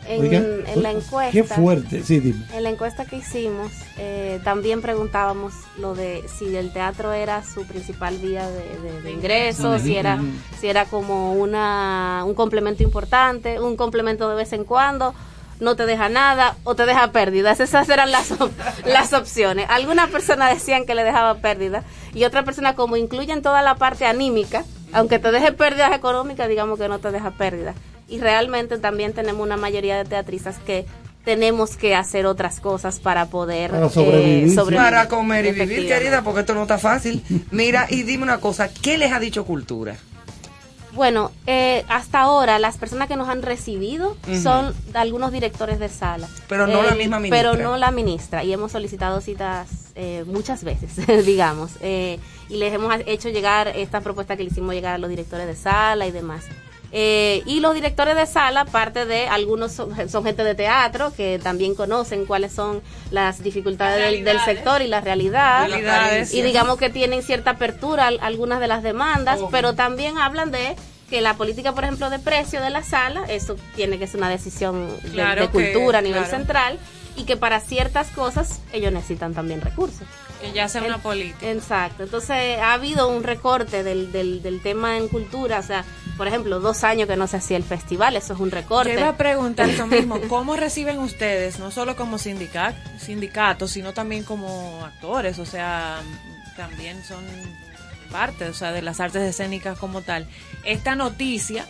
En, 0.08 0.84
la 0.84 0.92
encuesta. 0.92 1.32
Qué 1.32 1.44
fuerte, 1.44 2.04
sí, 2.04 2.20
dime. 2.20 2.46
En 2.54 2.64
la 2.64 2.70
encuesta 2.70 3.06
que 3.06 3.18
hicimos, 3.18 3.72
eh, 3.98 4.40
también 4.44 4.82
preguntábamos 4.82 5.54
lo 5.78 5.96
de 5.96 6.24
si 6.28 6.56
el 6.56 6.72
teatro 6.74 7.14
era 7.14 7.44
su 7.44 7.66
principal 7.66 8.18
vía 8.18 8.48
de, 8.50 8.80
de- 8.80 9.02
de 9.02 9.12
ingresos, 9.12 9.82
si 9.82 9.96
era, 9.98 10.20
si 10.60 10.68
era 10.68 10.86
como 10.86 11.34
una, 11.34 12.24
un 12.26 12.34
complemento 12.36 12.84
importante, 12.84 13.60
un 13.60 13.76
complemento 13.78 14.30
de 14.30 14.36
vez 14.36 14.54
en 14.54 14.64
cuando, 14.64 15.14
no 15.60 15.76
te 15.76 15.86
deja 15.86 16.10
nada 16.10 16.56
o 16.66 16.76
te 16.76 16.86
deja 16.86 17.12
pérdidas. 17.12 17.60
Esas 17.60 17.88
eran 17.90 18.12
las, 18.12 18.32
op- 18.32 18.52
las 18.86 19.14
opciones. 19.14 19.66
Algunas 19.70 20.10
personas 20.10 20.54
decían 20.54 20.86
que 20.86 20.96
le 20.96 21.04
dejaba 21.04 21.36
pérdidas 21.36 21.84
y 22.14 22.26
otra 22.26 22.44
persona 22.44 22.76
como 22.76 22.98
incluyen 22.98 23.42
toda 23.42 23.62
la 23.62 23.76
parte 23.76 24.06
anímica, 24.06 24.66
aunque 24.94 25.18
te 25.20 25.32
deje 25.32 25.52
pérdidas 25.54 25.94
económicas, 25.94 26.48
digamos 26.50 26.78
que 26.80 26.88
no 26.88 27.00
te 27.00 27.12
deja 27.12 27.32
pérdidas. 27.32 27.76
Y 28.08 28.20
realmente 28.20 28.78
también 28.78 29.14
tenemos 29.14 29.42
una 29.42 29.58
mayoría 29.58 29.98
de 29.98 30.06
teatristas 30.06 30.58
que 30.66 30.86
tenemos 31.24 31.76
que 31.76 31.96
hacer 31.96 32.28
otras 32.28 32.60
cosas 32.60 33.00
para 33.00 33.26
poder 33.28 33.72
Para 33.72 33.88
eh, 33.88 33.90
sobrevivir. 33.90 34.54
sobrevivir. 34.54 34.78
Para 34.86 35.08
comer 35.08 35.46
y 35.48 35.52
vivir, 35.54 35.88
querida, 35.88 36.22
porque 36.22 36.42
esto 36.42 36.54
no 36.54 36.62
está 36.64 36.78
fácil. 36.78 37.24
Mira, 37.50 37.88
y 37.90 38.04
dime 38.04 38.24
una 38.24 38.40
cosa, 38.40 38.70
¿qué 38.72 38.98
les 39.00 39.12
ha 39.12 39.20
dicho 39.20 39.44
Cultura? 39.44 39.96
Bueno, 40.94 41.32
eh, 41.46 41.84
hasta 41.90 42.20
ahora 42.22 42.58
las 42.58 42.78
personas 42.78 43.10
que 43.10 43.18
nos 43.18 43.28
han 43.28 43.42
recibido 43.42 44.16
son 44.42 44.74
algunos 44.94 45.32
directores 45.34 45.78
de 45.78 45.90
sala. 45.90 46.30
Pero 46.48 46.68
no 46.68 46.84
la 46.84 46.92
El- 46.92 46.98
misma 47.00 47.20
ministra. 47.20 47.52
Pero 47.52 47.62
no 47.64 47.76
la 47.76 47.92
ministra. 47.92 48.44
Y 48.46 48.54
hemos 48.54 48.72
solicitado 48.72 49.20
citas 49.20 49.68
eh, 49.96 50.24
muchas 50.26 50.64
veces, 50.64 50.92
digamos. 51.26 51.72
Eh, 51.82 52.20
y 52.50 52.56
les 52.58 52.72
hemos 52.74 52.94
hecho 53.08 53.28
llegar 53.30 53.68
esta 53.70 54.00
propuesta 54.02 54.38
que 54.38 54.44
le 54.44 54.52
hicimos 54.52 54.74
llegar 54.74 54.94
a 54.94 54.98
los 54.98 55.10
directores 55.10 55.48
de 55.48 55.56
sala 55.56 56.08
y 56.08 56.12
demás. 56.12 56.46
Eh, 56.98 57.44
y 57.46 57.60
los 57.60 57.74
directores 57.74 58.16
de 58.16 58.26
sala, 58.26 58.64
parte 58.64 59.06
de 59.06 59.28
algunos 59.28 59.74
son, 59.74 60.08
son 60.10 60.24
gente 60.24 60.46
de 60.46 60.56
teatro 60.56 61.12
que 61.14 61.40
también 61.44 61.76
conocen 61.76 62.26
cuáles 62.26 62.54
son 62.54 62.82
las 63.12 63.44
dificultades 63.44 64.24
del, 64.24 64.40
sector 64.40 64.82
y 64.82 64.88
la 64.88 65.02
realidad. 65.02 65.68
Realidades. 65.68 66.34
Y 66.34 66.42
digamos 66.42 66.78
que 66.78 66.90
tienen 66.90 67.22
cierta 67.22 67.52
apertura 67.52 68.06
a 68.06 68.26
algunas 68.26 68.62
de 68.62 68.68
las 68.68 68.82
demandas, 68.82 69.42
pero 69.52 69.76
también 69.76 70.18
hablan 70.18 70.52
de 70.52 70.78
que 71.10 71.20
la 71.20 71.34
política, 71.34 71.74
por 71.74 71.84
ejemplo, 71.84 72.10
de 72.10 72.20
precio 72.20 72.62
de 72.62 72.70
la 72.70 72.82
sala, 72.82 73.26
eso 73.28 73.58
tiene 73.76 74.00
que 74.00 74.08
ser 74.08 74.20
una 74.22 74.30
decisión 74.30 74.88
de- 75.04 75.10
Claro 75.10 75.42
de, 75.42 75.48
que- 75.48 75.52
cultura 75.74 76.00
a 76.00 76.02
nivel 76.02 76.24
claro. 76.24 76.38
central 76.38 76.80
y 77.18 77.26
que 77.26 77.36
para 77.36 77.60
ciertas 77.60 78.08
cosas 78.08 78.62
ellos 78.72 78.94
necesitan 78.94 79.34
también 79.34 79.60
recursos. 79.60 80.08
Que 80.42 80.54
ya 80.54 80.68
sea 80.70 80.84
una 80.84 80.98
política. 81.00 81.50
Exacto. 81.52 82.04
Entonces 82.04 82.58
ha 82.60 82.74
habido 82.74 83.08
un 83.10 83.24
recorte 83.24 83.84
del, 83.84 84.12
del, 84.12 84.42
del 84.42 84.62
tema 84.62 84.98
en 84.98 85.08
cultura. 85.08 85.60
O 85.60 85.64
sea, 85.64 85.84
por 86.18 86.28
ejemplo, 86.28 86.60
dos 86.60 86.84
años 86.84 87.08
que 87.08 87.16
no 87.16 87.28
se 87.28 87.38
hacía 87.38 87.58
el 87.58 87.64
festival, 87.64 88.16
eso 88.16 88.34
es 88.34 88.40
un 88.40 88.52
recorte. 88.52 88.94
Yo 88.94 89.00
iba 89.00 89.10
a 89.10 89.18
preguntar 89.18 89.70
eso 89.70 89.86
mismo, 89.88 90.20
¿cómo 90.30 90.56
reciben 90.56 91.00
ustedes, 91.00 91.60
no 91.60 91.72
solo 91.72 91.96
como 91.96 92.18
sindica- 92.18 92.74
sindicatos, 93.00 93.72
sino 93.72 93.94
también 93.94 94.24
como 94.24 94.84
actores? 94.86 95.40
O 95.40 95.46
sea, 95.46 96.02
también 96.56 97.04
son 97.04 97.24
parte, 98.12 98.46
o 98.46 98.54
sea, 98.54 98.72
de 98.72 98.82
las 98.82 99.00
artes 99.00 99.22
escénicas 99.24 99.78
como 99.78 100.02
tal. 100.02 100.28
Esta 100.64 100.96
noticia 100.96 101.66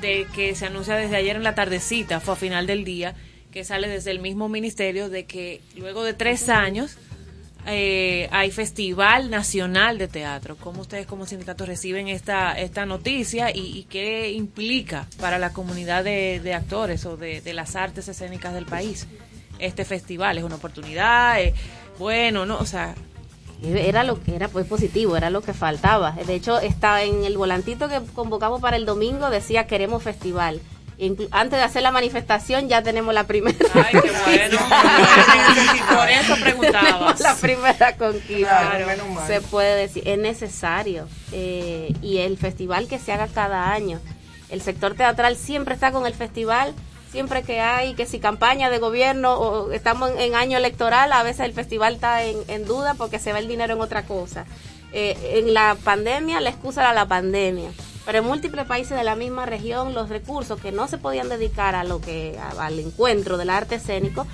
de 0.00 0.26
que 0.34 0.54
se 0.54 0.66
anuncia 0.66 0.96
desde 0.96 1.16
ayer 1.16 1.36
en 1.36 1.42
la 1.42 1.54
tardecita, 1.54 2.20
fue 2.20 2.34
a 2.34 2.36
final 2.36 2.66
del 2.66 2.84
día, 2.84 3.14
que 3.52 3.64
sale 3.64 3.86
desde 3.88 4.10
el 4.10 4.18
mismo 4.20 4.48
ministerio 4.48 5.10
de 5.10 5.26
que 5.26 5.60
luego 5.76 6.02
de 6.04 6.14
tres 6.14 6.48
años 6.48 6.96
eh, 7.66 8.28
hay 8.32 8.50
Festival 8.50 9.30
Nacional 9.30 9.98
de 9.98 10.08
Teatro. 10.08 10.56
¿Cómo 10.56 10.82
ustedes 10.82 11.06
como 11.06 11.26
sindicatos 11.26 11.68
reciben 11.68 12.08
esta, 12.08 12.58
esta 12.58 12.86
noticia 12.86 13.50
y, 13.54 13.86
qué 13.88 14.32
implica 14.32 15.06
para 15.20 15.38
la 15.38 15.52
comunidad 15.52 16.02
de, 16.04 16.54
actores 16.54 17.06
o 17.06 17.16
de, 17.16 17.40
de 17.40 17.52
las 17.52 17.76
artes 17.76 18.08
escénicas 18.08 18.54
del 18.54 18.66
país? 18.66 19.06
Este 19.58 19.84
festival 19.84 20.38
es 20.38 20.44
una 20.44 20.56
oportunidad, 20.56 21.40
eh, 21.40 21.54
bueno, 21.98 22.46
¿no? 22.46 22.58
O 22.58 22.66
sea, 22.66 22.94
Era 23.62 24.02
lo 24.02 24.20
que 24.20 24.34
era 24.34 24.48
pues 24.48 24.66
positivo, 24.66 25.16
era 25.16 25.30
lo 25.30 25.40
que 25.40 25.52
faltaba. 25.52 26.12
De 26.26 26.34
hecho, 26.34 26.58
está 26.58 27.04
en 27.04 27.24
el 27.24 27.36
volantito 27.36 27.88
que 27.88 28.00
convocamos 28.12 28.60
para 28.60 28.76
el 28.76 28.86
domingo 28.86 29.30
decía 29.30 29.68
queremos 29.68 30.02
festival. 30.02 30.60
Inclu- 31.02 31.26
antes 31.32 31.58
de 31.58 31.64
hacer 31.64 31.82
la 31.82 31.90
manifestación 31.90 32.68
ya 32.68 32.80
tenemos 32.82 33.12
la 33.12 33.24
primera. 33.24 33.58
Ay, 33.74 34.00
qué 34.00 34.12
bueno. 34.24 34.58
Por 35.96 36.08
eso 36.08 36.36
preguntabas. 36.40 37.20
la 37.20 37.34
primera 37.34 37.96
conquista. 37.96 38.68
Claro, 38.70 38.86
menos 38.86 39.08
mal. 39.08 39.26
Se 39.26 39.40
puede 39.40 39.74
decir, 39.76 40.06
es 40.06 40.18
necesario. 40.18 41.08
Eh, 41.32 41.92
y 42.02 42.18
el 42.18 42.38
festival 42.38 42.86
que 42.86 42.98
se 43.00 43.12
haga 43.12 43.26
cada 43.26 43.72
año. 43.72 44.00
El 44.48 44.62
sector 44.62 44.94
teatral 44.94 45.36
siempre 45.36 45.74
está 45.74 45.90
con 45.92 46.06
el 46.06 46.14
festival. 46.14 46.72
Siempre 47.10 47.42
que 47.42 47.60
hay, 47.60 47.94
que 47.94 48.06
si 48.06 48.20
campaña 48.20 48.70
de 48.70 48.78
gobierno 48.78 49.34
o 49.34 49.72
estamos 49.72 50.10
en, 50.12 50.18
en 50.20 50.34
año 50.34 50.56
electoral, 50.56 51.12
a 51.12 51.22
veces 51.22 51.40
el 51.46 51.52
festival 51.52 51.94
está 51.94 52.22
en, 52.22 52.36
en 52.48 52.64
duda 52.64 52.94
porque 52.94 53.18
se 53.18 53.32
va 53.32 53.38
el 53.40 53.48
dinero 53.48 53.74
en 53.74 53.80
otra 53.80 54.04
cosa. 54.04 54.46
Eh, 54.94 55.16
en 55.38 55.52
la 55.52 55.76
pandemia, 55.84 56.40
la 56.40 56.50
excusa 56.50 56.80
era 56.82 56.94
la 56.94 57.06
pandemia. 57.06 57.70
Pero 58.04 58.18
en 58.18 58.24
múltiples 58.24 58.66
países 58.66 58.96
de 58.96 59.04
la 59.04 59.14
misma 59.14 59.46
región, 59.46 59.94
los 59.94 60.08
recursos 60.08 60.60
que 60.60 60.72
no 60.72 60.88
se 60.88 60.98
podían 60.98 61.28
dedicar 61.28 61.74
a 61.74 61.84
lo 61.84 62.00
que 62.00 62.38
a- 62.38 62.66
al 62.66 62.78
encuentro 62.78 63.36
del 63.36 63.50
arte 63.50 63.76
escénico, 63.76 64.26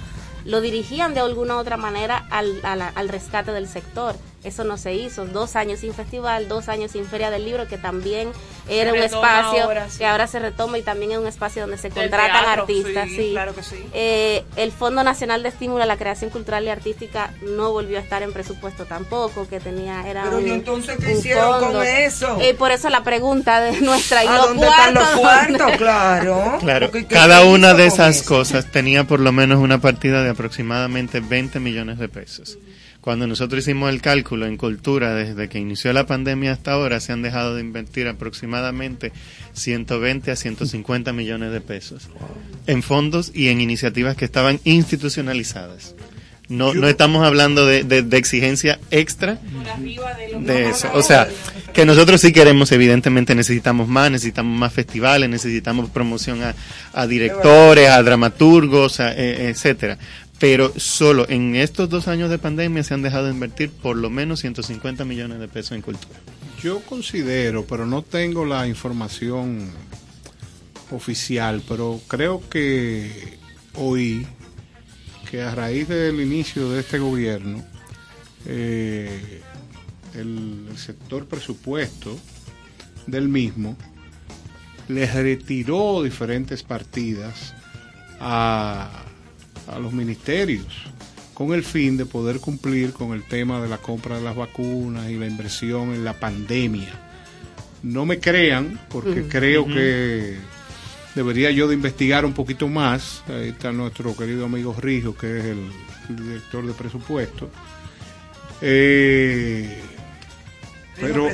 lo 0.44 0.60
dirigían 0.62 1.12
de 1.12 1.20
alguna 1.20 1.56
u 1.56 1.58
otra 1.58 1.76
manera 1.76 2.26
al, 2.30 2.60
a 2.64 2.76
la- 2.76 2.88
al 2.88 3.08
rescate 3.10 3.52
del 3.52 3.68
sector. 3.68 4.14
Eso 4.44 4.62
no 4.62 4.78
se 4.78 4.94
hizo. 4.94 5.26
Dos 5.26 5.56
años 5.56 5.80
sin 5.80 5.92
festival, 5.92 6.46
dos 6.48 6.68
años 6.68 6.92
sin 6.92 7.04
Feria 7.06 7.30
del 7.30 7.44
Libro, 7.44 7.66
que 7.66 7.76
también 7.76 8.30
era 8.68 8.92
un 8.92 8.98
espacio 8.98 9.64
ahora, 9.64 9.88
sí. 9.90 9.98
que 9.98 10.06
ahora 10.06 10.26
se 10.28 10.38
retoma 10.38 10.78
y 10.78 10.82
también 10.82 11.10
es 11.12 11.18
un 11.18 11.26
espacio 11.26 11.62
donde 11.62 11.76
se 11.76 11.90
contratan 11.90 12.42
teatro, 12.44 12.62
artistas. 12.62 13.08
sí, 13.08 13.16
sí. 13.16 13.30
claro 13.32 13.54
que 13.54 13.62
sí. 13.64 13.76
Eh, 13.92 14.44
el 14.56 14.70
Fondo 14.70 15.02
Nacional 15.02 15.42
de 15.42 15.48
Estímulo 15.48 15.82
a 15.82 15.86
la 15.86 15.96
Creación 15.96 16.30
Cultural 16.30 16.64
y 16.64 16.68
Artística 16.68 17.32
no 17.42 17.72
volvió 17.72 17.98
a 17.98 18.00
estar 18.00 18.22
en 18.22 18.32
presupuesto 18.32 18.84
tampoco, 18.84 19.48
que 19.48 19.58
tenía 19.58 20.08
era 20.08 20.22
Pero, 20.22 20.38
un, 20.38 20.46
¿y 20.46 20.50
entonces 20.50 20.96
qué 21.04 21.12
hicieron 21.14 21.60
fondo. 21.60 21.78
con 21.78 21.86
eso? 21.86 22.38
Eh, 22.40 22.54
por 22.54 22.70
eso 22.70 22.88
la 22.90 23.02
pregunta 23.02 23.60
de 23.60 23.80
nuestra 23.80 24.20
¿A 24.20 24.36
dónde 24.38 24.66
están 24.66 24.94
los 24.94 25.08
cuartos? 25.10 25.72
Claro. 25.78 26.58
Claro, 26.60 26.86
Porque, 26.86 27.06
¿qué 27.08 27.14
cada 27.14 27.44
una 27.44 27.74
de 27.74 27.86
esas 27.86 28.18
eso? 28.18 28.26
cosas 28.28 28.66
tenía 28.70 29.02
por 29.04 29.18
lo 29.18 29.32
menos 29.32 29.58
una 29.58 29.80
partida 29.80 30.22
de 30.22 30.30
aproximadamente 30.30 31.20
20 31.20 31.58
millones 31.60 31.98
de 31.98 32.08
pesos. 32.08 32.58
Cuando 33.08 33.26
nosotros 33.26 33.64
hicimos 33.64 33.88
el 33.90 34.02
cálculo 34.02 34.44
en 34.44 34.58
cultura, 34.58 35.14
desde 35.14 35.48
que 35.48 35.58
inició 35.58 35.94
la 35.94 36.04
pandemia 36.04 36.52
hasta 36.52 36.72
ahora, 36.72 37.00
se 37.00 37.10
han 37.12 37.22
dejado 37.22 37.54
de 37.54 37.62
invertir 37.62 38.06
aproximadamente 38.06 39.12
120 39.54 40.30
a 40.30 40.36
150 40.36 41.14
millones 41.14 41.50
de 41.50 41.62
pesos 41.62 42.10
en 42.66 42.82
fondos 42.82 43.32
y 43.34 43.48
en 43.48 43.62
iniciativas 43.62 44.14
que 44.14 44.26
estaban 44.26 44.60
institucionalizadas. 44.64 45.94
No, 46.50 46.72
no 46.74 46.86
estamos 46.88 47.24
hablando 47.26 47.64
de, 47.66 47.82
de- 47.84 48.02
de 48.02 48.16
exigencia 48.18 48.78
extra 48.90 49.38
de 50.46 50.68
eso. 50.70 50.90
O 50.94 51.02
sea, 51.02 51.28
que 51.74 51.84
nosotros 51.86 52.20
sí 52.22 52.32
queremos, 52.32 52.72
evidentemente 52.72 53.34
necesitamos 53.34 53.86
más, 53.88 54.10
necesitamos 54.10 54.58
más 54.58 54.72
festivales, 54.72 55.28
necesitamos 55.30 55.88
promoción 55.90 56.42
a, 56.42 56.54
a 56.92 57.06
directores, 57.06 57.88
a 57.88 58.02
dramaturgos, 58.02 59.00
a, 59.00 59.12
eh, 59.12 59.48
etcétera. 59.50 59.98
Pero 60.38 60.72
solo 60.76 61.28
en 61.28 61.56
estos 61.56 61.88
dos 61.88 62.06
años 62.06 62.30
de 62.30 62.38
pandemia 62.38 62.84
se 62.84 62.94
han 62.94 63.02
dejado 63.02 63.26
de 63.26 63.32
invertir 63.32 63.70
por 63.70 63.96
lo 63.96 64.08
menos 64.08 64.40
150 64.40 65.04
millones 65.04 65.40
de 65.40 65.48
pesos 65.48 65.72
en 65.72 65.82
cultura. 65.82 66.18
Yo 66.62 66.80
considero, 66.80 67.64
pero 67.66 67.86
no 67.86 68.02
tengo 68.02 68.44
la 68.44 68.66
información 68.66 69.70
oficial, 70.90 71.62
pero 71.68 72.00
creo 72.08 72.48
que 72.48 73.38
oí 73.74 74.26
que 75.30 75.42
a 75.42 75.54
raíz 75.54 75.88
del 75.88 76.20
inicio 76.20 76.70
de 76.70 76.80
este 76.80 76.98
gobierno, 76.98 77.62
eh, 78.46 79.42
el 80.14 80.66
sector 80.76 81.26
presupuesto 81.26 82.18
del 83.06 83.28
mismo 83.28 83.76
les 84.88 85.14
retiró 85.14 86.02
diferentes 86.02 86.62
partidas 86.62 87.54
a, 88.20 89.04
a 89.70 89.78
los 89.78 89.92
ministerios 89.92 90.66
con 91.34 91.52
el 91.52 91.62
fin 91.62 91.96
de 91.96 92.04
poder 92.04 92.40
cumplir 92.40 92.92
con 92.92 93.12
el 93.12 93.22
tema 93.22 93.60
de 93.62 93.68
la 93.68 93.78
compra 93.78 94.16
de 94.16 94.24
las 94.24 94.34
vacunas 94.34 95.08
y 95.08 95.16
la 95.16 95.26
inversión 95.26 95.94
en 95.94 96.04
la 96.04 96.14
pandemia. 96.14 96.92
No 97.84 98.04
me 98.06 98.18
crean, 98.18 98.80
porque 98.88 99.20
Mm. 99.22 99.28
creo 99.28 99.66
que 99.66 100.36
debería 101.14 101.52
yo 101.52 101.68
de 101.68 101.74
investigar 101.74 102.24
un 102.24 102.32
poquito 102.32 102.66
más. 102.66 103.22
Ahí 103.28 103.50
está 103.50 103.70
nuestro 103.70 104.16
querido 104.16 104.46
amigo 104.46 104.74
Rijo, 104.76 105.16
que 105.16 105.38
es 105.38 105.44
el, 105.44 105.70
director 106.08 106.66
de 106.66 106.72
presupuesto. 106.72 107.48
Eh, 108.60 109.80
pero. 111.00 111.28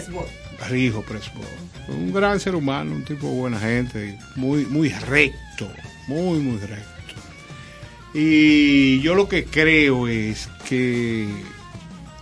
Rijo 0.68 1.02
Presbot. 1.02 1.46
Un 1.88 2.12
gran 2.12 2.40
ser 2.40 2.54
humano, 2.54 2.92
un 2.94 3.04
tipo 3.04 3.26
de 3.28 3.34
buena 3.34 3.58
gente, 3.58 4.18
muy, 4.36 4.66
muy 4.66 4.88
recto, 4.90 5.70
muy, 6.08 6.38
muy 6.38 6.58
recto. 6.58 6.93
Y 8.14 9.00
yo 9.00 9.16
lo 9.16 9.28
que 9.28 9.44
creo 9.44 10.06
es 10.06 10.48
que 10.68 11.26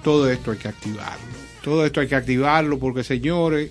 todo 0.02 0.30
esto 0.30 0.50
hay 0.50 0.58
que 0.58 0.68
activarlo. 0.68 1.26
Todo 1.62 1.84
esto 1.84 2.00
hay 2.00 2.08
que 2.08 2.14
activarlo 2.14 2.78
porque, 2.78 3.04
señores, 3.04 3.70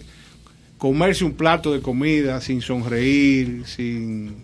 comerse 0.78 1.26
un 1.26 1.34
plato 1.34 1.74
de 1.74 1.82
comida 1.82 2.40
sin 2.40 2.62
sonreír, 2.62 3.64
sin 3.66 4.36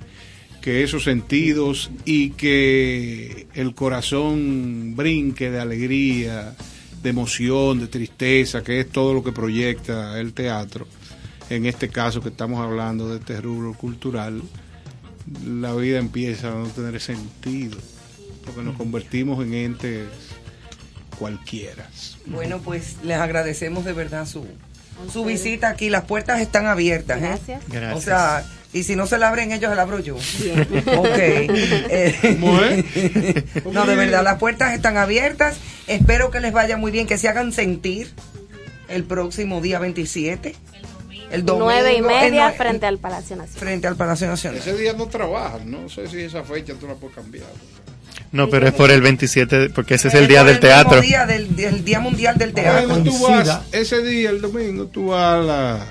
que 0.62 0.84
esos 0.84 1.04
sentidos 1.04 1.92
y 2.04 2.32
que 2.32 3.48
el 3.54 3.74
corazón 3.74 4.96
brinque 4.96 5.50
de 5.50 5.60
alegría, 5.60 6.56
de 7.02 7.10
emoción, 7.10 7.80
de 7.80 7.88
tristeza, 7.88 8.64
que 8.64 8.80
es 8.80 8.90
todo 8.90 9.14
lo 9.14 9.24
que 9.24 9.32
proyecta 9.32 10.20
el 10.20 10.34
teatro. 10.34 10.88
En 11.50 11.66
este 11.66 11.90
caso 11.90 12.22
que 12.22 12.30
estamos 12.30 12.60
hablando 12.60 13.08
de 13.08 13.20
este 13.20 13.40
rubro 13.40 13.74
cultural, 13.74 14.42
la 15.46 15.74
vida 15.74 16.00
empieza 16.00 16.50
a 16.50 16.56
no 16.56 16.68
tener 16.68 17.00
sentido, 17.02 17.78
porque 18.46 18.62
nos 18.62 18.76
convertimos 18.76 19.44
en 19.46 19.54
entes 19.54 20.08
cualquiera. 21.18 21.90
Bueno, 22.26 22.60
pues 22.60 22.98
les 23.04 23.18
agradecemos 23.18 23.86
de 23.86 23.94
verdad 23.94 24.26
su, 24.26 24.46
su 25.12 25.26
visita 25.26 25.70
aquí. 25.70 25.90
Las 25.90 26.06
puertas 26.06 26.42
están 26.42 26.68
abiertas. 26.68 27.22
¿eh? 27.22 27.60
Gracias. 27.68 27.98
O 27.98 28.02
sea, 28.02 28.46
y 28.74 28.84
si 28.84 28.96
no 28.96 29.08
se 29.08 29.18
la 29.18 29.30
abren 29.30 29.52
ellos, 29.52 29.70
se 29.70 29.76
la 29.76 29.82
abro 29.82 30.00
yo. 30.00 30.18
Bien. 30.42 30.68
Ok. 30.98 31.18
Eh, 31.18 32.38
¿Cómo 32.40 32.62
es? 32.62 32.86
no, 33.72 33.86
de 33.86 33.96
verdad, 33.96 34.24
las 34.24 34.38
puertas 34.38 34.74
están 34.74 34.98
abiertas. 34.98 35.58
Espero 35.88 36.32
que 36.32 36.40
les 36.40 36.54
vaya 36.54 36.78
muy 36.78 36.92
bien, 36.92 37.08
que 37.08 37.18
se 37.18 37.28
hagan 37.28 37.52
sentir 37.52 38.12
el 38.88 39.04
próximo 39.04 39.62
día 39.62 39.80
27. 39.80 40.56
El 41.32 41.46
domingo. 41.46 41.66
Nueve 41.66 41.96
y 41.96 42.02
media 42.02 42.50
no, 42.50 42.56
frente 42.56 42.86
al 42.86 42.98
Palacio 43.00 43.36
Nacional. 43.36 43.60
frente 43.60 43.88
al 43.88 43.96
Palacio 43.96 44.28
Nacional. 44.28 44.60
Ese 44.60 44.76
día 44.76 44.94
no 44.94 45.08
trabajan, 45.08 45.70
no 45.70 45.90
sé 45.90 46.08
si 46.08 46.22
esa 46.22 46.44
fecha 46.44 46.74
tú 46.80 46.88
la 46.88 46.96
puedes 46.96 47.16
cambiar. 47.16 47.48
No, 48.32 48.50
pero 48.50 48.68
es 48.68 48.74
por 48.74 48.92
el 48.92 49.02
27, 49.02 49.70
porque 49.70 49.96
ese 49.96 50.10
es 50.10 50.14
el 50.14 50.28
día 50.28 50.44
del 50.44 50.56
el 50.56 50.60
teatro. 50.60 51.02
Día 51.02 51.26
del, 51.26 51.56
del 51.56 51.84
Día 51.86 52.00
Mundial 52.00 52.38
del 52.38 52.54
Teatro. 52.54 52.88
Bueno, 52.88 53.04
tú 53.04 53.24
vas, 53.24 53.62
ese 53.72 54.02
día, 54.02 54.30
el 54.30 54.42
domingo, 54.42 54.88
tú 54.88 55.08
vas 55.08 55.36
a 55.36 55.38
la, 55.38 55.86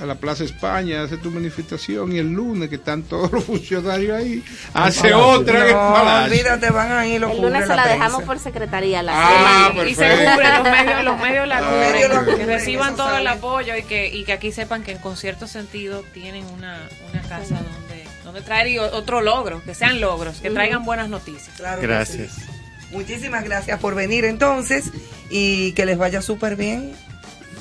a 0.00 0.06
la 0.06 0.14
Plaza 0.14 0.44
España, 0.44 1.02
haces 1.02 1.20
tu 1.20 1.30
manifestación 1.30 2.12
y 2.12 2.18
el 2.18 2.32
lunes, 2.32 2.68
que 2.68 2.76
están 2.76 3.02
todos 3.02 3.30
los 3.32 3.44
funcionarios 3.50 4.16
ahí, 4.16 4.42
hace 4.72 5.10
Palacio. 5.10 5.18
otra 5.28 5.58
en 5.58 5.66
el 5.66 5.72
No, 5.74 6.24
olvídate, 6.24 6.70
van 6.70 6.92
ahí 6.92 7.18
lo 7.18 7.30
El 7.30 7.42
lunes 7.42 7.62
se 7.62 7.68
la 7.68 7.76
la 7.76 7.82
prensa. 7.82 7.98
dejamos 8.04 8.22
por 8.24 8.38
secretaría. 8.38 9.02
La 9.02 9.12
Ah, 9.14 9.72
y 9.86 9.94
se 9.94 10.08
cubre 10.08 10.48
los 10.54 10.62
medios, 10.64 11.04
los 11.04 11.18
medios 11.20 11.48
la 11.48 11.60
Los 11.60 11.70
cubren, 11.70 12.38
que 12.38 12.46
reciban 12.46 12.96
todo 12.96 13.16
el 13.16 13.26
apoyo 13.26 13.76
y 13.76 13.82
que, 13.82 14.08
y 14.08 14.24
que 14.24 14.32
aquí 14.32 14.52
sepan 14.52 14.82
que 14.82 14.92
en 14.92 14.98
concierto 14.98 15.46
sentido 15.46 16.02
tienen 16.14 16.44
una, 16.46 16.78
una 17.12 17.22
casa 17.22 17.56
donde, 17.56 18.04
donde 18.24 18.40
traer 18.42 18.78
otro 18.80 19.20
logro, 19.20 19.62
que 19.64 19.74
sean 19.74 20.00
logros, 20.00 20.40
que 20.40 20.50
traigan 20.50 20.84
buenas 20.84 21.08
noticias. 21.08 21.50
Claro 21.56 21.80
que 21.80 21.86
Gracias. 21.86 22.32
sí. 22.32 22.42
Muchísimas 22.92 23.44
gracias 23.44 23.78
por 23.78 23.94
venir 23.94 24.24
entonces 24.24 24.90
y 25.30 25.72
que 25.74 25.86
les 25.86 25.96
vaya 25.98 26.22
súper 26.22 26.56
bien. 26.56 26.92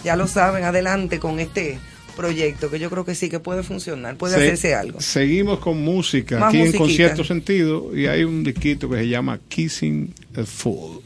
Ya 0.04 0.16
lo 0.16 0.28
saben, 0.28 0.64
adelante 0.64 1.20
con 1.20 1.40
este 1.40 1.78
proyecto 2.16 2.70
que 2.70 2.80
yo 2.80 2.90
creo 2.90 3.06
que 3.06 3.16
sí 3.16 3.30
que 3.30 3.40
puede 3.40 3.64
funcionar, 3.64 4.16
puede 4.18 4.36
Se- 4.36 4.42
hacerse 4.44 4.76
algo. 4.76 5.02
Seguimos 5.02 5.60
con 5.60 5.82
música 5.82 6.40
Más 6.40 6.50
aquí 6.50 6.62
en 6.62 6.74
concierto 6.74 7.24
sentido 7.24 7.96
y 7.96 8.08
hay 8.08 8.24
un 8.24 8.44
disquito 8.44 8.90
que 8.90 8.98
se 8.98 9.08
llama 9.08 9.40
Kissing 9.48 10.14
a 10.36 10.44
Fool. 10.46 11.02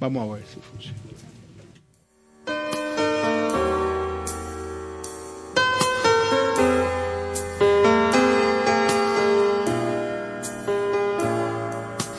Vamos 0.00 0.28
a 0.30 0.34
ver 0.34 0.44
si 0.52 0.58
funciona. 0.60 0.98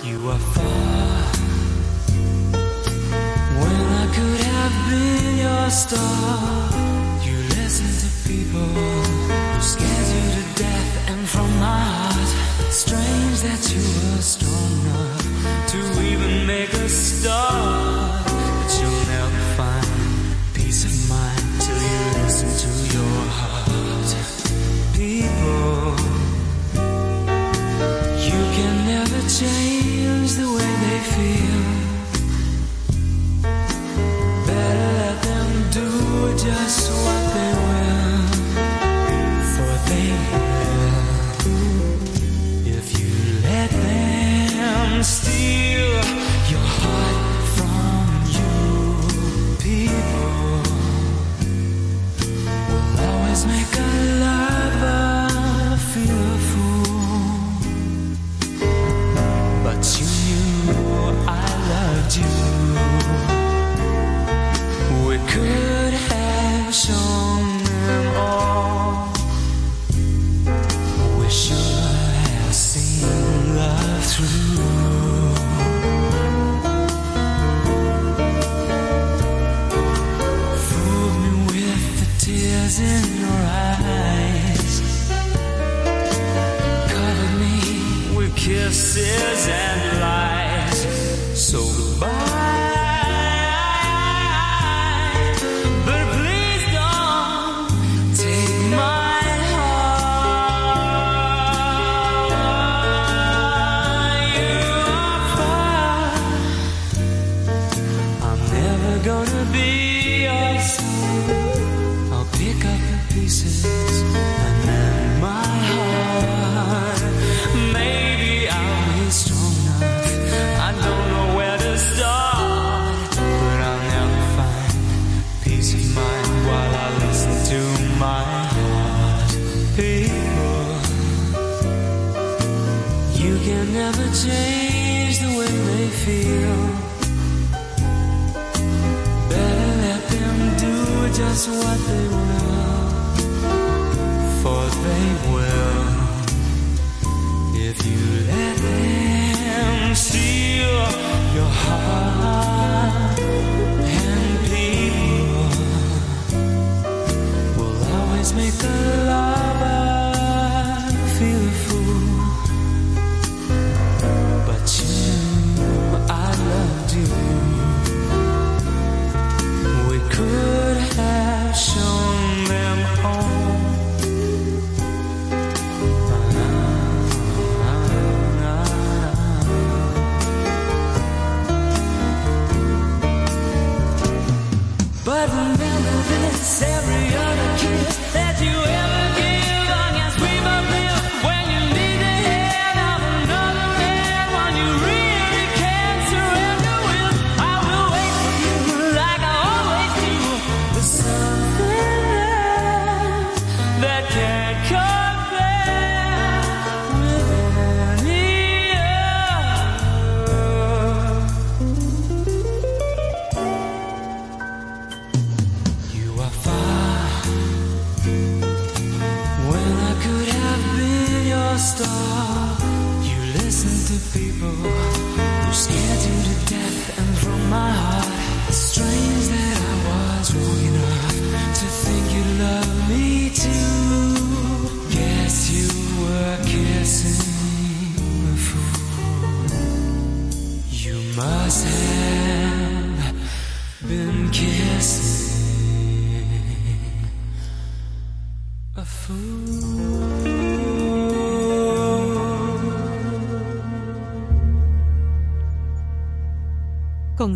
You 0.03 0.19
that 13.43 13.73
you 13.73 13.81
were 13.81 14.21
strong 14.21 14.71
enough 14.85 15.67
to 15.67 15.77
even 16.01 16.47
make 16.47 16.71
a 16.73 16.87
start. 16.87 17.82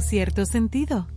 cierto 0.02 0.46
sentido. 0.46 1.08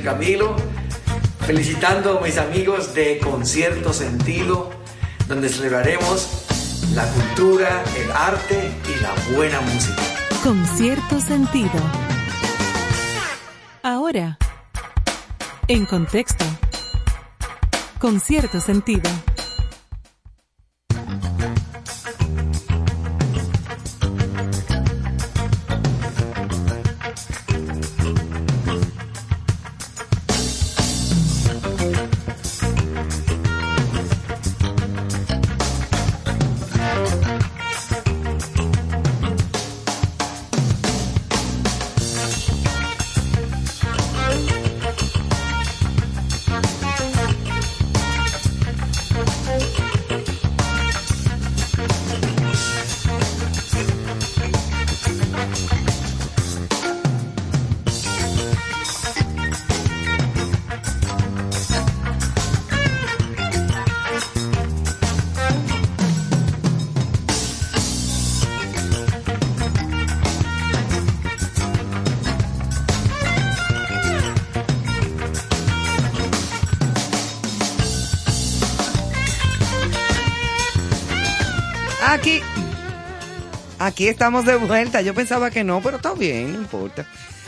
Camilo, 0.00 0.56
felicitando 1.46 2.18
a 2.18 2.22
mis 2.22 2.38
amigos 2.38 2.94
de 2.94 3.18
Concierto 3.18 3.92
Sentido, 3.92 4.70
donde 5.28 5.48
celebraremos 5.48 6.46
la 6.94 7.04
cultura, 7.06 7.84
el 7.96 8.10
arte 8.12 8.70
y 8.88 9.02
la 9.02 9.36
buena 9.36 9.60
música. 9.60 10.02
Concierto 10.42 11.20
Sentido. 11.20 11.80
Ahora, 13.82 14.38
en 15.68 15.86
contexto. 15.86 16.44
Concierto 17.98 18.60
Sentido. 18.60 19.10
Aquí, 82.12 82.42
aquí 83.78 84.06
estamos 84.06 84.44
de 84.44 84.56
vuelta. 84.56 85.00
Yo 85.00 85.14
pensaba 85.14 85.50
que 85.50 85.64
no, 85.64 85.80
pero 85.80 85.96
está 85.96 86.12
bien, 86.12 86.52
no 86.52 86.58
importa. 86.58 87.06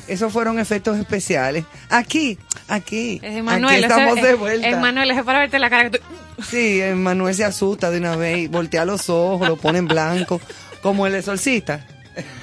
Esos 0.09 0.33
fueron 0.33 0.59
efectos 0.59 0.97
especiales. 0.97 1.67
Aquí, 1.91 2.39
aquí. 2.67 3.21
Es 3.23 3.37
Emanuel, 3.37 3.85
aquí 3.85 3.93
estamos 3.93 4.23
de 4.23 4.33
vuelta. 4.33 4.67
Emanuel, 4.67 5.11
es 5.11 5.23
para 5.23 5.41
verte 5.41 5.59
la 5.59 5.69
cara 5.69 5.91
que 5.91 5.99
tú... 5.99 6.05
Sí, 6.43 6.81
Manuel 6.95 7.35
se 7.35 7.45
asusta 7.45 7.91
de 7.91 7.99
una 7.99 8.17
vez, 8.17 8.51
voltea 8.51 8.87
los 8.87 9.11
ojos, 9.11 9.47
lo 9.47 9.57
pone 9.59 9.81
en 9.81 9.87
blanco, 9.87 10.41
como 10.81 11.07
el 11.07 11.15
exorcista. 11.15 11.85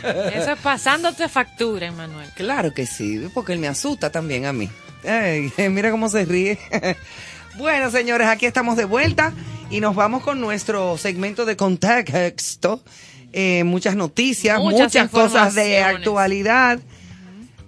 Eso 0.04 0.52
es 0.52 0.60
pasándote 0.60 1.28
factura, 1.28 1.88
Emanuel. 1.88 2.30
Claro 2.36 2.72
que 2.72 2.86
sí, 2.86 3.28
porque 3.34 3.54
él 3.54 3.60
me 3.60 3.68
asusta 3.68 4.12
también 4.12 4.46
a 4.46 4.54
mí. 4.54 4.70
Ay, 5.04 5.52
mira 5.72 5.90
cómo 5.90 6.08
se 6.08 6.26
ríe. 6.26 6.60
Bueno, 7.58 7.92
señores, 7.92 8.30
aquí 8.30 8.46
estamos 8.46 8.78
de 8.78 8.86
vuelta 8.86 9.34
y 9.72 9.80
nos 9.80 9.96
vamos 9.96 10.22
con 10.22 10.42
nuestro 10.42 10.98
segmento 10.98 11.46
de 11.46 11.56
contexto. 11.56 12.82
Eh, 13.32 13.64
muchas 13.64 13.96
noticias, 13.96 14.60
Muchas 14.60 14.94
muchas, 14.94 15.10
cosas 15.10 15.56
de 15.56 15.82
actualidad. 15.82 16.80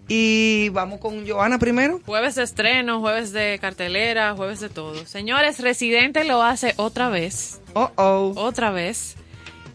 Y 0.09 0.67
vamos 0.69 0.99
con 0.99 1.25
Joana 1.25 1.57
primero. 1.59 2.01
Jueves 2.05 2.35
de 2.35 2.43
estreno, 2.43 2.99
jueves 2.99 3.31
de 3.31 3.57
cartelera, 3.61 4.35
jueves 4.35 4.59
de 4.59 4.67
todo. 4.67 5.05
Señores, 5.05 5.59
Residente 5.59 6.25
lo 6.25 6.43
hace 6.43 6.73
otra 6.75 7.07
vez. 7.07 7.61
Oh, 7.73 7.89
oh. 7.95 8.33
Otra 8.35 8.71
vez. 8.71 9.15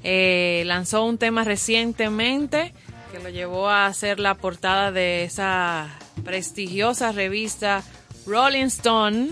Eh, 0.05 0.63
lanzó 0.67 1.05
un 1.05 1.17
tema 1.17 1.45
recientemente 1.45 2.75
que 3.11 3.21
lo 3.21 3.31
llevó 3.31 3.71
a 3.71 3.87
hacer 3.87 4.21
la 4.21 4.35
portada 4.35 4.93
de 4.93 5.25
esa 5.25 5.89
prestigiosa 6.25 7.11
revista 7.11 7.83
Rolling 8.27 8.67
Stone 8.67 9.31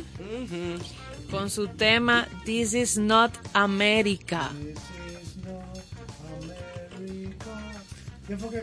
con 1.30 1.50
su 1.50 1.68
tema 1.68 2.26
This 2.44 2.74
is 2.74 2.96
not 2.98 3.32
America. 3.52 4.50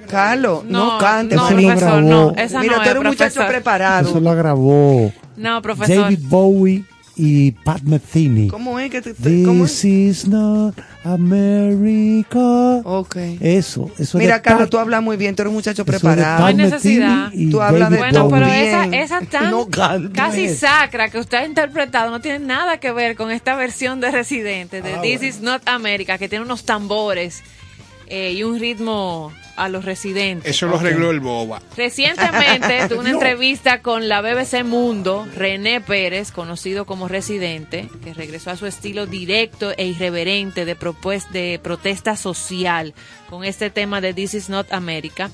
Carlos, 0.10 0.66
no, 0.66 0.94
No, 0.94 0.98
cante. 1.00 1.36
no, 1.36 1.48
grabó. 1.48 2.02
no, 2.02 2.34
esa 2.36 2.60
Mira, 2.60 2.78
no 2.78 2.78
tú 2.80 2.84
es, 2.84 2.88
eres 2.90 3.00
un 3.02 3.08
muchacho 3.08 3.34
profesor. 3.36 3.48
preparado. 3.48 4.10
Eso 4.10 4.20
lo 4.20 4.36
grabó 4.36 5.14
No, 5.38 5.62
profesor. 5.62 5.96
David 6.04 6.20
Bowie 6.24 6.86
y 7.16 7.52
Pat 7.52 7.82
Metheny. 7.84 8.48
¿Cómo 8.48 8.80
es 8.80 8.90
que 8.90 9.02
te, 9.02 9.14
te- 9.14 9.44
cómo 9.44 9.66
es? 9.66 9.72
This 9.82 9.86
is 9.86 10.28
not 10.28 10.76
America. 11.04 12.40
Ok. 12.86 13.16
Eso, 13.40 13.92
eso 14.00 14.18
Mira, 14.18 14.36
de 14.36 14.42
Carlos, 14.42 14.64
Pat- 14.64 14.70
tú 14.72 14.78
hablas 14.80 15.02
muy 15.04 15.18
bien, 15.18 15.36
tú 15.36 15.44
eres 15.44 15.50
un 15.50 15.56
muchacho 15.56 15.86
preparado. 15.86 16.40
No 16.40 16.46
hay 16.46 16.54
necesidad. 16.56 17.32
Tú 17.52 17.62
hablas 17.62 17.90
de- 17.92 17.98
Bueno, 17.98 18.24
Bowie. 18.30 18.40
pero 18.42 18.52
esa, 18.54 18.82
Bien. 18.88 18.94
esa 18.96 19.22
tan 19.22 19.52
No 19.52 19.68
casi 20.14 20.50
sacra 20.50 21.10
que 21.10 21.20
usted 21.20 21.38
ha 21.38 21.46
interpretado 21.46 22.10
no 22.12 22.20
tiene 22.22 22.40
nada 22.40 22.78
que 22.78 22.92
ver 22.92 23.16
con 23.16 23.32
esta 23.32 23.56
versión 23.56 24.00
de 24.00 24.12
Residente, 24.12 24.82
de 24.82 24.94
Ah, 24.94 25.02
This 25.02 25.20
bueno. 25.20 25.30
is 25.36 25.42
Not 25.42 25.62
America, 25.68 26.18
que 26.18 26.30
tiene 26.30 26.46
unos 26.46 26.64
tambores 26.66 27.44
eh, 28.16 28.32
y 28.34 28.44
un 28.44 28.60
ritmo 28.60 29.34
a 29.56 29.70
los 29.70 29.86
residentes. 29.86 30.50
Eso 30.50 30.68
lo 30.68 30.78
arregló 30.80 31.10
el 31.12 31.20
boba. 31.20 31.62
Recientemente 31.78 32.86
tuve 32.90 33.00
una 33.00 33.10
No. 33.12 33.16
entrevista 33.18 33.82
con 33.82 34.08
la 34.08 34.22
BBC 34.22 34.64
Mundo, 34.64 35.28
René 35.36 35.82
Pérez, 35.82 36.32
conocido 36.32 36.86
como 36.86 37.08
Residente, 37.08 37.90
que 38.04 38.14
regresó 38.14 38.52
a 38.52 38.58
su 38.58 38.66
estilo 38.66 39.06
directo 39.06 39.72
e 39.78 39.86
irreverente 39.88 40.66
de, 40.66 40.76
de 41.32 41.60
protesta 41.62 42.16
social 42.18 42.94
con 43.30 43.44
este 43.44 43.70
tema 43.70 44.02
de 44.02 44.14
This 44.14 44.34
is 44.36 44.50
not 44.50 44.72
America. 44.74 45.30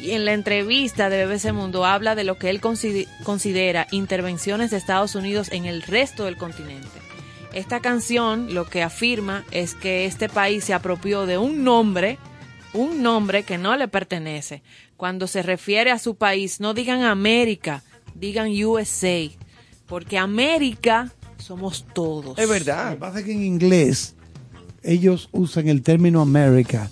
Y 0.00 0.10
en 0.10 0.24
la 0.24 0.32
entrevista 0.34 1.08
de 1.08 1.24
BBC 1.26 1.52
Mundo 1.52 1.84
habla 1.84 2.14
de 2.14 2.24
lo 2.24 2.36
que 2.36 2.50
él 2.50 2.60
consi- 2.60 3.06
considera 3.22 3.86
intervenciones 3.90 4.70
de 4.70 4.76
Estados 4.76 5.14
Unidos 5.14 5.50
en 5.52 5.64
el 5.66 5.82
resto 5.82 6.24
del 6.24 6.36
continente. 6.36 6.88
Esta 7.54 7.78
canción 7.78 8.52
lo 8.52 8.66
que 8.66 8.82
afirma 8.82 9.44
es 9.52 9.74
que 9.74 10.06
este 10.06 10.28
país 10.28 10.64
se 10.64 10.74
apropió 10.74 11.24
de 11.24 11.38
un 11.38 11.62
nombre, 11.62 12.18
un 12.72 13.00
nombre 13.00 13.44
que 13.44 13.58
no 13.58 13.76
le 13.76 13.86
pertenece. 13.86 14.62
Cuando 14.96 15.28
se 15.28 15.40
refiere 15.42 15.92
a 15.92 16.00
su 16.00 16.16
país, 16.16 16.58
no 16.58 16.74
digan 16.74 17.02
América, 17.04 17.84
digan 18.16 18.50
USA, 18.64 19.30
porque 19.86 20.18
América 20.18 21.12
somos 21.38 21.86
todos. 21.94 22.36
Es 22.38 22.46
Lo 22.46 22.52
verdad. 22.52 22.90
que 22.94 22.96
pasa 22.96 23.18
es 23.20 23.24
que 23.24 23.32
en 23.32 23.44
inglés 23.44 24.16
ellos 24.82 25.28
usan 25.30 25.68
el 25.68 25.82
término 25.82 26.20
America 26.20 26.90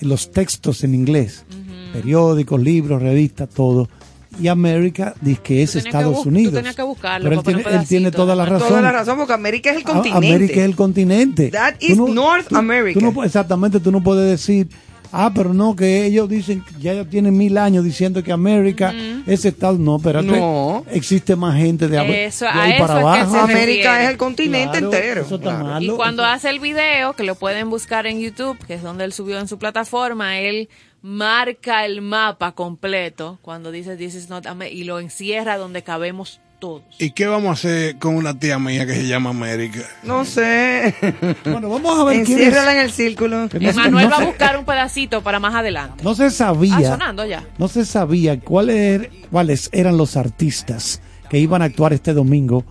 en 0.00 0.08
los 0.08 0.30
textos 0.32 0.84
en 0.84 0.94
inglés, 0.94 1.44
periódicos, 1.92 2.58
libros, 2.62 3.02
revistas, 3.02 3.50
todo. 3.50 3.90
Y 4.40 4.48
América 4.48 5.14
dice 5.20 5.40
que 5.42 5.62
es 5.62 5.72
que 5.72 5.78
Estados 5.80 6.22
tú 6.22 6.28
Unidos. 6.28 6.54
tenías 6.54 6.76
que 6.76 6.82
buscarlo 6.82 7.28
Pero 7.28 7.40
él 7.40 7.44
tiene, 7.46 7.76
él 7.76 7.86
tiene 7.88 8.10
toda 8.10 8.34
la 8.36 8.44
razón. 8.46 8.68
Toda 8.68 8.82
la 8.82 8.92
razón, 8.92 9.16
porque 9.18 9.32
América 9.32 9.70
es 9.70 9.76
el 9.76 9.82
A- 9.82 9.86
continente. 9.86 10.26
América 10.26 10.52
es 10.60 10.64
el 10.66 10.76
continente. 10.76 11.50
That 11.50 11.74
Tú 11.80 11.86
is 11.86 11.96
no- 11.96 12.08
North 12.08 12.48
tú- 12.48 12.56
America. 12.56 13.00
tú 13.00 13.12
no 13.12 13.24
exactamente, 13.24 13.80
tú 13.80 13.90
no 13.90 14.02
puedes 14.02 14.30
decir, 14.30 14.68
ah, 15.10 15.32
pero 15.34 15.52
no, 15.54 15.74
que 15.74 16.04
ellos 16.06 16.28
dicen, 16.28 16.62
que 16.62 16.80
ya 16.80 16.92
ellos 16.92 17.08
tienen 17.10 17.36
mil 17.36 17.56
años 17.58 17.82
diciendo 17.84 18.22
que 18.22 18.30
América 18.30 18.94
es 19.26 19.44
Estados 19.44 19.78
No, 19.78 19.98
pero 19.98 20.22
No. 20.22 20.84
existe 20.92 21.34
más 21.34 21.56
gente 21.56 21.88
de, 21.88 22.26
Eso, 22.26 22.44
de 22.44 22.50
a 22.50 22.62
ahí 22.62 22.72
eso 22.72 22.86
para 22.86 22.94
es 22.94 23.04
que 23.04 23.08
abajo. 23.08 23.32
se 23.46 23.52
América 23.52 24.04
es 24.04 24.10
el 24.10 24.16
continente 24.18 24.78
Claro, 24.78 24.86
entero. 24.94 25.20
Eso 25.22 25.34
está 25.36 25.50
Claro. 25.50 25.64
malo. 25.64 25.92
Y 25.94 25.96
cuando 25.96 26.24
hace 26.24 26.50
el 26.50 26.60
video, 26.60 27.14
que 27.14 27.24
lo 27.24 27.34
pueden 27.34 27.70
buscar 27.70 28.06
en 28.06 28.20
YouTube, 28.20 28.56
que 28.66 28.74
es 28.74 28.82
donde 28.82 29.04
él 29.04 29.12
subió 29.12 29.38
en 29.40 29.48
su 29.48 29.58
plataforma, 29.58 30.38
él 30.38 30.68
marca 31.02 31.84
el 31.84 32.00
mapa 32.02 32.52
completo 32.52 33.38
cuando 33.42 33.70
dice 33.70 33.96
This 33.96 34.14
is 34.14 34.28
not 34.28 34.46
America 34.46 34.74
y 34.76 34.84
lo 34.84 35.00
encierra 35.00 35.56
donde 35.56 35.82
cabemos 35.82 36.40
todos. 36.58 36.82
¿Y 36.98 37.12
qué 37.12 37.26
vamos 37.28 37.50
a 37.50 37.52
hacer 37.52 37.98
con 37.98 38.16
una 38.16 38.36
tía 38.36 38.58
mía 38.58 38.84
que 38.84 38.94
se 38.94 39.06
llama 39.06 39.30
América? 39.30 39.80
No 40.02 40.24
sé. 40.24 40.92
Bueno, 41.44 41.68
vamos 41.70 41.98
a 42.00 42.04
ver 42.04 42.24
quién 42.24 42.38
Enciérrala 42.38 42.72
es. 42.72 42.78
en 42.78 42.84
el 42.84 42.90
círculo. 42.92 43.48
No 43.48 44.10
va 44.10 44.16
a 44.16 44.24
buscar 44.24 44.58
un 44.58 44.64
pedacito 44.64 45.22
para 45.22 45.38
más 45.38 45.54
adelante. 45.54 46.02
No 46.02 46.14
se 46.16 46.24
Ah, 46.26 46.30
sabía, 46.30 46.90
sonando 46.90 47.24
ya. 47.24 47.44
no 47.58 47.68
se 47.68 47.84
sabía 47.84 48.38
cuáles, 48.40 49.08
cuáles 49.30 49.70
eran 49.72 49.96
los 49.96 50.16
artistas 50.16 51.00
que 51.30 51.38
iban 51.38 51.62
a 51.62 51.66
actuar 51.66 51.92
este 51.92 52.12
domingo, 52.12 52.64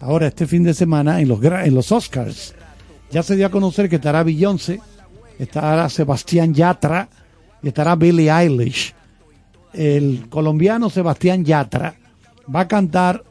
ahora 0.00 0.26
este 0.26 0.46
fin 0.46 0.62
de 0.64 0.74
semana 0.74 1.20
en 1.20 1.28
los 1.28 1.42
en 1.42 1.74
los 1.74 1.90
Oscars. 1.92 2.54
Ya 3.10 3.22
se 3.22 3.36
dio 3.36 3.46
a 3.46 3.50
conocer 3.50 3.88
que 3.88 3.96
estará 3.96 4.22
Beyoncé, 4.22 4.80
estará 5.38 5.88
Sebastián 5.88 6.52
Yatra 6.54 7.08
y 7.62 7.68
estará 7.68 7.94
Billie 7.96 8.30
Eilish. 8.30 8.94
El 9.72 10.26
colombiano 10.28 10.90
Sebastián 10.90 11.44
Yatra 11.44 11.94
va 12.54 12.60
a 12.60 12.68
cantar 12.68 13.22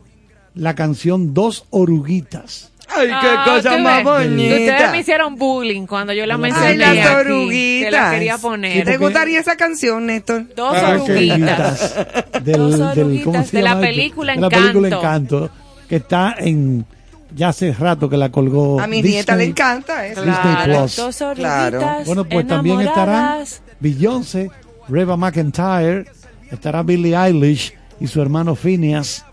la 0.56 0.74
canción 0.76 1.34
Dos 1.34 1.66
Oruguitas. 1.70 2.72
Ay, 2.92 3.08
qué 3.08 3.14
Ah, 3.14 3.44
cosa 3.46 3.78
más 3.78 4.04
ves, 4.04 4.28
Ustedes 4.28 4.30
bonita. 4.68 4.92
me 4.92 5.00
hicieron 5.00 5.36
bullying 5.36 5.86
cuando 5.86 6.12
yo 6.12 6.26
la 6.26 6.38
mencioné 6.40 6.68
Ay, 6.70 6.78
las 6.78 6.90
aquí, 6.90 6.98
que 6.98 7.04
la 7.06 7.20
oruguitas. 7.20 8.14
quería 8.14 8.38
poner. 8.40 8.86
¿Te 8.86 8.98
gustaría 8.98 9.40
esa 9.40 9.56
canción, 9.58 10.08
Néstor? 10.08 10.48
Dos 10.56 10.74
que 10.74 10.86
oruguitas. 10.86 11.96
del, 12.44 12.58
Dos 12.58 12.72
del- 12.96 13.06
oruguitas 13.06 13.26
¿cómo 13.26 13.44
se 13.46 13.58
de 13.58 13.64
la 13.64 13.70
llama 13.72 13.82
película 13.82 14.34
De 14.36 14.42
la 14.42 14.50
película 14.50 14.88
Encanto. 14.88 15.38
Encanto, 15.38 15.50
que 15.88 15.96
está 15.98 16.36
en 16.40 16.86
ya 17.36 17.50
hace 17.50 17.72
rato 17.74 18.10
que 18.10 18.18
la 18.18 18.30
colgó 18.32 18.82
A 18.82 18.88
mi 18.88 18.98
Disney- 19.04 19.14
nieta 19.14 19.36
le 19.36 19.44
encanta 19.44 20.08
eso. 20.08 20.24
Disney 20.24 20.42
Claro, 20.42 20.74
Plus. 20.80 20.96
dos 20.96 21.22
oruguitas 21.22 21.70
Claro. 21.70 22.04
Bueno, 22.08 22.26
pues 22.26 22.48
también 22.48 22.82
estarán. 22.82 23.44
Beyoncé, 23.80 24.50
Reba 24.88 25.16
McIntyre, 25.18 26.06
estará 26.52 26.84
Billie 26.84 27.16
Eilish 27.16 27.74
y 28.00 28.08
su 28.08 28.22
hermano 28.22 28.56
Phineas. 28.56 29.26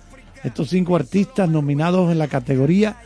Estos 0.45 0.69
cinco 0.71 0.95
artistas 0.97 1.49
nominados 1.49 2.11
en 2.13 2.19
la 2.19 2.29
categoría 2.29 2.97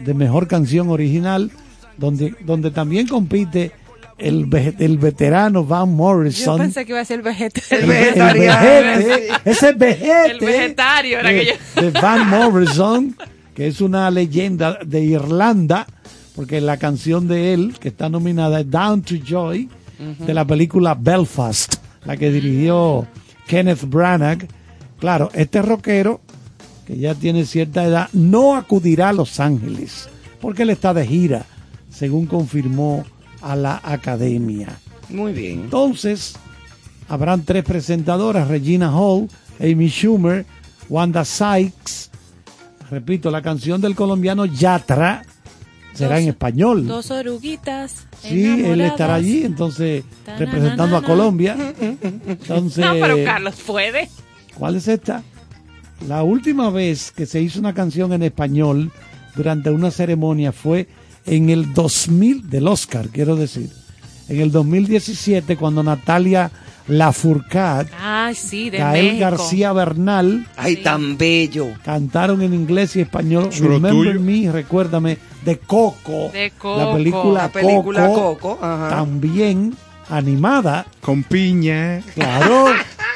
de 0.00 0.14
mejor 0.14 0.48
canción 0.48 0.88
original, 0.90 1.50
donde, 1.96 2.34
donde 2.44 2.70
también 2.70 3.06
compite 3.06 3.72
el, 4.16 4.46
ve- 4.46 4.74
el 4.78 4.98
veterano 4.98 5.64
Van 5.64 5.86
Yo 5.88 5.94
Morrison. 5.94 6.58
pensé 6.58 6.84
que 6.84 6.92
iba 6.92 7.00
a 7.00 7.04
ser 7.04 7.18
el 7.20 7.24
vegeta- 7.24 7.60
El 7.70 7.80
El 7.82 7.86
vegetariano. 7.88 9.06
ese 9.44 9.72
vejete 9.74 10.30
El 10.32 10.40
vegetario 10.40 11.18
era 11.20 11.28
de, 11.30 11.40
que 11.40 11.46
yo- 11.46 11.82
de 11.82 11.90
Van 12.00 12.28
Morrison, 12.28 13.16
que 13.54 13.66
es 13.68 13.80
una 13.80 14.10
leyenda 14.10 14.78
de 14.84 15.00
Irlanda, 15.04 15.86
porque 16.34 16.60
la 16.60 16.76
canción 16.78 17.28
de 17.28 17.52
él, 17.54 17.74
que 17.80 17.88
está 17.88 18.08
nominada, 18.08 18.60
es 18.60 18.70
Down 18.70 19.02
to 19.02 19.16
Joy, 19.24 19.68
de 19.98 20.34
la 20.34 20.46
película 20.46 20.94
Belfast, 20.94 21.74
la 22.04 22.16
que 22.16 22.30
dirigió 22.30 23.06
Kenneth 23.46 23.84
Branagh. 23.84 24.46
Claro, 24.98 25.30
este 25.34 25.62
rockero, 25.62 26.20
que 26.86 26.98
ya 26.98 27.14
tiene 27.14 27.44
cierta 27.44 27.84
edad, 27.84 28.08
no 28.12 28.56
acudirá 28.56 29.10
a 29.10 29.12
Los 29.12 29.40
Ángeles, 29.40 30.08
porque 30.40 30.62
él 30.62 30.70
está 30.70 30.94
de 30.94 31.06
gira, 31.06 31.46
según 31.90 32.26
confirmó 32.26 33.04
a 33.40 33.56
la 33.56 33.80
academia. 33.82 34.78
Muy 35.08 35.32
bien. 35.32 35.60
Entonces, 35.62 36.34
habrán 37.08 37.42
tres 37.42 37.64
presentadoras, 37.64 38.48
Regina 38.48 38.92
Hall, 38.96 39.28
Amy 39.60 39.88
Schumer, 39.88 40.46
Wanda 40.88 41.24
Sykes. 41.24 42.10
Repito, 42.90 43.30
la 43.30 43.42
canción 43.42 43.80
del 43.80 43.94
colombiano 43.94 44.46
Yatra 44.46 45.22
será 45.98 46.14
Dos- 46.16 46.22
en 46.22 46.28
español. 46.30 46.86
Dos 46.86 47.10
oruguitas. 47.10 48.06
Sí, 48.22 48.64
él 48.64 48.80
estará 48.80 49.16
allí, 49.16 49.44
entonces, 49.44 50.04
Ta, 50.24 50.36
representando 50.36 50.86
na, 50.96 51.00
na, 51.00 51.06
a. 51.06 51.10
Colombia. 51.10 51.56
Entonces, 52.26 52.84
No, 52.84 52.92
pero 52.92 53.24
Carlos 53.24 53.54
puede. 53.66 54.08
¿cuál 54.58 54.76
es 54.76 54.88
esta? 54.88 55.22
La 56.06 56.22
última 56.22 56.70
vez 56.70 57.10
que 57.12 57.26
se 57.26 57.40
hizo 57.42 57.58
una 57.58 57.74
canción 57.74 58.12
en 58.12 58.22
español 58.22 58.90
durante 59.34 59.70
una 59.70 59.90
ceremonia 59.90 60.52
fue 60.52 60.88
en 61.26 61.50
el 61.50 61.74
2000 61.74 62.48
del 62.48 62.66
Oscar, 62.68 63.08
quiero 63.08 63.36
decir, 63.36 63.70
en 64.28 64.40
el 64.40 64.50
2017 64.50 65.56
cuando 65.56 65.82
Natalia 65.82 66.50
Ay, 66.88 68.34
sí, 68.34 68.70
de 68.70 68.78
Gael 68.78 69.04
México. 69.06 69.20
García 69.30 69.72
Bernal, 69.72 70.46
Ay, 70.56 70.76
tan 70.76 71.16
bello. 71.18 71.66
cantaron 71.84 72.42
en 72.42 72.54
inglés 72.54 72.96
y 72.96 73.00
español 73.00 73.48
Eso 73.52 73.64
Remember 73.64 73.92
tuyo. 73.92 74.20
Me, 74.20 74.50
recuérdame, 74.50 75.18
de 75.44 75.58
Coco, 75.58 76.30
De 76.32 76.50
Coco. 76.58 76.76
la 76.78 76.92
película, 76.94 77.42
La 77.42 77.48
película 77.52 78.06
Coco, 78.08 78.38
Coco, 78.38 78.64
ajá. 78.64 78.88
también 78.90 79.74
animada, 80.08 80.86
Con 81.00 81.22
piña. 81.22 82.00
claro, 82.14 82.66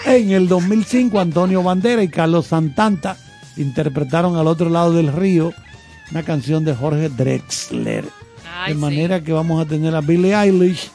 en 0.04 0.30
el 0.30 0.48
2005 0.48 1.18
Antonio 1.18 1.62
Bandera 1.62 2.02
y 2.02 2.08
Carlos 2.08 2.46
Santanta 2.48 3.16
interpretaron 3.56 4.36
al 4.36 4.46
otro 4.46 4.68
lado 4.68 4.92
del 4.92 5.12
río 5.12 5.52
una 6.10 6.22
canción 6.22 6.64
de 6.64 6.74
Jorge 6.74 7.08
Drexler. 7.08 8.04
Ay, 8.54 8.74
de 8.74 8.74
sí. 8.74 8.80
manera 8.80 9.22
que 9.24 9.32
vamos 9.32 9.60
a 9.64 9.66
tener 9.66 9.94
a 9.96 10.02
Billie 10.02 10.34
Eilish. 10.34 10.90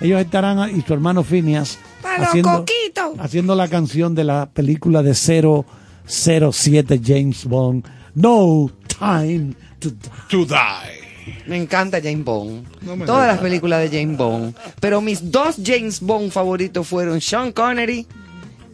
Ellos 0.00 0.20
estarán 0.20 0.58
a- 0.60 0.70
y 0.70 0.80
su 0.82 0.94
hermano 0.94 1.24
Phineas 1.24 1.78
¡Para 2.02 2.18
los 2.18 2.28
haciendo, 2.28 2.50
coquitos! 2.58 3.18
haciendo 3.18 3.54
la 3.54 3.68
canción 3.68 4.14
de 4.14 4.24
la 4.24 4.48
película 4.52 5.02
de 5.02 5.14
007 5.14 7.00
James 7.04 7.44
Bond. 7.44 7.84
No 8.14 8.70
time 8.98 9.54
to 9.78 9.90
die. 9.90 9.98
To 10.30 10.44
die. 10.44 11.00
Me 11.46 11.56
encanta 11.56 12.00
James 12.02 12.24
Bond. 12.24 12.66
No 12.82 13.04
Todas 13.04 13.26
las 13.28 13.38
películas 13.38 13.88
de 13.90 13.98
James 14.00 14.16
Bond. 14.16 14.54
Pero 14.80 15.00
mis 15.00 15.30
dos 15.30 15.56
James 15.64 16.00
Bond 16.00 16.30
favoritos 16.32 16.86
fueron 16.86 17.20
Sean 17.20 17.52
Connery 17.52 18.06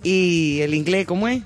y 0.03 0.61
el 0.61 0.75
inglés, 0.75 1.07
¿cómo 1.07 1.29
es? 1.29 1.43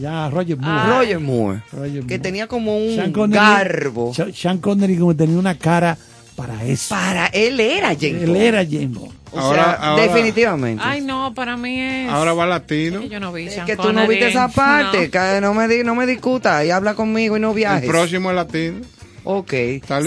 Ya, 0.00 0.28
Roger 0.30 0.56
Moore. 0.56 0.72
Ah. 0.80 0.98
Roger 1.00 1.20
Moore. 1.20 1.62
Roger 1.72 1.92
Que 1.92 2.00
Moore. 2.00 2.18
tenía 2.18 2.46
como 2.46 2.76
un 2.78 2.94
Sean 2.94 3.12
Connery- 3.12 3.34
garbo. 3.34 4.12
Sean- 4.14 4.58
Connery 4.58 4.96
como 4.98 5.16
tenía 5.16 5.38
una 5.38 5.56
cara 5.58 5.96
para 6.36 6.64
eso. 6.64 6.94
Para 6.94 7.26
él 7.26 7.58
era 7.60 7.88
James 7.88 8.22
Él 8.22 8.26
Bond. 8.30 8.36
era 8.42 8.64
James 8.64 8.92
Bond. 8.94 9.12
O 9.32 9.38
Ahora- 9.38 9.62
sea, 9.64 9.72
ahora- 9.74 10.02
definitivamente. 10.02 10.82
Ay, 10.84 11.00
no, 11.02 11.32
para 11.34 11.56
mí 11.56 11.80
es. 11.80 12.08
Ahora 12.10 12.32
va 12.34 12.46
latino. 12.46 13.00
que 13.00 13.08
yo 13.08 13.20
no 13.20 13.32
vi. 13.32 13.46
es 13.46 13.58
que 13.64 13.76
tú 13.76 13.92
no 13.92 14.06
viste 14.08 14.28
esa 14.28 14.48
parte. 14.48 15.04
No. 15.06 15.10
que 15.10 15.40
no, 15.40 15.54
me 15.54 15.68
di, 15.68 15.84
no 15.84 15.94
me 15.94 16.06
discuta 16.06 16.64
y 16.64 16.70
habla 16.70 16.94
conmigo 16.94 17.36
y 17.36 17.40
no 17.40 17.50
El 17.50 17.56
viajes. 17.56 17.88
próximo 17.88 18.30
es 18.30 18.36
latino. 18.36 18.80
Ok. 19.24 19.52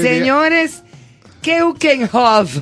Señores, 0.01 0.83
Keukenhof 1.41 2.57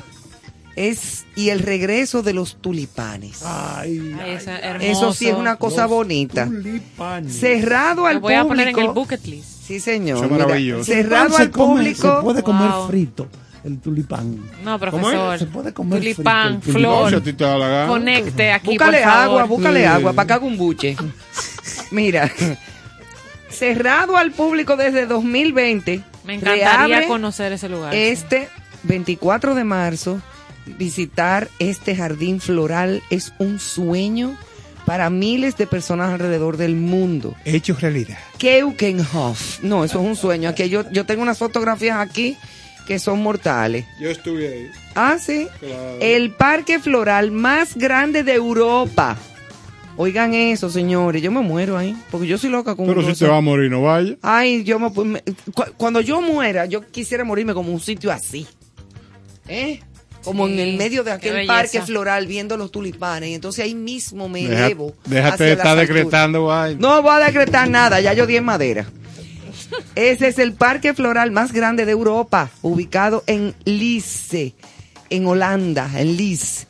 es 0.76 1.24
y 1.34 1.48
el 1.48 1.60
regreso 1.60 2.22
de 2.22 2.32
los 2.34 2.56
tulipanes. 2.60 3.42
Ay, 3.44 4.14
Ay, 4.20 4.30
eso 4.32 4.50
es 4.52 4.82
Eso 4.82 5.12
sí 5.12 5.28
es 5.28 5.34
una 5.34 5.56
cosa 5.56 5.82
Los 5.82 5.90
bonita. 5.90 6.44
tulipanes. 6.46 7.34
Cerrado 7.38 8.06
al 8.06 8.20
voy 8.20 8.34
a 8.34 8.44
poner 8.44 8.68
en 8.68 8.78
el 8.78 8.86
público. 8.86 8.94
bucket 8.94 9.24
list. 9.26 9.48
Sí, 9.66 9.80
señor. 9.80 10.28
Mira, 10.30 10.44
maravilloso. 10.46 10.84
cerrado 10.84 11.36
al 11.38 11.50
come- 11.50 11.74
público. 11.74 12.16
Se 12.18 12.22
puede 12.22 12.42
comer 12.42 12.70
Wow. 12.70 12.88
frito 12.88 13.28
el 13.64 13.78
tulipán. 13.78 14.38
No, 14.64 14.78
profesor. 14.78 15.38
Se 15.38 15.46
puede 15.46 15.72
comer 15.72 16.00
Tulipán, 16.00 16.60
frito 16.62 16.78
flor. 16.78 17.22
Conecte 17.88 18.52
aquí, 18.52 18.70
Búscale 18.70 18.98
por 18.98 19.06
favor. 19.06 19.24
agua, 19.24 19.44
búscale 19.44 19.80
Sí. 19.80 19.86
agua 19.86 20.12
para 20.12 20.26
que 20.26 20.32
haga 20.32 20.44
un 20.46 20.56
buche. 20.56 20.96
Mira, 21.90 22.30
cerrado 23.48 24.16
al 24.16 24.32
público 24.32 24.76
desde 24.76 25.06
2020. 25.06 26.02
Me 26.24 26.34
encantaría 26.34 27.06
conocer 27.06 27.52
ese 27.52 27.68
lugar. 27.68 27.94
Este 27.94 28.48
24 28.84 29.54
de 29.54 29.64
marzo, 29.64 30.20
visitar 30.78 31.48
este 31.58 31.94
jardín 31.96 32.40
floral 32.40 33.02
es 33.10 33.32
un 33.38 33.58
sueño 33.58 34.36
para 34.86 35.10
miles 35.10 35.56
de 35.56 35.66
personas 35.66 36.10
alrededor 36.12 36.56
del 36.56 36.74
mundo. 36.74 37.36
Hecho 37.44 37.76
realidad. 37.80 38.18
Keukenhof. 38.38 39.62
No, 39.62 39.84
eso 39.84 40.00
es 40.00 40.06
un 40.06 40.16
sueño. 40.16 40.48
Aquí 40.48 40.68
yo, 40.68 40.88
yo 40.90 41.06
tengo 41.06 41.22
unas 41.22 41.38
fotografías 41.38 41.98
aquí 41.98 42.36
que 42.86 42.98
son 42.98 43.22
mortales. 43.22 43.84
Yo 44.00 44.10
estuve 44.10 44.48
ahí. 44.48 44.70
Ah, 44.94 45.16
sí. 45.18 45.46
Claro. 45.60 45.96
El 46.00 46.30
parque 46.32 46.78
floral 46.78 47.30
más 47.30 47.76
grande 47.76 48.22
de 48.22 48.34
Europa. 48.34 49.16
Oigan 49.96 50.32
eso, 50.34 50.70
señores. 50.70 51.20
Yo 51.22 51.30
me 51.30 51.40
muero 51.42 51.76
ahí. 51.76 51.96
Porque 52.10 52.26
yo 52.26 52.38
soy 52.38 52.50
loca 52.50 52.74
con 52.74 52.86
Pero 52.86 53.02
si 53.02 53.18
te 53.18 53.26
va 53.26 53.36
a 53.36 53.40
morir, 53.40 53.70
no 53.70 53.82
vaya. 53.82 54.16
Ay, 54.22 54.64
yo 54.64 54.78
me, 54.78 54.90
me- 55.04 55.22
cu- 55.52 55.64
cuando 55.76 56.00
yo 56.00 56.20
muera, 56.22 56.64
yo 56.66 56.80
quisiera 56.90 57.24
morirme 57.24 57.52
como 57.54 57.72
un 57.72 57.80
sitio 57.80 58.10
así. 58.10 58.46
¿Eh? 59.48 59.80
Como 60.24 60.46
Sí, 60.46 60.52
en 60.54 60.60
el 60.60 60.76
medio 60.76 61.02
de 61.02 61.10
aquel 61.10 61.46
parque 61.48 61.82
floral 61.82 62.26
viendo 62.26 62.56
los 62.56 62.70
tulipanes. 62.70 63.30
Y 63.30 63.34
entonces 63.34 63.64
ahí 63.64 63.74
mismo 63.74 64.28
me 64.28 64.46
Deja- 64.46 64.66
elevo. 64.66 64.94
déjate 65.04 65.44
de 65.44 65.52
estar 65.52 65.76
decretando 65.76 66.44
vaina. 66.46 66.78
No 66.80 67.02
voy 67.02 67.20
a 67.20 67.26
decretar 67.26 67.68
nada, 67.68 68.00
ya 68.00 68.12
yo 68.14 68.26
di 68.26 68.36
en 68.36 68.44
madera. 68.44 68.86
Ese 69.94 70.28
es 70.28 70.38
el 70.38 70.52
parque 70.52 70.94
floral 70.94 71.30
más 71.30 71.52
grande 71.52 71.84
de 71.84 71.92
Europa, 71.92 72.50
ubicado 72.62 73.24
en 73.26 73.54
Lice, 73.64 74.54
en 75.10 75.26
Holanda, 75.26 75.90
en 75.96 76.16
Lice. 76.16 76.66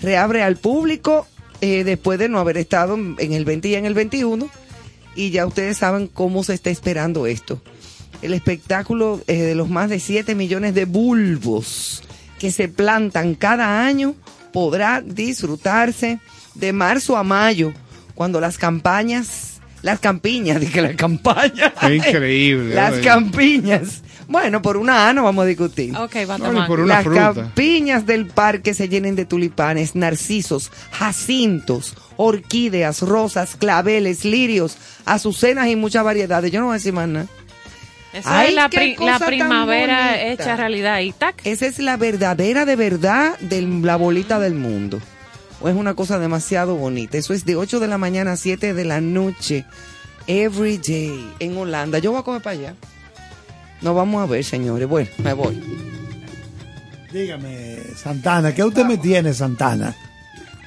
Reabre 0.00 0.42
al 0.42 0.56
público 0.56 1.26
eh, 1.60 1.84
después 1.84 2.18
de 2.18 2.28
no 2.28 2.38
haber 2.38 2.56
estado 2.56 2.94
en 2.94 3.32
el 3.32 3.44
20 3.44 3.68
y 3.68 3.74
en 3.74 3.86
el 3.86 3.94
21. 3.94 4.48
Y 5.14 5.30
ya 5.30 5.46
ustedes 5.46 5.78
saben 5.78 6.08
cómo 6.08 6.42
se 6.44 6.54
está 6.54 6.70
esperando 6.70 7.26
esto. 7.26 7.62
El 8.22 8.34
espectáculo 8.34 9.20
eh, 9.26 9.42
de 9.42 9.54
los 9.54 9.68
más 9.68 9.90
de 9.90 10.00
7 10.00 10.34
millones 10.34 10.74
de 10.74 10.84
bulbos 10.84 12.02
que 12.38 12.50
se 12.50 12.68
plantan 12.68 13.34
cada 13.34 13.84
año 13.84 14.14
podrá 14.52 15.00
disfrutarse 15.00 16.20
de 16.54 16.72
marzo 16.72 17.16
a 17.16 17.24
mayo, 17.24 17.72
cuando 18.14 18.40
las 18.40 18.58
campañas, 18.58 19.51
las 19.82 20.00
campiñas, 20.00 20.60
dije 20.60 20.80
las 20.82 20.96
campañas. 20.96 21.72
Es 21.82 21.90
increíble. 21.90 22.74
Las 22.74 22.94
oye. 22.94 23.02
campiñas. 23.02 24.02
Bueno, 24.28 24.62
por 24.62 24.76
una 24.78 25.08
A 25.08 25.12
no 25.12 25.24
vamos 25.24 25.42
a 25.42 25.46
discutir. 25.46 25.94
Ok, 25.96 26.14
No, 26.38 26.66
por 26.66 26.80
una 26.80 26.94
Las 26.94 27.04
fruta. 27.04 27.34
campiñas 27.34 28.06
del 28.06 28.26
parque 28.28 28.72
se 28.72 28.88
llenen 28.88 29.14
de 29.14 29.26
tulipanes, 29.26 29.94
narcisos, 29.94 30.70
jacintos, 30.92 31.94
orquídeas, 32.16 33.02
rosas, 33.02 33.56
claveles, 33.56 34.24
lirios, 34.24 34.78
azucenas 35.04 35.68
y 35.68 35.76
muchas 35.76 36.04
variedades. 36.04 36.50
Yo 36.50 36.60
no 36.60 36.66
voy 36.66 36.74
a 36.74 36.78
decir 36.78 36.92
más 36.94 37.08
nada. 37.08 37.26
Eso 38.14 38.28
Ay, 38.30 38.48
es 38.50 38.54
la, 38.54 38.68
pri- 38.68 38.96
primavera 39.26 40.22
hecha 40.22 40.56
realidad. 40.56 41.00
Y 41.00 41.12
tac. 41.12 41.40
Esa 41.44 41.66
es 41.66 41.78
la 41.78 41.96
verdadera 41.96 42.64
de 42.64 42.76
verdad 42.76 43.38
de 43.40 43.62
la 43.62 43.96
bolita 43.96 44.38
del 44.38 44.54
mundo. 44.54 45.00
O 45.62 45.68
es 45.68 45.76
una 45.76 45.94
cosa 45.94 46.18
demasiado 46.18 46.74
bonita. 46.74 47.16
Eso 47.16 47.32
es 47.34 47.44
de 47.44 47.56
8 47.56 47.78
de 47.78 47.86
la 47.86 47.96
mañana 47.96 48.32
a 48.32 48.36
7 48.36 48.74
de 48.74 48.84
la 48.84 49.00
noche. 49.00 49.64
Every 50.26 50.78
day. 50.78 51.32
En 51.38 51.56
Holanda. 51.56 51.98
Yo 51.98 52.10
voy 52.10 52.20
a 52.20 52.24
comer 52.24 52.42
para 52.42 52.58
allá. 52.58 52.74
Nos 53.80 53.94
vamos 53.94 54.22
a 54.22 54.26
ver, 54.26 54.44
señores. 54.44 54.88
Bueno, 54.88 55.08
me 55.18 55.32
voy. 55.32 55.62
Dígame, 57.12 57.78
Santana, 57.94 58.54
¿qué 58.54 58.64
usted 58.64 58.86
me 58.86 58.96
tiene, 58.96 59.34
Santana? 59.34 59.94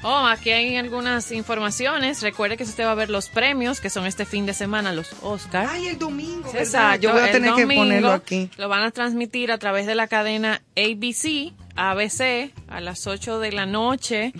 Oh, 0.04 0.28
aquí 0.28 0.52
hay 0.52 0.76
algunas 0.76 1.32
informaciones. 1.32 2.22
Recuerde 2.22 2.58
que 2.58 2.66
si 2.66 2.70
usted 2.70 2.86
va 2.86 2.92
a 2.92 2.96
ver 2.96 3.10
los 3.10 3.30
premios, 3.30 3.82
que 3.82 3.90
son 3.90 4.06
este 4.06 4.26
fin 4.26 4.46
de 4.46 4.54
semana, 4.54 4.94
los 4.94 5.08
Oscars. 5.24 5.72
Ay, 5.72 5.88
el 5.88 5.98
domingo. 5.98 6.44
¿verdad? 6.44 6.62
Exacto. 6.62 7.02
Yo 7.02 7.12
voy 7.12 7.22
a 7.22 7.26
el 7.26 7.32
tener 7.32 7.56
que 7.56 7.62
domingo 7.62 7.82
ponerlo 7.82 8.12
aquí. 8.12 8.52
Lo 8.58 8.70
van 8.70 8.84
a 8.84 8.92
transmitir 8.92 9.52
a 9.52 9.58
través 9.58 9.88
de 9.88 9.96
la 9.96 10.08
cadena 10.08 10.62
ABC, 10.78 11.54
ABC, 11.76 12.52
a 12.68 12.82
las 12.82 13.08
8 13.08 13.40
de 13.40 13.52
la 13.52 13.66
noche. 13.66 14.32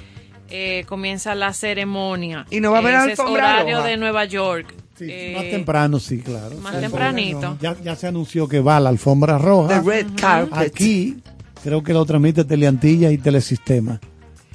Eh, 0.50 0.84
comienza 0.88 1.36
la 1.36 1.54
ceremonia. 1.54 2.46
Y 2.50 2.60
no 2.60 2.72
va 2.72 2.78
a 2.78 2.82
haber 2.82 2.96
Ese 2.96 3.14
es 3.14 3.20
alfombra 3.20 3.54
horario 3.56 3.78
roja. 3.78 3.88
de 3.90 3.98
Nueva 3.98 4.26
York. 4.26 4.74
Sí, 4.98 5.06
Eh, 5.10 5.34
más 5.36 5.44
temprano, 5.50 6.00
sí, 6.00 6.20
claro. 6.20 6.56
más 6.58 6.76
Sí, 6.76 6.82
tempranito. 6.82 7.58
Ya, 7.62 7.76
ya 7.84 7.96
se 7.96 8.08
anunció 8.08 8.48
que 8.48 8.60
va 8.62 8.78
a 8.78 8.80
la 8.80 8.90
alfombra 8.90 9.38
roja. 9.38 9.82
The 9.82 9.90
red 9.90 10.08
carpet. 10.16 10.54
Aquí 10.58 11.18
creo 11.64 11.84
que 11.84 11.94
lo 11.94 12.06
transmite 12.06 12.46
Teleantilla 12.46 13.12
y 13.12 13.18
Telesistema. 13.18 14.00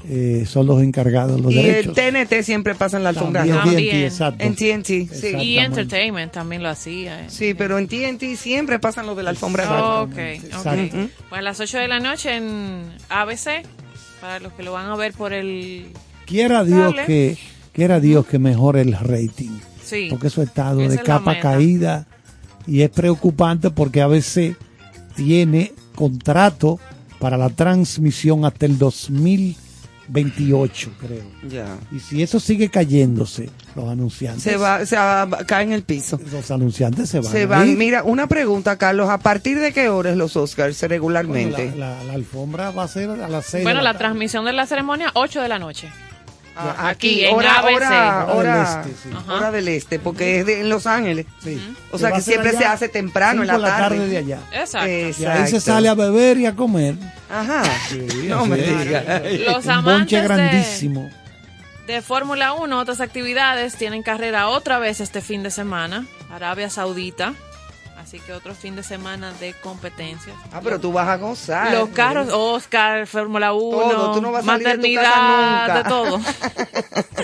Eh, 0.08 0.44
son 0.46 0.66
los 0.66 0.80
encargados 0.82 1.38
los 1.38 1.52
Y 1.52 1.58
el 1.58 1.66
derechos. 1.66 1.94
TNT 1.94 2.42
siempre 2.42 2.74
pasa 2.74 2.96
en 2.96 3.02
la 3.02 3.10
alfombra. 3.10 3.44
Roja. 3.44 3.64
También. 3.64 3.90
TNT, 3.90 4.04
exacto. 4.06 4.44
En 4.44 4.54
TNT, 4.54 4.86
sí. 5.12 5.36
Y. 5.38 5.58
Entertainment 5.58 6.32
también 6.32 6.62
lo 6.62 6.70
hacía. 6.70 7.20
eh. 7.20 7.24
Sí, 7.28 7.52
pero 7.52 7.78
en 7.78 7.86
TNT 7.86 8.34
siempre 8.38 8.78
pasan 8.78 9.06
los 9.06 9.14
de 9.18 9.24
la 9.24 9.30
alfombra 9.30 9.64
roja. 9.66 10.00
Ok, 10.02 10.16
ok. 10.56 11.08
Pues 11.28 11.38
a 11.38 11.42
las 11.42 11.60
8 11.60 11.76
de 11.76 11.88
la 11.88 12.00
noche 12.00 12.34
en 12.34 12.84
ABC, 13.10 13.62
para 14.20 14.40
los 14.40 14.52
que 14.52 14.62
lo 14.62 14.72
van 14.72 14.86
a 14.90 14.96
ver 14.96 15.12
por 15.12 15.32
el... 15.32 15.92
Quiera 16.26 16.64
Dios 16.64 16.94
Dale. 16.94 17.06
que 17.06 17.38
quiera 17.72 18.00
Dios 18.00 18.26
que 18.26 18.38
mejore 18.38 18.82
el 18.82 18.92
rating. 18.92 19.58
Sí. 19.82 20.06
Porque 20.10 20.28
eso 20.28 20.40
ha 20.40 20.44
estado 20.44 20.80
Esa 20.80 20.90
de 20.90 20.96
es 20.96 21.02
capa 21.02 21.40
caída 21.40 22.06
y 22.66 22.82
es 22.82 22.90
preocupante 22.90 23.70
porque 23.70 24.02
ABC 24.02 24.56
tiene 25.16 25.72
contrato 25.94 26.78
para 27.18 27.36
la 27.36 27.50
transmisión 27.50 28.44
hasta 28.44 28.66
el 28.66 28.78
2028, 30.12 30.90
creo. 31.00 31.22
Ya. 31.48 31.76
Y 31.92 32.00
si 32.00 32.22
eso 32.22 32.40
sigue 32.40 32.68
cayéndose, 32.68 33.48
los 33.76 33.88
anunciantes, 33.88 34.42
Se 34.42 34.56
va, 34.56 34.84
se 34.84 34.96
va, 34.96 35.28
cae 35.46 35.64
en 35.64 35.72
el 35.72 35.82
piso. 35.82 36.18
los 36.32 36.50
anunciantes 36.50 37.08
se 37.10 37.20
van. 37.20 37.32
Se 37.32 37.46
van. 37.46 37.68
ir. 37.68 37.76
Mira, 37.76 38.02
una 38.04 38.26
pregunta, 38.26 38.76
Carlos. 38.76 39.08
¿A 39.08 39.18
partir 39.18 39.58
de 39.60 39.72
qué 39.72 39.88
horas 39.88 40.16
los 40.16 40.36
Oscars 40.36 40.78
Bueno, 40.80 40.88
regularmente? 40.94 41.72
la, 41.76 41.96
la- 41.98 42.04
la 42.04 42.12
alfombra 42.14 42.70
va 42.70 42.84
a 42.84 42.88
ser 42.88 43.10
a 43.10 43.28
las 43.28 43.46
6 43.46 43.62
Bueno, 43.62 43.78
de 43.78 43.84
la 43.84 43.90
la, 43.90 43.92
tarde. 43.92 44.04
transmisión 44.06 44.44
de 44.44 44.52
la 44.52 44.66
ceremonia, 44.66 45.10
8 45.14 45.40
de 45.42 45.48
la 45.48 45.58
noche. 45.58 45.88
Ah, 46.60 46.88
aquí, 46.90 47.22
aquí, 47.22 47.24
en 47.24 47.34
hora, 47.36 47.58
ABC. 47.58 47.74
hora, 47.76 48.26
Hora 48.26 48.34
hora, 48.34 48.54
del 48.54 48.62
este, 48.88 49.02
sí. 49.08 49.16
Hora 49.28 49.50
del 49.50 49.68
este, 49.68 49.98
porque 49.98 50.40
es 50.40 50.46
de, 50.46 50.60
en 50.60 50.68
Los 50.68 50.86
Ángeles. 50.86 51.26
Sí. 51.42 51.74
O 51.90 51.98
sea 51.98 52.12
que 52.12 52.20
siempre 52.20 52.50
allá 52.50 52.58
se 52.58 52.64
hace 52.66 52.88
temprano 52.88 53.42
en 53.42 53.48
la 53.48 53.54
cinco 53.54 53.66
de 53.66 53.72
tarde. 53.72 54.08
de 54.08 54.16
allá. 54.18 54.38
Exacto. 54.52 54.88
Y 54.88 55.24
ahí 55.26 55.48
se 55.48 55.60
sale 55.60 55.88
a 55.88 55.94
beber 55.94 56.38
y 56.38 56.46
a 56.46 56.54
comer. 56.54 56.94
Ajá. 57.30 57.62
Sí, 57.88 58.06
no 58.28 58.46
me 58.46 58.56
digas. 58.56 59.04
Los 59.46 59.66
Un 59.66 59.84
bonche 59.84 60.18
amantes 60.18 60.20
de, 60.20 60.22
grandísimo. 60.22 61.10
de 61.86 62.02
Fórmula 62.02 62.52
1, 62.52 62.78
otras 62.78 63.00
actividades, 63.00 63.74
tienen 63.76 64.02
carrera 64.02 64.48
otra 64.48 64.78
vez 64.78 65.00
este 65.00 65.20
fin 65.20 65.42
de 65.42 65.50
semana. 65.50 66.06
Arabia 66.30 66.70
Saudita. 66.70 67.34
Así 68.00 68.18
que 68.20 68.32
otro 68.32 68.54
fin 68.54 68.76
de 68.76 68.82
semana 68.82 69.32
de 69.34 69.52
competencias. 69.54 70.34
Ah, 70.52 70.60
pero 70.62 70.80
tú 70.80 70.92
vas 70.92 71.06
a 71.08 71.16
gozar. 71.16 71.72
Los 71.72 71.90
carros, 71.90 72.28
Oscar, 72.32 73.06
Fórmula 73.06 73.52
1, 73.52 73.60
Todo, 73.78 74.14
tú 74.14 74.22
no 74.22 74.32
vas 74.32 74.42
a 74.42 74.46
salir 74.46 74.66
de 74.66 74.72
tu 74.72 74.78
maternidad, 74.78 75.02
casa 75.02 75.66
nunca. 75.66 75.76
de 75.76 75.84
todo. 75.88 76.20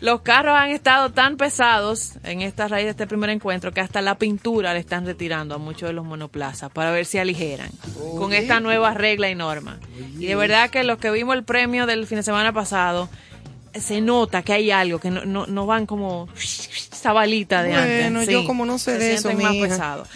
Los 0.00 0.20
carros 0.20 0.54
han 0.54 0.68
estado 0.68 1.12
tan 1.12 1.38
pesados 1.38 2.12
en 2.24 2.42
esta 2.42 2.68
raíz 2.68 2.84
de 2.84 2.90
este 2.90 3.06
primer 3.06 3.30
encuentro 3.30 3.72
que 3.72 3.80
hasta 3.80 4.02
la 4.02 4.16
pintura 4.16 4.74
le 4.74 4.80
están 4.80 5.06
retirando 5.06 5.54
a 5.54 5.58
muchos 5.58 5.88
de 5.88 5.94
los 5.94 6.04
monoplazas 6.04 6.70
para 6.70 6.90
ver 6.90 7.06
si 7.06 7.16
aligeran 7.16 7.70
con 8.18 8.34
esta 8.34 8.60
nueva 8.60 8.92
regla 8.92 9.30
y 9.30 9.34
norma. 9.34 9.78
Y 10.18 10.26
de 10.26 10.36
verdad 10.36 10.68
que 10.68 10.84
los 10.84 10.98
que 10.98 11.10
vimos 11.10 11.34
el 11.36 11.44
premio 11.44 11.86
del 11.86 12.06
fin 12.06 12.16
de 12.16 12.22
semana 12.22 12.52
pasado, 12.52 13.08
se 13.80 14.00
nota 14.00 14.42
que 14.42 14.52
hay 14.52 14.70
algo, 14.70 14.98
que 14.98 15.10
no, 15.10 15.24
no, 15.24 15.46
no 15.46 15.66
van 15.66 15.86
como 15.86 16.28
esa 16.36 17.12
balita 17.12 17.62
de 17.62 17.70
Bueno, 17.70 18.20
antes. 18.20 18.28
yo 18.32 18.44
como 18.46 18.64
no 18.66 18.78
sé 18.78 18.92
se 18.92 18.98
de 18.98 19.14
eso, 19.14 19.32
más 19.32 19.52
mija. 19.52 19.66
pesados. 19.68 20.08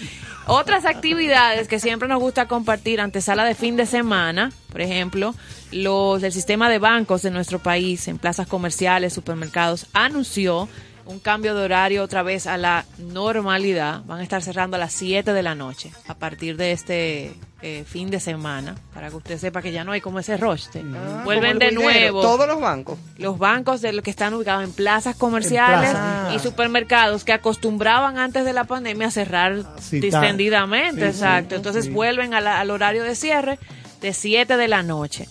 Otras 0.46 0.86
actividades 0.86 1.68
que 1.68 1.78
siempre 1.78 2.08
nos 2.08 2.20
gusta 2.20 2.48
compartir 2.48 3.00
antesala 3.00 3.44
de 3.44 3.54
fin 3.54 3.76
de 3.76 3.84
semana, 3.84 4.50
por 4.70 4.80
ejemplo, 4.80 5.34
los 5.72 6.22
del 6.22 6.32
sistema 6.32 6.70
de 6.70 6.78
bancos 6.78 7.20
de 7.22 7.30
nuestro 7.30 7.58
país 7.58 8.08
en 8.08 8.16
plazas 8.18 8.46
comerciales, 8.46 9.12
supermercados, 9.12 9.86
anunció 9.92 10.68
un 11.08 11.18
cambio 11.20 11.54
de 11.54 11.64
horario 11.64 12.02
otra 12.04 12.22
vez 12.22 12.46
a 12.46 12.56
la 12.56 12.84
normalidad. 12.98 14.02
Van 14.04 14.20
a 14.20 14.22
estar 14.22 14.42
cerrando 14.42 14.76
a 14.76 14.78
las 14.80 14.92
7 14.92 15.32
de 15.32 15.42
la 15.42 15.54
noche 15.54 15.90
a 16.06 16.14
partir 16.14 16.56
de 16.56 16.72
este 16.72 17.34
eh, 17.60 17.84
fin 17.88 18.08
de 18.10 18.20
semana, 18.20 18.76
para 18.94 19.08
que 19.10 19.16
usted 19.16 19.36
sepa 19.38 19.60
que 19.62 19.72
ya 19.72 19.82
no 19.82 19.90
hay 19.92 20.00
como 20.00 20.20
ese 20.20 20.36
rush. 20.36 20.68
de- 20.68 20.84
Ah, 20.96 21.22
Vuelven 21.24 21.58
de 21.58 21.72
nuevo 21.72 22.20
Todos 22.22 22.46
los 22.46 22.60
bancos. 22.60 22.98
los 23.16 23.36
bancos 23.38 23.80
de 23.80 23.92
los 23.92 24.04
que 24.04 24.10
están 24.10 24.32
ubicados 24.34 24.62
en 24.62 24.72
plazas 24.72 25.16
comerciales 25.16 25.90
plaza. 25.90 26.30
y 26.34 26.38
supermercados 26.38 27.24
que 27.24 27.32
acostumbraban 27.32 28.16
antes 28.18 28.44
de 28.44 28.52
la 28.52 28.62
pandemia 28.64 29.08
a 29.08 29.10
cerrar 29.10 29.64
distendidamente, 29.90 31.00
sí, 31.00 31.06
exacto. 31.08 31.50
sí, 31.50 31.56
Entonces 31.56 31.84
sí. 31.86 31.90
vuelven 31.90 32.34
a 32.34 32.40
la- 32.40 32.60
al 32.60 32.70
horario 32.70 33.02
de 33.02 33.14
cierre 33.14 33.58
de 34.00 34.12
7 34.12 34.56
de 34.56 34.68
la 34.68 34.82
noche. 34.82 35.26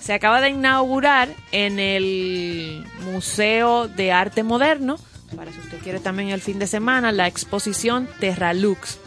Se 0.00 0.12
acaba 0.14 0.40
de 0.40 0.50
inaugurar 0.50 1.28
en 1.52 1.78
el 1.78 2.84
Museo 3.12 3.86
de 3.88 4.12
Arte 4.12 4.42
Moderno, 4.42 4.98
para 5.36 5.52
si 5.52 5.58
usted 5.60 5.78
quiere 5.78 6.00
también 6.00 6.30
el 6.30 6.40
fin 6.40 6.58
de 6.58 6.66
semana, 6.66 7.12
la 7.12 7.26
exposición 7.26 8.08
Terralux, 8.20 8.98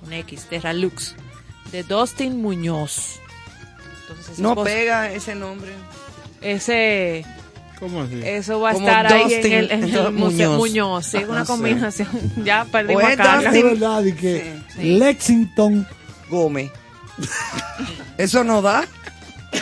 con 0.00 0.12
X, 0.12 0.46
Terralux, 0.48 1.14
de 1.70 1.82
Dustin 1.82 2.40
Muñoz. 2.40 3.20
Entonces, 4.02 4.38
No 4.38 4.54
pega 4.62 5.10
ese 5.12 5.34
nombre. 5.34 5.72
ese 6.40 7.24
¿Cómo 7.78 8.02
así? 8.02 8.20
eso 8.24 8.60
va 8.60 8.70
a 8.70 8.72
Como 8.74 8.86
estar 8.86 9.12
ahí 9.12 9.34
en 9.34 9.52
el, 9.52 9.70
en 9.72 9.82
el 9.84 10.12
Museo 10.12 10.52
Muñoz. 10.52 10.58
Muñoz. 10.58 11.06
Sí, 11.06 11.16
es 11.18 11.28
una 11.28 11.44
sí. 11.44 11.46
combinación. 11.52 12.08
ya 12.44 12.62
O 12.62 12.66
perdimos 12.70 13.02
es 13.02 13.08
a 13.10 13.16
Carla. 13.16 13.50
Es 13.50 13.62
verdad, 13.64 14.04
y 14.04 14.12
que 14.12 14.54
Lexington 14.78 15.86
Gómez. 16.30 16.70
Eso 18.18 18.44
no 18.44 18.62
da. 18.62 18.86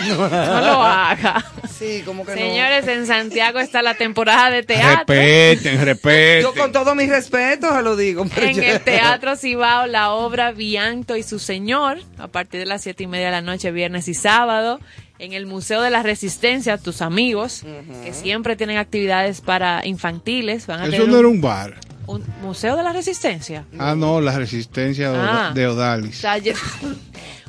No 0.09 0.61
lo 0.61 0.83
haga. 0.83 1.45
Sí, 1.79 2.03
como 2.05 2.25
que 2.27 2.35
Señores, 2.35 2.87
en 2.89 3.07
Santiago 3.07 3.59
está 3.59 3.83
la 3.83 3.95
temporada 3.95 4.51
de 4.51 4.63
teatro. 4.63 5.15
Respeten, 5.15 5.85
respeten. 5.85 6.43
Yo 6.43 6.55
con 6.55 6.73
todo 6.73 6.95
mi 6.95 7.07
respeto 7.07 7.75
se 7.75 7.83
lo 7.83 7.97
digo. 7.97 8.25
pero 8.35 8.47
En 8.47 8.63
el 8.63 8.81
Teatro 8.81 9.37
Cibao, 9.37 9.87
la 9.87 10.11
obra 10.13 10.53
Vianto 10.53 11.17
y 11.17 11.23
su 11.23 11.39
Señor, 11.39 11.99
a 12.19 12.29
partir 12.29 12.61
de 12.61 12.67
las 12.67 12.83
siete 12.83 13.05
y 13.05 13.07
media 13.07 13.27
de 13.27 13.33
la 13.33 13.41
noche, 13.43 13.71
viernes 13.73 14.09
y 14.09 14.15
sábado. 14.15 14.81
En 15.19 15.35
el 15.35 15.45
Museo 15.45 15.83
de 15.83 15.91
la 15.91 16.03
Resistencia, 16.03 16.79
tus 16.79 17.03
amigos, 17.03 17.63
que 18.05 18.15
siempre 18.15 18.57
tienen 18.57 18.79
actividades 18.79 19.43
para 19.43 19.85
infantiles, 19.87 20.67
van 20.67 20.81
a 20.81 20.85
Eso 20.85 20.93
tener 20.93 21.09
no 21.09 21.13
un, 21.15 21.19
era 21.19 21.29
un 21.29 21.41
bar. 21.43 21.75
un 22.07 22.25
Museo 22.41 22.75
de 22.77 22.83
la 22.83 22.93
Resistencia. 22.95 23.65
Ah, 23.79 23.95
no, 23.95 24.21
la 24.23 24.39
resistencia 24.39 25.13
de- 25.13 25.19
Ah. 25.19 25.53
de 25.55 25.67
Odalis. 25.67 26.23
Taller- 26.23 26.57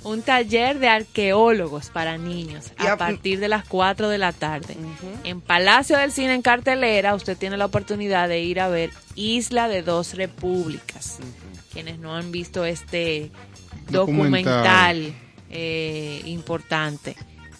un 0.03 0.21
taller 0.23 0.79
de 0.79 0.89
arqueólogos 0.89 1.89
para 1.89 2.17
niños 2.17 2.71
Y 2.81 2.87
a- 2.87 2.93
a 2.93 2.97
partir 2.97 3.39
de 3.39 3.47
las 3.47 3.65
4 3.67 4.09
de 4.09 4.17
la 4.17 4.31
tarde. 4.33 4.75
En 5.23 5.41
Palacio 5.41 5.97
del 5.97 6.11
Cine 6.11 6.33
en 6.33 6.41
cartelera, 6.41 7.13
usted 7.15 7.37
tiene 7.37 7.57
la 7.57 7.65
oportunidad 7.65 8.27
de 8.27 8.41
ir 8.41 8.59
a 8.59 8.67
ver 8.67 8.89
Isla 9.15 9.67
de 9.67 9.83
Dos 9.83 10.13
Repúblicas. 10.15 11.19
Quienes 11.71 11.99
no 11.99 12.15
han 12.15 12.31
visto 12.31 12.65
este 12.65 13.31
Documental. 13.89 14.53
documental, 14.53 15.13
eh, 15.49 16.21
importante. 16.25 17.15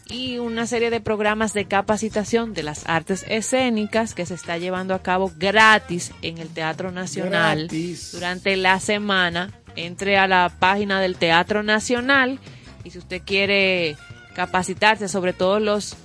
Y 0.10 0.40
una 0.40 0.68
serie 0.68 0.90
de 0.90 1.00
programas 1.00 1.54
de 1.54 1.66
capacitación 1.66 2.54
de 2.54 2.64
las 2.64 2.84
artes 2.86 3.24
escénicas 3.30 4.14
que 4.14 4.26
se 4.26 4.34
está 4.34 4.58
llevando 4.58 4.94
a 4.94 5.02
cabo 5.02 5.32
gratis 5.38 6.12
en 6.22 6.38
el 6.38 6.50
Teatro 6.50 6.92
Nacional 6.92 7.60
Gratis. 7.60 8.12
durante 8.12 8.58
la 8.58 8.80
semana. 8.82 9.54
Entre 9.76 10.18
a 10.18 10.28
la 10.28 10.52
página 10.60 11.00
del 11.00 11.16
Teatro 11.16 11.64
Nacional 11.64 12.40
y 12.84 12.92
si 12.92 12.98
usted 12.98 13.22
quiere 13.26 13.96
capacitarse, 14.36 15.08
sobre 15.08 15.34
todo 15.34 15.60
los 15.60 15.96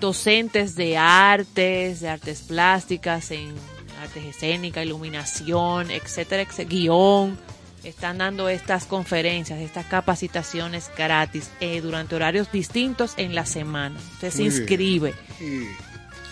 docentes 0.00 0.74
de 0.76 0.96
artes, 0.96 2.00
de 2.00 2.08
artes 2.08 2.42
plásticas, 2.42 3.30
en 3.30 3.54
artes 4.02 4.24
escénicas, 4.24 4.84
iluminación, 4.84 5.90
etcétera, 5.90 6.42
etcétera, 6.42 6.68
guion, 6.68 7.38
están 7.84 8.18
dando 8.18 8.48
estas 8.48 8.84
conferencias, 8.84 9.60
estas 9.60 9.86
capacitaciones 9.86 10.90
gratis 10.96 11.50
eh, 11.60 11.80
durante 11.80 12.16
horarios 12.16 12.50
distintos 12.50 13.14
en 13.16 13.34
la 13.34 13.46
semana. 13.46 13.98
Usted 14.14 14.30
se 14.30 14.42
inscribe. 14.42 15.14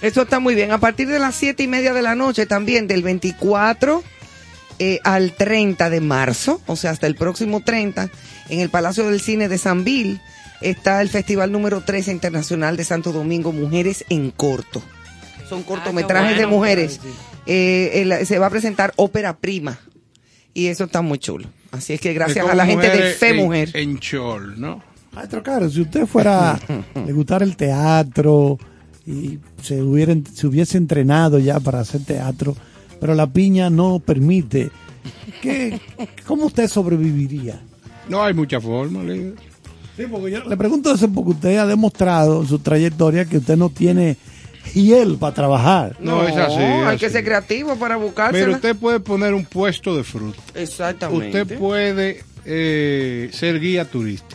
Eso 0.02 0.22
está 0.22 0.40
muy 0.40 0.54
bien. 0.54 0.72
A 0.72 0.78
partir 0.78 1.08
de 1.08 1.18
las 1.18 1.34
siete 1.34 1.62
y 1.62 1.68
media 1.68 1.94
de 1.94 2.02
la 2.02 2.14
noche 2.14 2.46
también, 2.46 2.88
del 2.88 3.02
24 3.02 4.02
eh, 4.78 4.98
al 5.04 5.32
30 5.32 5.90
de 5.90 6.00
marzo, 6.00 6.60
o 6.66 6.76
sea, 6.76 6.90
hasta 6.90 7.06
el 7.06 7.14
próximo 7.14 7.62
30, 7.64 8.10
en 8.48 8.60
el 8.60 8.68
Palacio 8.70 9.08
del 9.08 9.20
Cine 9.20 9.48
de 9.48 9.58
San 9.58 9.84
Bill, 9.84 10.20
está 10.60 11.00
el 11.02 11.08
Festival 11.08 11.52
número 11.52 11.82
13 11.82 12.10
Internacional 12.12 12.76
de 12.76 12.84
Santo 12.84 13.12
Domingo, 13.12 13.52
Mujeres 13.52 14.04
en 14.08 14.30
Corto. 14.30 14.82
Son 15.48 15.62
cortometrajes 15.62 16.36
de 16.36 16.44
bueno. 16.44 16.56
mujeres. 16.58 17.00
Eh, 17.46 18.02
el- 18.02 18.26
se 18.26 18.38
va 18.38 18.46
a 18.46 18.50
presentar 18.50 18.92
ópera 18.96 19.36
prima. 19.36 19.78
Y 20.54 20.66
eso 20.68 20.84
está 20.84 21.02
muy 21.02 21.18
chulo. 21.18 21.48
Así 21.72 21.92
es 21.92 22.00
que 22.00 22.12
gracias 22.14 22.44
Es 22.46 22.50
a 22.50 22.54
la 22.54 22.64
gente 22.64 22.88
de 22.88 23.12
Fe 23.12 23.30
en- 23.30 23.36
Mujer. 23.36 23.70
En 23.74 23.98
Chol, 23.98 24.58
¿no? 24.60 24.82
Maestro 25.12 25.42
Caro, 25.42 25.68
si 25.68 25.80
usted 25.82 26.06
fuera, 26.06 26.58
le 27.06 27.12
gustara 27.12 27.44
el 27.44 27.56
teatro 27.56 28.58
y 29.06 29.38
se, 29.62 29.82
hubiera, 29.82 30.14
se 30.32 30.46
hubiese 30.46 30.78
entrenado 30.78 31.38
ya 31.38 31.60
para 31.60 31.80
hacer 31.80 32.02
teatro, 32.04 32.56
pero 33.00 33.14
la 33.14 33.26
piña 33.26 33.70
no 33.70 33.98
permite, 33.98 34.70
¿qué, 35.40 35.80
¿cómo 36.26 36.46
usted 36.46 36.68
sobreviviría? 36.68 37.60
No 38.08 38.22
hay 38.22 38.34
mucha 38.34 38.60
forma, 38.60 39.02
líder. 39.02 39.34
Sí, 39.96 40.04
porque 40.10 40.32
yo 40.32 40.44
le 40.44 40.56
pregunto 40.56 40.92
eso 40.92 41.08
porque 41.12 41.30
usted 41.30 41.56
ha 41.56 41.66
demostrado 41.66 42.42
en 42.42 42.48
su 42.48 42.58
trayectoria 42.58 43.24
que 43.24 43.38
usted 43.38 43.56
no 43.56 43.70
tiene 43.70 44.16
hiel 44.74 45.16
para 45.18 45.34
trabajar. 45.34 45.96
No, 46.00 46.26
es 46.26 46.36
así, 46.36 46.60
es 46.60 46.86
hay 46.86 46.98
que 46.98 47.10
ser 47.10 47.24
creativo 47.24 47.76
para 47.76 47.94
Pero 47.94 48.06
buscársela. 48.06 48.56
usted 48.56 48.76
puede 48.76 49.00
poner 49.00 49.34
un 49.34 49.44
puesto 49.44 49.96
de 49.96 50.02
fruta. 50.02 50.40
Exactamente. 50.54 51.42
Usted 51.42 51.58
puede 51.58 52.24
eh, 52.44 53.30
ser 53.32 53.60
guía 53.60 53.84
turístico. 53.84 54.34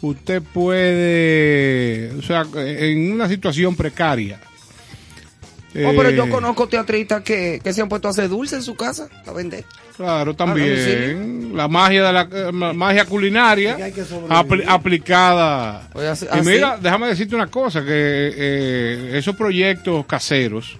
Usted 0.00 0.42
puede, 0.42 2.12
o 2.18 2.22
sea, 2.22 2.46
en 2.54 3.12
una 3.12 3.28
situación 3.28 3.76
precaria. 3.76 4.40
Oh, 5.84 5.92
pero 5.96 6.10
yo 6.10 6.24
eh, 6.26 6.28
conozco 6.30 6.68
teatristas 6.68 7.22
que, 7.22 7.60
que 7.62 7.72
se 7.72 7.82
han 7.82 7.88
puesto 7.88 8.08
a 8.08 8.12
hacer 8.12 8.28
dulce 8.28 8.56
en 8.56 8.62
su 8.62 8.74
casa 8.76 9.08
a 9.26 9.32
vender. 9.32 9.64
Claro, 9.96 10.32
Ah, 10.32 10.36
también. 10.36 11.56
La 11.56 11.68
magia 11.68 12.04
de 12.04 12.12
la 12.12 12.28
eh, 12.30 12.52
ma- 12.52 12.72
magia 12.72 13.04
culinaria 13.06 13.76
apli- 14.28 14.64
aplicada. 14.66 15.88
Pues 15.92 16.06
así- 16.08 16.26
y 16.32 16.42
mira, 16.44 16.72
así. 16.72 16.82
déjame 16.82 17.06
decirte 17.08 17.34
una 17.34 17.46
cosa, 17.48 17.80
que 17.82 17.88
eh, 17.90 19.10
esos 19.14 19.34
proyectos 19.36 20.04
caseros 20.06 20.78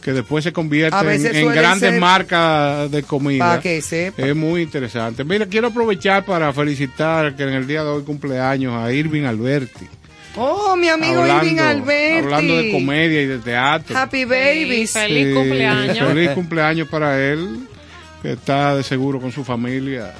que 0.00 0.12
después 0.12 0.44
se 0.44 0.52
convierten 0.52 1.08
en 1.34 1.48
grandes 1.52 1.90
ser- 1.92 2.00
marcas 2.00 2.90
de 2.90 3.02
comida. 3.02 3.58
Que 3.60 3.80
sepa. 3.80 4.22
Es 4.22 4.36
muy 4.36 4.60
interesante. 4.62 5.24
Mira, 5.24 5.46
quiero 5.46 5.68
aprovechar 5.68 6.24
para 6.26 6.52
felicitar 6.52 7.34
que 7.36 7.42
en 7.44 7.50
el 7.54 7.66
día 7.66 7.82
de 7.82 7.88
hoy 7.88 8.02
cumpleaños 8.02 8.74
a 8.74 8.92
Irving 8.92 9.24
Alberti. 9.24 9.86
Oh, 10.36 10.74
mi 10.76 10.88
amigo 10.88 11.20
Hablando- 11.22 11.44
Irving 11.46 11.58
Alberti. 11.60 12.24
Hablando 12.24 12.56
de 12.56 12.72
comedia 12.72 13.22
y 13.22 13.26
de 13.26 13.38
teatro. 13.38 13.96
Happy 13.96 14.24
babies. 14.24 14.92
Feliz 14.92 15.28
Sí, 15.28 15.34
cumpleaños. 15.34 15.98
Feliz 16.08 16.30
cumpleaños 16.30 16.88
para 16.88 17.20
él, 17.24 17.60
que 18.22 18.32
está 18.32 18.74
de 18.76 18.82
seguro 18.82 19.20
con 19.20 19.30
su 19.32 19.44
familia. 19.44 20.12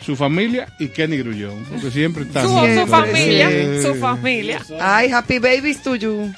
Su 0.00 0.14
familia 0.14 0.68
y 0.78 0.88
Kenny 0.88 1.16
Grullón, 1.18 1.64
porque 1.68 1.90
siempre 1.90 2.22
está 2.22 2.42
Su, 2.42 2.48
su 2.50 2.86
familia, 2.86 3.50
Sí. 3.50 3.82
su 3.82 3.94
familia. 3.96 4.60
Ay, 4.80 5.10
happy 5.10 5.38
babies 5.38 5.82
to 5.82 5.96
you. 5.96 6.32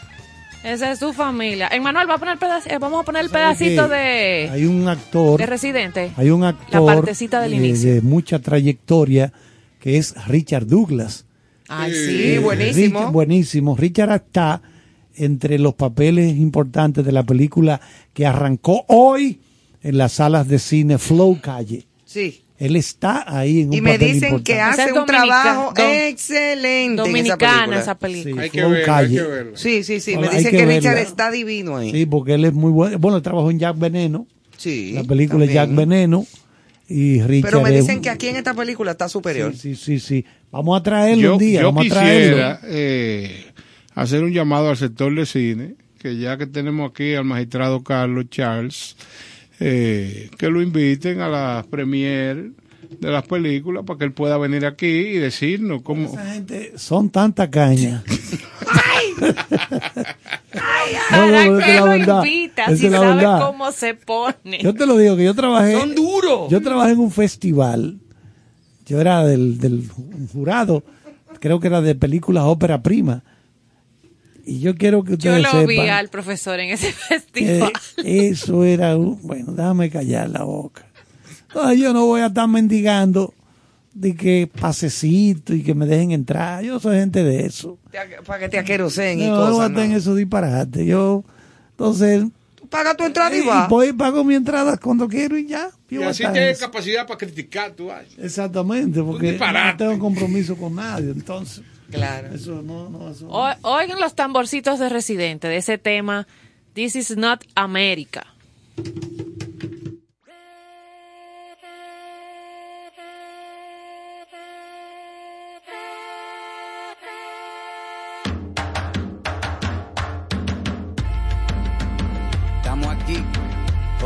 Esa 0.65 0.91
es 0.93 0.99
su 0.99 1.13
familia. 1.13 1.69
Emanuel, 1.71 2.09
va 2.11 2.15
a 2.15 2.19
poner 2.19 2.37
eh, 2.67 2.79
vamos 2.81 3.03
a 3.03 3.05
poner 3.05 3.23
el 3.25 3.31
¿Sabe 3.31 3.43
pedacito 3.55 3.89
qué? 3.89 3.95
de, 3.95 4.51
Hay 4.51 4.65
un 4.65 4.89
actor, 4.89 5.39
de 5.39 5.47
Residente. 5.47 6.11
hay 6.17 6.31
un 6.31 6.41
La 6.41 6.49
actor 6.49 6.85
partecita 6.87 7.41
del 7.43 7.55
inicio. 7.55 7.95
de 7.95 8.01
mucha 8.01 8.39
trayectoria 8.41 9.33
que 9.81 9.99
es 9.99 10.15
Richard 10.27 10.67
Douglas, 10.67 11.27
Ay, 11.69 11.93
sí, 11.93 12.39
buenísimo. 12.39 12.99
Richard, 13.01 13.13
buenísimo. 13.13 13.77
Richard 13.77 14.13
está 14.13 14.63
entre 15.15 15.59
los 15.59 15.75
papeles 15.75 16.37
importantes 16.37 17.05
de 17.05 17.13
la 17.13 17.23
película 17.25 17.81
que 18.15 18.27
arrancó 18.27 18.85
hoy 18.89 19.41
en 19.83 19.99
las 19.99 20.13
salas 20.13 20.47
de 20.49 20.59
cine 20.59 20.99
Flow 20.99 21.41
Calle. 21.41 21.87
Sí. 22.05 22.43
Él 22.59 22.75
está 22.75 23.25
ahí 23.27 23.61
en 23.61 23.69
un 23.69 23.75
Y 23.75 23.81
me 23.81 23.93
papel 23.93 24.13
dicen 24.15 24.43
que 24.43 24.61
hace 24.61 24.87
es 24.87 24.93
un 24.93 25.07
trabajo 25.07 25.73
dom- 25.75 26.09
excelente. 26.09 27.03
Dominicana 27.03 27.65
en 27.67 27.73
esa 27.75 27.83
esa 27.83 27.99
película. 27.99 28.43
Sí, 28.45 28.51
Flow 28.51 28.73
Calle. 28.85 29.23
Sí, 29.55 29.85
sí, 29.85 30.01
sí. 30.01 30.11
Me 30.13 30.17
Bueno, 30.19 30.33
hay 30.33 30.39
dicen 30.39 30.51
que 30.53 30.59
que, 30.59 30.67
Richard 30.67 30.99
está 30.99 31.31
divino 31.31 31.77
ahí. 31.77 31.93
Sí, 31.93 32.07
porque 32.07 32.35
él 32.35 32.45
es 32.45 32.53
muy 32.55 32.73
bueno. 32.73 32.99
Bueno, 32.99 33.17
él 33.19 33.23
trabajó 33.23 33.51
en 33.53 33.59
Jack 33.61 33.79
Veneno. 33.79 34.27
Sí. 34.57 34.93
La 34.93 35.05
película 35.05 35.45
es 35.45 35.53
Jack 35.53 35.69
también. 35.69 35.89
Veneno. 35.89 36.27
Y 36.89 37.21
Richard 37.21 37.51
Pero 37.51 37.63
me 37.63 37.71
dicen 37.71 38.01
que 38.01 38.09
aquí 38.09 38.29
en 38.29 38.37
esta 38.37 38.55
película 38.55 38.93
está 38.93 39.09
superior. 39.09 39.55
Sí, 39.55 39.77
sí, 39.77 40.01
sí. 40.01 40.25
Vamos 40.51 40.81
a 40.81 40.83
traerlo 40.83 41.23
Yo, 41.23 41.33
un 41.35 41.39
día. 41.39 41.61
yo 41.61 41.67
vamos 41.67 41.85
quisiera 41.85 42.61
eh, 42.65 43.45
hacer 43.95 44.23
un 44.25 44.33
llamado 44.33 44.71
al 44.71 44.77
sector 44.77 45.15
de 45.15 45.27
cine, 45.27 45.75
que 45.99 46.17
ya 46.17 46.39
que 46.39 46.47
tenemos 46.47 46.91
aquí 46.91 47.15
al 47.15 47.25
magistrado 47.25 47.85
Carlos 47.85 48.27
Charles, 48.31 48.97
eh, 49.61 50.31
que 50.39 50.49
lo 50.49 50.63
inviten 50.63 51.21
a 51.21 51.29
las 51.29 51.67
premier 51.67 52.53
de 53.01 53.11
las 53.11 53.27
películas 53.27 53.85
para 53.85 53.99
que 53.99 54.05
él 54.07 54.13
pueda 54.13 54.39
venir 54.39 54.65
aquí 54.65 54.87
y 54.87 55.19
decirnos 55.19 55.83
cómo... 55.83 56.07
Esa 56.07 56.33
gente 56.33 56.73
son 56.77 57.11
tanta 57.11 57.51
caña. 57.51 58.03
No, 61.11 61.27
no, 61.27 61.33
¿Para 61.33 61.45
no, 61.47 61.59
es 61.59 61.65
que 61.65 61.77
lo 61.77 61.85
verdad, 61.85 62.25
invita 62.25 62.65
esa 62.65 62.77
si 62.77 62.91
sabe 62.91 63.15
verdad. 63.17 63.41
cómo 63.47 63.73
se 63.73 63.95
pone? 63.95 64.59
Yo 64.63 64.75
te 64.75 64.87
lo 64.87 64.97
digo 64.97 65.17
que 65.17 65.25
yo 65.25 65.35
trabajé. 65.35 65.79
Son 65.79 65.95
duros. 65.95 66.51
Yo 66.51 66.61
trabajé 66.63 66.93
en 66.93 66.99
un 67.01 67.11
festival. 67.11 67.99
Yo 68.87 69.01
era 69.01 69.25
del, 69.25 69.59
del 69.59 69.89
jurado. 70.33 70.83
Creo 71.41 71.61
que 71.61 71.67
era 71.69 71.81
de 71.81 71.95
películas 71.95 72.45
ópera 72.47 72.83
prima. 72.83 73.23
Y 74.45 74.61
yo 74.61 74.75
quiero 74.77 75.05
que 75.05 75.11
Yo 75.19 75.33
ustedes 75.33 75.43
lo 75.53 75.67
vi 75.67 75.77
sepan 75.77 75.91
al 75.91 76.09
profesor 76.09 76.59
en 76.59 76.71
ese 76.71 76.93
festival. 77.09 77.73
eso 78.03 78.65
era 78.65 78.97
un, 78.97 79.21
bueno, 79.23 79.53
déjame 79.53 79.91
callar 79.91 80.31
la 80.31 80.43
boca. 80.45 80.87
Entonces 81.49 81.79
yo 81.79 81.93
no 81.93 82.07
voy 82.07 82.23
a 82.23 82.27
estar 82.27 82.49
mendigando 82.49 83.35
de 83.95 84.15
que 84.15 84.49
pasecito 84.61 85.55
y 85.55 85.63
que 85.63 85.75
me 85.75 85.87
dejen 85.87 86.13
entrar. 86.13 86.63
Yo 86.63 86.79
soy 86.81 86.99
gente 86.99 87.23
de 87.25 87.47
eso. 87.47 87.79
Para 88.27 88.41
que 88.41 88.49
te 88.49 88.59
aqueroseen 88.59 89.21
y 89.21 89.27
No, 89.27 89.37
no 89.37 89.45
a 89.47 89.51
cosas. 89.51 89.69
estar 89.71 89.85
en 89.85 89.91
¿no? 89.93 89.97
esos 89.99 90.17
disparates. 90.17 90.87
Yo, 90.87 91.25
entonces, 91.71 92.25
Paga 92.71 92.95
tu 92.95 93.05
entrada 93.05 93.35
y 93.35 93.41
y 93.41 93.47
va. 93.47 93.67
voy 93.67 93.89
y 93.89 93.93
pago 93.95 94.23
mi 94.25 94.35
entrada 94.35 94.77
cuando 94.77 95.09
quiero 95.09 95.39
y 95.39 95.47
ya. 95.47 95.71
Yo 95.89 96.03
Y 96.03 96.05
así 96.05 96.23
en 96.23 96.35
tienes 96.35 96.59
capacidad 96.59 97.07
para 97.07 97.17
criticar, 97.17 97.71
tú 97.73 97.91
ay. 97.91 98.07
Exactamente, 98.19 99.03
porque 99.03 99.39
no 99.39 99.77
tengo 99.79 99.99
compromiso 99.99 100.55
con 100.55 100.75
nadie, 100.75 101.13
entonces. 101.13 101.65
Claro. 101.91 102.29
Eso 102.35 102.61
no, 102.61 102.91
no, 102.91 103.11
eso. 103.11 103.27
O- 103.31 103.55
Oigan 103.63 103.99
los 104.01 104.15
tamborcitos 104.15 104.79
de 104.79 104.91
Residente 104.91 105.49
de 105.49 105.57
ese 105.57 105.79
tema 105.79 106.27
This 106.75 106.95
is 106.95 107.17
not 107.17 107.43
America. 107.55 108.27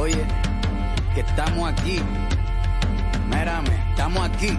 Oye, 0.03 0.25
que 1.15 1.21
estamos 1.21 1.73
aquí. 1.73 2.01
Mírame, 3.31 3.71
estamos 3.91 4.29
aquí. 4.29 4.59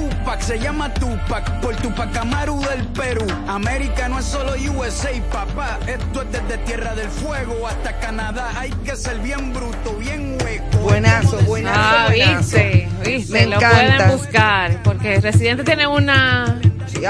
Tupac 0.21 0.39
se 0.41 0.59
llama 0.59 0.93
Tupac 0.93 1.61
por 1.61 1.75
Tupac 1.77 2.15
Amaru 2.15 2.61
del 2.61 2.85
Perú. 2.89 3.25
América 3.47 4.07
no 4.07 4.19
es 4.19 4.25
solo 4.25 4.53
USA, 4.71 5.09
papá. 5.31 5.79
Esto 5.87 6.21
es 6.21 6.31
desde 6.31 6.57
Tierra 6.59 6.93
del 6.93 7.09
Fuego 7.09 7.67
hasta 7.67 7.97
Canadá. 7.99 8.51
Hay 8.55 8.69
que 8.85 8.95
ser 8.95 9.17
bien 9.17 9.51
bruto, 9.51 9.95
bien 9.97 10.37
hueco. 10.43 10.77
Buenazo, 10.77 11.39
buenazo. 11.41 11.79
Ah, 11.81 12.05
buenazo. 12.09 12.37
viste, 12.57 12.89
viste, 13.03 13.33
Me 13.33 13.45
lo 13.47 13.55
encanta. 13.55 13.95
pueden 13.97 14.11
buscar, 14.17 14.83
porque 14.83 15.19
Residente 15.19 15.63
tiene 15.63 15.87
una 15.87 16.61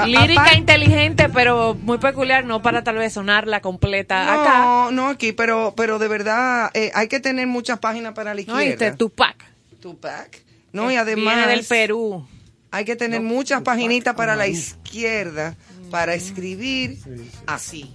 lírica 0.06 0.54
inteligente, 0.54 1.28
pero 1.28 1.74
muy 1.74 1.98
peculiar, 1.98 2.46
no 2.46 2.62
para 2.62 2.82
tal 2.82 2.96
vez 2.96 3.12
sonarla 3.12 3.60
completa 3.60 4.22
acá. 4.40 4.58
No, 4.60 4.90
no 4.90 5.08
aquí, 5.08 5.32
pero, 5.32 5.74
pero 5.76 5.98
de 5.98 6.08
verdad 6.08 6.70
eh, 6.72 6.90
hay 6.94 7.08
que 7.08 7.20
tener 7.20 7.46
muchas 7.46 7.78
páginas 7.78 8.14
para 8.14 8.30
la 8.32 8.36
No, 8.36 8.40
izquierda. 8.40 8.64
viste, 8.86 8.92
Tupac. 8.92 9.36
Tupac. 9.80 10.42
No, 10.72 10.90
y 10.90 10.96
además. 10.96 11.34
Viene 11.34 11.50
del 11.50 11.64
Perú. 11.66 12.26
Hay 12.72 12.84
que 12.84 12.96
tener 12.96 13.20
muchas 13.20 13.62
paginitas 13.62 14.14
para 14.14 14.34
la 14.34 14.46
izquierda 14.48 15.54
para 15.90 16.14
escribir 16.14 16.98
así. 17.46 17.90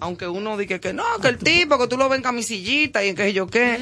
Aunque 0.00 0.26
uno 0.26 0.56
diga 0.56 0.78
que 0.80 0.92
no, 0.92 1.04
que 1.22 1.28
el 1.28 1.38
tipo, 1.38 1.78
que 1.78 1.86
tú 1.86 1.96
lo 1.96 2.08
ves 2.08 2.16
en 2.18 2.22
camisillita 2.24 3.04
y 3.04 3.10
en 3.10 3.14
qué 3.16 3.22
sé 3.24 3.32
yo 3.32 3.46
qué. 3.46 3.78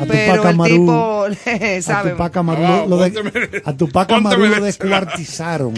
A 0.00 0.04
Pero 0.06 0.36
Tupac 0.42 0.50
el 0.50 0.58
Amaru- 0.58 0.80
tipo, 0.80 1.76
a 1.78 1.82
¿sabe? 1.82 2.10
Tupac 2.12 2.36
Amaru 2.36 2.62
Ah, 2.64 2.84
lo, 2.88 2.96
lo 2.96 3.02
de- 3.02 3.12
pónteme- 3.12 3.62
a 3.64 3.76
Tupac 3.76 4.10
Amaru 4.12 4.46
lo 4.46 4.60
descuartizaron 4.64 5.74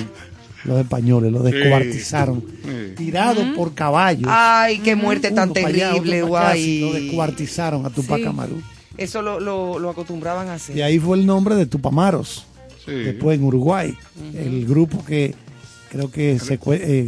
los 0.64 0.80
españoles, 0.80 1.30
lo 1.30 1.42
descuartizaron, 1.42 2.42
Sí. 2.64 2.94
tirado 2.96 3.42
por 3.54 3.74
caballos. 3.74 4.30
Ay, 4.32 4.78
qué 4.78 4.96
muerte 4.96 5.30
tan 5.30 5.50
allá, 5.50 5.90
terrible, 5.92 6.22
guay. 6.22 6.80
Lo 6.80 6.92
descuartizaron 6.94 7.84
a 7.84 7.90
Tupac 7.90 8.18
Sí. 8.20 8.24
Amaru. 8.24 8.62
Eso 8.96 9.20
lo, 9.20 9.40
lo, 9.40 9.78
lo 9.78 9.90
acostumbraban 9.90 10.48
a 10.48 10.54
hacer. 10.54 10.74
Y 10.74 10.80
ahí 10.80 10.98
fue 10.98 11.18
el 11.18 11.26
nombre 11.26 11.54
de 11.56 11.66
Tupamaros, 11.66 12.46
Sí. 12.84 12.92
después 12.92 13.38
en 13.38 13.44
Uruguay. 13.44 13.96
El 14.34 14.66
grupo 14.66 15.04
que 15.04 15.34
creo 15.90 16.10
que 16.10 16.32
eh, 16.32 17.06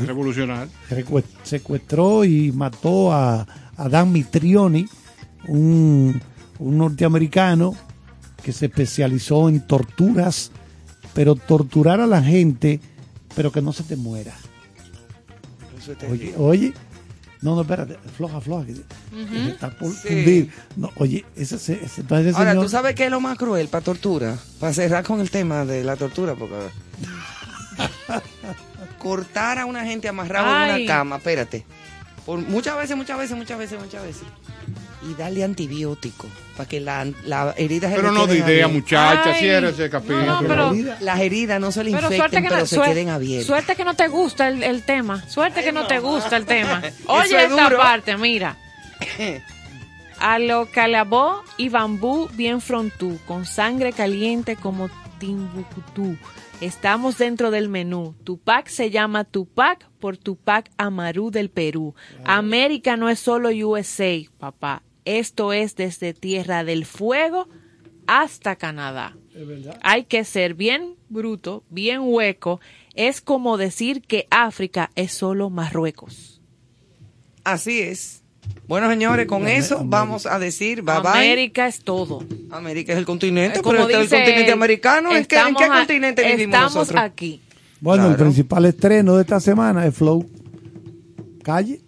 secuestró 1.43 2.25
y 2.25 2.53
mató 2.53 3.13
a, 3.13 3.47
a 3.77 3.89
Dan 3.89 4.13
Mitrioni, 4.13 4.87
un, 5.49 6.21
un 6.59 6.79
norteamericano 6.79 7.75
que 8.43 8.53
se 8.53 8.67
especializó 8.67 9.49
en 9.49 9.67
torturas, 9.67 10.53
pero 11.15 11.35
torturar 11.35 12.01
a 12.01 12.07
la 12.07 12.23
gente, 12.23 12.81
pero 13.35 13.51
que 13.51 13.61
no 13.61 13.73
se 13.73 13.83
te 13.83 13.97
muera. 13.97 14.35
Oye, 16.39 16.73
no, 17.43 17.55
no, 17.55 17.63
espérate, 17.63 17.97
floja, 18.17 18.41
floja, 18.41 18.67
que, 18.67 18.75
que 18.75 19.49
está 19.49 19.71
por 19.71 19.93
Sí. 19.93 20.09
fundir. 20.09 20.53
No, 20.77 20.91
oye, 20.97 21.25
ese, 21.37 21.57
ese, 21.57 21.85
ese- 21.85 22.01
entonces 22.01 22.29
ese 22.29 22.39
Ahora, 22.39 22.53
señor- 22.53 22.65
¿tú 22.65 22.69
sabes 22.71 22.95
qué 22.95 23.05
es 23.07 23.11
lo 23.11 23.21
más 23.21 23.37
cruel 23.39 23.69
para 23.69 23.85
tortura? 23.85 24.37
Para 24.61 24.73
cerrar 24.73 25.05
con 25.05 25.21
el 25.21 25.31
tema 25.31 25.65
de 25.65 25.85
la 25.85 25.97
tortura, 25.97 26.35
porque... 26.35 26.55
Cortar 28.99 29.59
a 29.59 29.67
una 29.67 29.85
gente 29.85 30.09
amarrado 30.09 30.47
en 30.67 30.75
una 30.83 30.87
cama, 30.87 31.17
espérate. 31.17 31.65
Por 32.25 32.39
muchas 32.41 32.77
veces, 32.77 32.97
muchas 32.97 33.19
veces, 33.19 33.37
muchas 33.37 33.59
veces, 33.59 33.79
muchas 33.81 34.03
veces. 34.03 34.23
Y 35.03 35.15
darle 35.15 35.45
antibiótico 35.45 36.27
para 36.57 36.69
que 36.69 36.81
la, 36.81 37.05
la 37.25 37.55
herida 37.59 37.91
Pero 37.95 38.13
no 38.13 38.27
de 38.27 38.39
idea, 38.39 38.67
muchacha, 38.67 39.35
cierra 39.35 39.69
ese 39.69 39.91
capítulo. 39.91 40.25
No, 40.25 40.41
no, 40.43 40.49
pero- 40.49 40.97
Las 41.01 41.21
heridas 41.21 41.61
no 41.61 41.71
se 41.71 41.85
le 41.85 41.91
Pero 41.93 42.05
infecten, 42.07 42.19
suerte 42.19 42.37
que 42.43 42.49
pero 42.49 42.61
no, 42.61 42.67
se 42.67 42.77
suer- 42.77 42.85
queden 42.87 43.09
abiertas. 43.11 43.47
suerte 43.47 43.77
que 43.77 43.85
no 43.85 43.95
te 43.95 44.09
gusta 44.09 44.49
el, 44.49 44.63
el 44.63 44.83
tema. 44.85 45.23
Suerte 45.29 45.63
que 45.63 45.73
no 45.73 45.87
te 45.87 45.99
gusta 45.99 46.37
el 46.39 46.47
tema. 46.47 46.83
Oye 47.07 47.37
es 47.45 47.51
esta 47.51 47.65
duro. 47.65 47.77
parte, 47.79 48.17
mira. 48.17 48.57
A 50.19 50.39
lo 50.39 50.67
calabó 50.71 51.43
y 51.59 51.69
bambú 51.69 52.31
bien 52.33 52.63
frontú, 52.63 53.19
con 53.27 53.45
sangre 53.45 53.93
caliente 53.93 54.57
como 54.57 54.89
Timbuktu. 55.19 56.17
Estamos 56.61 57.19
dentro 57.19 57.51
del 57.51 57.69
menú. 57.69 58.15
Tupac 58.25 58.69
se 58.69 58.91
llama 58.91 59.25
Tupac 59.25 59.91
por 60.01 60.17
Tupac 60.17 60.71
Amaru 60.79 61.31
del 61.31 61.51
Perú. 61.51 61.95
América 62.25 62.97
no 62.97 63.11
es 63.11 63.21
solo 63.21 63.51
USA, 63.51 64.19
papá. 64.39 64.83
Esto 65.05 65.53
es 65.53 65.77
desde 65.77 66.15
Tierra 66.15 66.65
del 66.65 66.87
Fuego 66.87 67.47
hasta 68.07 68.57
Canadá. 68.57 69.17
Hay 69.83 70.05
que 70.05 70.25
ser 70.25 70.55
bien 70.55 70.97
bruto, 71.11 71.63
bien 71.69 72.01
hueco. 72.03 72.61
Es 72.95 73.21
como 73.21 73.59
decir 73.59 74.01
que 74.01 74.27
África 74.31 74.91
es 74.95 75.13
solo 75.13 75.51
Marruecos. 75.51 76.41
Así 77.45 77.81
es. 77.81 78.25
Bueno, 78.69 78.89
señores, 78.91 79.27
con 79.27 79.47
eso 79.47 79.83
vamos 79.85 80.27
a 80.27 80.39
decir 80.41 80.83
bye 80.83 81.01
bye. 81.01 81.11
América 81.13 81.69
es 81.69 81.81
todo. 81.85 82.25
América 82.51 82.93
es 82.93 82.99
el 82.99 83.05
continente, 83.07 83.61
Como 83.61 83.73
pero 83.73 83.83
este 83.83 83.93
es 83.93 83.99
el 83.99 84.03
dice 84.05 84.17
continente 84.17 84.53
americano. 84.53 85.09
¿En 85.15 85.25
qué, 85.25 85.37
en 85.37 85.55
qué 85.55 85.63
estamos 85.63 85.63
a- 85.63 85.79
continente 85.79 86.23
vivimos 86.25 86.55
Estamos 86.55 86.75
nosotros? 86.75 87.03
aquí. 87.05 87.41
Bueno, 87.81 88.05
el 88.05 88.11
Claro. 88.17 88.25
principal 88.25 88.65
estreno 88.65 89.17
de 89.17 89.21
esta 89.23 89.39
semana 89.39 89.87
es 89.87 89.95
Flow 89.95 90.27
Calle. 91.43 91.81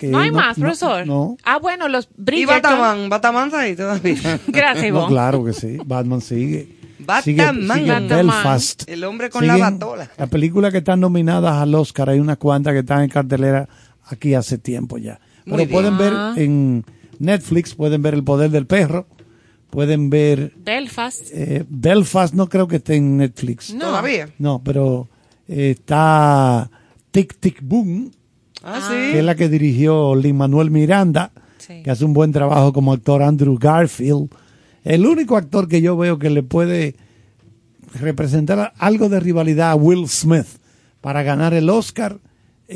que 0.00 0.08
No 0.08 0.18
hay 0.18 0.30
más, 0.32 0.58
profesor. 0.58 1.06
No, 1.06 1.36
Ah, 1.44 1.58
bueno, 1.58 1.86
los 1.88 2.06
Y 2.06 2.08
Bridgerton. 2.16 2.62
Bataman, 2.62 3.08
Bataman 3.08 3.46
está 3.46 3.60
ahí 3.60 3.76
todavía. 3.76 4.40
Gracias, 4.48 4.82
no, 4.82 4.88
Ivonne. 4.88 5.08
claro 5.08 5.44
que 5.44 5.52
sí. 5.52 5.78
Batman 5.84 6.20
sigue. 6.20 6.76
Batman. 6.98 7.22
Sigue, 7.22 7.42
sigue 7.48 7.66
Batman. 7.92 8.08
Belfast. 8.08 8.88
El 8.88 9.04
hombre 9.04 9.30
con 9.30 9.46
la 9.46 9.54
Siguen 9.54 9.78
batola. 9.78 10.10
Las 10.16 10.28
películas 10.28 10.72
que 10.72 10.78
están 10.78 10.98
nominadas 10.98 11.54
al 11.54 11.72
Oscar, 11.74 12.10
hay 12.10 12.18
unas 12.18 12.38
cuantas 12.38 12.72
que 12.72 12.80
están 12.80 13.02
en 13.02 13.10
cartelera 13.10 13.68
aquí 14.06 14.34
hace 14.34 14.58
tiempo 14.58 14.98
ya. 14.98 15.20
Pero 15.44 15.56
bien. 15.58 15.68
pueden 15.70 15.98
ver 15.98 16.12
Ah. 16.14 16.34
en 16.36 16.84
Netflix, 17.18 17.74
pueden 17.74 18.02
ver 18.02 18.14
El 18.14 18.24
Poder 18.24 18.50
del 18.50 18.66
Perro, 18.66 19.06
pueden 19.70 20.10
ver 20.10 20.52
Belfast. 20.56 21.28
eh, 21.32 21.64
Belfast, 21.68 22.34
no 22.34 22.48
creo 22.48 22.68
que 22.68 22.76
esté 22.76 22.96
en 22.96 23.16
Netflix. 23.16 23.72
No. 23.74 23.86
Todavía. 23.86 24.28
No, 24.38 24.60
pero 24.62 25.08
eh, 25.48 25.70
está 25.78 26.70
Tic 27.10 27.36
Tic 27.40 27.60
Boom, 27.62 28.10
Ah, 28.64 28.88
que 28.90 29.18
es 29.18 29.24
la 29.24 29.34
que 29.34 29.48
dirigió 29.48 30.14
Lin 30.14 30.36
Manuel 30.36 30.70
Miranda, 30.70 31.32
Sí. 31.58 31.82
que 31.82 31.90
hace 31.90 32.04
un 32.04 32.12
buen 32.12 32.30
trabajo 32.32 32.72
como 32.72 32.92
actor 32.92 33.22
Andrew 33.22 33.58
Garfield. 33.58 34.28
El 34.84 35.04
único 35.06 35.36
actor 35.36 35.66
que 35.68 35.80
yo 35.82 35.96
veo 35.96 36.18
que 36.18 36.30
le 36.30 36.42
puede 36.44 36.94
representar 37.94 38.72
algo 38.78 39.08
de 39.08 39.20
rivalidad 39.20 39.70
a 39.72 39.74
Will 39.74 40.08
Smith 40.08 40.46
para 41.00 41.22
ganar 41.22 41.54
el 41.54 41.68
Oscar, 41.68 42.18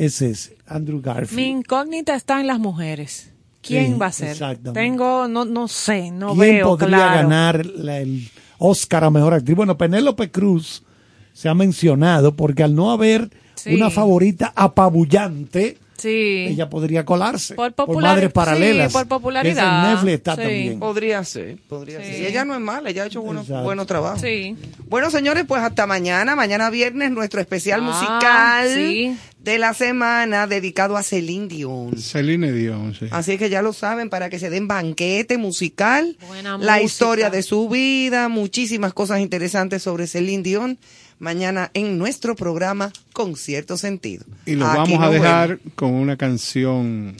ese 0.04 0.30
es 0.30 0.52
Andrew 0.66 1.00
Garfield. 1.00 1.36
Mi 1.36 1.48
incógnita 1.50 2.14
está 2.14 2.40
en 2.40 2.46
las 2.46 2.58
mujeres. 2.58 3.30
¿Quién 3.62 3.94
Sí, 3.94 3.98
va 3.98 4.06
a 4.06 4.12
ser? 4.12 4.30
exactamente. 4.30 4.80
Tengo, 4.80 5.26
no, 5.28 5.44
no 5.44 5.66
sé, 5.68 6.10
no 6.12 6.28
¿Quién 6.34 6.38
veo 6.38 6.68
podría 6.68 6.88
claro. 6.88 7.14
ganar 7.28 7.66
la- 7.66 7.98
el 7.98 8.28
Oscar 8.58 9.04
a 9.04 9.10
Mejor 9.10 9.34
Actriz? 9.34 9.56
Bueno, 9.56 9.76
Penélope 9.76 10.30
Cruz 10.30 10.84
se 11.32 11.48
ha 11.48 11.54
mencionado 11.54 12.34
porque 12.36 12.62
al 12.62 12.74
no 12.74 12.90
haber 12.92 13.28
Sí. 13.56 13.74
una 13.74 13.90
favorita 13.90 14.52
apabullante, 14.54 15.78
Sí. 15.96 16.46
ella 16.50 16.68
podría 16.68 17.04
colarse 17.06 17.54
Por 17.54 17.72
por 17.72 18.00
Madres 18.02 18.30
Paralelas. 18.30 18.92
sí, 18.92 18.98
por 18.98 19.08
popularidad. 19.08 19.90
Netflix 19.94 20.12
está 20.14 20.32
Sí. 20.36 20.42
también. 20.42 20.78
Podría 20.78 21.24
ser, 21.24 21.56
podría 21.68 22.00
Sí. 22.04 22.12
ser. 22.12 22.22
Y 22.22 22.26
ella 22.26 22.44
no 22.44 22.54
es 22.54 22.60
mala, 22.60 22.90
ella 22.90 23.04
ha 23.04 23.06
hecho 23.06 23.22
buenos, 23.22 23.48
buenos 23.48 23.86
trabajos. 23.86 24.20
Sí. 24.20 24.56
Bueno, 24.88 25.10
señores, 25.10 25.44
pues 25.48 25.62
hasta 25.62 25.86
mañana. 25.86 26.36
Mañana 26.36 26.68
viernes, 26.70 27.10
nuestro 27.10 27.40
especial 27.40 27.80
Ah, 27.82 27.84
musical 27.84 28.68
sí. 28.74 29.16
De 29.46 29.58
la 29.58 29.72
semana 29.74 30.46
dedicado 30.46 30.96
a 30.96 31.02
Celine 31.02 31.46
Dion. 31.48 31.96
Celine 31.96 32.52
Dion, 32.52 32.94
sí. 32.94 33.06
Así 33.12 33.38
que 33.38 33.48
ya 33.48 33.62
lo 33.62 33.72
saben, 33.72 34.10
para 34.10 34.28
que 34.28 34.38
se 34.38 34.50
den 34.50 34.66
banquete 34.68 35.38
musical, 35.38 36.16
Buena 36.26 36.50
la 36.50 36.56
música. 36.58 36.82
historia 36.82 37.30
de 37.30 37.42
su 37.42 37.68
vida, 37.68 38.28
muchísimas 38.28 38.92
cosas 38.92 39.20
interesantes 39.20 39.82
sobre 39.82 40.06
Celine 40.08 40.42
Dion. 40.42 40.78
Mañana 41.18 41.70
en 41.72 41.96
nuestro 41.96 42.36
programa 42.36 42.92
con 43.14 43.36
cierto 43.36 43.78
sentido. 43.78 44.26
Y 44.44 44.54
lo 44.56 44.66
Aquí 44.66 44.92
vamos 44.92 45.08
a 45.08 45.10
dejar 45.10 45.48
vemos. 45.56 45.72
con 45.74 45.94
una 45.94 46.16
canción 46.18 47.14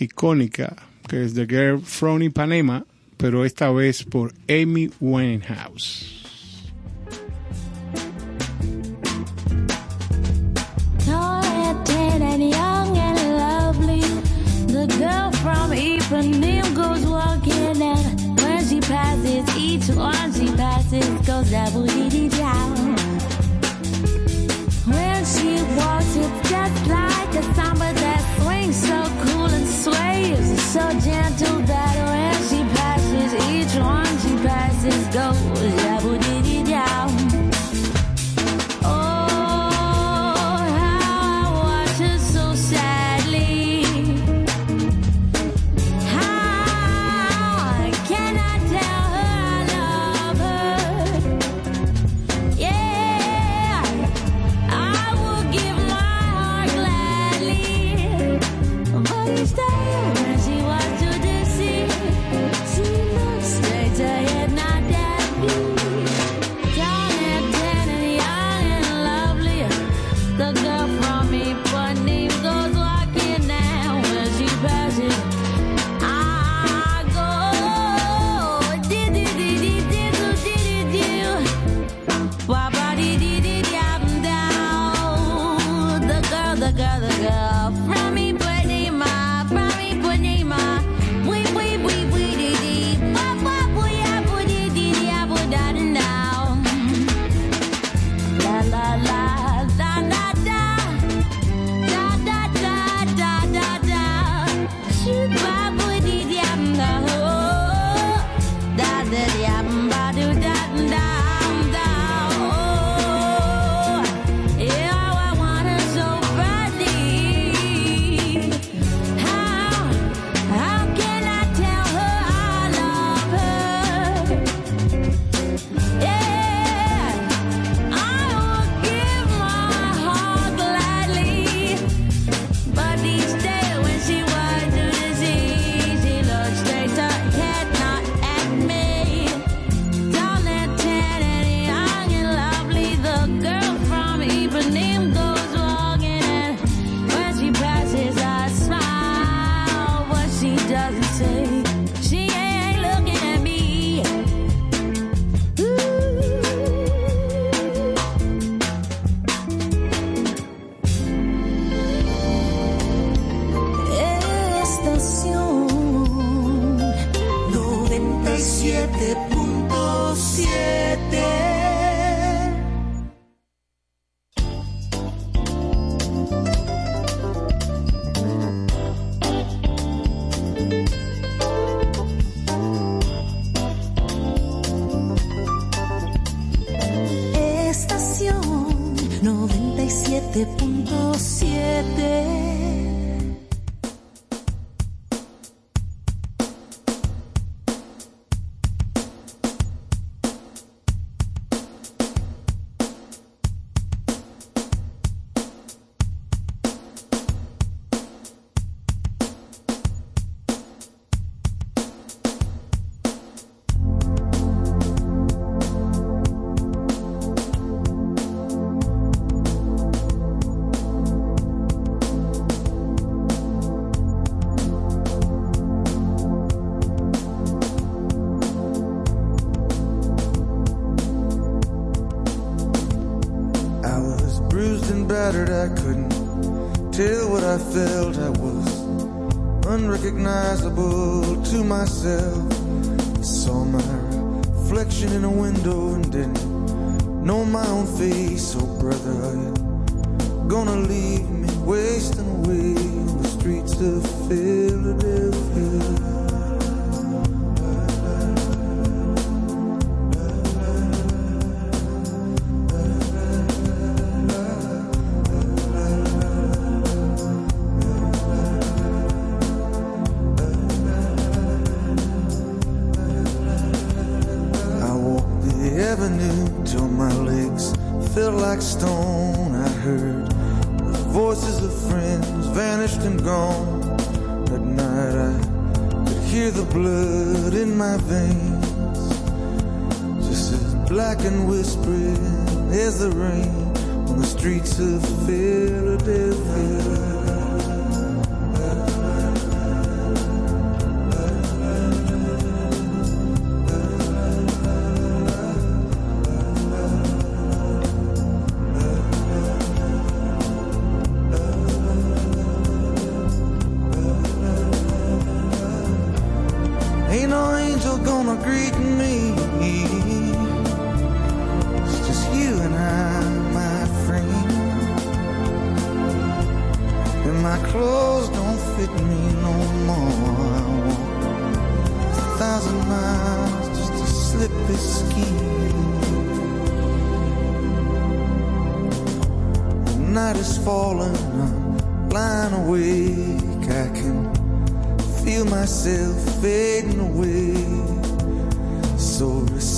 icónica 0.00 0.74
que 1.06 1.22
es 1.24 1.34
The 1.34 1.46
Girl 1.46 1.80
from 1.82 2.22
Ipanema, 2.22 2.84
pero 3.16 3.44
esta 3.44 3.70
vez 3.70 4.02
por 4.02 4.32
Amy 4.48 4.90
Winehouse. 5.00 6.25
From 15.46 15.70
Ipanema 15.70 16.74
goes 16.74 17.06
walking 17.06 17.80
and 17.80 18.40
when 18.40 18.64
she 18.68 18.80
passes, 18.80 19.46
each 19.56 19.88
one 19.96 20.32
she 20.32 20.48
passes 20.56 21.08
goes 21.24 21.48
double 21.52 21.86
dee 21.86 22.28
down. 22.28 22.74
When 24.92 25.20
she 25.34 25.50
walks, 25.78 26.16
it's 26.16 26.50
just 26.50 26.78
like 26.88 27.32
a 27.40 27.44
samba 27.54 27.90
that 28.02 28.22
swings 28.40 28.78
so 28.88 28.98
cool 29.22 29.50
and 29.58 29.68
sways 29.84 30.62
so 30.74 30.84
gentle 31.08 31.58
that 31.70 31.94
when 32.10 32.25